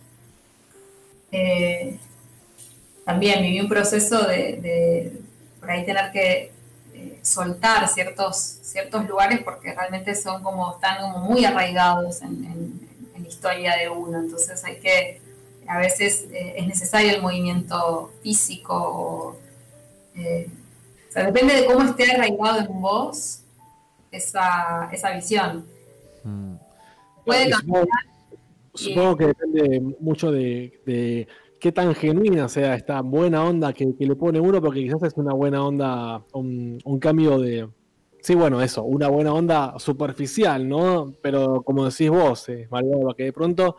eh, 1.33 1.99
también 3.05 3.43
viví 3.43 3.61
un 3.61 3.69
proceso 3.69 4.27
de 4.27 5.13
por 5.61 5.71
ahí 5.71 5.85
tener 5.85 6.11
que 6.13 6.55
soltar 7.23 7.89
ciertos, 7.89 8.37
ciertos 8.63 9.07
lugares 9.09 9.41
porque 9.43 9.75
realmente 9.75 10.15
son 10.15 10.43
como, 10.43 10.75
están 10.75 11.01
como 11.01 11.19
muy 11.19 11.45
arraigados 11.45 12.23
en, 12.23 12.85
la 13.17 13.29
historia 13.29 13.77
de 13.77 13.89
uno. 13.89 14.19
Entonces 14.19 14.63
hay 14.65 14.77
que, 14.77 15.21
a 15.67 15.79
veces 15.79 16.27
eh, 16.31 16.55
es 16.59 16.67
necesario 16.67 17.11
el 17.11 17.23
movimiento 17.23 18.13
físico. 18.23 19.39
Eh, 20.17 20.49
o 21.09 21.13
sea, 21.13 21.27
depende 21.27 21.55
de 21.55 21.67
cómo 21.67 21.83
esté 21.83 22.13
arraigado 22.13 22.61
en 22.61 22.81
vos 22.81 23.41
esa, 24.11 24.89
esa 24.93 25.15
visión. 25.15 25.65
Mm. 26.23 26.55
Puede 27.25 27.51
cambiar. 27.51 27.87
Supongo, 28.75 29.17
que 29.17 29.27
depende 29.27 29.81
mucho 30.01 30.33
de 30.33 31.27
qué 31.65 31.73
tan 31.73 31.95
genuina 31.95 32.47
sea 32.47 32.75
esta 32.75 33.01
buena 33.01 33.43
onda 33.43 33.73
que, 33.73 33.95
le 33.99 34.17
pone 34.17 34.39
uno, 34.39 34.61
porque 34.61 34.81
quizás 34.81 35.03
es 35.03 35.15
una 35.17 35.33
buena 35.33 35.65
onda, 35.65 36.23
un, 36.35 36.79
cambio 37.01 37.39
de. 37.39 37.67
Sí, 38.21 38.35
bueno, 38.35 38.61
eso, 38.61 38.83
una 38.83 39.09
buena 39.09 39.33
onda 39.33 39.79
superficial, 39.79 40.69
¿no? 40.69 41.15
Pero 41.23 41.63
como 41.63 41.87
decís 41.87 42.11
vos, 42.11 42.51
eh, 42.51 42.69
que 43.17 43.25
de 43.25 43.33
pronto 43.33 43.77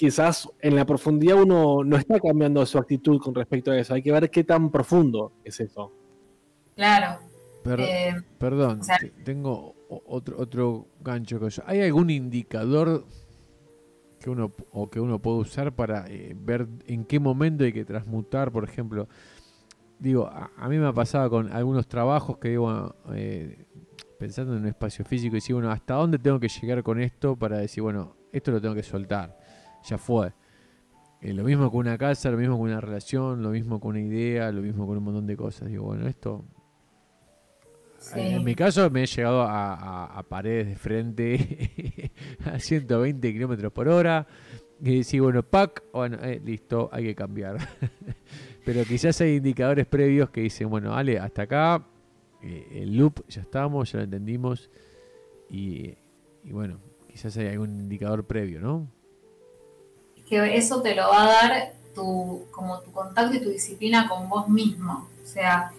quizás 0.00 0.48
en 0.60 0.76
la 0.76 0.86
profundidad 0.86 1.42
uno 1.42 1.84
no 1.84 1.98
está 1.98 2.18
cambiando 2.18 2.64
su 2.64 2.78
actitud 2.78 3.20
con 3.20 3.34
respecto 3.34 3.70
a 3.70 3.76
eso. 3.76 3.92
Hay 3.92 4.02
que 4.02 4.10
ver 4.10 4.30
qué 4.30 4.44
tan 4.44 4.70
profundo 4.70 5.32
es 5.44 5.60
eso. 5.60 5.92
Claro. 6.74 7.18
Eh, 7.66 8.14
perdón, 8.38 8.80
tengo 9.26 9.74
otro, 9.90 10.38
otro 10.38 10.86
gancho. 11.02 11.38
¿Hay 11.66 11.82
algún 11.82 12.08
indicador 12.08 13.04
que 14.18 14.30
uno 14.30 14.52
o 14.72 14.88
que 14.88 15.00
uno 15.00 15.18
puede 15.18 15.36
usar 15.36 15.74
para 15.74 16.06
eh, 16.08 16.34
ver 16.34 16.66
en 16.86 17.04
qué 17.04 17.20
momento 17.20 17.64
hay 17.64 17.72
que 17.74 17.84
transmutar, 17.84 18.50
por 18.50 18.64
ejemplo. 18.64 19.06
Digo, 19.98 20.26
a, 20.28 20.66
mí 20.70 20.78
me 20.78 20.86
ha 20.86 20.94
pasado 20.94 21.28
con 21.28 21.52
algunos 21.52 21.86
trabajos 21.88 22.38
que 22.38 22.48
digo, 22.48 22.96
eh, 23.12 23.66
pensando 24.18 24.54
en 24.54 24.62
un 24.62 24.68
espacio 24.68 25.04
físico, 25.04 25.36
y 25.36 25.40
decir, 25.40 25.54
bueno, 25.54 25.70
¿hasta 25.70 25.92
dónde 25.92 26.18
tengo 26.18 26.40
que 26.40 26.48
llegar 26.48 26.82
con 26.82 27.02
esto 27.02 27.36
para 27.36 27.58
decir, 27.58 27.82
bueno, 27.82 28.16
esto 28.32 28.50
lo 28.50 28.62
tengo 28.62 28.74
que 28.74 28.82
soltar? 28.82 29.39
Ya 29.84 29.98
fue. 29.98 30.32
Eh, 31.20 31.32
lo 31.32 31.44
mismo 31.44 31.70
con 31.70 31.80
una 31.80 31.98
casa, 31.98 32.30
lo 32.30 32.38
mismo 32.38 32.58
con 32.58 32.68
una 32.68 32.80
relación, 32.80 33.42
lo 33.42 33.50
mismo 33.50 33.80
con 33.80 33.90
una 33.90 34.00
idea, 34.00 34.50
lo 34.52 34.62
mismo 34.62 34.86
con 34.86 34.98
un 34.98 35.04
montón 35.04 35.26
de 35.26 35.36
cosas. 35.36 35.68
Digo, 35.68 35.84
bueno, 35.84 36.06
esto 36.06 36.44
en 38.14 38.44
mi 38.44 38.54
caso 38.54 38.88
me 38.90 39.02
he 39.02 39.06
llegado 39.06 39.42
a, 39.42 40.24
paredes 40.28 40.68
de 40.68 40.76
frente 40.76 42.12
a 42.44 42.58
120 42.58 43.32
kilómetros 43.32 43.72
por 43.72 43.88
hora. 43.88 44.26
Y 44.82 44.98
decir, 44.98 45.20
bueno, 45.20 45.42
pack, 45.42 45.84
bueno, 45.92 46.16
eh, 46.22 46.40
listo, 46.42 46.88
hay 46.90 47.04
que 47.04 47.14
cambiar. 47.14 47.58
Pero 48.64 48.84
quizás 48.84 49.20
hay 49.20 49.36
indicadores 49.36 49.86
previos 49.86 50.30
que 50.30 50.40
dicen, 50.40 50.70
bueno, 50.70 50.90
vale, 50.90 51.18
hasta 51.18 51.42
acá, 51.42 51.86
eh, 52.42 52.82
el 52.82 52.96
loop 52.96 53.26
ya 53.28 53.42
estamos, 53.42 53.92
ya 53.92 53.98
lo 53.98 54.04
entendimos. 54.04 54.70
Y, 55.50 55.94
bueno, 56.44 56.78
quizás 57.08 57.36
hay 57.36 57.48
algún 57.48 57.70
indicador 57.70 58.26
previo, 58.26 58.60
¿no? 58.60 58.88
Que 60.30 60.56
eso 60.56 60.80
te 60.80 60.94
lo 60.94 61.08
va 61.08 61.24
a 61.24 61.26
dar 61.26 61.72
tu, 61.94 62.46
como 62.52 62.80
tu 62.80 62.90
contacto 62.92 63.36
y 63.36 63.40
tu 63.40 63.50
disciplina 63.50 64.08
con 64.08 64.28
vos 64.28 64.48
mismo. 64.48 65.08
O 65.22 65.26
sea, 65.26 65.72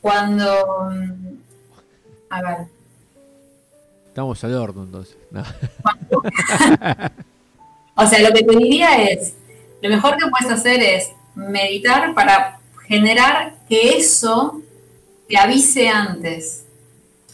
cuando, 0.00 0.90
mm, 0.90 1.36
a 2.30 2.42
ver. 2.42 2.58
Estamos 4.08 4.44
al 4.44 4.54
horno 4.54 4.84
entonces. 4.84 5.16
o 7.94 8.06
sea, 8.06 8.20
lo 8.20 8.34
que 8.34 8.42
te 8.42 8.56
diría 8.56 9.02
es, 9.02 9.34
lo 9.80 9.88
mejor 9.88 10.16
que 10.16 10.28
puedes 10.28 10.50
hacer 10.50 10.80
es 10.82 11.10
meditar 11.34 12.14
para 12.14 12.60
generar 12.86 13.54
que 13.68 13.96
eso 13.96 14.60
te 15.28 15.36
avise 15.38 15.88
antes. 15.88 16.64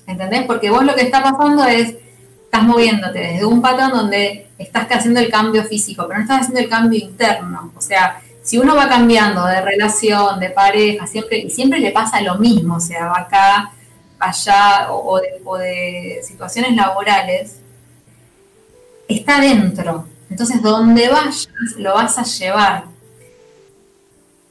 ¿Entendés? 0.07 0.45
Porque 0.47 0.71
vos 0.71 0.85
lo 0.85 0.95
que 0.95 1.03
está 1.03 1.23
pasando 1.23 1.65
es, 1.65 1.97
estás 2.45 2.63
moviéndote 2.63 3.19
desde 3.19 3.45
un 3.45 3.61
patrón 3.61 3.91
donde 3.91 4.48
estás 4.59 4.89
haciendo 4.91 5.21
el 5.21 5.31
cambio 5.31 5.65
físico, 5.65 6.05
pero 6.07 6.19
no 6.19 6.25
estás 6.25 6.41
haciendo 6.41 6.61
el 6.61 6.69
cambio 6.69 6.99
interno. 6.99 7.73
O 7.77 7.81
sea, 7.81 8.21
si 8.43 8.59
uno 8.59 8.75
va 8.75 8.89
cambiando 8.89 9.45
de 9.47 9.61
relación, 9.61 10.41
de 10.41 10.51
pareja, 10.51 11.07
siempre, 11.07 11.39
y 11.39 11.51
siempre 11.51 11.79
le 11.79 11.93
pasa 11.93 12.21
lo 12.21 12.37
mismo, 12.37 12.77
o 12.77 12.81
sea, 12.81 13.07
va 13.07 13.21
acá, 13.21 13.73
allá, 14.19 14.89
o, 14.91 15.21
de, 15.59 16.21
situaciones 16.23 16.75
laborales, 16.75 17.61
está 19.07 19.41
dentro. 19.41 20.07
Entonces, 20.31 20.61
donde 20.61 21.09
vayas, 21.09 21.49
lo 21.77 21.95
vas 21.95 22.19
a 22.19 22.25
llevar. 22.25 22.85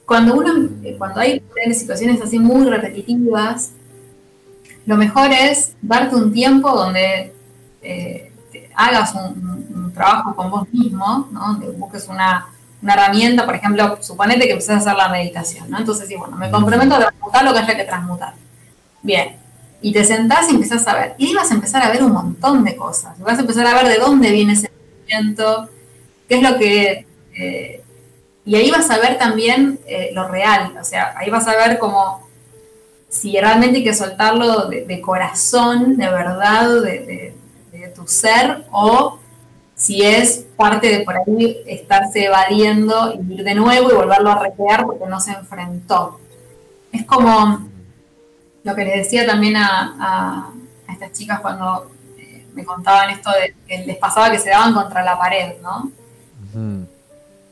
Cuando 0.06 0.34
uno, 0.34 0.70
cuando 0.96 1.20
hay 1.20 1.42
situaciones 1.72 2.20
así 2.22 2.38
muy 2.38 2.68
repetitivas, 2.68 3.72
lo 4.86 4.96
mejor 4.96 5.30
es 5.32 5.74
darte 5.82 6.16
un 6.16 6.32
tiempo 6.32 6.70
donde 6.70 7.34
eh, 7.82 8.27
hagas 8.78 9.12
un, 9.14 9.92
trabajo 9.92 10.36
con 10.36 10.50
vos 10.50 10.68
mismo, 10.72 11.28
¿no? 11.32 11.40
donde 11.40 11.68
busques 11.70 12.06
una, 12.06 12.46
herramienta, 12.80 13.44
por 13.44 13.56
ejemplo, 13.56 13.98
suponete 14.00 14.46
que 14.46 14.52
empezás 14.52 14.76
a 14.76 14.78
hacer 14.78 14.94
la 14.94 15.08
meditación, 15.08 15.68
¿no? 15.68 15.78
Entonces, 15.78 16.06
sí, 16.06 16.14
bueno, 16.14 16.36
me 16.36 16.48
comprometo 16.48 16.94
a 16.94 16.98
transmutar 17.00 17.44
lo 17.44 17.52
que 17.52 17.58
haya 17.58 17.76
que 17.76 17.84
transmutar. 17.84 18.34
Bien, 19.02 19.36
y 19.82 19.92
te 19.92 20.04
sentás 20.04 20.48
y 20.48 20.54
empezás 20.54 20.86
a 20.86 20.94
ver. 20.94 21.14
Y 21.18 21.26
ahí 21.26 21.34
vas 21.34 21.50
a 21.50 21.54
empezar 21.54 21.82
a 21.82 21.90
ver 21.90 22.04
un 22.04 22.12
montón 22.12 22.62
de 22.62 22.76
cosas. 22.76 23.18
Vas 23.18 23.38
a 23.38 23.40
empezar 23.40 23.66
a 23.66 23.74
ver 23.74 23.88
de 23.88 23.98
dónde 23.98 24.30
viene 24.30 24.52
ese 24.52 24.70
movimiento, 24.70 25.68
qué 26.28 26.36
es 26.36 26.42
lo 26.42 26.56
que... 26.56 27.06
Eh, 27.36 27.82
y 28.44 28.54
ahí 28.54 28.70
vas 28.70 28.88
a 28.90 28.98
ver 28.98 29.18
también 29.18 29.80
eh, 29.86 30.10
lo 30.14 30.28
real, 30.28 30.76
o 30.80 30.84
sea, 30.84 31.14
ahí 31.18 31.30
vas 31.30 31.48
a 31.48 31.56
ver 31.56 31.78
como 31.78 32.28
si 33.08 33.38
realmente 33.38 33.78
hay 33.78 33.84
que 33.84 33.94
soltarlo 33.94 34.68
de, 34.68 35.00
corazón, 35.00 35.96
de 35.96 36.08
verdad, 36.08 36.82
de, 36.82 37.34
tu 37.94 38.06
ser, 38.06 38.66
o 38.70 39.18
si 39.74 40.02
es 40.02 40.44
parte 40.56 40.88
de 40.88 41.04
por 41.04 41.16
ahí 41.16 41.58
estarse 41.66 42.24
evadiendo 42.24 43.14
y 43.14 43.34
ir 43.34 43.44
de 43.44 43.54
nuevo 43.54 43.90
y 43.90 43.94
volverlo 43.94 44.30
a 44.30 44.38
recrear 44.40 44.84
porque 44.84 45.06
no 45.06 45.20
se 45.20 45.32
enfrentó. 45.32 46.18
Es 46.90 47.04
como 47.04 47.68
lo 48.64 48.74
que 48.74 48.84
les 48.84 48.96
decía 48.96 49.24
también 49.24 49.56
a, 49.56 50.50
estas 50.90 51.12
chicas 51.12 51.40
cuando 51.40 51.90
eh, 52.18 52.44
me 52.54 52.64
contaban 52.64 53.10
esto 53.10 53.30
de 53.30 53.54
que 53.66 53.84
les 53.84 53.98
pasaba 53.98 54.30
que 54.30 54.38
se 54.38 54.50
daban 54.50 54.74
contra 54.74 55.04
la 55.04 55.16
pared, 55.16 55.54
¿no? 55.62 55.92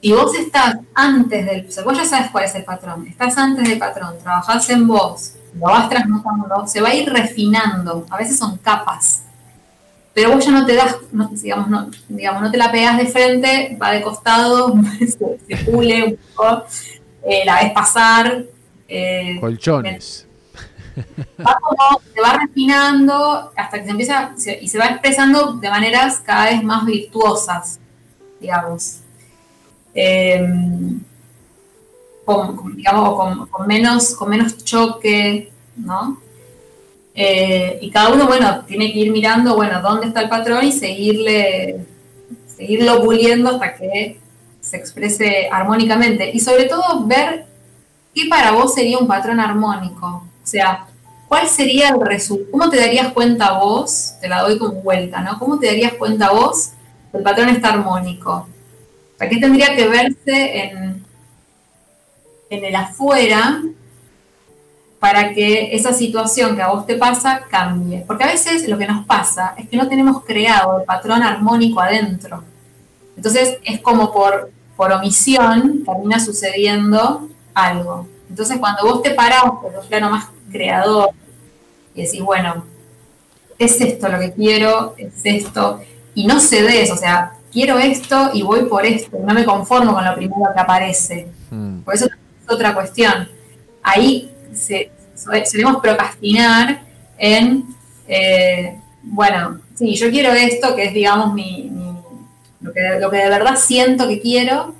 Y 0.01 0.13
vos 0.13 0.35
estás 0.35 0.79
antes 0.95 1.47
del, 1.47 1.69
o 1.69 1.85
vos 1.85 1.97
ya 1.97 2.05
sabes 2.05 2.31
cuál 2.31 2.45
es 2.45 2.55
el 2.55 2.65
patrón, 2.65 3.07
estás 3.07 3.37
antes 3.39 3.69
del 3.69 3.79
patrón, 3.79 4.15
trabajás 4.23 4.69
en 4.71 4.87
vos, 4.87 5.35
lo 5.55 5.67
vas 5.67 5.89
transmutando, 5.89 6.67
se 6.67 6.81
va 6.81 6.89
a 6.89 6.95
ir 6.95 7.09
refinando, 7.09 8.05
a 8.11 8.17
veces 8.17 8.39
son 8.39 8.57
capas, 8.59 9.23
pero 10.17 10.33
vos 10.33 10.47
ya 10.47 10.51
no 10.51 10.65
te 10.65 10.75
das, 10.75 10.97
digamos, 11.43 11.69
no, 11.69 11.91
digamos, 12.09 12.41
no 12.41 12.51
te 12.51 12.57
la 12.57 12.73
pegas 12.73 12.97
de 12.97 13.05
frente, 13.05 13.77
va 13.81 13.91
de 13.91 14.01
costado, 14.01 14.73
se, 15.47 15.57
pule 15.59 16.05
un 16.05 16.19
poco, 16.35 16.65
eh, 17.23 17.43
la 17.45 17.57
ves 17.57 17.73
pasar. 17.73 18.45
Eh, 18.89 19.37
Colchones. 19.39 20.27
Va 21.47 21.59
como, 21.61 22.01
se 22.15 22.21
va 22.23 22.33
refinando 22.33 23.53
hasta 23.55 23.79
que 23.79 23.85
se 23.85 23.91
empieza 23.91 24.35
y 24.59 24.69
se 24.69 24.79
va 24.79 24.87
expresando 24.87 25.53
de 25.53 25.69
maneras 25.69 26.23
cada 26.25 26.47
vez 26.47 26.65
más 26.65 26.87
virtuosas, 26.87 27.79
digamos. 28.41 29.01
Em, 29.93 30.99
con, 32.25 32.75
digamos, 32.75 33.49
con, 33.51 33.67
menos, 33.67 34.15
con 34.15 34.31
menos 34.31 34.65
choque, 34.65 35.53
¿no? 35.77 36.19
Eh, 37.19 37.79
y 37.81 37.91
cada 37.91 38.13
uno, 38.13 38.27
bueno, 38.27 38.63
tiene 38.67 38.93
que 38.93 38.99
ir 38.99 39.11
mirando, 39.11 39.57
bueno, 39.57 39.81
dónde 39.81 40.07
está 40.07 40.21
el 40.21 40.29
patrón 40.29 40.67
y 40.67 40.71
seguirle, 40.71 41.87
seguirlo 42.55 43.03
puliendo 43.03 43.49
hasta 43.49 43.75
que 43.75 44.21
se 44.61 44.77
exprese 44.77 45.49
armónicamente. 45.51 46.31
Y 46.33 46.41
sobre 46.41 46.65
todo 46.65 47.07
ver 47.07 47.47
qué 48.15 48.27
para 48.29 48.53
vos 48.53 48.75
sería 48.75 48.99
un 48.99 49.09
patrón 49.09 49.41
armónico. 49.41 50.07
O 50.07 50.47
sea, 50.47 50.87
¿cuál 51.27 51.49
sería 51.49 51.89
el 51.89 52.01
resultado? 52.03 52.51
¿Cómo 52.51 52.69
te 52.69 52.77
darías 52.77 53.13
cuenta 53.15 53.59
vos? 53.59 54.15
Te 54.21 54.29
la 54.29 54.43
doy 54.43 54.59
como 54.59 54.83
vuelta, 54.83 55.23
¿no? 55.23 55.39
¿Cómo 55.39 55.59
te 55.59 55.69
darías 55.69 55.95
cuenta 55.95 56.31
vos 56.31 56.73
que 57.11 57.17
el 57.17 57.25
patrón 57.25 57.49
está 57.49 57.71
armónico? 57.71 58.47
O 59.15 59.19
¿qué 59.19 59.39
tendría 59.39 59.75
que 59.75 59.89
verse 59.89 60.65
en, 60.65 61.03
en 62.51 62.65
el 62.65 62.77
afuera 62.77 63.63
para 64.99 65.35
que 65.35 65.75
esa 65.75 65.93
situación 65.93 66.57
que 66.57 66.63
a 66.63 66.69
vos 66.69 66.87
te 66.87 66.97
pasa 66.97 67.43
cambie. 67.51 68.05
Porque 68.07 68.25
a 68.25 68.29
veces 68.29 68.69
lo 68.69 68.79
que 68.79 68.87
nos 68.87 69.07
pasa 69.07 69.55
es 69.59 69.69
que 69.69 69.77
no 69.77 69.89
tenemos 69.89 70.25
creado 70.25 70.81
el 70.81 70.85
patrón 70.85 71.23
armónico 71.23 71.81
adentro. 71.81 72.43
Entonces 73.17 73.59
es 73.65 73.81
como 73.81 74.13
por, 74.13 74.51
por 74.77 74.93
omisión 74.93 75.85
termina 75.85 76.19
sucediendo 76.21 77.29
algo. 77.55 78.09
Entonces 78.29 78.59
cuando 78.59 78.85
vos 78.85 79.03
te 79.03 79.11
parás 79.11 79.45
por 79.63 79.75
el 79.75 79.89
plano 79.89 80.11
más 80.11 80.29
creador 80.51 81.11
y 81.95 82.03
decís, 82.03 82.21
bueno, 82.21 82.65
es 83.59 83.81
esto 83.81 84.09
lo 84.09 84.19
que 84.19 84.33
quiero, 84.33 84.95
es 84.99 85.21
esto, 85.25 85.81
y 86.15 86.27
no 86.27 86.41
cedes, 86.41 86.91
o 86.91 86.97
sea, 86.97 87.33
quiero 87.53 87.79
esto 87.79 88.31
y 88.35 88.43
voy 88.43 88.65
por 88.65 88.85
esto, 88.85 89.19
no 89.25 89.33
me 89.33 89.45
conformo 89.45 89.95
con 89.95 90.05
lo 90.05 90.15
primero 90.15 90.51
que 90.53 90.61
aparece. 90.61 91.29
Hmm. 91.51 91.81
Por 91.81 91.95
eso 91.95 92.07
otra 92.49 92.75
cuestión. 92.75 93.29
Ahí 93.83 94.31
se, 94.57 94.91
solemos 95.15 95.81
procrastinar 95.81 96.83
en, 97.19 97.65
eh, 98.09 98.79
bueno, 99.03 99.61
sí, 99.75 99.95
yo 99.95 100.11
quiero 100.11 100.33
esto, 100.33 100.75
que 100.75 100.85
es, 100.85 100.95
digamos, 100.95 101.33
mi, 101.35 101.71
lo, 102.61 102.73
que, 102.73 102.81
lo, 103.01 103.11
que, 103.11 103.19
de 103.19 103.29
verdad 103.29 103.57
siento 103.57 104.09
que 104.09 104.21
quiero. 104.21 104.75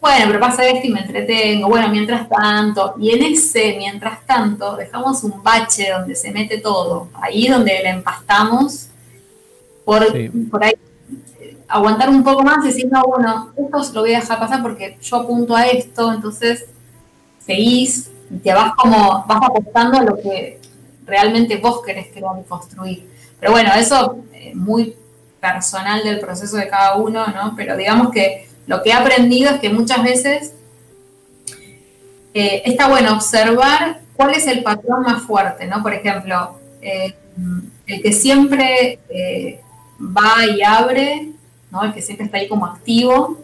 Bueno, 0.00 0.24
pero 0.28 0.40
pasa 0.40 0.66
esto 0.66 0.86
y 0.86 0.90
me 0.90 1.00
entretengo. 1.00 1.68
Bueno, 1.68 1.88
mientras 1.90 2.26
tanto. 2.28 2.94
Y 2.98 3.10
en 3.10 3.22
ese 3.22 3.74
mientras 3.76 4.24
tanto 4.24 4.76
dejamos 4.76 5.22
un 5.24 5.42
bache 5.42 5.90
donde 5.90 6.14
se 6.14 6.30
mete 6.30 6.58
todo. 6.58 7.08
Ahí 7.20 7.48
donde 7.48 7.72
le 7.82 7.90
empastamos. 7.90 8.88
Por, 9.84 10.06
por 10.50 10.64
ahí 10.64 10.74
aguantar 11.70 12.10
un 12.10 12.22
poco 12.22 12.42
más 12.42 12.64
y 12.64 12.68
decir, 12.68 12.88
no, 12.90 13.02
bueno, 13.02 13.52
esto 13.56 13.94
lo 13.94 14.00
voy 14.02 14.14
a 14.14 14.20
dejar 14.20 14.38
pasar 14.38 14.62
porque 14.62 14.98
yo 15.00 15.16
apunto 15.16 15.54
a 15.54 15.66
esto, 15.66 16.12
entonces 16.12 16.66
seguís 17.46 18.10
te 18.42 18.54
vas 18.54 18.74
como, 18.74 19.24
vas 19.26 19.40
apostando 19.42 19.98
a 19.98 20.02
lo 20.02 20.16
que 20.16 20.60
realmente 21.04 21.56
vos 21.56 21.82
querés 21.84 22.08
crear 22.08 22.38
y 22.40 22.48
construir. 22.48 23.10
Pero 23.38 23.52
bueno, 23.52 23.72
eso 23.74 24.18
es 24.32 24.54
muy 24.54 24.94
personal 25.40 26.04
del 26.04 26.20
proceso 26.20 26.56
de 26.56 26.68
cada 26.68 26.96
uno, 26.96 27.26
¿no? 27.28 27.54
Pero 27.56 27.76
digamos 27.76 28.10
que 28.10 28.48
lo 28.66 28.82
que 28.82 28.90
he 28.90 28.92
aprendido 28.92 29.50
es 29.50 29.60
que 29.60 29.70
muchas 29.70 30.02
veces 30.02 30.52
eh, 32.34 32.62
está 32.64 32.88
bueno 32.88 33.14
observar 33.14 34.00
cuál 34.14 34.34
es 34.34 34.46
el 34.46 34.62
patrón 34.62 35.02
más 35.02 35.22
fuerte, 35.22 35.66
¿no? 35.66 35.82
Por 35.82 35.94
ejemplo, 35.94 36.60
eh, 36.80 37.14
el 37.86 38.02
que 38.02 38.12
siempre 38.12 39.00
eh, 39.08 39.60
va 40.00 40.46
y 40.46 40.62
abre, 40.62 41.30
¿no? 41.72 41.82
El 41.82 41.92
que 41.92 42.02
siempre 42.02 42.26
está 42.26 42.38
ahí 42.38 42.46
como 42.46 42.66
activo 42.66 43.38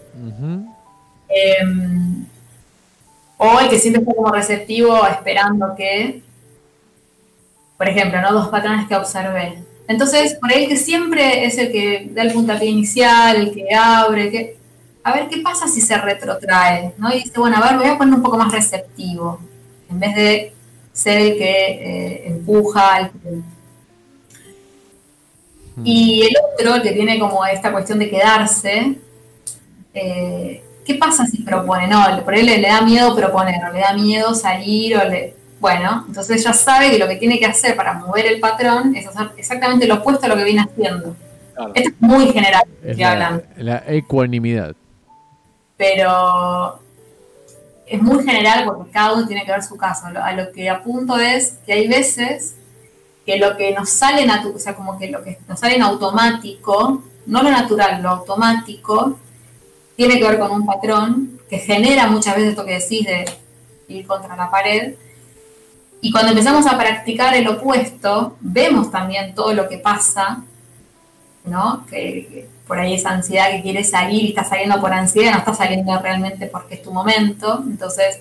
o 3.38 3.60
el 3.60 3.68
que 3.68 3.78
siempre 3.78 4.02
está 4.02 4.14
como 4.14 4.32
receptivo 4.32 5.06
esperando 5.06 5.74
que, 5.76 6.22
por 7.76 7.88
ejemplo, 7.88 8.20
¿no? 8.20 8.32
dos 8.32 8.48
patrones 8.48 8.88
que 8.88 8.96
observé. 8.96 9.62
Entonces, 9.88 10.34
por 10.34 10.50
ahí 10.50 10.64
el 10.64 10.68
que 10.68 10.76
siempre 10.76 11.44
es 11.44 11.58
el 11.58 11.70
que 11.70 12.08
da 12.12 12.22
el 12.22 12.32
puntapié 12.32 12.68
inicial, 12.68 13.36
el 13.36 13.54
que 13.54 13.74
abre, 13.74 14.30
que 14.30 14.56
a 15.04 15.12
ver 15.14 15.28
qué 15.28 15.38
pasa 15.38 15.68
si 15.68 15.80
se 15.80 15.96
retrotrae, 15.96 16.92
¿no? 16.98 17.12
Y 17.14 17.22
dice, 17.22 17.38
bueno, 17.38 17.56
a 17.58 17.60
ver, 17.60 17.78
voy 17.78 17.86
a 17.86 17.96
poner 17.96 18.14
un 18.14 18.22
poco 18.22 18.38
más 18.38 18.50
receptivo, 18.50 19.38
en 19.88 20.00
vez 20.00 20.16
de 20.16 20.52
ser 20.92 21.18
el 21.18 21.38
que 21.38 21.70
eh, 21.70 22.28
empuja, 22.28 22.98
el 22.98 23.10
que... 23.10 23.30
Hmm. 25.76 25.82
Y 25.84 26.22
el 26.22 26.34
otro, 26.52 26.74
el 26.74 26.82
que 26.82 26.92
tiene 26.92 27.20
como 27.20 27.46
esta 27.46 27.70
cuestión 27.70 28.00
de 28.00 28.10
quedarse, 28.10 28.98
eh, 29.94 30.64
¿qué 30.86 30.94
pasa 30.94 31.26
si 31.26 31.42
propone? 31.42 31.88
No, 31.88 32.04
por 32.24 32.34
él 32.34 32.46
le, 32.46 32.60
da 32.60 32.80
miedo 32.80 33.14
proponer, 33.14 33.62
o 33.64 33.72
le 33.72 33.80
da 33.80 33.92
miedo 33.92 34.34
salir, 34.34 34.96
o 34.96 35.04
le... 35.04 35.34
Bueno, 35.58 36.04
entonces 36.06 36.44
ya 36.44 36.52
sabe 36.52 36.90
que 36.90 36.98
lo 36.98 37.08
que 37.08 37.16
tiene 37.16 37.38
que 37.38 37.46
hacer 37.46 37.74
para 37.76 37.94
mover 37.94 38.26
el 38.26 38.40
patrón 38.40 38.94
es 38.94 39.06
hacer 39.06 39.30
exactamente 39.36 39.86
lo 39.86 39.96
opuesto 39.96 40.26
a 40.26 40.28
lo 40.28 40.36
que 40.36 40.44
viene 40.44 40.60
haciendo. 40.60 41.16
Esto 41.74 41.90
es 41.90 41.94
muy 41.98 42.26
general, 42.32 42.64
es 42.84 42.98
la, 42.98 43.42
la 43.56 43.82
ecuanimidad. 43.86 44.76
Pero 45.78 46.78
es 47.86 48.02
muy 48.02 48.22
general 48.24 48.64
porque 48.66 48.90
cada 48.90 49.14
uno 49.14 49.26
tiene 49.26 49.44
que 49.44 49.52
ver 49.52 49.62
su 49.62 49.76
caso. 49.76 50.06
A 50.06 50.32
lo 50.32 50.52
que 50.52 50.68
apunto 50.68 51.18
es 51.18 51.58
que 51.64 51.72
hay 51.72 51.88
veces 51.88 52.56
que 53.24 53.38
lo 53.38 53.56
que 53.56 53.72
nos 53.72 53.88
sale 53.88 54.26
o 54.54 54.58
sea, 54.58 54.74
como 54.74 54.98
que 54.98 55.10
lo 55.10 55.22
que 55.24 55.38
nos 55.48 55.58
sale 55.58 55.76
en 55.76 55.82
automático, 55.82 57.02
no 57.26 57.42
lo 57.42 57.50
natural, 57.50 58.02
lo 58.02 58.10
automático, 58.10 59.18
tiene 59.96 60.18
que 60.18 60.28
ver 60.28 60.38
con 60.38 60.50
un 60.50 60.66
patrón 60.66 61.40
que 61.48 61.58
genera 61.58 62.06
muchas 62.06 62.36
veces 62.36 62.50
esto 62.50 62.64
que 62.64 62.78
decís 62.78 63.06
de 63.06 63.24
ir 63.88 64.06
contra 64.06 64.36
la 64.36 64.50
pared. 64.50 64.94
Y 66.00 66.12
cuando 66.12 66.32
empezamos 66.32 66.66
a 66.66 66.76
practicar 66.76 67.34
el 67.34 67.48
opuesto, 67.48 68.36
vemos 68.40 68.90
también 68.90 69.34
todo 69.34 69.54
lo 69.54 69.68
que 69.68 69.78
pasa, 69.78 70.42
¿no? 71.44 71.86
Que, 71.86 72.48
por 72.66 72.78
ahí 72.80 72.94
esa 72.94 73.10
ansiedad 73.10 73.50
que 73.50 73.62
quiere 73.62 73.84
salir 73.84 74.24
y 74.24 74.28
está 74.28 74.44
saliendo 74.44 74.80
por 74.80 74.92
ansiedad, 74.92 75.32
no 75.32 75.38
está 75.38 75.54
saliendo 75.54 75.96
realmente 76.00 76.46
porque 76.46 76.74
es 76.74 76.82
tu 76.82 76.92
momento. 76.92 77.62
Entonces, 77.64 78.20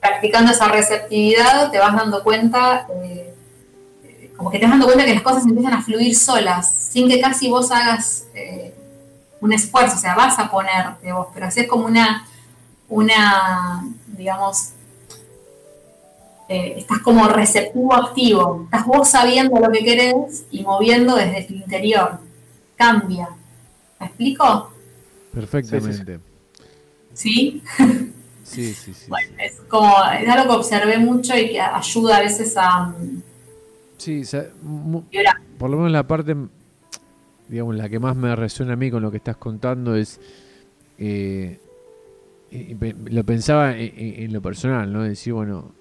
practicando 0.00 0.52
esa 0.52 0.68
receptividad, 0.68 1.70
te 1.70 1.78
vas 1.78 1.96
dando 1.96 2.22
cuenta, 2.22 2.86
eh, 3.02 3.34
como 4.36 4.50
que 4.50 4.58
te 4.58 4.66
vas 4.66 4.72
dando 4.72 4.86
cuenta 4.86 5.06
que 5.06 5.14
las 5.14 5.22
cosas 5.22 5.46
empiezan 5.46 5.72
a 5.72 5.82
fluir 5.82 6.14
solas, 6.14 6.70
sin 6.70 7.08
que 7.08 7.20
casi 7.20 7.48
vos 7.48 7.70
hagas 7.70 8.26
eh, 8.34 8.74
un 9.40 9.52
esfuerzo, 9.52 9.96
o 9.96 9.98
sea, 9.98 10.14
vas 10.14 10.38
a 10.38 10.50
ponerte 10.50 11.12
vos, 11.12 11.28
pero 11.32 11.46
haces 11.46 11.68
como 11.68 11.86
una, 11.86 12.26
una 12.88 13.84
digamos, 14.06 14.72
eh, 16.48 16.74
estás 16.78 17.00
como 17.00 17.26
receptivo 17.28 17.94
activo, 17.94 18.62
estás 18.64 18.86
vos 18.86 19.08
sabiendo 19.08 19.58
lo 19.58 19.70
que 19.70 19.84
querés 19.84 20.44
y 20.50 20.62
moviendo 20.62 21.16
desde 21.16 21.42
tu 21.42 21.54
interior. 21.54 22.20
Cambia. 22.76 23.28
¿Me 23.98 24.06
explico? 24.06 24.70
Perfectamente. 25.32 26.20
¿Sí? 27.14 27.62
Sí, 28.44 28.72
sí, 28.74 28.94
sí. 28.94 29.06
Bueno, 29.08 29.32
es 29.38 29.60
como, 29.68 29.92
es 30.20 30.28
algo 30.28 30.52
que 30.52 30.56
observé 30.58 30.98
mucho 30.98 31.36
y 31.36 31.50
que 31.50 31.60
ayuda 31.60 32.18
a 32.18 32.20
veces 32.20 32.54
a... 32.56 32.94
Sí, 33.98 34.22
por 35.58 35.70
lo 35.70 35.78
menos 35.78 35.90
la 35.90 36.06
parte, 36.06 36.36
digamos, 37.48 37.76
la 37.76 37.88
que 37.88 37.98
más 37.98 38.16
me 38.16 38.34
resuena 38.34 38.74
a 38.74 38.76
mí 38.76 38.90
con 38.90 39.02
lo 39.02 39.10
que 39.10 39.18
estás 39.18 39.36
contando 39.36 39.94
es... 39.94 40.20
Eh, 40.98 41.60
lo 43.10 43.24
pensaba 43.24 43.76
en, 43.76 44.32
lo 44.32 44.40
personal, 44.40 44.92
¿no? 44.92 45.02
Decir, 45.02 45.32
bueno, 45.32 45.72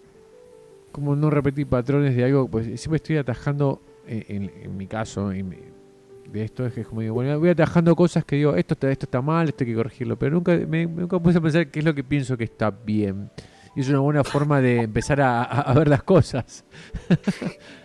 como 0.91 1.15
no 1.15 1.29
repetir 1.29 1.67
patrones 1.67 2.15
de 2.15 2.25
algo, 2.25 2.47
pues 2.47 2.65
siempre 2.81 2.97
estoy 2.97 3.17
atajando, 3.17 3.81
en, 4.07 4.75
mi 4.75 4.87
caso, 4.87 5.29
de 5.29 6.43
esto, 6.43 6.65
es 6.65 6.73
que 6.73 6.83
como 6.83 7.01
digo, 7.01 7.13
bueno, 7.13 7.39
voy 7.39 7.49
atajando 7.49 7.95
cosas 7.95 8.25
que 8.25 8.35
digo, 8.37 8.55
esto 8.55 8.73
está, 8.73 8.91
esto 8.91 9.05
está 9.05 9.21
mal, 9.21 9.47
esto 9.47 9.63
hay 9.63 9.69
que 9.69 9.75
corregirlo, 9.75 10.17
pero 10.17 10.35
nunca 10.35 10.57
me 10.67 10.85
nunca 10.85 11.19
puse 11.19 11.37
a 11.37 11.41
pensar 11.41 11.67
qué 11.67 11.79
es 11.79 11.85
lo 11.85 11.93
que 11.93 12.03
pienso 12.03 12.35
que 12.35 12.45
está 12.45 12.71
bien. 12.71 13.29
Y 13.75 13.81
es 13.81 13.89
una 13.89 13.99
buena 13.99 14.23
forma 14.23 14.61
de 14.61 14.83
empezar 14.83 15.19
a, 15.21 15.73
ver 15.75 15.89
las 15.89 16.03
cosas. 16.03 16.63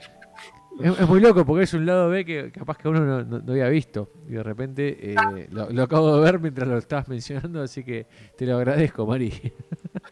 es, 0.82 1.08
muy 1.08 1.20
loco 1.20 1.44
porque 1.44 1.64
es 1.64 1.74
un 1.74 1.86
lado 1.86 2.08
B 2.08 2.24
que 2.24 2.50
capaz 2.52 2.76
que 2.78 2.88
uno 2.88 3.22
no, 3.24 3.52
había 3.52 3.68
visto. 3.68 4.10
Y 4.28 4.32
de 4.32 4.42
repente 4.42 5.12
eh, 5.12 5.48
lo, 5.50 5.82
acabo 5.82 6.16
de 6.16 6.22
ver 6.22 6.40
mientras 6.40 6.68
lo 6.68 6.78
estabas 6.78 7.08
mencionando, 7.08 7.62
así 7.62 7.84
que 7.84 8.06
te 8.36 8.46
lo 8.46 8.56
agradezco, 8.56 9.06
Mari. 9.06 9.52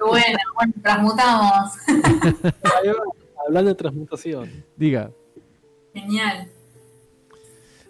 bueno, 0.00 0.38
bueno, 0.54 0.72
transmutamos. 0.82 1.72
Hablando 3.46 3.70
de 3.70 3.74
transmutación. 3.74 4.64
Diga. 4.76 5.10
Genial. 5.94 6.48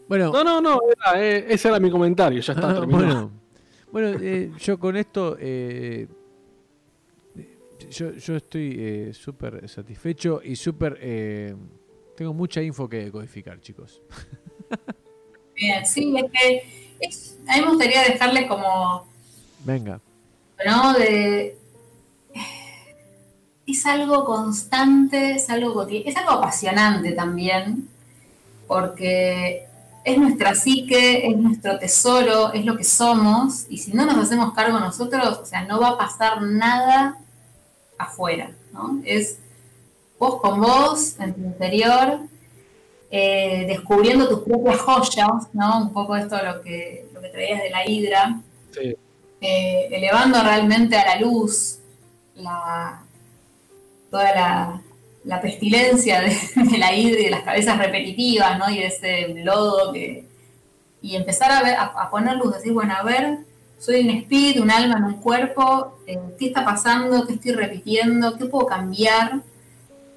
Bueno. 0.08 0.32
No, 0.32 0.42
no, 0.42 0.60
no, 0.60 0.80
eh, 1.16 1.46
ese 1.48 1.68
era 1.68 1.78
mi 1.78 1.90
comentario, 1.90 2.40
ya 2.40 2.54
está 2.54 2.74
terminado. 2.74 3.30
Bueno, 3.92 4.18
eh, 4.20 4.50
yo 4.58 4.78
con 4.78 4.96
esto, 4.96 5.36
eh, 5.38 6.08
yo, 7.90 8.12
yo, 8.12 8.36
estoy 8.36 9.12
súper 9.12 9.68
satisfecho 9.68 10.40
y 10.42 10.56
súper... 10.56 10.98
tengo 12.18 12.34
mucha 12.34 12.60
info 12.60 12.88
que 12.88 13.12
codificar, 13.12 13.60
chicos. 13.60 14.02
Bien, 15.54 15.86
sí, 15.86 16.12
es 16.18 16.24
que 16.32 17.38
a 17.46 17.54
mí 17.54 17.60
me 17.62 17.68
gustaría 17.68 18.02
dejarle 18.02 18.48
como... 18.48 19.06
Venga. 19.64 20.00
¿No? 20.66 20.94
De, 20.94 21.56
es 23.64 23.86
algo 23.86 24.24
constante, 24.24 25.36
es 25.36 25.48
algo, 25.48 25.86
es 25.86 26.16
algo 26.16 26.32
apasionante 26.32 27.12
también, 27.12 27.88
porque 28.66 29.68
es 30.04 30.18
nuestra 30.18 30.56
psique, 30.56 31.24
es 31.24 31.36
nuestro 31.36 31.78
tesoro, 31.78 32.52
es 32.52 32.64
lo 32.64 32.76
que 32.76 32.82
somos, 32.82 33.66
y 33.68 33.78
si 33.78 33.92
no 33.92 34.04
nos 34.04 34.16
hacemos 34.16 34.54
cargo 34.54 34.80
nosotros, 34.80 35.38
o 35.38 35.46
sea, 35.46 35.62
no 35.66 35.78
va 35.78 35.90
a 35.90 35.98
pasar 35.98 36.42
nada 36.42 37.16
afuera, 37.96 38.50
¿no? 38.72 39.00
Es 39.04 39.38
vos 40.18 40.40
con 40.40 40.60
vos, 40.60 41.18
en 41.20 41.34
tu 41.34 41.40
interior, 41.40 42.20
eh, 43.10 43.64
descubriendo 43.68 44.28
tus 44.28 44.40
propias 44.40 44.78
joyas, 44.80 45.48
¿no? 45.52 45.78
Un 45.82 45.92
poco 45.92 46.16
esto 46.16 46.36
lo 46.42 46.60
que, 46.62 47.08
lo 47.14 47.20
que 47.20 47.28
traías 47.28 47.62
de 47.62 47.70
la 47.70 47.88
hidra, 47.88 48.40
eh, 49.40 49.88
elevando 49.90 50.42
realmente 50.42 50.96
a 50.96 51.04
la 51.04 51.20
luz 51.20 51.78
la, 52.34 53.02
toda 54.10 54.34
la, 54.34 54.82
la 55.24 55.40
pestilencia 55.40 56.20
de, 56.20 56.78
la 56.78 56.94
hidra 56.94 57.20
y 57.20 57.24
de 57.24 57.30
las 57.30 57.42
cabezas 57.42 57.78
repetitivas, 57.78 58.58
¿no? 58.58 58.68
Y 58.70 58.78
de 58.78 58.86
ese 58.86 59.28
lodo 59.44 59.92
que... 59.92 60.26
Y 61.00 61.14
empezar 61.14 61.52
a, 61.52 61.62
ver, 61.62 61.76
a, 61.78 62.10
poner 62.10 62.36
luz, 62.36 62.54
decir, 62.54 62.72
bueno, 62.72 62.92
a 62.92 63.04
ver, 63.04 63.38
soy 63.78 64.00
un 64.00 64.10
espíritu, 64.10 64.64
un 64.64 64.70
alma 64.70 64.96
en 64.98 65.04
un 65.04 65.20
cuerpo, 65.20 65.96
eh, 66.08 66.18
¿qué 66.36 66.46
está 66.46 66.64
pasando? 66.64 67.24
¿Qué 67.24 67.34
estoy 67.34 67.52
repitiendo? 67.52 68.36
¿Qué 68.36 68.46
puedo 68.46 68.66
cambiar? 68.66 69.42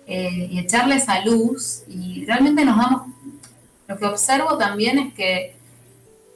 Eh, 0.08 0.48
y 0.50 0.60
echarle 0.60 0.96
esa 0.96 1.24
luz. 1.24 1.84
Y 1.88 2.26
realmente 2.26 2.66
nos 2.66 2.78
damos... 2.78 3.08
Lo 3.88 3.98
que 3.98 4.06
observo 4.06 4.58
también 4.58 5.00
es 5.00 5.14
que 5.14 5.56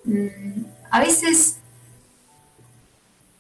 mm, 0.04 0.66
a 0.92 1.00
veces 1.00 1.60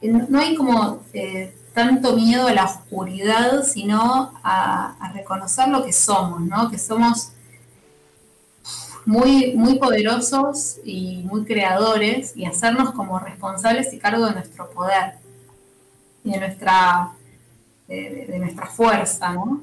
no 0.01 0.39
hay 0.39 0.55
como 0.55 1.03
eh, 1.13 1.55
tanto 1.73 2.15
miedo 2.15 2.47
a 2.47 2.53
la 2.53 2.65
oscuridad, 2.65 3.63
sino 3.63 4.33
a, 4.43 5.11
reconocer 5.13 5.67
lo 5.69 5.85
que 5.85 5.93
somos, 5.93 6.41
¿no? 6.41 6.69
Que 6.69 6.77
somos 6.77 7.31
muy, 9.05 9.53
muy 9.55 9.77
poderosos 9.77 10.77
y 10.83 11.23
muy 11.23 11.45
creadores 11.45 12.35
y 12.35 12.45
hacernos 12.45 12.91
como 12.91 13.19
responsables 13.19 13.93
y 13.93 13.99
cargo 13.99 14.25
de 14.25 14.33
nuestro 14.33 14.69
poder 14.71 15.15
y 16.23 16.31
de 16.31 16.39
nuestra, 16.39 17.11
de, 17.87 18.35
nuestra 18.39 18.67
fuerza, 18.67 19.33
¿no? 19.33 19.61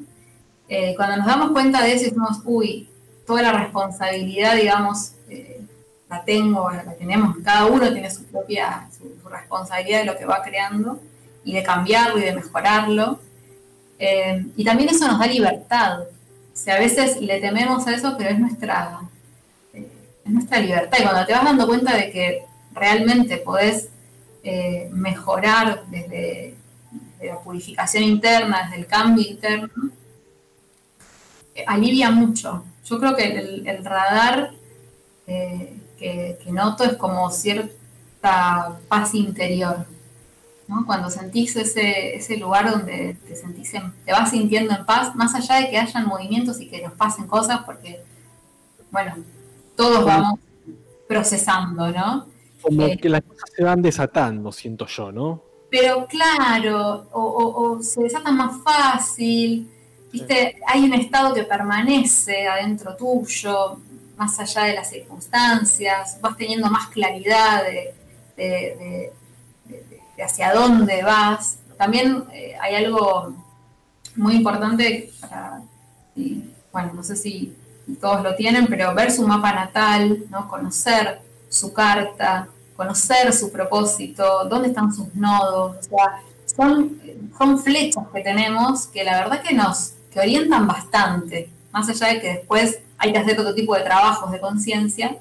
Eh, 0.74 0.94
cuando 0.96 1.18
nos 1.18 1.26
damos 1.26 1.50
cuenta 1.50 1.82
de 1.82 1.92
eso 1.92 2.04
decimos, 2.04 2.40
uy, 2.46 2.88
toda 3.26 3.42
la 3.42 3.52
responsabilidad, 3.52 4.56
digamos, 4.56 5.12
eh, 5.28 5.60
la 6.08 6.24
tengo, 6.24 6.70
la 6.70 6.94
tenemos, 6.94 7.36
cada 7.44 7.66
uno 7.66 7.92
tiene 7.92 8.10
su 8.10 8.24
propia 8.24 8.88
su 8.96 9.28
responsabilidad 9.28 9.98
de 9.98 10.06
lo 10.06 10.16
que 10.16 10.24
va 10.24 10.42
creando, 10.42 10.98
y 11.44 11.52
de 11.52 11.62
cambiarlo 11.62 12.16
y 12.18 12.22
de 12.22 12.34
mejorarlo. 12.34 13.20
Eh, 13.98 14.46
y 14.56 14.64
también 14.64 14.88
eso 14.88 15.06
nos 15.06 15.18
da 15.18 15.26
libertad. 15.26 16.04
O 16.04 16.06
sea, 16.54 16.76
a 16.76 16.78
veces 16.78 17.20
le 17.20 17.38
tememos 17.38 17.86
a 17.86 17.94
eso, 17.94 18.14
pero 18.16 18.30
es 18.30 18.38
nuestra, 18.38 18.98
eh, 19.74 19.86
nuestra 20.24 20.58
libertad. 20.58 20.96
Y 20.98 21.02
cuando 21.02 21.26
te 21.26 21.34
vas 21.34 21.44
dando 21.44 21.66
cuenta 21.66 21.94
de 21.94 22.10
que 22.10 22.46
realmente 22.72 23.36
podés 23.36 23.90
mejorar 24.90 25.84
desde, 25.90 26.54
la 27.22 27.38
purificación 27.40 28.04
interna, 28.04 28.62
desde 28.62 28.76
el 28.78 28.86
cambio 28.86 29.24
interno, 29.28 29.92
alivia 31.66 32.10
mucho. 32.10 32.64
Yo 32.84 32.98
creo 32.98 33.14
que 33.14 33.62
el, 33.66 33.84
radar 33.84 34.52
que, 35.26 36.38
que 36.42 36.52
noto 36.52 36.84
es 36.84 36.94
como 36.96 37.30
cierta 37.30 38.78
paz 38.88 39.14
interior 39.14 39.86
cuando 40.86 41.10
sentís 41.10 41.54
ese, 41.56 42.16
ese 42.16 42.36
lugar 42.36 42.70
donde 42.70 43.16
te 43.26 43.36
sentís 43.36 43.72
te 43.72 44.12
vas 44.12 44.30
sintiendo 44.30 44.74
en 44.74 44.86
paz, 44.86 45.14
más 45.14 45.34
allá 45.34 45.60
de 45.60 45.70
que 45.70 45.78
hayan 45.78 46.06
movimientos 46.06 46.60
y 46.60 46.68
que 46.68 46.82
nos 46.82 46.92
pasen 46.94 47.26
cosas, 47.26 47.60
porque, 47.64 48.02
bueno, 48.90 49.16
todos 49.76 50.04
vamos 50.04 50.40
procesando, 51.06 51.90
¿no? 51.90 52.26
Como 52.62 52.82
eh, 52.86 52.96
que 52.96 53.08
las 53.08 53.22
cosas 53.22 53.50
se 53.54 53.64
van 53.64 53.82
desatando, 53.82 54.52
siento 54.52 54.86
yo, 54.86 55.12
¿no? 55.12 55.42
Pero 55.70 56.06
claro, 56.06 57.08
o, 57.12 57.78
se 57.82 58.02
desatan 58.02 58.36
más 58.36 58.62
fácil, 58.62 59.68
¿viste? 60.12 60.60
Hay 60.66 60.84
un 60.84 60.94
estado 60.94 61.34
que 61.34 61.44
permanece 61.44 62.47
adentro 62.47 62.94
tuyo, 62.97 63.78
más 64.16 64.39
allá 64.39 64.64
de 64.64 64.74
las 64.74 64.90
circunstancias, 64.90 66.18
vas 66.20 66.36
teniendo 66.36 66.68
más 66.70 66.89
claridad 66.89 67.62
de 67.64 69.12
hacia 70.22 70.52
dónde 70.52 71.02
vas. 71.02 71.59
También 71.76 72.24
eh, 72.32 72.55
hay 72.60 72.76
algo 72.76 73.34
muy 74.16 74.34
importante 74.36 75.10
para, 75.20 75.62
bueno, 76.72 76.93
no 76.94 77.02
sé 77.02 77.16
si 77.16 77.56
todos 78.01 78.22
lo 78.22 78.34
tienen, 78.34 78.66
pero 78.66 78.94
ver 78.94 79.10
su 79.10 79.26
mapa 79.26 79.52
natal, 79.52 80.24
¿no? 80.30 80.48
conocer 80.48 81.20
su 81.48 81.72
carta, 81.72 82.48
conocer 82.76 83.32
su 83.32 83.51
propósito, 83.51 84.44
dónde 84.48 84.68
están 84.68 84.93
sus 84.93 85.14
nodos, 85.14 85.76
o 85.78 85.82
sea, 85.82 86.22
son, 86.47 87.01
son 87.36 87.59
flechas 87.59 88.05
que 88.12 88.20
tenemos 88.20 88.86
que 88.86 89.05
la 89.05 89.20
verdad 89.20 89.43
que 89.43 89.55
nos 89.55 89.94
que 90.12 90.20
orientan 90.20 90.66
bastante, 90.66 91.48
más 91.72 91.89
allá 91.89 92.09
de 92.09 92.20
que 92.20 92.28
después 92.34 92.80
hay 92.98 93.12
que 93.12 93.18
hacer 93.18 93.40
otro 93.40 93.55
tipo 93.55 93.74
de 93.74 93.82
trabajos 93.82 94.30
de 94.30 94.40
conciencia, 94.40 95.16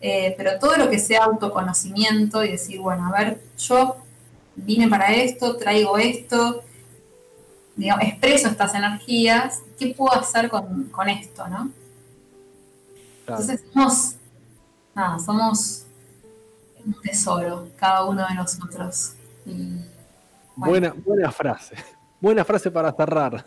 eh, 0.00 0.34
pero 0.38 0.58
todo 0.58 0.76
lo 0.76 0.88
que 0.88 0.98
sea 0.98 1.24
autoconocimiento 1.24 2.42
y 2.44 2.52
decir, 2.52 2.80
bueno, 2.80 3.06
a 3.06 3.18
ver, 3.18 3.40
yo 3.58 3.96
vine 4.54 4.88
para 4.88 5.12
esto, 5.12 5.56
traigo 5.56 5.98
esto, 5.98 6.62
digamos, 7.76 8.04
expreso 8.04 8.48
estas 8.48 8.74
energías, 8.74 9.62
¿qué 9.78 9.94
puedo 9.94 10.14
hacer 10.14 10.48
con, 10.48 11.08
esto, 11.08 11.48
no? 11.48 11.70
Entonces 13.26 13.62
somos, 13.72 14.14
nada, 14.94 15.18
somos 15.18 15.84
un 16.84 16.94
tesoro, 17.02 17.68
cada 17.76 18.04
uno 18.04 18.26
de 18.26 18.34
nosotros. 18.34 19.14
buena, 20.56 20.94
buena 21.04 21.30
frase, 21.30 21.74
buena 22.20 22.44
frase 22.44 22.70
para 22.70 22.92
cerrar. 22.92 23.44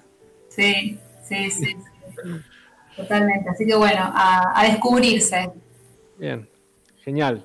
Sí, 0.55 0.99
sí, 1.27 1.49
sí. 1.49 1.77
Totalmente. 2.95 3.49
Así 3.49 3.65
que 3.65 3.75
bueno, 3.75 4.11
a, 4.13 4.63
descubrirse. 4.69 5.51
Bien, 6.17 6.47
genial. 7.03 7.43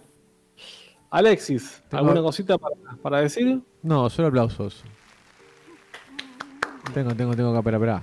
Alexis, 1.10 1.82
¿alguna 1.90 2.20
cosita 2.20 2.58
para, 3.02 3.20
decir? 3.20 3.62
No, 3.82 4.10
solo 4.10 4.28
aplausos. 4.28 4.84
Tengo, 6.92 7.14
tengo, 7.14 7.34
tengo 7.34 7.52
que 7.52 7.58
esperar, 7.58 8.02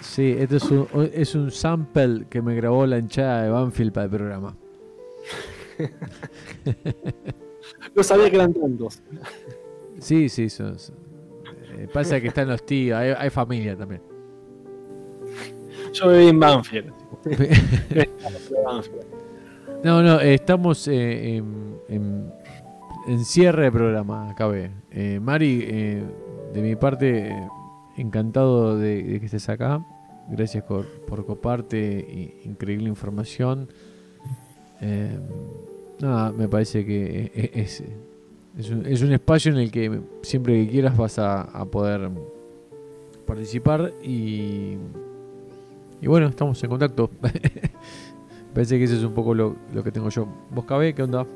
Sí, 0.00 0.34
este 0.38 0.56
es 0.56 0.64
un, 0.64 0.88
es 1.12 1.34
un 1.34 1.50
sample 1.50 2.26
que 2.28 2.40
me 2.40 2.54
grabó 2.54 2.86
la 2.86 2.98
hinchada 2.98 3.42
de 3.42 3.50
Banfield 3.50 3.92
para 3.92 4.04
el 4.04 4.10
programa. 4.10 4.56
no 7.94 8.02
sabía 8.02 8.30
que 8.30 8.36
eran 8.36 8.52
tantos. 8.54 9.02
Sí, 9.98 10.28
sí, 10.28 10.48
son, 10.48 10.76
eh, 11.78 11.88
pasa 11.92 12.20
que 12.20 12.28
están 12.28 12.48
los 12.48 12.64
tíos, 12.64 12.98
hay, 12.98 13.30
familia 13.30 13.76
también. 13.76 14.02
Yo 15.92 16.08
viví 16.08 16.28
en 16.28 16.40
Banfield. 16.40 16.92
no, 19.84 20.02
no, 20.02 20.20
estamos 20.20 20.88
eh, 20.88 21.42
en, 21.88 22.32
cierre 23.24 23.64
de 23.64 23.72
programa, 23.72 24.34
KB. 24.36 24.70
Eh, 24.90 25.20
Mari, 25.20 25.58
de 26.52 26.62
mi 26.62 26.76
parte, 26.76 27.34
encantado 27.96 28.78
de, 28.78 29.18
que 29.20 29.26
estés 29.26 29.48
acá. 29.48 29.84
Gracias 30.28 30.64
por, 30.64 30.86
por 31.04 31.26
coparte, 31.26 32.40
increíble 32.44 32.88
información. 32.88 33.68
Nada, 36.02 36.32
me 36.32 36.48
parece 36.48 36.84
que 36.84 37.50
es 37.54 37.82
es 38.58 38.70
un, 38.70 38.84
es 38.84 39.00
un, 39.00 39.12
espacio 39.12 39.50
en 39.50 39.58
el 39.58 39.70
que 39.70 40.00
siempre 40.20 40.64
que 40.64 40.70
quieras 40.70 40.96
vas 40.96 41.18
a, 41.18 41.64
poder 41.70 42.10
participar 43.26 43.92
y, 44.02 44.76
y 46.02 46.06
bueno, 46.06 46.28
estamos 46.28 46.62
en 46.62 46.68
contacto. 46.68 47.10
Parece 48.54 48.76
que 48.76 48.84
ese 48.84 48.96
es 48.96 49.04
un 49.04 49.14
poco 49.14 49.34
lo, 49.34 49.56
que 49.82 49.90
tengo 49.90 50.10
yo. 50.10 50.28
¿Vos, 50.50 50.66
Cabe, 50.66 50.94
qué 50.94 51.02
onda? 51.02 51.26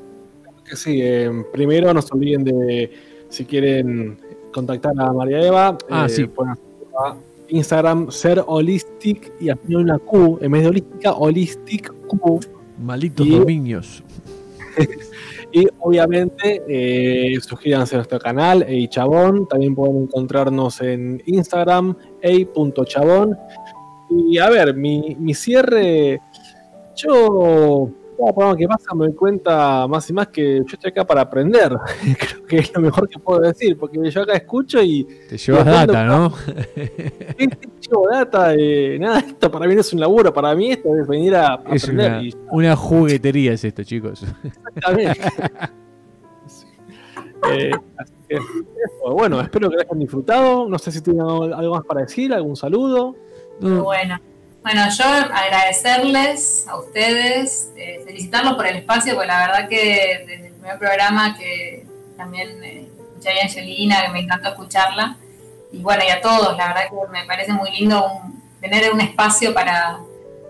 Sí, 0.65 0.99
eh, 1.01 1.31
primero 1.51 1.91
no 1.91 2.01
se 2.03 2.13
olviden 2.13 2.43
de, 2.43 2.91
si 3.29 3.45
quieren 3.45 4.19
contactar 4.53 4.93
a 4.99 5.11
María 5.11 5.41
Eva, 5.41 5.77
ah, 5.89 6.05
eh, 6.05 6.09
sí. 6.09 6.29
Instagram 7.49 8.11
ser 8.11 8.43
holistic 8.45 9.31
y 9.39 9.51
poner 9.55 9.77
una 9.77 9.97
Q 9.97 10.37
en 10.41 10.51
vez 10.51 10.61
de 10.61 10.67
holística, 10.67 11.13
holistic 11.13 11.91
Q. 12.07 12.39
Malitos 12.79 13.27
dominios. 13.27 14.03
Y 15.49 15.65
obviamente 15.79 16.61
eh, 16.67 17.39
suscríbanse 17.39 17.95
a 17.95 17.99
nuestro 17.99 18.19
canal, 18.19 18.67
Chabón. 18.89 19.47
También 19.47 19.75
pueden 19.75 20.03
encontrarnos 20.03 20.81
en 20.81 21.23
Instagram, 21.25 21.95
ei.chabón. 22.21 23.37
Y 24.09 24.37
a 24.39 24.49
ver, 24.49 24.75
mi, 24.75 25.15
mi 25.17 25.33
cierre, 25.33 26.21
yo 26.95 27.89
cada 28.17 28.33
programa 28.33 28.57
que 28.57 28.67
pasa 28.67 28.95
me 28.95 29.05
doy 29.05 29.15
cuenta 29.15 29.87
más 29.87 30.09
y 30.09 30.13
más 30.13 30.27
que 30.27 30.57
yo 30.57 30.73
estoy 30.73 30.91
acá 30.91 31.05
para 31.05 31.21
aprender. 31.21 31.71
Creo 32.19 32.45
que 32.45 32.57
es 32.57 32.73
lo 32.73 32.81
mejor 32.81 33.07
que 33.07 33.19
puedo 33.19 33.41
decir, 33.41 33.77
porque 33.77 34.09
yo 34.09 34.21
acá 34.21 34.33
escucho 34.33 34.81
y. 34.81 35.03
Te 35.29 35.37
llevas 35.37 35.65
data, 35.65 36.05
¿no? 36.05 36.33
te 36.75 37.49
llevo 37.81 38.09
data. 38.11 38.49
de 38.49 38.97
nada, 38.99 39.19
esto 39.27 39.51
para 39.51 39.67
mí 39.67 39.75
no 39.75 39.81
es 39.81 39.93
un 39.93 39.99
laburo, 39.99 40.33
para 40.33 40.55
mí 40.55 40.71
esto 40.71 40.97
es 40.97 41.07
venir 41.07 41.35
a, 41.35 41.53
aprender. 41.53 42.11
Una, 42.11 42.21
una, 42.51 42.75
juguetería 42.75 43.53
es 43.53 43.63
esto, 43.63 43.83
chicos. 43.83 44.25
Exactamente. 44.43 45.21
Eh, 47.51 47.71
bueno, 49.09 49.39
espero 49.39 49.69
que 49.69 49.75
lo 49.75 49.81
hayan 49.83 49.99
disfrutado. 49.99 50.67
No 50.67 50.77
sé 50.79 50.91
si 50.91 51.01
tienen 51.01 51.21
algo 51.21 51.75
más 51.75 51.85
para 51.85 52.01
decir, 52.01 52.33
algún 52.33 52.55
saludo. 52.55 53.15
Bueno. 53.59 54.19
Bueno, 54.67 54.81
yo 54.89 55.05
agradecerles 55.05 56.67
a 56.67 56.75
ustedes, 56.75 57.71
eh, 57.77 58.01
felicitarlos 58.05 58.55
por 58.55 58.67
el 58.67 58.75
espacio, 58.75 59.13
porque 59.13 59.27
la 59.27 59.47
verdad 59.47 59.69
que 59.69 60.25
desde 60.27 60.47
el 60.47 60.53
primer 60.55 60.77
programa 60.77 61.37
que 61.37 61.85
también 62.17 62.61
eh, 62.61 62.89
escuché 62.99 63.39
a 63.39 63.43
Angelina, 63.43 64.03
que 64.05 64.11
me 64.11 64.19
encantó 64.19 64.49
escucharla, 64.49 65.15
y 65.71 65.77
bueno, 65.77 66.03
y 66.05 66.09
a 66.09 66.19
todos, 66.19 66.57
la 66.57 66.67
verdad 66.67 66.81
que 66.89 67.11
me 67.13 67.25
parece 67.25 67.53
muy 67.53 67.71
lindo 67.71 68.11
tener 68.59 68.91
un 68.91 68.99
espacio 68.99 69.53
para 69.53 69.99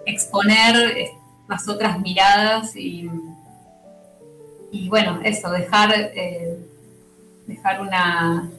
exponer 0.08 1.12
las 1.48 1.70
otras 1.70 2.00
miradas 2.00 2.76
y, 2.76 3.12
y 4.72 4.90
bueno, 4.90 5.20
eso, 5.24 5.52
dejar, 5.52 5.94
eh, 5.94 6.58
dejar 7.46 7.82
una, 7.82 8.50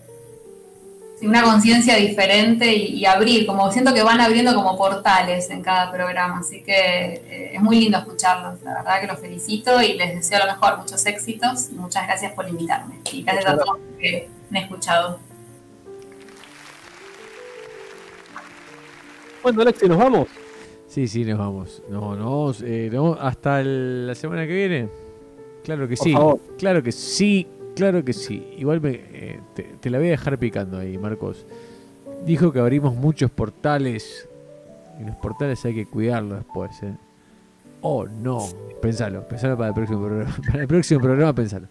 una 1.23 1.43
conciencia 1.43 1.97
diferente 1.97 2.73
y, 2.75 3.05
abrir, 3.05 3.47
como 3.47 3.71
siento 3.73 3.93
que 3.93 4.03
van 4.03 4.21
abriendo 4.21 4.55
como 4.55 4.77
portales 4.77 5.51
en 5.51 5.63
cada 5.63 5.91
programa, 5.91 6.39
así 6.39 6.63
que 6.63 6.73
eh, 6.73 7.51
es 7.55 7.61
muy 7.61 7.81
lindo 7.81 7.99
escucharlos, 7.99 8.63
la 8.63 8.75
verdad 8.75 9.01
que 9.01 9.07
los 9.07 9.19
felicito 9.19 9.83
y 9.83 9.95
les 9.95 10.15
deseo 10.15 10.39
lo 10.39 10.47
mejor, 10.47 10.79
muchos 10.79 11.05
éxitos 11.07 11.71
y 11.71 11.75
muchas 11.75 12.07
gracias 12.07 12.33
por 12.33 12.49
invitarme 12.49 13.01
y 13.13 13.23
gracias 13.23 13.47
a 13.47 13.59
todos 13.59 13.79
que 13.99 14.29
me 14.51 14.59
han 14.59 14.65
escuchado. 14.65 15.19
Bueno, 19.43 19.63
Alexi, 19.63 19.89
¿nos 19.89 19.99
vamos? 19.99 20.29
Sí, 20.87 21.07
sí, 21.07 21.25
nos 21.25 21.39
vamos. 21.39 21.83
No, 21.89 22.17
nos 22.17 22.63
eh, 22.63 22.91
hasta 23.21 23.63
la 23.63 24.15
semana 24.15 24.47
que 24.47 24.55
viene. 24.55 24.89
Claro 25.65 25.87
que 25.87 25.97
sí. 25.97 26.15
Claro 26.59 26.83
que 26.83 26.93
sí. 26.93 27.47
Claro 27.79 28.05
que 28.05 28.13
sí. 28.13 28.55
Igual 28.59 28.81
me, 28.81 28.91
eh, 28.91 29.41
te, 29.81 29.89
la 29.89 29.99
voy 29.99 30.09
a 30.09 30.11
dejar 30.11 30.37
picando 30.37 30.79
ahí, 30.79 30.99
Marcos. 30.99 31.47
Dijo 32.25 32.53
que 32.53 32.59
abrimos 32.59 32.97
muchos 32.97 33.31
portales. 33.31 34.29
Y 35.01 35.05
los 35.05 35.15
portales 35.17 35.65
hay 35.65 35.75
que 35.75 35.87
cuidarlos 35.87 36.39
después. 36.39 36.83
¿eh? 36.83 36.93
Oh, 37.81 38.05
no. 38.05 38.45
Pensalo. 38.83 39.27
Pensalo 39.29 39.57
para 39.57 39.69
el 39.69 39.75
próximo 39.75 40.05
programa. 40.05 40.37
Para 40.47 40.63
el 40.63 40.69
próximo 40.69 41.01
programa, 41.01 41.33
pensalo. 41.33 41.69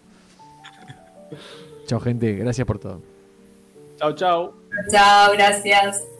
Chao, 1.86 2.00
gente. 2.00 2.36
Gracias 2.36 2.66
por 2.66 2.78
todo. 2.78 3.02
Chao, 3.98 4.14
chao. 4.14 4.54
Chao, 4.90 5.32
gracias. 5.32 6.17